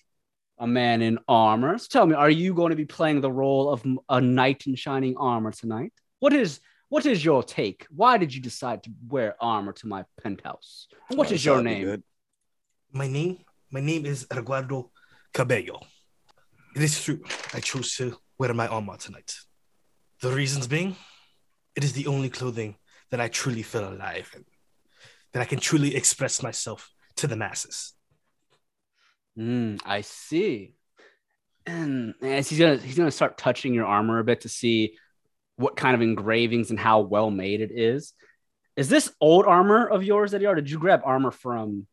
a 0.58 0.68
man 0.68 1.02
in 1.02 1.20
armor. 1.28 1.78
So 1.78 1.88
tell 1.90 2.06
me, 2.06 2.16
are 2.16 2.30
you 2.30 2.54
going 2.54 2.70
to 2.70 2.76
be 2.76 2.86
playing 2.86 3.22
the 3.22 3.32
role 3.32 3.70
of 3.70 3.84
a 4.08 4.22
knight 4.22 4.64
in 4.68 4.76
shining 4.76 5.18
armor 5.18 5.52
tonight? 5.52 5.92
What 6.20 6.34
is 6.34 6.60
what 6.90 7.06
is 7.08 7.26
your 7.26 7.42
take? 7.42 7.88
Why 7.90 8.20
did 8.20 8.34
you 8.36 8.40
decide 8.40 8.84
to 8.84 8.92
wear 9.08 9.36
armor 9.42 9.74
to 9.74 9.88
my 9.88 10.06
penthouse? 10.22 10.88
What 11.10 11.32
is 11.32 11.44
your 11.44 11.62
name? 11.62 12.04
My 12.92 13.08
name, 13.08 13.40
my 13.72 13.82
name 13.82 14.06
is 14.06 14.28
Eduardo 14.32 14.92
Cabello. 15.34 15.80
It 16.76 16.84
is 16.84 17.04
true. 17.04 17.24
I 17.54 17.60
chose 17.60 17.96
to 17.96 18.16
wear 18.38 18.54
my 18.54 18.68
armor 18.68 18.98
tonight. 18.98 19.34
The 20.24 20.32
reasons 20.32 20.68
being, 20.68 20.96
it 21.76 21.84
is 21.84 21.92
the 21.92 22.08
only 22.08 22.30
clothing 22.30 22.78
that 23.12 23.20
I 23.20 23.28
truly 23.28 23.62
feel 23.62 23.90
alive 23.90 24.32
in, 24.34 24.46
that 25.34 25.42
I 25.42 25.46
can 25.46 25.60
truly 25.60 25.98
express 25.98 26.42
myself 26.42 26.90
to 27.18 27.28
the 27.28 27.36
masses. 27.36 27.92
Mm, 29.38 29.82
I 29.86 30.00
see. 30.00 30.76
And 31.66 32.14
as 32.22 32.48
he's 32.48 32.58
gonna 32.58 32.78
he's 32.78 32.96
gonna 32.96 33.12
start 33.12 33.38
touching 33.38 33.74
your 33.74 33.86
armor 33.86 34.20
a 34.20 34.24
bit 34.24 34.40
to 34.42 34.50
see 34.50 34.96
what 35.58 35.76
kind 35.76 35.94
of 35.94 36.02
engravings 36.02 36.70
and 36.70 36.80
how 36.80 37.02
well 37.02 37.30
made 37.30 37.60
it 37.60 37.72
is. 37.72 38.14
Is 38.78 38.88
this 38.88 39.12
old 39.20 39.46
armor 39.46 39.86
of 39.86 40.06
yours 40.06 40.32
that 40.32 40.40
you 40.40 40.48
are? 40.48 40.56
Did 40.56 40.72
you 40.72 40.80
grab 40.80 41.02
armor 41.04 41.32
from 41.32 41.86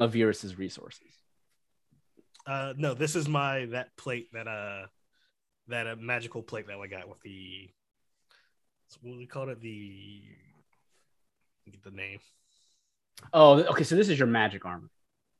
Avirus's 0.00 0.58
resources? 0.58 1.06
Uh, 2.44 2.74
no, 2.76 2.94
this 2.94 3.14
is 3.14 3.28
my 3.28 3.66
that 3.66 3.96
plate 3.96 4.26
that 4.32 4.48
uh 4.48 4.86
that 5.70 5.86
uh, 5.86 5.96
magical 5.98 6.42
plate 6.42 6.66
that 6.68 6.78
I 6.78 6.86
got 6.86 7.08
with 7.08 7.20
the 7.22 7.70
what 9.02 9.12
do 9.12 9.18
we 9.18 9.26
call 9.26 9.48
it 9.50 9.60
the 9.60 10.22
get 11.70 11.82
the 11.84 11.90
name 11.90 12.18
Oh, 13.34 13.62
okay. 13.64 13.84
So 13.84 13.96
this 13.96 14.08
is 14.08 14.18
your 14.18 14.26
magic 14.28 14.64
armor. 14.64 14.88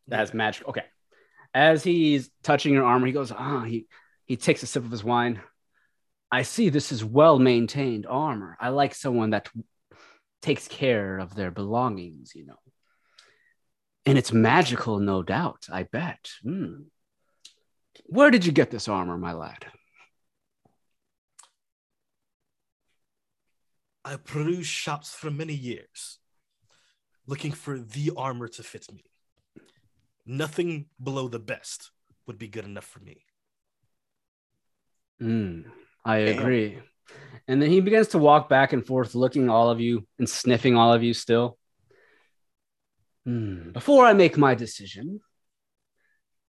that 0.09 0.19
has 0.19 0.31
Yeah. 0.31 0.37
magic. 0.37 0.69
Okay. 0.69 0.85
As 1.55 1.83
he's 1.83 2.31
touching 2.43 2.75
your 2.75 2.85
armor, 2.85 3.07
he 3.07 3.13
goes, 3.13 3.33
ah, 3.33 3.65
he 3.65 3.87
he 4.27 4.37
takes 4.37 4.63
a 4.63 4.67
sip 4.67 4.85
of 4.85 4.91
his 4.91 5.03
wine. 5.03 5.41
I 6.31 6.43
see 6.43 6.69
this 6.69 6.93
is 6.93 7.03
well 7.05 7.39
maintained 7.39 8.07
armor. 8.07 8.57
I 8.61 8.69
like 8.69 8.95
someone 8.95 9.31
that 9.31 9.49
takes 10.43 10.69
care 10.69 11.19
of 11.19 11.35
their 11.35 11.51
belongings, 11.51 12.33
you 12.35 12.45
know. 12.47 12.59
And 14.07 14.17
it's 14.19 14.33
magical, 14.33 14.99
no 15.01 15.23
doubt, 15.23 15.67
I 15.73 15.83
bet. 15.85 16.31
Hmm. 16.43 16.83
Where 18.07 18.31
did 18.31 18.45
you 18.47 18.53
get 18.53 18.71
this 18.71 18.89
armor, 18.89 19.17
my 19.19 19.33
lad? 19.33 19.65
I 24.05 24.17
perused 24.17 24.69
shops 24.71 25.15
for 25.15 25.31
many 25.31 25.55
years, 25.55 26.19
looking 27.27 27.53
for 27.53 27.79
the 27.79 28.13
armor 28.17 28.49
to 28.49 28.63
fit 28.63 28.87
me. 28.93 29.05
Nothing 30.27 30.87
below 31.03 31.29
the 31.29 31.39
best 31.39 31.91
would 32.27 32.39
be 32.39 32.49
good 32.49 32.65
enough 32.65 32.85
for 32.85 33.01
me. 33.01 33.25
Mm, 35.21 35.65
I 36.05 36.19
Damn. 36.19 36.39
agree. 36.39 36.79
And 37.47 37.61
then 37.61 37.71
he 37.71 37.81
begins 37.81 38.09
to 38.09 38.19
walk 38.19 38.49
back 38.49 38.73
and 38.73 38.87
forth, 38.87 39.15
looking 39.15 39.51
all 39.51 39.71
of 39.71 39.81
you 39.81 40.07
and 40.19 40.29
sniffing 40.29 40.77
all 40.77 40.93
of 40.93 41.03
you 41.03 41.13
still. 41.13 41.59
Hmm, 43.25 43.73
Before 43.73 44.07
I 44.07 44.13
make 44.13 44.39
my 44.39 44.55
decision, 44.55 45.21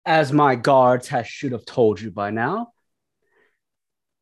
as 0.04 0.32
my 0.32 0.56
guards 0.56 1.08
has 1.08 1.26
should 1.26 1.52
have 1.52 1.64
told 1.64 2.00
you 2.00 2.10
by 2.10 2.30
now, 2.30 2.72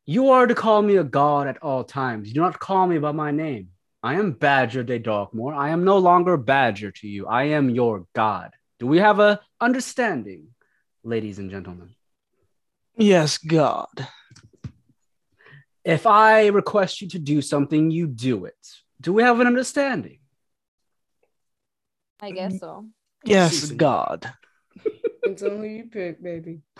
you 0.05 0.29
are 0.29 0.45
to 0.45 0.55
call 0.55 0.81
me 0.81 0.97
a 0.97 1.03
god 1.03 1.47
at 1.47 1.61
all 1.63 1.83
times. 1.83 2.27
You 2.27 2.35
do 2.35 2.41
not 2.41 2.59
call 2.59 2.85
me 2.87 2.99
by 2.99 3.11
my 3.11 3.31
name. 3.31 3.69
I 4.03 4.15
am 4.15 4.33
Badger 4.33 4.83
de 4.83 4.99
Darkmoor. 4.99 5.53
I 5.55 5.69
am 5.69 5.83
no 5.83 5.97
longer 5.97 6.37
Badger 6.37 6.91
to 6.91 7.07
you. 7.07 7.25
I 7.25 7.45
am 7.45 7.71
your 7.71 8.05
god. 8.13 8.51
Do 8.77 8.85
we 8.85 8.99
have 8.99 9.19
a 9.19 9.39
understanding, 9.59 10.49
ladies 11.03 11.39
and 11.39 11.49
gentlemen? 11.49 11.95
Yes, 12.95 13.39
God. 13.39 14.07
If 15.83 16.05
I 16.05 16.47
request 16.47 17.01
you 17.01 17.07
to 17.09 17.19
do 17.19 17.41
something, 17.41 17.89
you 17.89 18.05
do 18.05 18.45
it. 18.45 18.55
Do 19.01 19.11
we 19.11 19.23
have 19.23 19.39
an 19.39 19.47
understanding? 19.47 20.19
I 22.19 22.31
guess 22.31 22.59
so. 22.59 22.85
Yes, 23.23 23.71
God. 23.71 24.31
It's 25.23 25.41
only 25.41 25.77
you 25.77 25.85
pick, 25.85 26.21
baby. 26.21 26.61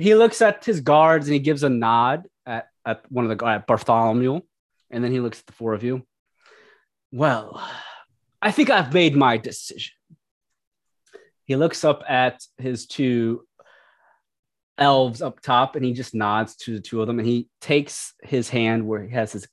He 0.00 0.14
looks 0.14 0.40
at 0.40 0.64
his 0.64 0.80
guards 0.80 1.26
and 1.26 1.34
he 1.34 1.40
gives 1.40 1.62
a 1.62 1.68
nod 1.68 2.26
at, 2.46 2.68
at 2.86 3.02
one 3.12 3.30
of 3.30 3.38
the 3.38 3.44
at 3.44 3.66
Bartholomew, 3.66 4.40
and 4.90 5.04
then 5.04 5.12
he 5.12 5.20
looks 5.20 5.40
at 5.40 5.46
the 5.46 5.52
four 5.52 5.74
of 5.74 5.84
you. 5.84 6.06
Well, 7.12 7.62
I 8.40 8.50
think 8.50 8.70
I've 8.70 8.94
made 8.94 9.14
my 9.14 9.36
decision. 9.36 9.92
He 11.44 11.56
looks 11.56 11.84
up 11.84 12.02
at 12.08 12.42
his 12.56 12.86
two 12.86 13.46
elves 14.78 15.20
up 15.20 15.40
top 15.42 15.76
and 15.76 15.84
he 15.84 15.92
just 15.92 16.14
nods 16.14 16.56
to 16.56 16.72
the 16.72 16.80
two 16.80 17.02
of 17.02 17.06
them 17.06 17.18
and 17.18 17.28
he 17.28 17.48
takes 17.60 18.14
his 18.22 18.48
hand 18.48 18.86
where 18.86 19.02
he 19.02 19.10
has 19.10 19.32
his 19.32 19.46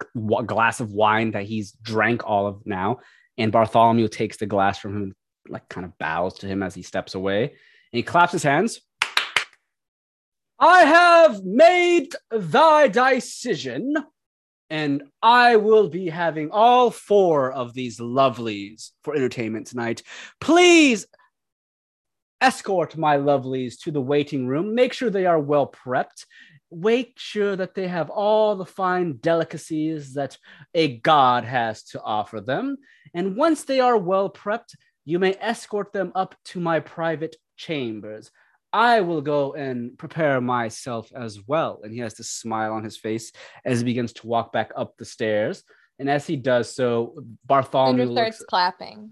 glass 0.45 0.79
of 0.79 0.93
wine 0.93 1.31
that 1.31 1.43
he's 1.43 1.73
drank 1.81 2.25
all 2.25 2.47
of 2.47 2.65
now 2.65 2.99
and 3.37 3.51
Bartholomew 3.51 4.07
takes 4.07 4.37
the 4.37 4.45
glass 4.45 4.79
from 4.79 4.95
him 4.95 5.15
like 5.49 5.67
kind 5.67 5.85
of 5.85 5.97
bows 5.97 6.35
to 6.35 6.47
him 6.47 6.63
as 6.63 6.73
he 6.73 6.81
steps 6.81 7.13
away 7.13 7.43
and 7.43 7.51
he 7.91 8.03
claps 8.03 8.31
his 8.31 8.43
hands 8.43 8.79
I 10.59 10.85
have 10.85 11.43
made 11.43 12.13
thy 12.31 12.87
decision, 12.87 13.95
and 14.69 15.03
I 15.21 15.57
will 15.57 15.87
be 15.87 16.09
having 16.09 16.49
all 16.51 16.89
four 16.89 17.51
of 17.51 17.73
these 17.73 17.99
lovelies 17.99 18.91
for 19.03 19.15
entertainment 19.15 19.67
tonight. 19.67 20.01
Please 20.41 21.05
escort 22.41 22.97
my 22.97 23.17
lovelies 23.17 23.79
to 23.81 23.91
the 23.91 24.01
waiting 24.01 24.47
room. 24.47 24.73
Make 24.73 24.93
sure 24.93 25.09
they 25.09 25.27
are 25.27 25.39
well 25.39 25.67
prepped. 25.71 26.25
Make 26.71 27.13
sure 27.17 27.55
that 27.55 27.75
they 27.75 27.87
have 27.87 28.09
all 28.09 28.55
the 28.55 28.65
fine 28.65 29.17
delicacies 29.17 30.15
that 30.15 30.37
a 30.73 30.97
god 30.97 31.43
has 31.43 31.83
to 31.83 32.01
offer 32.01 32.41
them. 32.41 32.77
And 33.13 33.37
once 33.37 33.63
they 33.63 33.79
are 33.79 33.97
well 33.97 34.29
prepped, 34.29 34.75
you 35.05 35.19
may 35.19 35.35
escort 35.39 35.93
them 35.93 36.11
up 36.15 36.35
to 36.45 36.59
my 36.59 36.79
private 36.79 37.35
chambers. 37.55 38.31
I 38.73 39.01
will 39.01 39.21
go 39.21 39.53
and 39.53 39.97
prepare 39.97 40.41
myself 40.41 41.11
as 41.15 41.39
well. 41.47 41.79
And 41.83 41.93
he 41.93 41.99
has 41.99 42.15
this 42.15 42.29
smile 42.29 42.73
on 42.73 42.83
his 42.83 42.97
face 42.97 43.31
as 43.65 43.79
he 43.79 43.85
begins 43.85 44.13
to 44.13 44.27
walk 44.27 44.51
back 44.51 44.71
up 44.75 44.97
the 44.97 45.05
stairs. 45.05 45.63
And 45.99 46.09
as 46.09 46.27
he 46.27 46.35
does 46.35 46.75
so, 46.75 47.15
Bartholomew 47.45 48.01
Andrew 48.01 48.15
starts 48.15 48.39
looks, 48.39 48.49
clapping. 48.49 49.11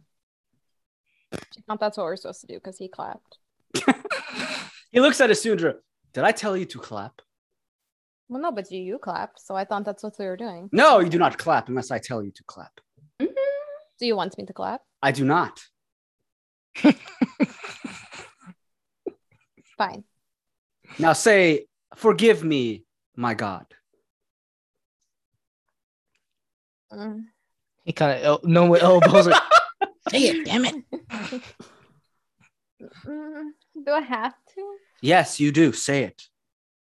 I 1.34 1.38
thought 1.68 1.80
that's 1.80 1.98
what 1.98 2.04
we're 2.04 2.16
supposed 2.16 2.42
to 2.42 2.48
do 2.48 2.56
because 2.56 2.78
he 2.78 2.88
clapped. 2.88 3.38
he 4.92 5.00
looks 5.00 5.20
at 5.22 5.30
Isundra. 5.30 5.76
Did 6.14 6.24
I 6.24 6.32
tell 6.32 6.56
you 6.56 6.66
to 6.66 6.80
clap? 6.80 7.22
Well, 8.28 8.42
no, 8.42 8.52
but 8.52 8.72
you 8.72 8.82
you 8.82 8.98
clapped, 8.98 9.40
so 9.40 9.56
I 9.56 9.66
thought 9.66 9.86
that's 9.86 10.04
what 10.04 10.16
we 10.18 10.26
were 10.26 10.38
doing. 10.38 10.70
No, 10.72 11.00
you 11.00 11.10
do 11.10 11.20
not 11.20 11.38
clap 11.38 11.70
unless 11.70 11.92
I 11.92 12.00
tell 12.00 12.24
you 12.24 12.32
to 12.32 12.44
clap. 12.46 12.80
Mm-hmm. 13.22 13.34
Do 14.00 14.06
you 14.06 14.16
want 14.16 14.38
me 14.38 14.46
to 14.46 14.54
clap? 14.54 14.82
I 15.02 15.12
do 15.12 15.26
not. 15.26 15.62
Fine. 19.78 20.04
Now 21.00 21.14
say, 21.14 21.66
Forgive 21.96 22.44
me, 22.44 22.84
my 23.16 23.34
God. 23.34 23.66
Mm. 26.92 27.26
He 27.84 27.94
kind 27.94 28.20
of 28.20 28.26
el- 28.26 28.42
no 28.44 28.70
with 28.70 28.84
elbows. 28.84 29.28
Like, 30.08 30.22
Say 30.22 30.28
it, 30.28 30.46
damn 30.46 30.66
it. 30.66 30.76
Mm, 33.08 33.52
do 33.86 33.92
I 33.92 34.02
have 34.02 34.34
to? 34.56 34.76
Yes, 35.02 35.40
you 35.40 35.52
do. 35.52 35.72
Say 35.72 36.04
it. 36.04 36.22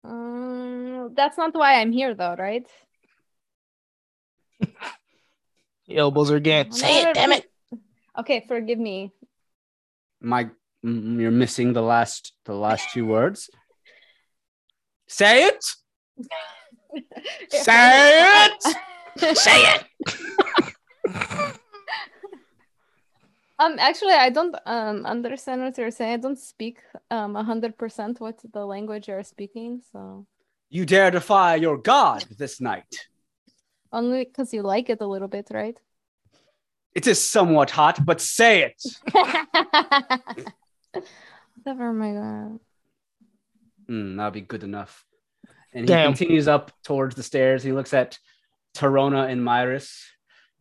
Mm, 0.05 1.15
that's 1.15 1.39
not 1.39 1.55
why 1.55 1.81
I'm 1.81 1.93
here, 1.93 2.15
though, 2.15 2.35
right? 2.39 2.67
elbows 5.91 6.31
are 6.31 6.37
again. 6.37 6.73
Say 6.73 7.03
it, 7.03 7.15
damn 7.15 7.33
it. 7.33 7.51
Okay, 8.19 8.45
forgive 8.47 8.79
me. 8.79 9.13
My 10.21 10.51
you're 10.83 11.31
missing 11.31 11.73
the 11.73 11.83
last 11.83 12.33
the 12.45 12.55
last 12.55 12.91
two 12.93 13.07
words. 13.07 13.51
Say 15.09 15.45
it. 15.45 15.65
Say 17.51 18.21
it. 18.21 18.63
Say 19.37 19.63
it. 19.75 19.85
Um, 23.61 23.75
actually, 23.81 24.13
I 24.13 24.31
don't 24.31 24.55
um 24.67 25.05
understand 25.05 25.63
what 25.63 25.77
you're 25.77 25.91
saying. 25.91 26.13
I 26.13 26.17
don't 26.19 26.39
speak 26.39 26.79
um 27.11 27.35
a 27.35 27.43
hundred 27.43 27.77
percent 27.77 28.21
what 28.21 28.39
the 28.53 28.65
language 28.65 29.09
you're 29.09 29.25
speaking, 29.25 29.83
so 29.93 30.27
You 30.71 30.87
dare 30.87 31.11
defy 31.11 31.57
your 31.57 31.77
God 31.77 32.25
this 32.39 32.61
night. 32.61 33.09
only 33.93 34.25
because 34.25 34.55
you 34.55 34.63
like 34.63 34.89
it 34.91 35.01
a 35.01 35.07
little 35.07 35.27
bit, 35.29 35.49
right? 35.51 35.77
It 36.95 37.07
is 37.09 37.19
somewhat 37.21 37.71
hot, 37.71 37.99
but 38.05 38.21
say 38.21 38.63
it. 38.63 38.81
Whatever, 40.93 41.93
my 41.93 42.13
god. 42.13 42.61
Mm, 43.89 44.17
that'll 44.17 44.31
be 44.31 44.41
good 44.41 44.65
enough. 44.65 45.05
And 45.73 45.83
he 45.83 45.87
Damn. 45.87 46.11
continues 46.13 46.49
up 46.49 46.73
towards 46.83 47.15
the 47.15 47.23
stairs. 47.23 47.63
He 47.63 47.73
looks 47.73 47.93
at 47.93 48.19
Tarona 48.77 49.31
and 49.31 49.41
Myris. 49.43 50.03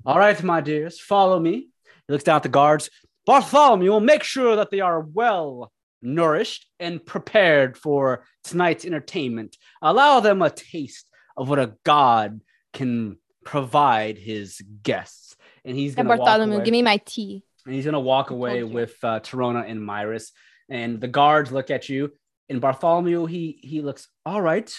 All 0.06 0.18
right, 0.18 0.41
my 0.44 0.62
dears, 0.62 0.99
follow 0.99 1.40
me. 1.40 1.70
He 2.08 2.14
looks 2.14 2.24
down 2.24 2.38
at 2.38 2.44
the 2.44 2.49
guards. 2.49 2.90
Bartholomew 3.26 3.90
will 3.90 3.99
make 3.99 4.24
sure 4.24 4.56
that 4.56 4.72
they 4.72 4.80
are 4.80 5.02
well 5.02 5.72
nourished 6.02 6.68
and 6.80 7.06
prepared 7.06 7.78
for 7.78 8.24
tonight's 8.44 8.86
entertainment. 8.86 9.58
Allow 9.82 10.20
them 10.20 10.41
a 10.41 10.49
taste 10.49 11.10
of 11.36 11.49
what 11.49 11.60
a 11.60 11.76
god 11.84 12.41
can 12.74 13.18
provide 13.44 14.18
his 14.18 14.62
guests. 14.84 15.36
And 15.66 15.76
he's 15.76 15.95
going 15.95 16.06
to 16.06 16.10
walk 16.10 16.20
Bartholomew, 16.20 16.56
away. 16.58 16.66
give 16.66 16.72
me 16.72 16.82
my 16.82 16.98
tea. 16.98 17.44
And 17.68 17.76
he's 17.76 17.84
gonna 17.84 17.99
walk 17.99 18.30
away 18.30 18.64
with 18.64 18.95
uh, 19.03 19.19
Torona 19.19 19.69
and 19.69 19.81
Myris, 19.81 20.31
and 20.69 21.02
the 21.02 21.10
guards 21.10 21.52
look 21.52 21.69
at 21.69 21.89
you. 21.89 22.14
And 22.48 22.61
Bartholomew, 22.61 23.26
he 23.26 23.60
he 23.61 23.81
looks 23.81 24.07
all 24.26 24.41
right. 24.41 24.73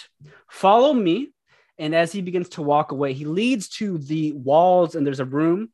Follow 0.51 0.95
me. 0.95 1.29
And 1.77 1.95
as 1.95 2.13
he 2.13 2.23
begins 2.23 2.49
to 2.51 2.63
walk 2.63 2.91
away, 2.91 3.13
he 3.13 3.27
leads 3.27 3.69
to 3.81 3.99
the 3.99 4.33
walls, 4.33 4.95
and 4.95 5.07
there's 5.07 5.21
a 5.21 5.27
room 5.27 5.69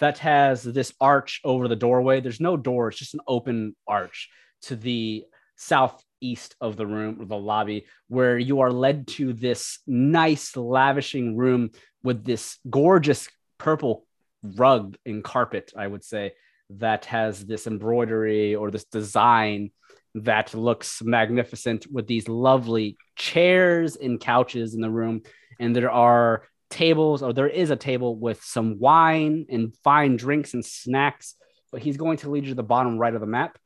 that 0.00 0.16
has 0.18 0.62
this 0.62 0.94
arch 1.02 1.42
over 1.44 1.68
the 1.68 1.76
doorway. 1.76 2.22
There's 2.22 2.40
no 2.40 2.56
door; 2.56 2.88
it's 2.88 2.98
just 2.98 3.12
an 3.12 3.20
open 3.28 3.76
arch 3.86 4.30
to 4.62 4.74
the 4.74 5.24
southeast 5.56 6.56
of 6.62 6.78
the 6.78 6.86
room 6.86 7.20
or 7.20 7.26
the 7.26 7.36
lobby, 7.36 7.84
where 8.08 8.38
you 8.38 8.60
are 8.60 8.72
led 8.72 9.06
to 9.08 9.34
this 9.34 9.80
nice, 9.86 10.56
lavishing 10.56 11.36
room 11.36 11.72
with 12.02 12.24
this 12.24 12.58
gorgeous 12.70 13.28
purple 13.58 14.06
rug 14.42 14.96
and 15.04 15.22
carpet, 15.22 15.70
I 15.76 15.86
would 15.86 16.04
say, 16.04 16.32
that 16.70 17.04
has 17.06 17.44
this 17.44 17.66
embroidery 17.66 18.54
or 18.54 18.70
this 18.70 18.84
design 18.84 19.70
that 20.14 20.54
looks 20.54 21.02
magnificent 21.02 21.86
with 21.90 22.06
these 22.06 22.28
lovely 22.28 22.96
chairs 23.16 23.96
and 23.96 24.20
couches 24.20 24.74
in 24.74 24.80
the 24.80 24.90
room. 24.90 25.22
And 25.58 25.74
there 25.74 25.90
are 25.90 26.44
tables, 26.70 27.22
or 27.22 27.32
there 27.32 27.48
is 27.48 27.70
a 27.70 27.76
table 27.76 28.16
with 28.16 28.42
some 28.42 28.78
wine 28.78 29.46
and 29.50 29.74
fine 29.82 30.16
drinks 30.16 30.54
and 30.54 30.64
snacks. 30.64 31.34
But 31.72 31.82
he's 31.82 31.96
going 31.96 32.18
to 32.18 32.30
lead 32.30 32.44
you 32.44 32.50
to 32.50 32.54
the 32.54 32.62
bottom 32.62 32.98
right 32.98 33.14
of 33.14 33.20
the 33.20 33.26
map. 33.26 33.58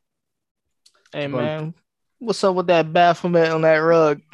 Hey 1.13 1.25
on. 1.25 1.33
man, 1.33 1.75
what's 2.19 2.43
up 2.45 2.55
with 2.55 2.67
that 2.69 2.93
Baphomet 2.93 3.51
on 3.51 3.63
that 3.63 3.77
rug? 3.77 4.21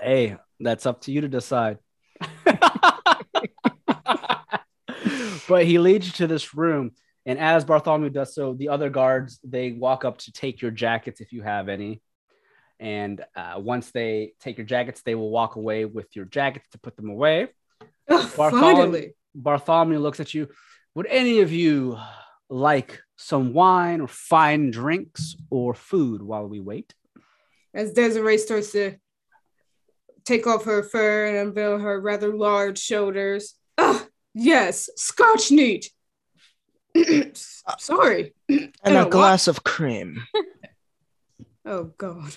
Hey, 0.00 0.36
that's 0.58 0.84
up 0.84 1.02
to 1.02 1.12
you 1.12 1.20
to 1.20 1.28
decide. 1.28 1.78
but 5.48 5.64
he 5.64 5.78
leads 5.78 6.06
you 6.06 6.12
to 6.14 6.26
this 6.26 6.54
room, 6.56 6.90
and 7.26 7.38
as 7.38 7.64
Bartholomew 7.64 8.10
does 8.10 8.34
so, 8.34 8.54
the 8.54 8.68
other 8.68 8.90
guards 8.90 9.38
they 9.44 9.72
walk 9.72 10.04
up 10.04 10.18
to 10.18 10.32
take 10.32 10.60
your 10.60 10.70
jackets 10.70 11.20
if 11.20 11.32
you 11.32 11.42
have 11.42 11.68
any, 11.68 12.02
And 12.80 13.24
uh, 13.36 13.54
once 13.58 13.90
they 13.92 14.32
take 14.40 14.58
your 14.58 14.66
jackets, 14.66 15.02
they 15.02 15.14
will 15.14 15.30
walk 15.30 15.54
away 15.56 15.84
with 15.84 16.14
your 16.16 16.24
jackets 16.24 16.68
to 16.70 16.78
put 16.78 16.96
them 16.96 17.08
away. 17.10 17.48
Oh, 18.08 18.32
Bartholomew- 18.36 18.74
finally. 18.76 19.14
Bartholomew 19.34 19.98
looks 20.00 20.20
at 20.20 20.34
you. 20.34 20.48
Would 20.94 21.06
any 21.06 21.40
of 21.40 21.52
you 21.52 21.96
like 22.50 23.00
some 23.16 23.54
wine 23.54 24.00
or 24.00 24.08
fine 24.08 24.70
drinks 24.70 25.36
or 25.48 25.74
food 25.74 26.20
while 26.22 26.46
we 26.48 26.60
wait? 26.60 26.92
As 27.72 27.92
Desiree 27.92 28.36
starts 28.36 28.72
to 28.72 28.96
take 30.24 30.46
off 30.46 30.64
her 30.64 30.82
fur 30.82 31.26
and 31.26 31.36
unveil 31.48 31.78
her 31.78 32.00
rather 32.00 32.34
large 32.36 32.78
shoulders. 32.78 33.54
Ah, 33.78 34.04
yes, 34.34 34.90
scotch 34.96 35.50
neat. 35.50 35.90
Sorry. 37.78 38.32
And 38.48 38.72
And 38.84 38.96
a 38.96 39.06
a 39.06 39.10
glass 39.10 39.48
of 39.48 39.64
cream. 39.64 40.22
Oh 41.64 41.92
God. 41.96 42.36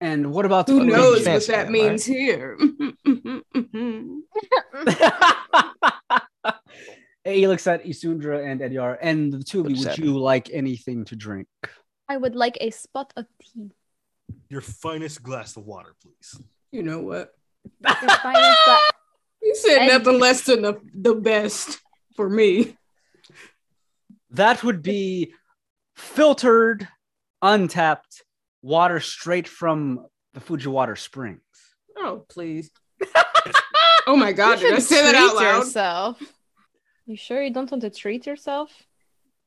And 0.00 0.32
what 0.32 0.46
about 0.46 0.66
Who 0.66 0.78
the 0.78 0.84
knows 0.86 1.26
what 1.26 1.46
that 1.46 1.66
that, 1.66 1.70
means 1.70 2.06
here? 2.06 2.56
he 7.24 7.46
looks 7.46 7.66
at 7.66 7.84
Isundra 7.84 8.44
and 8.50 8.60
Ediar, 8.60 8.96
and 9.00 9.32
the 9.32 9.42
two 9.44 9.60
of 9.60 9.70
you. 9.70 9.86
Would 9.86 9.98
you 9.98 10.18
like 10.18 10.48
anything 10.52 11.04
to 11.06 11.16
drink? 11.16 11.48
I 12.08 12.16
would 12.16 12.34
like 12.34 12.56
a 12.60 12.70
spot 12.70 13.12
of 13.16 13.26
tea. 13.42 13.70
Your 14.48 14.60
finest 14.62 15.22
glass 15.22 15.56
of 15.56 15.64
water, 15.66 15.94
please. 16.02 16.40
you 16.72 16.82
know 16.82 17.00
what? 17.00 17.34
The 17.80 17.88
finest 18.22 18.58
gla- 18.64 18.78
You 19.42 19.54
said 19.54 19.78
And- 19.82 19.88
nothing 20.04 20.18
less 20.18 20.42
than 20.42 20.62
the, 20.62 20.80
the 20.94 21.14
best 21.14 21.78
for 22.16 22.28
me. 22.28 22.76
That 24.30 24.62
would 24.62 24.82
be 24.82 25.32
filtered, 25.96 26.86
untapped 27.42 28.22
water 28.62 29.00
straight 29.00 29.48
from 29.48 30.06
the 30.34 30.40
Fujiwater 30.40 30.98
Springs. 30.98 31.40
Oh, 31.96 32.24
please. 32.28 32.70
oh 34.06 34.16
my 34.16 34.32
God, 34.32 34.60
You 34.60 34.66
did 34.66 34.72
I 34.74 34.76
should 34.76 34.84
say 34.84 35.02
that 35.02 35.14
out 35.14 35.36
loud? 35.36 35.58
Yourself. 35.58 36.22
You 37.06 37.16
sure 37.16 37.42
you 37.42 37.52
don't 37.52 37.70
want 37.70 37.82
to 37.82 37.90
treat 37.90 38.26
yourself? 38.26 38.70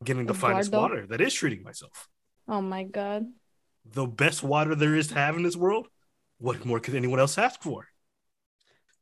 Getting 0.03 0.25
the 0.25 0.33
finest 0.33 0.69
Eduardo? 0.69 0.95
water. 0.95 1.07
That 1.07 1.21
is 1.21 1.33
treating 1.33 1.63
myself. 1.63 2.07
Oh 2.47 2.61
my 2.61 2.83
god. 2.83 3.27
The 3.85 4.07
best 4.07 4.41
water 4.41 4.73
there 4.75 4.95
is 4.95 5.07
to 5.09 5.15
have 5.15 5.35
in 5.37 5.43
this 5.43 5.55
world. 5.55 5.87
What 6.39 6.65
more 6.65 6.79
could 6.79 6.95
anyone 6.95 7.19
else 7.19 7.37
ask 7.37 7.61
for? 7.61 7.87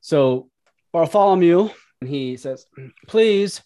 So 0.02 0.50
Bartholomew, 0.92 1.70
and 2.02 2.10
he 2.10 2.36
says, 2.38 2.66
please 3.08 3.62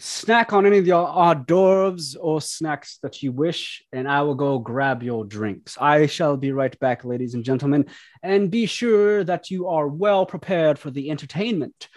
snack 0.00 0.52
on 0.54 0.64
any 0.64 0.78
of 0.78 0.86
your 0.86 1.06
hors 1.06 1.34
d'oeuvres 1.46 2.16
or 2.16 2.40
snacks 2.40 2.98
that 3.02 3.22
you 3.22 3.32
wish, 3.32 3.84
and 3.92 4.08
I 4.08 4.22
will 4.22 4.34
go 4.34 4.58
grab 4.58 5.02
your 5.02 5.24
drinks. 5.24 5.76
I 5.78 6.06
shall 6.06 6.36
be 6.36 6.52
right 6.52 6.76
back, 6.80 7.04
ladies 7.04 7.34
and 7.34 7.44
gentlemen, 7.44 7.86
and 8.22 8.50
be 8.50 8.66
sure 8.66 9.22
that 9.24 9.50
you 9.50 9.68
are 9.68 9.86
well 9.86 10.24
prepared 10.24 10.78
for 10.78 10.90
the 10.90 11.10
entertainment. 11.10 11.88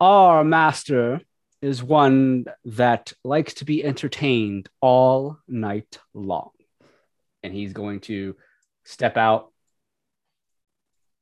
Our 0.00 0.42
master 0.42 1.20
is 1.62 1.82
one 1.82 2.46
that 2.64 3.12
likes 3.22 3.54
to 3.54 3.64
be 3.64 3.84
entertained 3.84 4.68
all 4.80 5.38
night 5.46 5.98
long. 6.12 6.50
And 7.42 7.54
he's 7.54 7.72
going 7.72 8.00
to 8.00 8.36
step 8.84 9.16
out 9.16 9.52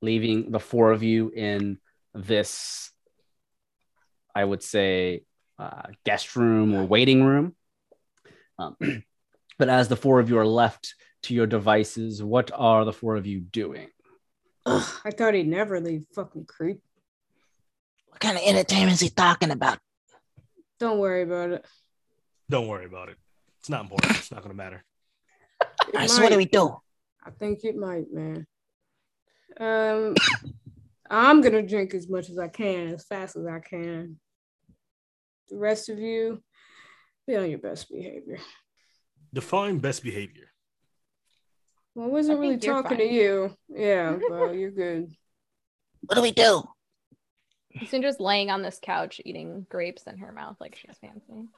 leaving 0.01 0.51
the 0.53 0.61
four 0.61 0.93
of 0.93 1.03
you 1.03 1.31
in 1.31 1.79
this, 2.15 2.91
I 4.35 4.45
would 4.45 4.63
say, 4.63 5.25
uh, 5.59 5.83
guest 6.05 6.37
room 6.37 6.75
or 6.75 6.85
waiting 6.85 7.25
room. 7.25 7.55
Um, 8.59 8.77
but 9.59 9.69
as 9.69 9.89
the 9.89 9.97
four 9.97 10.21
of 10.21 10.29
you 10.29 10.39
are 10.39 10.47
left 10.47 10.95
to 11.25 11.35
your 11.35 11.47
devices, 11.47 12.23
what 12.23 12.51
are 12.55 12.85
the 12.85 12.93
four 12.93 13.17
of 13.17 13.27
you 13.27 13.41
doing? 13.41 13.89
Ugh, 14.67 15.01
I 15.05 15.11
thought 15.11 15.35
he'd 15.35 15.49
never 15.49 15.81
leave. 15.81 16.05
Fucking 16.15 16.47
creep. 16.47 16.81
What 18.09 18.21
kind 18.21 18.37
of 18.37 18.43
entertainment 18.45 18.93
is 18.93 19.01
he 19.01 19.11
talking 19.11 19.51
about? 19.51 19.79
Don't 20.79 20.99
worry 20.99 21.23
about 21.23 21.51
it. 21.51 21.67
Don't 22.51 22.69
worry 22.69 22.87
about 22.87 23.09
it. 23.09 23.17
It's 23.61 23.69
not 23.69 23.83
important. 23.83 24.17
It's 24.17 24.31
not 24.31 24.43
going 24.43 24.53
to 24.53 24.57
matter. 24.57 24.85
It 25.61 25.95
All 25.95 26.01
right, 26.01 26.11
so 26.11 26.23
what 26.23 26.29
do 26.29 26.35
might. 26.35 26.39
we 26.39 26.45
do? 26.47 26.77
I 27.25 27.31
think 27.31 27.65
it 27.65 27.77
might, 27.77 28.07
man. 28.13 28.47
Um, 29.59 30.15
I'm 31.11 31.41
gonna 31.41 31.63
drink 31.63 31.95
as 31.95 32.09
much 32.09 32.29
as 32.29 32.39
I 32.39 32.49
can, 32.49 32.89
as 32.89 33.05
fast 33.07 33.37
as 33.37 33.47
I 33.47 33.61
can. 33.61 34.19
The 35.49 35.57
rest 35.57 35.89
of 35.89 35.99
you, 35.99 36.43
be 37.27 37.37
on 37.37 37.49
your 37.51 37.59
best 37.59 37.91
behavior. 37.91 38.39
Define 39.33 39.79
best 39.79 40.03
behavior. 40.03 40.49
Well, 41.95 42.07
I 42.07 42.11
wasn't 42.11 42.39
I 42.39 42.41
really 42.41 42.55
think 42.55 42.65
you're 42.65 42.83
talking 42.83 42.99
to 42.99 43.05
you. 43.05 43.57
Yeah, 43.69 44.19
well, 44.29 44.55
you're 44.55 44.71
good. 44.71 45.15
What 46.07 46.15
do 46.15 46.23
we 46.23 46.31
do? 46.31 46.63
Cinder's 47.89 48.21
laying 48.21 48.51
on 48.53 48.63
this 48.63 48.79
couch 48.81 49.21
eating 49.25 49.67
grapes 49.69 50.05
in 50.05 50.19
her 50.19 50.31
mouth 50.31 50.57
like 50.61 50.77
she's 50.77 50.97
fancy. 51.01 51.49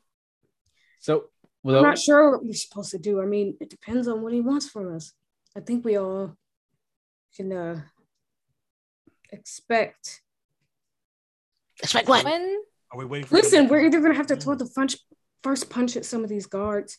So, 0.99 1.25
I'm 1.65 1.83
not 1.83 1.99
sure 1.99 2.31
what 2.31 2.45
we're 2.45 2.55
supposed 2.55 2.91
to 2.93 2.99
do. 2.99 3.21
I 3.21 3.27
mean, 3.27 3.59
it 3.61 3.69
depends 3.69 4.09
on 4.09 4.23
what 4.23 4.33
he 4.33 4.41
wants 4.41 4.69
from 4.69 4.97
us. 4.97 5.13
I 5.55 5.61
think 5.61 5.85
we 5.85 5.97
all 5.97 6.37
can 7.37 7.53
uh 7.53 7.83
expect. 9.31 10.23
Expect 11.83 12.09
what? 12.09 12.25
When 12.25 12.63
Are 12.93 12.99
we 12.99 13.05
waiting 13.05 13.27
for 13.27 13.37
Listen, 13.37 13.69
we're 13.69 13.85
either 13.87 14.01
gonna 14.01 14.15
have 14.15 14.27
to 14.29 14.37
throw 14.37 14.55
the 14.55 14.67
punch 14.67 14.97
first 15.43 15.71
punch 15.71 15.97
at 15.97 16.05
some 16.05 16.25
of 16.25 16.29
these 16.29 16.47
guards, 16.47 16.99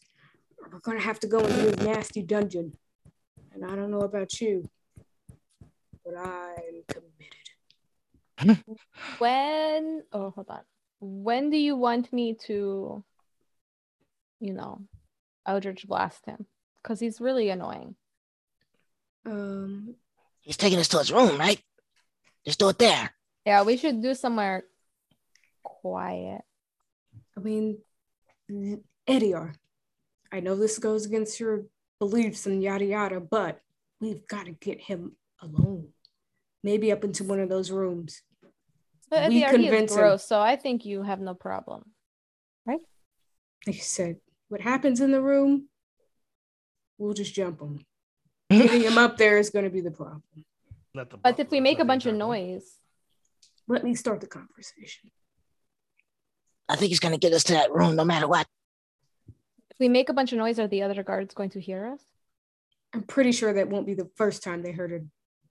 or 0.57 0.69
we're 0.71 0.79
gonna 0.79 0.99
have 1.01 1.19
to 1.21 1.27
go 1.27 1.39
into 1.39 1.73
a 1.73 1.75
nasty 1.83 2.21
dungeon. 2.21 2.73
And 3.53 3.65
I 3.65 3.75
don't 3.75 3.91
know 3.91 4.01
about 4.01 4.39
you, 4.39 4.69
but 6.05 6.15
I'm 6.17 6.83
committed. 6.87 8.63
when 9.19 10.03
oh 10.13 10.31
hold 10.31 10.47
on. 10.49 10.61
When 10.99 11.49
do 11.49 11.57
you 11.57 11.75
want 11.75 12.13
me 12.13 12.35
to 12.45 13.03
you 14.39 14.53
know 14.53 14.81
Eldritch 15.45 15.87
blast 15.87 16.25
him? 16.25 16.45
Because 16.81 16.99
he's 16.99 17.19
really 17.19 17.49
annoying. 17.49 17.95
Um, 19.25 19.95
He's 20.41 20.57
taking 20.57 20.79
us 20.79 20.87
to 20.89 20.97
his 20.97 21.11
room, 21.11 21.37
right? 21.37 21.61
Just 22.43 22.59
do 22.59 22.69
it 22.69 22.79
there. 22.79 23.13
Yeah, 23.45 23.61
we 23.61 23.77
should 23.77 24.01
do 24.01 24.15
somewhere 24.15 24.63
quiet. 25.63 26.41
I 27.37 27.39
mean, 27.39 27.79
Ediar, 29.07 29.53
I 30.31 30.39
know 30.39 30.55
this 30.55 30.79
goes 30.79 31.05
against 31.05 31.39
your 31.39 31.65
beliefs 31.99 32.45
and 32.45 32.61
yada 32.63 32.85
yada, 32.85 33.19
but 33.19 33.61
we've 33.99 34.25
got 34.27 34.45
to 34.45 34.51
get 34.51 34.81
him 34.81 35.15
alone. 35.41 35.89
Maybe 36.63 36.91
up 36.91 37.03
into 37.03 37.23
one 37.23 37.39
of 37.39 37.49
those 37.49 37.71
rooms. 37.71 38.21
But 39.09 39.29
We 39.29 39.39
the 39.39 39.45
already 39.45 39.65
is 39.65 39.69
convince 39.69 39.95
him. 39.95 40.17
so 40.19 40.39
I 40.39 40.55
think 40.55 40.85
you 40.85 41.03
have 41.03 41.19
no 41.19 41.33
problem. 41.33 41.83
Right? 42.65 42.79
Like 43.67 43.75
you 43.75 43.81
said, 43.81 44.17
what 44.49 44.61
happens 44.61 45.01
in 45.01 45.11
the 45.11 45.21
room, 45.21 45.67
we'll 46.97 47.13
just 47.13 47.33
jump 47.33 47.59
him. 47.61 47.85
Getting 48.49 48.81
him 48.83 48.97
up 48.97 49.17
there 49.17 49.37
is 49.37 49.49
going 49.49 49.65
to 49.65 49.71
be 49.71 49.81
the 49.81 49.91
problem. 49.91 50.23
The 50.93 51.05
But 51.23 51.39
if 51.39 51.49
we 51.51 51.59
make 51.59 51.79
a 51.79 51.85
bunch 51.85 52.05
of 52.05 52.15
noise, 52.15 52.77
Let 53.67 53.83
me 53.83 53.95
start 53.95 54.21
the 54.21 54.27
conversation. 54.27 55.11
I 56.69 56.75
think 56.75 56.89
he's 56.89 56.99
gonna 56.99 57.17
get 57.17 57.33
us 57.33 57.43
to 57.45 57.53
that 57.53 57.71
room 57.71 57.95
no 57.95 58.03
matter 58.05 58.27
what. 58.27 58.47
if 59.69 59.77
we 59.79 59.89
make 59.89 60.09
a 60.09 60.13
bunch 60.13 60.31
of 60.31 60.37
noise, 60.37 60.59
are 60.59 60.67
the 60.67 60.83
other 60.83 61.03
guards 61.03 61.33
going 61.33 61.49
to 61.51 61.59
hear 61.61 61.85
us? 61.87 62.01
I'm 62.93 63.03
pretty 63.03 63.31
sure 63.31 63.53
that 63.53 63.69
won't 63.69 63.85
be 63.85 63.93
the 63.93 64.09
first 64.15 64.43
time 64.43 64.61
they 64.63 64.71
heard 64.71 64.91
a 64.91 64.99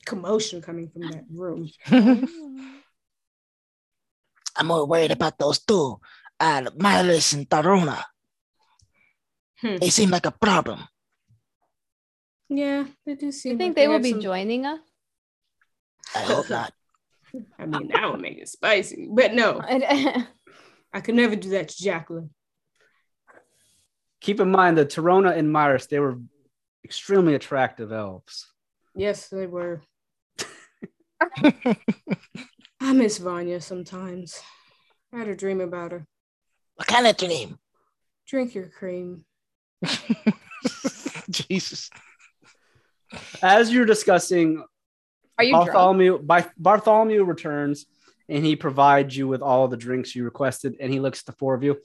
commotion 0.07 0.61
coming 0.63 0.89
from 0.91 1.03
that 1.03 1.25
room. 1.33 1.71
I'm 4.57 4.67
more 4.67 4.87
worried 4.87 5.11
about 5.13 5.39
those 5.39 5.59
two, 5.61 6.01
uh, 6.39 6.63
Myris 6.77 7.33
and 7.35 7.49
Torona. 7.49 8.03
Hmm. 9.61 9.77
They 9.77 9.91
seem 9.91 10.11
like 10.11 10.27
a 10.27 10.31
problem. 10.33 10.81
Yeah, 12.49 12.85
they 13.07 13.15
do 13.15 13.27
Do 13.27 13.33
seem. 13.33 13.53
you 13.53 13.59
think 13.59 13.71
like 13.71 13.77
they 13.77 13.89
will 13.89 14.01
be 14.01 14.11
some- 14.13 14.21
joining 14.21 14.67
us? 14.67 14.81
I 16.15 16.21
hope 16.21 16.51
not. 16.51 16.73
I 17.59 17.67
mean, 17.67 17.89
that 17.89 18.11
would 18.11 18.21
make 18.21 18.39
it 18.39 18.49
spicy, 18.49 19.07
but 19.09 19.33
no, 19.35 19.61
I 20.93 21.01
could 21.01 21.15
never 21.15 21.37
do 21.37 21.51
that 21.51 21.69
to 21.69 21.83
Jacqueline. 21.83 22.31
keep 24.21 24.41
in 24.41 24.51
mind 24.51 24.77
that 24.79 24.91
Torona 24.91 25.37
and 25.37 25.49
Myris, 25.49 25.89
they 25.89 26.01
were 26.01 26.19
extremely 26.85 27.35
attractive 27.35 27.93
elves. 27.93 28.47
Yes, 28.95 29.29
they 29.29 29.47
were. 29.47 29.83
I 32.81 32.93
miss 32.93 33.19
Vanya 33.19 33.61
sometimes. 33.61 34.41
I 35.13 35.19
had 35.19 35.29
a 35.29 35.37
dream 35.37 35.61
about 35.61 35.93
her. 35.93 36.07
What 36.77 36.89
kind 36.89 37.07
of 37.07 37.17
dream? 37.17 37.59
Drink 38.27 38.55
your 38.55 38.67
cream. 38.69 39.25
Jesus. 41.31 41.91
As 43.43 43.73
you're 43.73 43.87
discussing, 43.87 44.65
Are 45.39 45.45
you? 45.45 45.53
Bartholomew, 45.53 46.19
by, 46.23 46.47
Bartholomew 46.59 47.25
returns 47.25 47.87
and 48.31 48.45
he 48.45 48.57
provides 48.57 49.17
you 49.17 49.29
with 49.29 49.43
all 49.43 49.69
the 49.69 49.77
drinks 49.77 50.15
you 50.17 50.25
requested, 50.25 50.77
and 50.81 50.93
he 50.93 51.01
looks 51.01 51.21
at 51.21 51.27
the 51.27 51.33
four 51.33 51.55
of 51.55 51.63
you. 51.63 51.79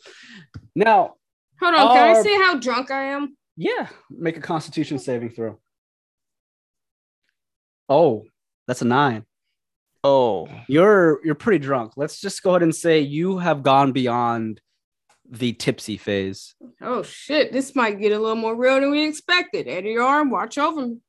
Now, 0.76 1.16
Hold 1.62 1.74
on, 1.76 1.88
can 1.96 2.04
I 2.04 2.14
Our- 2.16 2.24
see 2.24 2.36
how 2.36 2.58
drunk 2.60 2.92
I 2.92 3.06
am? 3.14 3.36
yeah, 3.58 3.88
make 4.10 4.38
a 4.38 4.42
Constitution 4.42 5.00
saving 5.00 5.30
throw. 5.30 5.60
Oh, 7.88 8.24
that's 8.68 8.82
a 8.82 8.86
nine. 8.86 9.26
Oh, 10.04 10.48
You're 10.68 11.20
you're 11.24 11.36
pretty 11.36 11.64
drunk. 11.64 11.94
Let's 11.98 12.20
just 12.22 12.44
go 12.44 12.52
ahead 12.52 12.62
and 12.64 12.76
say 12.76 13.00
you 13.00 13.40
have 13.40 13.64
gone 13.64 13.92
beyond 13.92 14.62
the 15.28 15.54
tipsy 15.54 15.98
phase. 15.98 16.54
Oh 16.82 17.02
shit, 17.02 17.52
this 17.52 17.76
might 17.76 18.00
get 18.00 18.12
a 18.12 18.20
little 18.20 18.36
more 18.36 18.56
real 18.56 18.80
than 18.80 18.92
we 18.92 19.08
expected. 19.08 19.66
Ediar, 19.68 20.30
watch 20.30 20.58
over 20.60 20.82
him. 20.82 21.02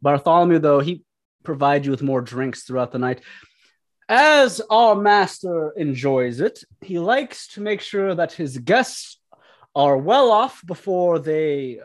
Bartholomew, 0.00 0.58
though, 0.58 0.80
he 0.80 1.04
provides 1.44 1.84
you 1.86 1.92
with 1.92 2.02
more 2.02 2.20
drinks 2.20 2.64
throughout 2.64 2.90
the 2.90 2.98
night. 2.98 3.20
As 4.08 4.60
our 4.68 4.94
master 4.94 5.72
enjoys 5.76 6.40
it, 6.40 6.64
he 6.80 6.98
likes 6.98 7.48
to 7.48 7.60
make 7.60 7.80
sure 7.80 8.14
that 8.14 8.32
his 8.32 8.58
guests 8.58 9.18
are 9.74 9.96
well 9.96 10.30
off 10.30 10.64
before 10.66 11.18
they 11.18 11.78
uh, 11.78 11.84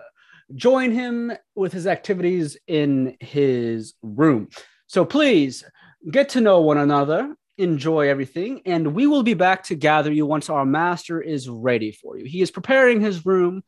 join 0.56 0.92
him 0.92 1.32
with 1.56 1.72
his 1.72 1.88
activities 1.88 2.58
in 2.68 3.16
his 3.20 3.94
room. 4.02 4.50
So 4.88 5.06
please 5.06 5.64
get 6.10 6.30
to 6.30 6.42
know 6.42 6.62
one 6.62 6.78
another, 6.78 7.36
enjoy 7.58 8.10
everything, 8.10 8.62
and 8.66 8.94
we 8.94 9.08
will 9.08 9.24
be 9.24 9.34
back 9.34 9.64
to 9.64 9.76
gather 9.76 10.12
you 10.12 10.26
once 10.26 10.50
our 10.50 10.66
master 10.66 11.22
is 11.22 11.48
ready 11.50 11.92
for 11.92 12.18
you. 12.18 12.26
He 12.26 12.42
is 12.42 12.52
preparing 12.52 13.02
his 13.02 13.26
room 13.26 13.64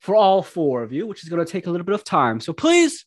for 0.00 0.14
all 0.14 0.42
four 0.42 0.82
of 0.82 0.92
you, 0.92 1.06
which 1.06 1.22
is 1.22 1.28
going 1.28 1.44
to 1.44 1.50
take 1.50 1.66
a 1.66 1.70
little 1.70 1.84
bit 1.84 1.94
of 1.94 2.04
time. 2.04 2.40
So 2.40 2.52
please 2.52 3.04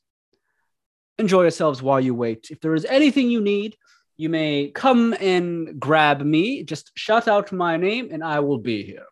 enjoy 1.18 1.44
yourselves 1.44 1.82
while 1.82 2.00
you 2.02 2.14
wait. 2.14 2.48
If 2.50 2.60
there 2.60 2.76
is 2.76 2.86
anything 2.86 3.30
you 3.30 3.42
need, 3.42 3.78
you 4.22 4.30
may 4.30 4.70
come 4.70 5.16
and 5.20 5.80
grab 5.80 6.22
me. 6.22 6.64
Just 6.64 6.92
shout 6.96 7.28
out 7.28 7.52
my 7.52 7.76
name 7.76 8.10
and 8.12 8.24
I 8.24 8.40
will 8.40 8.60
be 8.60 8.84
here. 8.84 9.08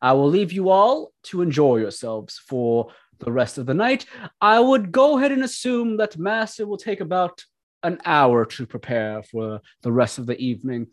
I 0.00 0.12
will 0.12 0.28
leave 0.28 0.52
you 0.52 0.68
all 0.68 1.12
to 1.24 1.42
enjoy 1.42 1.78
yourselves 1.78 2.38
for 2.38 2.92
the 3.18 3.32
rest 3.32 3.58
of 3.58 3.66
the 3.66 3.74
night. 3.74 4.06
I 4.40 4.60
would 4.60 4.92
go 4.92 5.18
ahead 5.18 5.32
and 5.32 5.42
assume 5.42 5.96
that 5.96 6.16
Master 6.16 6.64
will 6.64 6.76
take 6.76 7.00
about 7.00 7.44
an 7.82 7.98
hour 8.04 8.44
to 8.44 8.66
prepare 8.66 9.24
for 9.24 9.60
the 9.82 9.90
rest 9.90 10.18
of 10.18 10.26
the 10.26 10.38
evening. 10.38 10.86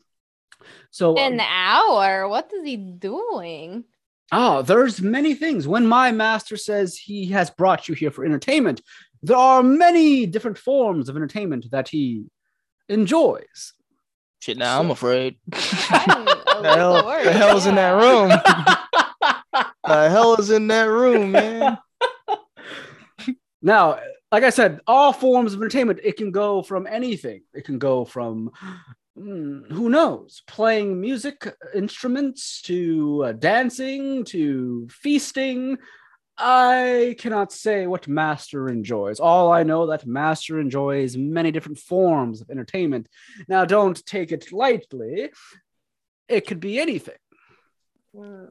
So 0.89 1.15
An 1.17 1.39
hour? 1.39 2.27
What 2.27 2.51
is 2.53 2.65
he 2.65 2.77
doing? 2.77 3.83
Ah, 4.31 4.63
there's 4.63 4.99
many 4.99 5.35
things. 5.35 5.67
When 5.67 5.85
my 5.85 6.11
master 6.11 6.57
says 6.57 6.97
he 6.97 7.27
has 7.27 7.51
brought 7.51 7.87
you 7.87 7.93
here 7.93 8.09
for 8.09 8.25
entertainment, 8.25 8.81
there 9.21 9.37
are 9.37 9.61
many 9.61 10.25
different 10.25 10.57
forms 10.57 11.07
of 11.07 11.15
entertainment 11.15 11.69
that 11.69 11.89
he 11.89 12.25
enjoys. 12.89 13.73
shit! 14.39 14.57
Now 14.57 14.79
I'm 14.79 14.91
afraid. 14.91 15.37
The 16.63 16.75
hell, 16.75 16.93
little 16.93 17.07
worried, 17.07 17.25
the 17.27 17.33
hell's 17.33 17.65
in 17.65 17.75
that 17.75 17.91
room? 17.91 18.29
the 19.83 20.09
hell 20.09 20.35
is 20.35 20.49
in 20.49 20.67
that 20.67 20.85
room, 20.85 21.31
man? 21.31 21.77
Now, 23.61 23.99
like 24.31 24.43
I 24.43 24.49
said, 24.49 24.81
all 24.87 25.13
forms 25.13 25.53
of 25.53 25.61
entertainment, 25.61 26.01
it 26.03 26.17
can 26.17 26.31
go 26.31 26.61
from 26.61 26.85
anything. 26.85 27.43
It 27.53 27.63
can 27.63 27.79
go 27.79 28.03
from 28.03 28.51
mm, 29.17 29.71
who 29.71 29.89
knows, 29.89 30.41
playing 30.47 30.99
music 30.99 31.47
instruments 31.73 32.61
to 32.63 33.23
uh, 33.25 33.31
dancing 33.31 34.25
to 34.25 34.87
feasting. 34.89 35.77
I 36.37 37.15
cannot 37.19 37.51
say 37.51 37.85
what 37.85 38.07
Master 38.07 38.67
enjoys. 38.67 39.19
All 39.19 39.51
I 39.51 39.63
know 39.63 39.87
that 39.87 40.05
Master 40.05 40.59
enjoys 40.59 41.15
many 41.15 41.51
different 41.51 41.77
forms 41.77 42.41
of 42.41 42.49
entertainment. 42.49 43.07
Now, 43.47 43.65
don't 43.65 44.03
take 44.05 44.31
it 44.31 44.51
lightly. 44.51 45.29
It 46.27 46.47
could 46.47 46.59
be 46.59 46.79
anything. 46.79 47.15
Mm. 48.15 48.49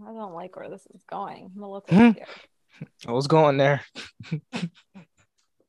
I 0.00 0.12
don't 0.12 0.34
like 0.34 0.56
where 0.56 0.70
this 0.70 0.86
is 0.94 1.02
going. 1.10 1.50
I'm 1.54 1.62
a 1.62 1.70
little 1.70 1.84
Hmm. 1.88 2.12
scared. 2.12 2.28
I 3.06 3.12
was 3.12 3.26
going 3.26 3.56
there. 3.56 3.82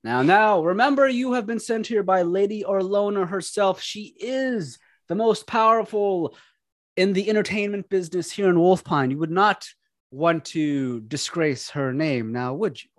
Now, 0.04 0.22
now, 0.22 0.64
remember, 0.64 1.10
you 1.10 1.34
have 1.34 1.46
been 1.46 1.60
sent 1.60 1.88
here 1.88 2.04
by 2.04 2.22
Lady 2.22 2.64
Orlona 2.64 3.28
herself. 3.28 3.82
She 3.82 4.16
is 4.18 4.80
the 5.10 5.16
most 5.16 5.46
powerful 5.46 6.38
in 6.96 7.12
the 7.12 7.30
entertainment 7.30 7.90
business 7.90 8.32
here 8.32 8.48
in 8.48 8.56
Wolfpine. 8.56 9.12
You 9.12 9.18
would 9.18 9.32
not 9.32 9.68
want 10.12 10.46
to 10.46 11.02
disgrace 11.02 11.70
her 11.72 11.94
name, 11.94 12.32
now, 12.32 12.54
would 12.54 12.82
you? 12.84 12.90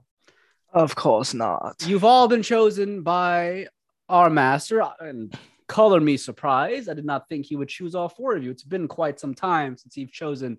Of 0.72 0.94
course 0.94 1.34
not. 1.34 1.82
You've 1.86 2.04
all 2.04 2.28
been 2.28 2.42
chosen 2.42 3.02
by 3.02 3.66
our 4.08 4.30
master, 4.30 4.84
and 5.00 5.36
color 5.66 6.00
me 6.00 6.16
surprised. 6.16 6.88
I 6.88 6.94
did 6.94 7.04
not 7.04 7.28
think 7.28 7.46
he 7.46 7.56
would 7.56 7.68
choose 7.68 7.94
all 7.94 8.08
four 8.08 8.36
of 8.36 8.42
you. 8.42 8.50
It's 8.50 8.62
been 8.64 8.88
quite 8.88 9.18
some 9.20 9.34
time 9.34 9.76
since 9.76 9.96
you've 9.96 10.12
chosen 10.12 10.58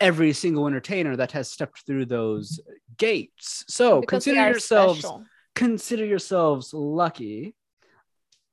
every 0.00 0.32
single 0.32 0.66
entertainer 0.66 1.16
that 1.16 1.32
has 1.32 1.50
stepped 1.50 1.86
through 1.86 2.06
those 2.06 2.60
gates. 2.96 3.64
So 3.68 4.00
Because 4.00 4.24
consider 4.24 4.48
yourselves 4.50 5.00
special. 5.00 5.24
consider 5.54 6.04
yourselves 6.04 6.72
lucky 6.74 7.54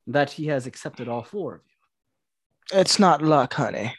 that 0.07 0.31
he 0.31 0.47
has 0.47 0.68
accepted 0.68 1.07
all 1.07 1.23
four 1.23 1.55
of 1.55 1.61
you. 1.65 2.80
It's 2.80 2.97
not 2.99 3.22
luck, 3.22 3.53
honey. 3.53 3.93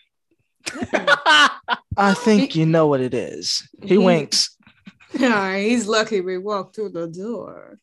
you. 1.97 2.05
I 2.05 2.15
think 2.15 2.55
you 2.55 2.67
know 2.67 2.87
what 2.87 3.01
it 3.01 3.15
is. 3.15 3.69
He 3.83 3.89
He- 3.91 3.99
winks. 3.99 4.51
Ah, 5.21 5.55
he's 5.55 5.87
lucky 5.87 6.21
we 6.21 6.39
walked 6.39 6.75
through 6.75 6.89
the 6.89 7.07
door. 7.07 7.79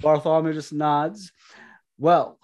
Bartholomew 0.00 0.52
just 0.52 0.74
nods. 0.74 1.32
Well, 1.96 2.38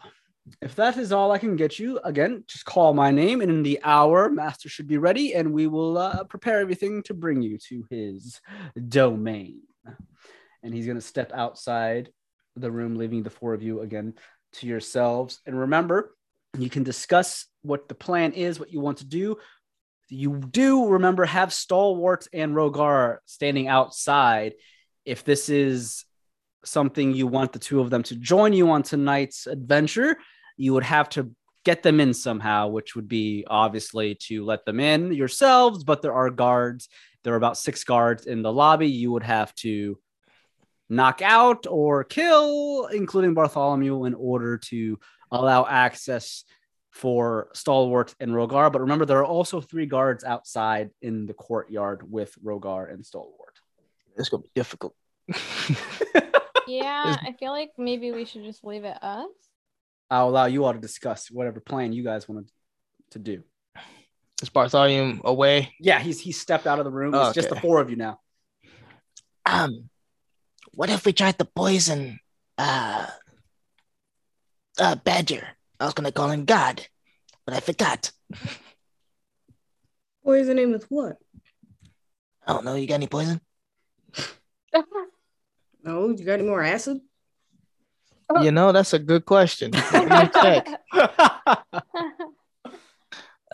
if 0.62 0.74
that 0.76 0.96
is 0.96 1.12
all 1.12 1.32
I 1.32 1.38
can 1.38 1.54
get 1.54 1.78
you, 1.78 1.98
again, 2.02 2.44
just 2.46 2.64
call 2.64 2.94
my 2.94 3.10
name, 3.10 3.42
and 3.42 3.50
in 3.50 3.62
the 3.62 3.78
hour, 3.84 4.30
Master 4.30 4.70
should 4.70 4.86
be 4.88 4.96
ready, 4.96 5.34
and 5.34 5.52
we 5.52 5.66
will 5.66 5.98
uh, 5.98 6.24
prepare 6.24 6.60
everything 6.60 7.02
to 7.04 7.14
bring 7.14 7.42
you 7.42 7.58
to 7.68 7.84
his 7.90 8.40
domain. 8.88 9.60
And 10.62 10.72
he's 10.72 10.86
going 10.86 10.96
to 10.98 11.02
step 11.02 11.30
outside 11.34 12.10
the 12.56 12.70
room, 12.70 12.96
leaving 12.96 13.22
the 13.22 13.28
four 13.30 13.52
of 13.52 13.62
you 13.62 13.80
again 13.82 14.14
to 14.54 14.66
yourselves. 14.66 15.40
And 15.44 15.58
remember, 15.58 16.14
you 16.58 16.70
can 16.70 16.84
discuss 16.84 17.46
what 17.62 17.88
the 17.88 17.94
plan 17.94 18.32
is, 18.32 18.58
what 18.58 18.72
you 18.72 18.80
want 18.80 18.98
to 18.98 19.06
do. 19.06 19.36
You 20.10 20.38
do 20.38 20.88
remember 20.88 21.24
have 21.24 21.52
Stalwart 21.52 22.26
and 22.32 22.52
Rogar 22.54 23.18
standing 23.26 23.68
outside. 23.68 24.54
If 25.04 25.24
this 25.24 25.48
is 25.48 26.04
something 26.64 27.14
you 27.14 27.26
want 27.26 27.52
the 27.52 27.58
two 27.60 27.80
of 27.80 27.90
them 27.90 28.02
to 28.02 28.16
join 28.16 28.52
you 28.52 28.70
on 28.70 28.82
tonight's 28.82 29.46
adventure, 29.46 30.16
you 30.56 30.74
would 30.74 30.84
have 30.84 31.08
to 31.10 31.30
get 31.64 31.82
them 31.84 32.00
in 32.00 32.12
somehow, 32.12 32.68
which 32.68 32.96
would 32.96 33.08
be 33.08 33.44
obviously 33.48 34.16
to 34.16 34.44
let 34.44 34.64
them 34.64 34.80
in 34.80 35.12
yourselves. 35.12 35.84
But 35.84 36.02
there 36.02 36.12
are 36.12 36.28
guards. 36.30 36.88
There 37.22 37.34
are 37.34 37.38
about 37.38 37.56
six 37.56 37.84
guards 37.84 38.26
in 38.26 38.42
the 38.42 38.52
lobby. 38.52 38.88
You 38.88 39.12
would 39.12 39.22
have 39.22 39.54
to 39.56 39.98
knock 40.88 41.22
out 41.22 41.66
or 41.68 42.02
kill, 42.02 42.86
including 42.86 43.34
Bartholomew, 43.34 44.06
in 44.06 44.14
order 44.14 44.58
to 44.58 44.98
allow 45.30 45.66
access 45.66 46.44
for 46.90 47.48
Stalwart 47.54 48.14
and 48.20 48.32
Rogar. 48.32 48.72
But 48.72 48.80
remember, 48.80 49.06
there 49.06 49.18
are 49.18 49.24
also 49.24 49.60
three 49.60 49.86
guards 49.86 50.24
outside 50.24 50.90
in 51.00 51.26
the 51.26 51.34
courtyard 51.34 52.10
with 52.10 52.36
Rogar 52.44 52.92
and 52.92 53.04
Stalwart. 53.04 53.60
It's 54.16 54.28
gonna 54.28 54.42
be 54.42 54.50
difficult. 54.54 54.94
Yeah, 56.70 57.16
I 57.20 57.32
feel 57.32 57.50
like 57.50 57.72
maybe 57.76 58.12
we 58.12 58.24
should 58.24 58.44
just 58.44 58.62
leave 58.62 58.84
it 58.84 58.96
us. 59.02 59.26
I'll 60.08 60.28
allow 60.28 60.46
you 60.46 60.64
all 60.64 60.72
to 60.72 60.78
discuss 60.78 61.28
whatever 61.30 61.58
plan 61.60 61.92
you 61.92 62.04
guys 62.04 62.28
wanted 62.28 62.48
to 63.10 63.18
do. 63.18 63.42
Is 64.40 64.48
Bartholomew 64.50 65.20
away? 65.24 65.74
Yeah, 65.80 65.98
he's 65.98 66.20
he 66.20 66.30
stepped 66.32 66.66
out 66.66 66.78
of 66.78 66.84
the 66.84 66.90
room. 66.90 67.12
It's 67.14 67.34
just 67.34 67.48
the 67.48 67.56
four 67.56 67.80
of 67.80 67.90
you 67.90 67.96
now. 67.96 68.20
Um, 69.44 69.90
what 70.72 70.90
if 70.90 71.04
we 71.04 71.12
tried 71.12 71.38
to 71.38 71.44
poison 71.44 72.20
uh 72.56 73.06
uh 74.78 74.94
Badger? 74.94 75.48
I 75.80 75.86
was 75.86 75.94
gonna 75.94 76.12
call 76.12 76.30
him 76.30 76.44
God, 76.44 76.86
but 77.46 77.54
I 77.54 77.60
forgot. 77.60 78.12
Poison 80.22 80.58
him 80.58 80.72
with 80.72 80.84
what? 80.90 81.16
I 82.46 82.52
don't 82.52 82.64
know. 82.66 82.74
You 82.74 82.86
got 82.86 82.94
any 82.96 83.06
poison? 83.08 83.40
Oh, 85.86 86.10
you 86.10 86.26
got 86.26 86.34
any 86.34 86.42
more 86.42 86.62
acid? 86.62 87.00
You 88.42 88.52
know, 88.52 88.70
that's 88.70 88.92
a 88.92 88.98
good 88.98 89.24
question. 89.24 89.72
Check. 89.72 90.68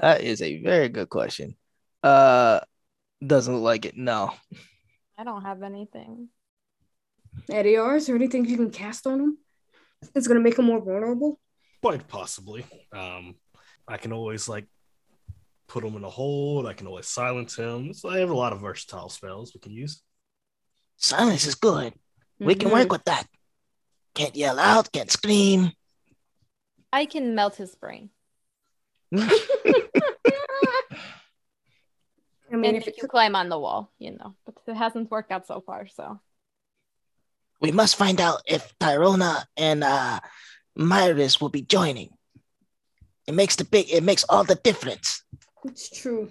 That 0.02 0.20
is 0.20 0.42
a 0.42 0.60
very 0.60 0.88
good 0.88 1.08
question. 1.08 1.54
Uh, 2.02 2.58
doesn't 3.24 3.54
look 3.54 3.62
like 3.62 3.84
it. 3.86 3.96
No. 3.96 4.32
I 5.16 5.22
don't 5.22 5.42
have 5.42 5.62
anything. 5.62 6.28
Ediar, 7.48 7.96
is 7.96 8.06
there 8.06 8.16
anything 8.16 8.44
you 8.44 8.56
can 8.56 8.72
cast 8.72 9.06
on 9.06 9.20
him? 9.20 9.38
It's 10.14 10.26
gonna 10.26 10.40
make 10.40 10.58
him 10.58 10.64
more 10.66 10.80
vulnerable. 10.80 11.38
Quite 11.82 12.08
possibly. 12.08 12.64
Um, 12.92 13.36
I 13.86 13.96
can 13.96 14.12
always 14.12 14.48
like 14.48 14.66
put 15.68 15.84
him 15.84 15.96
in 15.96 16.04
a 16.04 16.10
hold. 16.10 16.66
I 16.66 16.72
can 16.72 16.86
always 16.86 17.06
silence 17.06 17.56
him. 17.56 17.92
So 17.94 18.08
I 18.08 18.18
have 18.18 18.30
a 18.30 18.34
lot 18.34 18.52
of 18.52 18.60
versatile 18.60 19.08
spells 19.08 19.52
we 19.54 19.60
can 19.60 19.72
use. 19.72 20.02
Silence 20.96 21.46
is 21.46 21.54
good. 21.54 21.92
We 22.38 22.54
can 22.54 22.68
Mhm. 22.68 22.72
work 22.72 22.92
with 22.92 23.04
that. 23.04 23.26
Can't 24.14 24.34
yell 24.34 24.58
out. 24.58 24.90
Can't 24.92 25.10
scream. 25.10 25.72
I 26.92 27.06
can 27.06 27.34
melt 27.34 27.56
his 27.56 27.74
brain. 27.74 28.10
I 29.12 29.40
mean, 32.50 32.64
and 32.64 32.76
if 32.76 32.86
make 32.86 32.96
it 32.96 33.02
you 33.02 33.08
climb 33.08 33.36
on 33.36 33.48
the 33.48 33.58
wall, 33.58 33.92
you 33.98 34.12
know. 34.12 34.34
But 34.44 34.54
it 34.66 34.74
hasn't 34.74 35.10
worked 35.10 35.30
out 35.32 35.46
so 35.46 35.60
far, 35.60 35.86
so 35.88 36.20
We 37.60 37.72
must 37.72 37.96
find 37.96 38.20
out 38.20 38.42
if 38.46 38.76
Torona 38.78 39.44
and 39.56 39.82
uh, 39.82 40.20
Myris 40.76 41.40
will 41.40 41.48
be 41.48 41.62
joining. 41.62 42.10
It 43.26 43.34
makes 43.34 43.56
the 43.56 43.64
big. 43.64 43.90
It 43.90 44.02
makes 44.02 44.24
all 44.24 44.44
the 44.44 44.54
difference. 44.56 45.22
It's 45.64 45.88
true. 45.90 46.30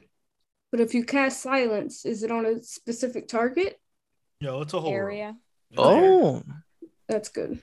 But 0.71 0.79
if 0.79 0.93
you 0.93 1.03
cast 1.03 1.41
silence, 1.41 2.05
is 2.05 2.23
it 2.23 2.31
on 2.31 2.45
a 2.45 2.61
specific 2.63 3.27
target? 3.27 3.79
No, 4.41 4.61
it's 4.61 4.73
a 4.73 4.79
whole 4.79 4.91
area. 4.91 5.35
It's. 5.71 5.79
Oh, 5.81 6.43
That's 7.07 7.29
good. 7.29 7.59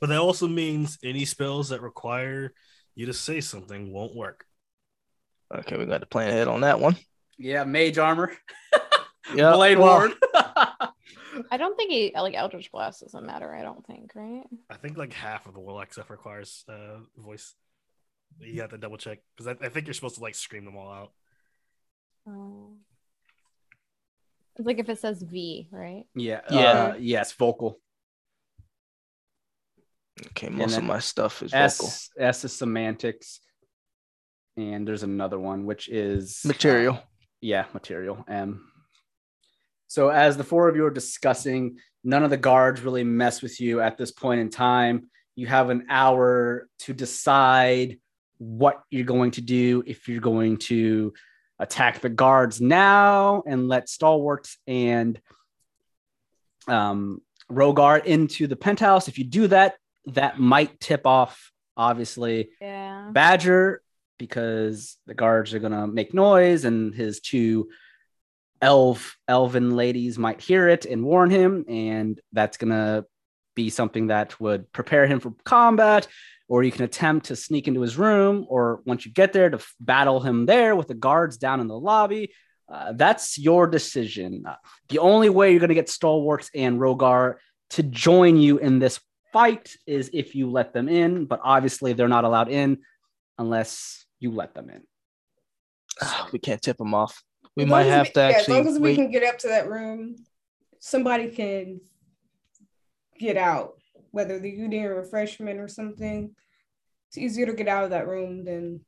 But 0.00 0.08
that 0.08 0.18
also 0.18 0.48
means 0.48 0.98
any 1.04 1.24
spells 1.24 1.68
that 1.68 1.82
require 1.82 2.52
you 2.94 3.06
to 3.06 3.14
say 3.14 3.40
something 3.40 3.92
won't 3.92 4.14
work. 4.14 4.44
okay. 5.54 5.76
We 5.76 5.86
got 5.86 6.00
to 6.00 6.06
plan 6.06 6.30
ahead 6.30 6.48
on 6.48 6.62
that 6.62 6.80
one. 6.80 6.96
Yeah, 7.38 7.64
mage 7.64 7.98
armor. 7.98 8.32
Yeah, 9.34 9.52
Blade 9.52 9.78
well, 9.78 10.00
ward. 10.00 10.12
I 11.50 11.56
don't 11.56 11.76
think 11.76 11.90
he 11.90 12.12
like 12.14 12.34
Eldritch 12.34 12.70
Blast 12.70 13.00
doesn't 13.00 13.26
matter. 13.26 13.54
I 13.54 13.62
don't 13.62 13.84
think, 13.86 14.12
right? 14.14 14.44
I 14.70 14.76
think 14.76 14.96
like 14.96 15.12
half 15.12 15.46
of 15.46 15.54
the 15.54 15.60
warlock 15.60 15.92
stuff 15.92 16.10
requires 16.10 16.64
uh, 16.68 16.98
voice. 17.16 17.54
You 18.40 18.60
have 18.62 18.70
to 18.70 18.78
double 18.78 18.96
check 18.96 19.18
because 19.36 19.48
I, 19.60 19.66
I 19.66 19.68
think 19.68 19.86
you're 19.86 19.94
supposed 19.94 20.16
to 20.16 20.22
like 20.22 20.34
scream 20.34 20.64
them 20.64 20.76
all 20.76 20.92
out. 20.92 21.12
Um, 22.26 22.78
it's 24.56 24.66
like 24.66 24.78
if 24.78 24.88
it 24.88 24.98
says 24.98 25.22
V, 25.22 25.68
right? 25.70 26.04
yeah. 26.14 26.40
Yeah. 26.50 26.72
Uh, 26.72 26.94
yes, 26.98 27.32
vocal. 27.32 27.80
Okay, 30.28 30.48
most 30.48 30.76
of 30.76 30.84
my 30.84 31.00
stuff 31.00 31.42
is 31.42 31.50
vocal. 31.50 31.64
S 31.88 32.10
S 32.18 32.44
is 32.44 32.52
semantics. 32.56 33.40
And 34.56 34.86
there's 34.86 35.02
another 35.02 35.38
one 35.40 35.66
which 35.66 35.88
is 35.88 36.42
Material. 36.44 37.00
yeah, 37.40 37.64
material. 37.74 38.24
M. 38.28 38.70
So 39.94 40.08
as 40.08 40.36
the 40.36 40.42
four 40.42 40.68
of 40.68 40.74
you 40.74 40.84
are 40.86 40.90
discussing, 40.90 41.78
none 42.02 42.24
of 42.24 42.30
the 42.30 42.36
guards 42.36 42.80
really 42.80 43.04
mess 43.04 43.42
with 43.42 43.60
you 43.60 43.80
at 43.80 43.96
this 43.96 44.10
point 44.10 44.40
in 44.40 44.50
time. 44.50 45.08
You 45.36 45.46
have 45.46 45.70
an 45.70 45.86
hour 45.88 46.68
to 46.80 46.92
decide 46.92 48.00
what 48.38 48.82
you're 48.90 49.04
going 49.04 49.30
to 49.32 49.40
do. 49.40 49.84
If 49.86 50.08
you're 50.08 50.20
going 50.20 50.56
to 50.66 51.12
attack 51.60 52.00
the 52.00 52.08
guards 52.08 52.60
now 52.60 53.44
and 53.46 53.68
let 53.68 53.88
stalwarts 53.88 54.58
and 54.66 55.20
um, 56.66 57.20
Rogar 57.48 58.04
into 58.04 58.48
the 58.48 58.56
penthouse. 58.56 59.06
If 59.06 59.16
you 59.16 59.24
do 59.24 59.46
that, 59.46 59.76
that 60.06 60.40
might 60.40 60.80
tip 60.80 61.06
off, 61.06 61.52
obviously, 61.76 62.48
Yeah. 62.60 63.10
Badger 63.12 63.80
because 64.18 64.96
the 65.06 65.14
guards 65.14 65.54
are 65.54 65.60
gonna 65.60 65.86
make 65.86 66.12
noise 66.12 66.64
and 66.64 66.92
his 66.92 67.20
two 67.20 67.68
elf 68.64 69.16
elven 69.28 69.76
ladies 69.76 70.18
might 70.18 70.40
hear 70.40 70.68
it 70.74 70.86
and 70.86 71.04
warn 71.04 71.30
him 71.30 71.64
and 71.68 72.18
that's 72.32 72.56
gonna 72.56 73.04
be 73.54 73.68
something 73.68 74.06
that 74.06 74.28
would 74.40 74.62
prepare 74.72 75.06
him 75.06 75.20
for 75.20 75.32
combat 75.44 76.08
or 76.48 76.62
you 76.62 76.72
can 76.72 76.84
attempt 76.84 77.26
to 77.26 77.36
sneak 77.36 77.68
into 77.68 77.82
his 77.82 77.96
room 77.98 78.46
or 78.48 78.80
once 78.86 79.04
you 79.04 79.12
get 79.12 79.32
there 79.34 79.50
to 79.50 79.58
f- 79.58 79.74
battle 79.80 80.20
him 80.20 80.46
there 80.46 80.74
with 80.74 80.88
the 80.88 80.94
guards 80.94 81.36
down 81.36 81.60
in 81.60 81.68
the 81.68 81.78
lobby 81.78 82.32
uh, 82.72 82.92
that's 83.02 83.36
your 83.38 83.66
decision 83.66 84.30
Uh, 84.46 84.56
the 84.88 84.98
only 84.98 85.28
way 85.28 85.50
you're 85.50 85.60
going 85.60 85.76
to 85.76 85.82
get 85.82 85.90
stalwarts 85.90 86.48
and 86.54 86.80
rogar 86.80 87.36
to 87.68 87.82
join 87.82 88.34
you 88.38 88.58
in 88.58 88.78
this 88.78 88.98
fight 89.32 89.76
is 89.86 90.10
if 90.14 90.34
you 90.34 90.50
let 90.50 90.72
them 90.72 90.88
in 90.88 91.26
but 91.26 91.40
obviously 91.44 91.92
they're 91.92 92.16
not 92.16 92.24
allowed 92.24 92.48
in 92.48 92.78
unless 93.36 94.06
you 94.20 94.30
let 94.30 94.54
them 94.54 94.70
in. 94.70 94.82
Ah, 96.00 96.28
we 96.32 96.38
can't 96.38 96.62
tip 96.62 96.78
them 96.78 96.94
off. 96.94 97.22
We 97.56 97.64
might 97.64 97.84
have 97.84 98.06
we- 98.08 98.12
to 98.14 98.20
yeah, 98.30 98.38
as 98.38 98.48
long 98.48 98.66
as 98.66 98.74
we 98.74 98.80
wait. 98.90 98.96
can 98.96 99.10
get 99.10 99.22
up 99.22 99.38
to 99.38 99.48
that 99.48 99.68
room, 99.68 100.16
somebody 100.80 101.28
can 101.30 101.80
get 103.18 103.36
out, 103.36 103.74
whether 104.10 104.36
you 104.44 104.66
need 104.68 104.84
a 104.84 104.88
refreshment 104.94 105.60
or 105.60 105.68
something. 105.68 106.34
It's 107.08 107.18
easier 107.18 107.46
to 107.46 107.52
get 107.54 107.68
out 107.68 107.84
of 107.84 107.90
that 107.90 108.08
room 108.08 108.44
than 108.44 108.80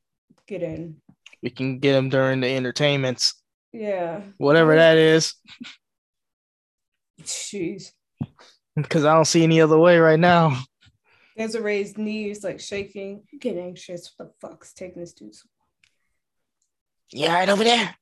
get 0.48 0.62
in. 0.62 1.00
We 1.42 1.50
can 1.50 1.78
get 1.78 1.92
them 1.92 2.08
during 2.08 2.40
the 2.40 2.48
entertainments, 2.48 3.34
Yeah. 3.72 4.22
whatever 4.38 4.74
that 4.74 4.96
is, 4.98 5.34
Jeez. 7.22 7.92
because 8.74 9.04
I 9.04 9.14
don't 9.14 9.24
see 9.26 9.44
any 9.44 9.60
other 9.60 9.78
way 9.78 9.98
right 9.98 10.18
now. 10.18 10.60
There's 11.36 11.54
a 11.54 11.62
raised 11.62 11.98
knees, 11.98 12.42
like 12.42 12.58
shaking. 12.60 13.22
Getting 13.38 13.62
anxious. 13.62 14.12
What 14.16 14.28
the 14.40 14.48
fuck's 14.48 14.72
taking 14.72 15.00
this 15.02 15.12
dude? 15.12 15.34
Yeah, 17.12 17.34
right 17.34 17.48
over 17.48 17.62
there? 17.62 17.94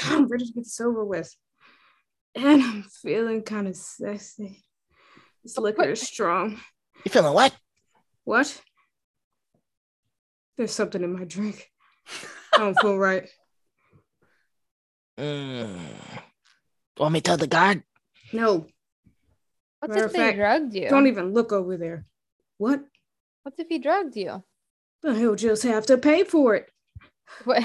God, 0.00 0.12
I'm 0.12 0.28
ready 0.28 0.44
to 0.46 0.52
get 0.52 0.64
this 0.64 0.80
over 0.80 1.04
with. 1.04 1.34
And 2.34 2.62
I'm 2.62 2.82
feeling 2.82 3.42
kind 3.42 3.66
of 3.68 3.76
sexy. 3.76 4.64
This 5.42 5.56
liquor 5.58 5.90
is 5.90 6.02
strong. 6.02 6.60
You 7.04 7.10
feeling 7.10 7.32
what? 7.32 7.54
What? 8.24 8.60
There's 10.56 10.72
something 10.72 11.02
in 11.02 11.12
my 11.12 11.24
drink. 11.24 11.70
I 12.54 12.58
don't 12.58 12.78
feel 12.80 12.96
right. 12.98 13.28
Mm. 15.18 15.78
Want 16.98 17.12
me 17.14 17.20
to 17.20 17.24
tell 17.24 17.36
the 17.38 17.46
guard? 17.46 17.82
No, 18.32 18.66
What's 19.80 19.94
Matter 19.94 20.00
if 20.00 20.06
of 20.06 20.12
they 20.12 20.18
fact, 20.18 20.36
drugged 20.36 20.74
you? 20.74 20.88
don't 20.90 21.06
even 21.06 21.32
look 21.32 21.52
over 21.52 21.76
there. 21.76 22.06
What? 22.58 22.82
What's 23.42 23.58
if 23.58 23.68
he 23.68 23.78
drugged 23.78 24.16
you? 24.16 24.42
Well, 25.02 25.14
he'll 25.14 25.34
just 25.36 25.62
have 25.62 25.86
to 25.86 25.96
pay 25.98 26.24
for 26.24 26.54
it 26.54 26.70
What? 27.44 27.62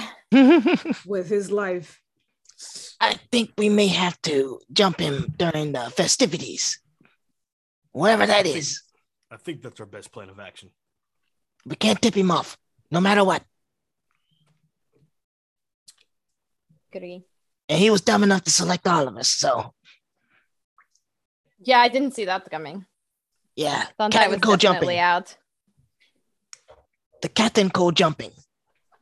with 1.06 1.28
his 1.28 1.50
life. 1.50 2.00
I 3.00 3.14
think 3.30 3.50
we 3.58 3.68
may 3.68 3.88
have 3.88 4.20
to 4.22 4.60
jump 4.72 5.00
him 5.00 5.34
during 5.36 5.72
the 5.72 5.90
festivities. 5.90 6.78
Whatever 7.92 8.26
that 8.26 8.46
is. 8.46 8.82
I 9.30 9.36
think 9.36 9.62
that's 9.62 9.80
our 9.80 9.86
best 9.86 10.12
plan 10.12 10.28
of 10.28 10.38
action. 10.38 10.70
We 11.66 11.76
can't 11.76 12.00
tip 12.00 12.14
him 12.14 12.30
off, 12.30 12.56
no 12.90 13.00
matter 13.00 13.24
what. 13.24 13.42
Goody. 16.92 17.24
And 17.68 17.78
he 17.78 17.90
was 17.90 18.00
dumb 18.02 18.22
enough 18.22 18.42
to 18.44 18.50
select 18.50 18.86
all 18.86 19.08
of 19.08 19.16
us, 19.16 19.28
so 19.28 19.72
Yeah, 21.60 21.78
I 21.80 21.88
didn't 21.88 22.14
see 22.14 22.24
that 22.26 22.50
coming. 22.50 22.86
yeah. 23.56 23.86
Thought 23.96 24.12
Cat 24.12 24.28
that 24.28 24.32
and 24.32 24.32
was 24.32 24.40
co 24.40 24.56
definitely 24.56 24.96
jumping. 24.96 24.98
out. 24.98 25.36
The 27.22 27.28
cat 27.28 27.56
and 27.58 27.72
co 27.72 27.90
jumping. 27.92 28.32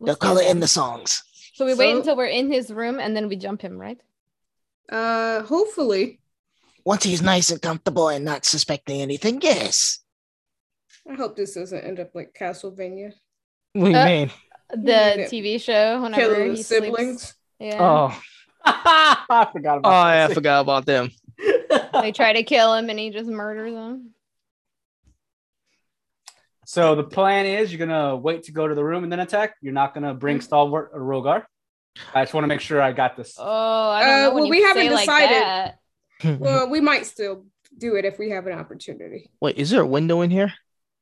They'll 0.01 0.17
call 0.17 0.39
it 0.39 0.49
in 0.51 0.61
the 0.61 0.69
songs. 0.69 1.23
So 1.61 1.67
we 1.67 1.75
wait 1.75 1.95
until 1.95 2.17
we're 2.17 2.25
in 2.25 2.51
his 2.51 2.71
room 2.71 2.99
and 2.99 3.15
then 3.15 3.29
we 3.29 3.37
jump 3.37 3.61
him, 3.61 3.77
right? 3.77 4.01
Uh, 4.89 5.43
hopefully. 5.43 6.19
Once 6.87 7.05
he's 7.05 7.21
nice 7.21 7.51
and 7.51 7.61
comfortable 7.61 8.09
and 8.09 8.25
not 8.25 8.47
suspecting 8.47 9.03
anything, 9.03 9.43
yes. 9.43 9.99
I 11.07 11.17
hope 11.17 11.37
this 11.37 11.53
doesn't 11.57 11.85
end 11.85 12.01
up 12.01 12.15
like 12.15 12.33
Castlevania. 12.33 13.13
what 13.75 13.85
do 13.85 13.91
you 13.91 13.97
Uh, 13.99 14.05
mean? 14.07 14.31
The 14.71 15.29
TV 15.31 15.61
show, 15.61 16.01
whenever 16.01 16.35
Killing 16.35 16.57
he 16.57 16.63
siblings. 16.63 17.21
Sleeps. 17.21 17.35
Yeah. 17.59 17.77
Oh, 17.79 18.23
I 18.65 19.47
forgot 19.53 19.77
about. 19.77 19.91
oh, 19.91 20.01
about 20.01 20.15
yeah, 20.15 20.27
I 20.31 20.33
forgot 20.33 20.61
about 20.63 20.87
them. 20.87 21.11
They 22.01 22.13
try 22.13 22.33
to 22.33 22.43
kill 22.43 22.73
him 22.73 22.89
and 22.89 22.99
he 22.99 23.11
just 23.11 23.29
murders 23.29 23.75
them. 23.75 24.15
So 26.71 26.95
the 26.95 27.03
plan 27.03 27.47
is 27.47 27.73
you're 27.73 27.85
gonna 27.85 28.15
wait 28.15 28.45
to 28.45 28.53
go 28.53 28.69
to 28.69 28.77
the 28.77 28.85
room 28.85 29.03
and 29.03 29.11
then 29.11 29.19
attack. 29.19 29.57
You're 29.61 29.73
not 29.73 29.93
gonna 29.93 30.15
bring 30.15 30.39
Mm. 30.39 30.43
Stalwart 30.45 30.91
or 30.93 31.01
Rogar. 31.01 31.45
I 32.15 32.23
just 32.23 32.33
want 32.33 32.45
to 32.45 32.47
make 32.47 32.61
sure 32.61 32.81
I 32.81 32.93
got 32.93 33.17
this. 33.17 33.35
Oh, 33.37 33.45
I 33.91 34.01
don't 34.05 34.11
Uh, 34.11 34.23
know. 34.29 34.35
when 34.35 34.43
well, 34.45 34.51
we 34.51 34.63
haven't 34.63 34.87
say 34.87 34.91
like 34.95 35.05
decided. 35.09 35.75
Well, 36.39 36.71
we 36.71 36.81
might 36.81 37.07
still 37.07 37.45
do 37.77 37.97
it 37.97 38.05
if 38.05 38.21
we 38.21 38.31
have 38.31 38.47
an 38.47 38.53
opportunity. 38.57 39.33
Wait, 39.41 39.57
is 39.57 39.71
there 39.71 39.81
a 39.83 39.87
window 39.87 40.21
in 40.21 40.31
here? 40.31 40.53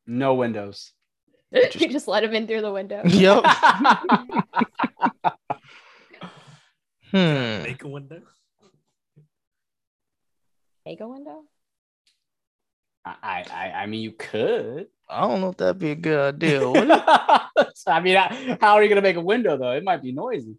No 0.07 0.33
windows. 0.37 0.95
you 1.53 1.89
just 1.91 2.09
let 2.09 2.25
him 2.25 2.33
in 2.35 2.47
through 2.47 2.63
the 2.63 2.73
window. 2.73 3.03
Yep. 3.07 3.45
Hmm. 7.11 7.63
Make 7.63 7.85
a 7.85 7.89
window. 7.89 8.23
Take 10.87 11.01
a 11.01 11.09
window. 11.09 11.43
I, 13.05 13.45
I 13.51 13.71
I 13.83 13.87
mean 13.87 14.01
you 14.01 14.13
could. 14.13 14.87
I 15.11 15.23
don't 15.23 15.41
know 15.41 15.51
if 15.51 15.57
that'd 15.57 15.79
be 15.79 15.93
a 15.93 15.95
good 15.95 16.35
idea. 16.35 16.69
would? 16.69 16.91
I 17.87 18.01
mean, 18.01 18.17
I- 18.17 18.59
how 18.61 18.75
are 18.75 18.83
you 18.83 18.89
gonna 18.89 19.01
make 19.03 19.17
a 19.17 19.21
window 19.21 19.57
though? 19.57 19.73
It 19.73 19.85
might 19.85 20.03
be 20.03 20.13
noisy. 20.13 20.57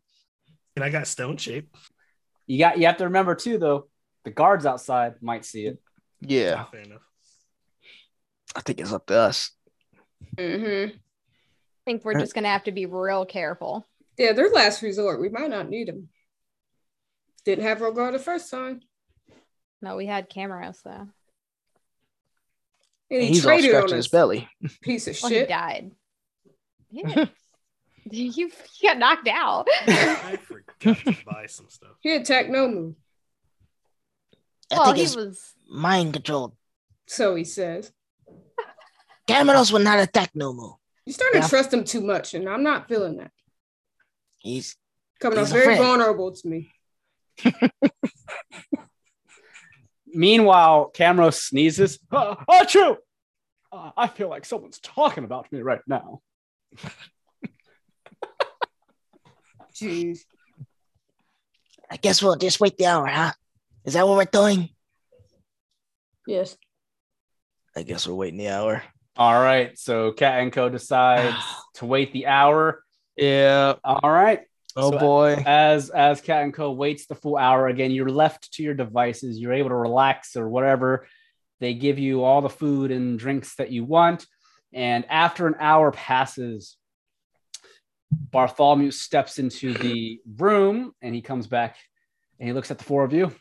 And 0.75 0.83
I 0.83 0.89
got 0.89 1.07
stone 1.07 1.37
shape. 1.37 1.75
You 2.47 2.57
got 2.59 2.77
you 2.79 2.85
have 2.87 2.97
to 2.97 3.03
remember 3.05 3.35
too 3.35 3.57
though. 3.57 3.87
The 4.23 4.31
guards 4.31 4.65
outside 4.65 5.15
might 5.21 5.45
see 5.45 5.65
it. 5.67 5.79
yeah, 6.21 6.65
Fair 6.65 6.81
enough. 6.81 7.01
I 8.55 8.61
think 8.61 8.79
it's 8.81 8.91
up 8.91 9.05
to 9.07 9.17
us. 9.17 9.51
Mm-hmm. 10.37 10.95
I 10.95 10.99
think 11.85 12.03
we're 12.03 12.19
just 12.19 12.33
gonna 12.33 12.47
have 12.49 12.63
to 12.63 12.71
be 12.71 12.85
real 12.85 13.25
careful. 13.25 13.87
Yeah, 14.17 14.33
their 14.33 14.49
last 14.49 14.81
resort. 14.81 15.21
We 15.21 15.29
might 15.29 15.49
not 15.49 15.69
need 15.69 15.87
them. 15.87 16.09
Didn't 17.45 17.63
have 17.63 17.77
Rogar 17.79 18.11
the 18.11 18.19
first 18.19 18.51
time. 18.51 18.81
No, 19.81 19.95
we 19.95 20.05
had 20.05 20.29
Camrose 20.29 20.81
though. 20.83 21.07
And 23.11 23.21
he 23.21 23.27
He's 23.29 23.45
all 23.45 23.49
traded 23.51 23.71
on 23.71 23.81
scratching 23.81 23.97
us. 23.97 24.05
his 24.05 24.07
belly. 24.09 24.49
Piece 24.81 25.07
of 25.07 25.17
Well, 25.23 25.31
he 25.31 25.45
died. 25.45 25.91
Yeah. 26.91 27.25
you, 28.09 28.31
you 28.31 28.51
got 28.81 28.97
knocked 28.97 29.27
out. 29.27 29.67
I 29.87 30.37
forgot 30.41 30.97
to 31.05 31.15
buy 31.25 31.45
some 31.47 31.69
stuff. 31.69 31.91
He 32.01 32.15
attacked 32.15 32.49
Nomu. 32.49 32.95
I 34.71 34.77
well, 34.77 34.93
he 34.93 35.03
was. 35.03 35.53
mind 35.69 36.13
controlled. 36.13 36.55
So 37.07 37.35
he 37.35 37.43
says. 37.43 37.91
Camrose 39.27 39.71
will 39.71 39.79
not 39.81 39.99
attack 39.99 40.31
no 40.33 40.51
more. 40.53 40.77
You're 41.05 41.13
starting 41.13 41.41
Yeah. 41.41 41.45
to 41.45 41.49
trust 41.49 41.73
him 41.73 41.83
too 41.83 42.01
much, 42.01 42.33
and 42.33 42.49
I'm 42.49 42.63
not 42.63 42.87
feeling 42.87 43.17
that. 43.17 43.31
He's 44.39 44.75
Coming 45.19 45.37
off 45.37 45.45
He's 45.47 45.51
a 45.51 45.53
very 45.55 45.65
friend. 45.75 45.83
vulnerable 45.83 46.31
to 46.31 46.47
me. 46.47 46.71
Meanwhile, 50.19 50.91
Camrose 50.93 51.35
sneezes. 51.35 51.97
Uh, 52.11 52.35
achoo! 52.49 52.97
Uh, 53.71 53.91
I 53.95 54.07
feel 54.07 54.27
like 54.27 54.43
someone's 54.43 54.79
talking 54.79 55.23
about 55.23 55.49
me 55.49 55.61
right 55.61 55.79
now. 55.87 56.19
Jeez. 59.73 60.19
I 61.89 61.95
guess 61.95 62.21
we'll 62.21 62.35
just 62.35 62.59
wait 62.59 62.77
the 62.77 62.87
hour, 62.87 63.07
huh? 63.07 63.31
Is 63.85 63.93
that 63.93 64.05
what 64.05 64.17
we're 64.17 64.25
doing? 64.25 64.67
Yes. 66.27 66.57
I 67.77 67.83
guess 67.83 68.05
we're 68.05 68.13
waiting 68.13 68.39
the 68.39 68.49
hour. 68.49 68.83
All 69.15 69.41
right. 69.41 69.79
So 69.79 70.11
Cat 70.11 70.41
and 70.41 70.51
Co 70.51 70.67
decides 70.67 71.37
to 71.75 71.85
wait 71.85 72.11
the 72.11 72.27
hour. 72.27 72.83
Yeah. 73.15 73.75
All 73.85 74.11
right. 74.11 74.41
Oh 74.79 74.91
So- 74.91 74.99
boy. 74.99 75.43
As 75.45 75.89
as 75.89 76.21
Cat 76.21 76.43
and 76.43 76.53
Co 76.53 76.71
waits 76.71 77.05
the 77.05 77.15
full 77.15 77.37
hour 77.37 77.67
again, 77.67 77.91
you're 77.91 78.09
left 78.09 78.53
to 78.53 78.63
your 78.63 78.73
devices. 78.73 79.39
You're 79.39 79.53
able 79.53 79.69
to 79.69 79.75
relax 79.75 80.35
or 80.35 80.49
whatever. 80.49 81.07
They 81.59 81.73
give 81.73 81.99
you 81.99 82.23
all 82.23 82.41
the 82.41 82.49
food 82.49 82.91
and 82.91 83.19
drinks 83.19 83.55
that 83.55 83.71
you 83.71 83.83
want. 83.83 84.25
And 84.73 85.05
after 85.09 85.47
an 85.47 85.55
hour 85.59 85.91
passes, 85.91 86.77
Bartholomew 88.11 88.91
steps 88.91 89.39
into 89.39 89.73
the 89.73 90.19
room 90.37 90.93
and 91.01 91.13
he 91.13 91.21
comes 91.21 91.47
back 91.47 91.77
and 92.39 92.47
he 92.47 92.53
looks 92.53 92.71
at 92.71 92.77
the 92.77 92.83
four 92.83 93.03
of 93.03 93.13
you. 93.13 93.33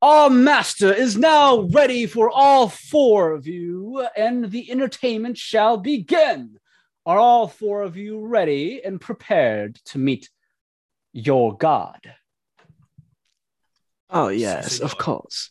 Our 0.00 0.30
master 0.30 0.92
is 0.92 1.16
now 1.16 1.62
ready 1.72 2.06
for 2.06 2.30
all 2.30 2.68
four 2.68 3.32
of 3.32 3.48
you, 3.48 4.06
and 4.16 4.48
the 4.48 4.70
entertainment 4.70 5.36
shall 5.36 5.76
begin. 5.76 6.58
Are 7.08 7.18
all 7.18 7.48
four 7.48 7.80
of 7.80 7.96
you 7.96 8.26
ready 8.26 8.82
and 8.84 9.00
prepared 9.00 9.76
to 9.86 9.98
meet 9.98 10.28
your 11.14 11.56
God? 11.56 12.00
Oh 14.10 14.28
yes, 14.28 14.80
of 14.80 14.98
course. 14.98 15.50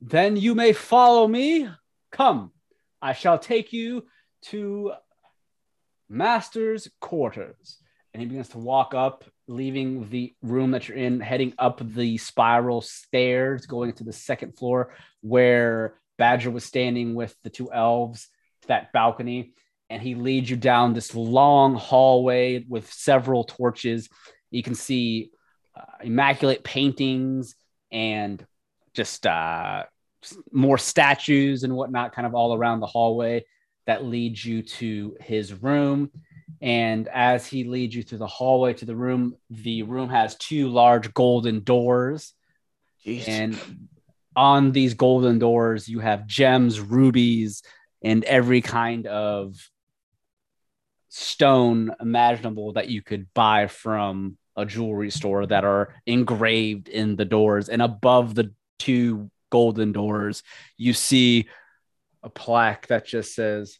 Then 0.00 0.36
you 0.36 0.54
may 0.54 0.72
follow 0.72 1.26
me. 1.26 1.68
Come, 2.12 2.52
I 3.02 3.12
shall 3.12 3.40
take 3.40 3.72
you 3.72 4.06
to 4.42 4.92
Master's 6.08 6.88
quarters. 7.00 7.78
And 8.14 8.20
he 8.20 8.28
begins 8.28 8.50
to 8.50 8.58
walk 8.58 8.94
up, 8.94 9.24
leaving 9.48 10.08
the 10.10 10.32
room 10.42 10.70
that 10.70 10.86
you're 10.86 10.96
in, 10.96 11.18
heading 11.18 11.54
up 11.58 11.80
the 11.82 12.18
spiral 12.18 12.82
stairs, 12.82 13.66
going 13.66 13.94
to 13.94 14.04
the 14.04 14.12
second 14.12 14.56
floor 14.56 14.94
where 15.22 15.96
Badger 16.18 16.52
was 16.52 16.64
standing 16.64 17.16
with 17.16 17.34
the 17.42 17.50
two 17.50 17.72
elves, 17.72 18.28
that 18.68 18.92
balcony. 18.92 19.52
And 19.88 20.02
he 20.02 20.14
leads 20.14 20.50
you 20.50 20.56
down 20.56 20.94
this 20.94 21.14
long 21.14 21.74
hallway 21.74 22.64
with 22.68 22.92
several 22.92 23.44
torches. 23.44 24.08
You 24.50 24.62
can 24.62 24.74
see 24.74 25.30
uh, 25.76 26.02
immaculate 26.02 26.64
paintings 26.64 27.54
and 27.92 28.44
just 28.94 29.26
uh, 29.26 29.84
more 30.50 30.78
statues 30.78 31.62
and 31.62 31.76
whatnot, 31.76 32.14
kind 32.14 32.26
of 32.26 32.34
all 32.34 32.54
around 32.54 32.80
the 32.80 32.86
hallway 32.86 33.44
that 33.86 34.04
leads 34.04 34.44
you 34.44 34.62
to 34.62 35.16
his 35.20 35.52
room. 35.52 36.10
And 36.60 37.06
as 37.08 37.46
he 37.46 37.64
leads 37.64 37.94
you 37.94 38.02
through 38.02 38.18
the 38.18 38.26
hallway 38.26 38.74
to 38.74 38.84
the 38.84 38.96
room, 38.96 39.36
the 39.50 39.82
room 39.82 40.08
has 40.08 40.36
two 40.36 40.68
large 40.68 41.12
golden 41.14 41.62
doors. 41.62 42.32
Jeez. 43.04 43.28
And 43.28 43.88
on 44.34 44.72
these 44.72 44.94
golden 44.94 45.38
doors, 45.38 45.88
you 45.88 46.00
have 46.00 46.26
gems, 46.26 46.80
rubies, 46.80 47.62
and 48.02 48.24
every 48.24 48.60
kind 48.60 49.06
of 49.06 49.56
stone 51.18 51.90
imaginable 51.98 52.74
that 52.74 52.88
you 52.88 53.00
could 53.00 53.32
buy 53.32 53.66
from 53.68 54.36
a 54.54 54.66
jewelry 54.66 55.10
store 55.10 55.46
that 55.46 55.64
are 55.64 55.94
engraved 56.04 56.88
in 56.88 57.16
the 57.16 57.24
doors. 57.24 57.70
And 57.70 57.80
above 57.80 58.34
the 58.34 58.52
two 58.78 59.30
golden 59.50 59.92
doors, 59.92 60.42
you 60.76 60.92
see 60.92 61.48
a 62.22 62.28
plaque 62.28 62.88
that 62.88 63.06
just 63.06 63.34
says 63.34 63.78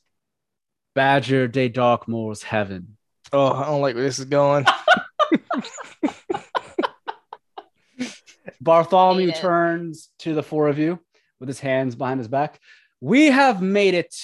Badger 0.95 1.47
de 1.47 1.69
Darkmoor's 1.69 2.43
Heaven. 2.43 2.97
oh, 3.35 3.53
I 3.53 3.67
don't 3.67 3.83
like 3.83 3.97
where 3.97 4.05
this 4.05 4.19
is 4.19 4.25
going. 4.25 4.65
Bartholomew 8.63 9.27
Hate 9.27 9.37
turns 9.37 10.09
to 10.21 10.33
the 10.35 10.43
four 10.43 10.69
of 10.69 10.79
you 10.79 10.99
with 11.39 11.51
his 11.51 11.61
hands 11.61 11.95
behind 11.95 12.19
his 12.19 12.29
back. 12.29 12.61
We 13.03 13.27
have 13.27 13.61
made 13.61 13.93
it 13.93 14.15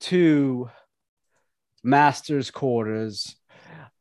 to 0.00 0.68
Master's 1.82 2.50
quarters. 2.50 3.36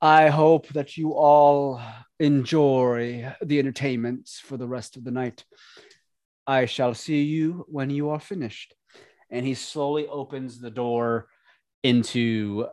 I 0.01 0.29
hope 0.29 0.67
that 0.69 0.97
you 0.97 1.13
all 1.13 1.81
enjoy 2.19 3.33
the 3.41 3.59
entertainments 3.59 4.39
for 4.39 4.57
the 4.57 4.67
rest 4.67 4.97
of 4.97 5.03
the 5.03 5.11
night. 5.11 5.43
I 6.45 6.65
shall 6.65 6.93
see 6.93 7.23
you 7.23 7.65
when 7.67 7.89
you 7.89 8.09
are 8.09 8.19
finished. 8.19 8.73
And 9.29 9.45
he 9.45 9.53
slowly 9.53 10.07
opens 10.07 10.59
the 10.59 10.71
door 10.71 11.27
into 11.83 12.67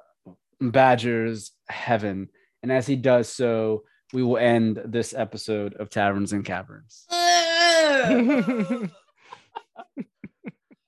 Badger's 0.61 1.53
heaven. 1.69 2.29
And 2.63 2.71
as 2.71 2.87
he 2.87 2.97
does 2.97 3.29
so, 3.29 3.83
we 4.13 4.23
will 4.23 4.39
end 4.39 4.81
this 4.85 5.13
episode 5.13 5.75
of 5.75 5.91
Taverns 5.91 6.33
and 6.33 6.45
Caverns. 6.45 7.07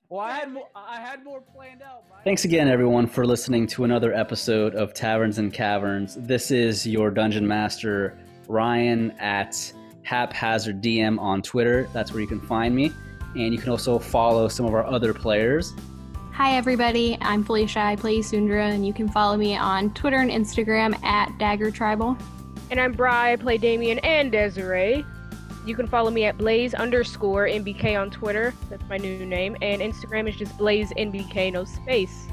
Well, 0.09 0.21
I 0.21 0.31
had 0.31 0.53
more, 0.53 0.69
I 0.73 1.01
had 1.01 1.21
more 1.25 1.41
planned 1.41 1.81
out. 1.81 2.05
Thanks 2.23 2.45
again, 2.45 2.69
everyone, 2.69 3.07
for 3.07 3.25
listening 3.25 3.67
to 3.67 3.83
another 3.83 4.13
episode 4.13 4.73
of 4.73 4.93
Taverns 4.93 5.37
and 5.37 5.51
Caverns. 5.51 6.15
This 6.15 6.49
is 6.49 6.87
your 6.87 7.11
dungeon 7.11 7.45
master, 7.45 8.17
Ryan 8.47 9.11
at 9.19 9.73
Haphazard 10.03 10.81
DM 10.81 11.19
on 11.19 11.41
Twitter. 11.41 11.89
That's 11.91 12.13
where 12.13 12.21
you 12.21 12.27
can 12.27 12.39
find 12.39 12.73
me. 12.73 12.93
And 13.35 13.53
you 13.53 13.57
can 13.57 13.69
also 13.69 13.99
follow 13.99 14.47
some 14.47 14.65
of 14.65 14.73
our 14.73 14.85
other 14.85 15.13
players. 15.13 15.73
Hi, 16.31 16.55
everybody. 16.55 17.17
I'm 17.19 17.43
Felicia. 17.43 17.81
I 17.81 17.97
play 17.97 18.21
Sundra, 18.21 18.67
and 18.67 18.87
you 18.87 18.93
can 18.93 19.09
follow 19.09 19.35
me 19.35 19.57
on 19.57 19.93
Twitter 19.93 20.19
and 20.19 20.31
Instagram 20.31 21.03
at 21.03 21.37
Dagger 21.37 21.69
Tribal. 21.69 22.17
And 22.71 22.79
I'm 22.79 22.93
Bri. 22.93 23.09
I 23.09 23.35
play 23.35 23.57
Damien 23.57 23.99
and 23.99 24.31
Desiree. 24.31 25.05
You 25.67 25.75
can 25.75 25.85
follow 25.85 26.09
me 26.09 26.23
at 26.23 26.37
Blaze 26.37 26.73
underscore 26.73 27.45
NBK 27.45 27.99
on 27.99 28.09
Twitter. 28.09 28.53
That's 28.69 28.87
my 28.87 28.95
new 28.95 29.25
name. 29.25 29.57
And 29.61 29.81
Instagram 29.81 30.29
is 30.29 30.37
just 30.37 30.57
Blaze 30.57 30.93
NBK, 30.93 31.51
no 31.51 31.65
space. 31.65 32.25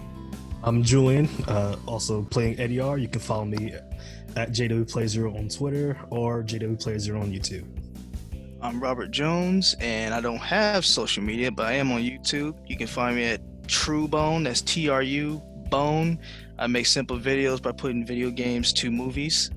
I'm 0.62 0.85
Julian, 0.85 1.28
uh, 1.48 1.74
also 1.85 2.23
playing 2.23 2.59
Ediar. 2.59 3.01
You 3.01 3.09
can 3.09 3.20
follow 3.20 3.44
me 3.44 3.74
at 4.36 4.52
JWPlay0 4.52 5.36
on 5.36 5.48
Twitter 5.48 5.98
or 6.11 6.44
JWPlay0 6.44 7.20
on 7.20 7.32
YouTube. 7.32 7.66
I'm 8.62 8.81
Robert 8.81 9.11
Jones, 9.11 9.74
and 9.81 10.15
I 10.15 10.20
don't 10.20 10.39
have 10.39 10.86
social 10.86 11.24
media, 11.24 11.51
but 11.51 11.66
I 11.66 11.73
am 11.73 11.90
on 11.90 12.02
YouTube. 12.02 12.56
You 12.69 12.77
can 12.77 12.86
find 12.86 13.16
me 13.16 13.24
at 13.24 13.40
True 13.66 14.06
Bone. 14.06 14.44
That's 14.44 14.61
T 14.61 14.89
R 14.89 15.02
U 15.02 15.43
Bone. 15.70 16.20
I 16.56 16.69
make 16.69 16.86
simple 16.86 17.19
videos 17.19 17.61
by 17.61 17.73
putting 17.73 18.06
video 18.06 18.31
games 18.31 18.73
to 18.74 18.93
movies. 18.93 19.51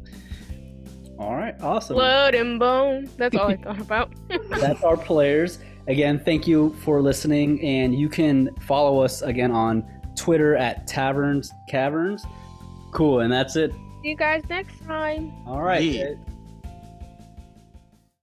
All 1.19 1.35
right, 1.35 1.55
awesome. 1.61 1.95
Blood 1.95 2.35
and 2.35 2.59
bone. 2.59 3.09
That's 3.17 3.35
all 3.35 3.49
I 3.49 3.55
thought 3.63 3.79
about. 3.79 4.11
That's 4.49 4.83
our 4.83 4.97
players. 4.97 5.59
Again, 5.87 6.19
thank 6.23 6.47
you 6.47 6.75
for 6.83 7.01
listening. 7.01 7.63
And 7.63 7.97
you 7.97 8.09
can 8.09 8.53
follow 8.61 8.99
us 9.01 9.21
again 9.21 9.51
on 9.51 9.85
Twitter 10.15 10.55
at 10.55 10.85
Taverns 10.85 11.51
Caverns. 11.69 12.25
Cool. 12.91 13.21
And 13.21 13.31
that's 13.31 13.55
it. 13.55 13.71
See 14.01 14.09
you 14.09 14.15
guys 14.15 14.43
next 14.49 14.83
time. 14.85 15.33
All 15.45 15.61
right. 15.61 15.83
Yeah. 15.83 16.13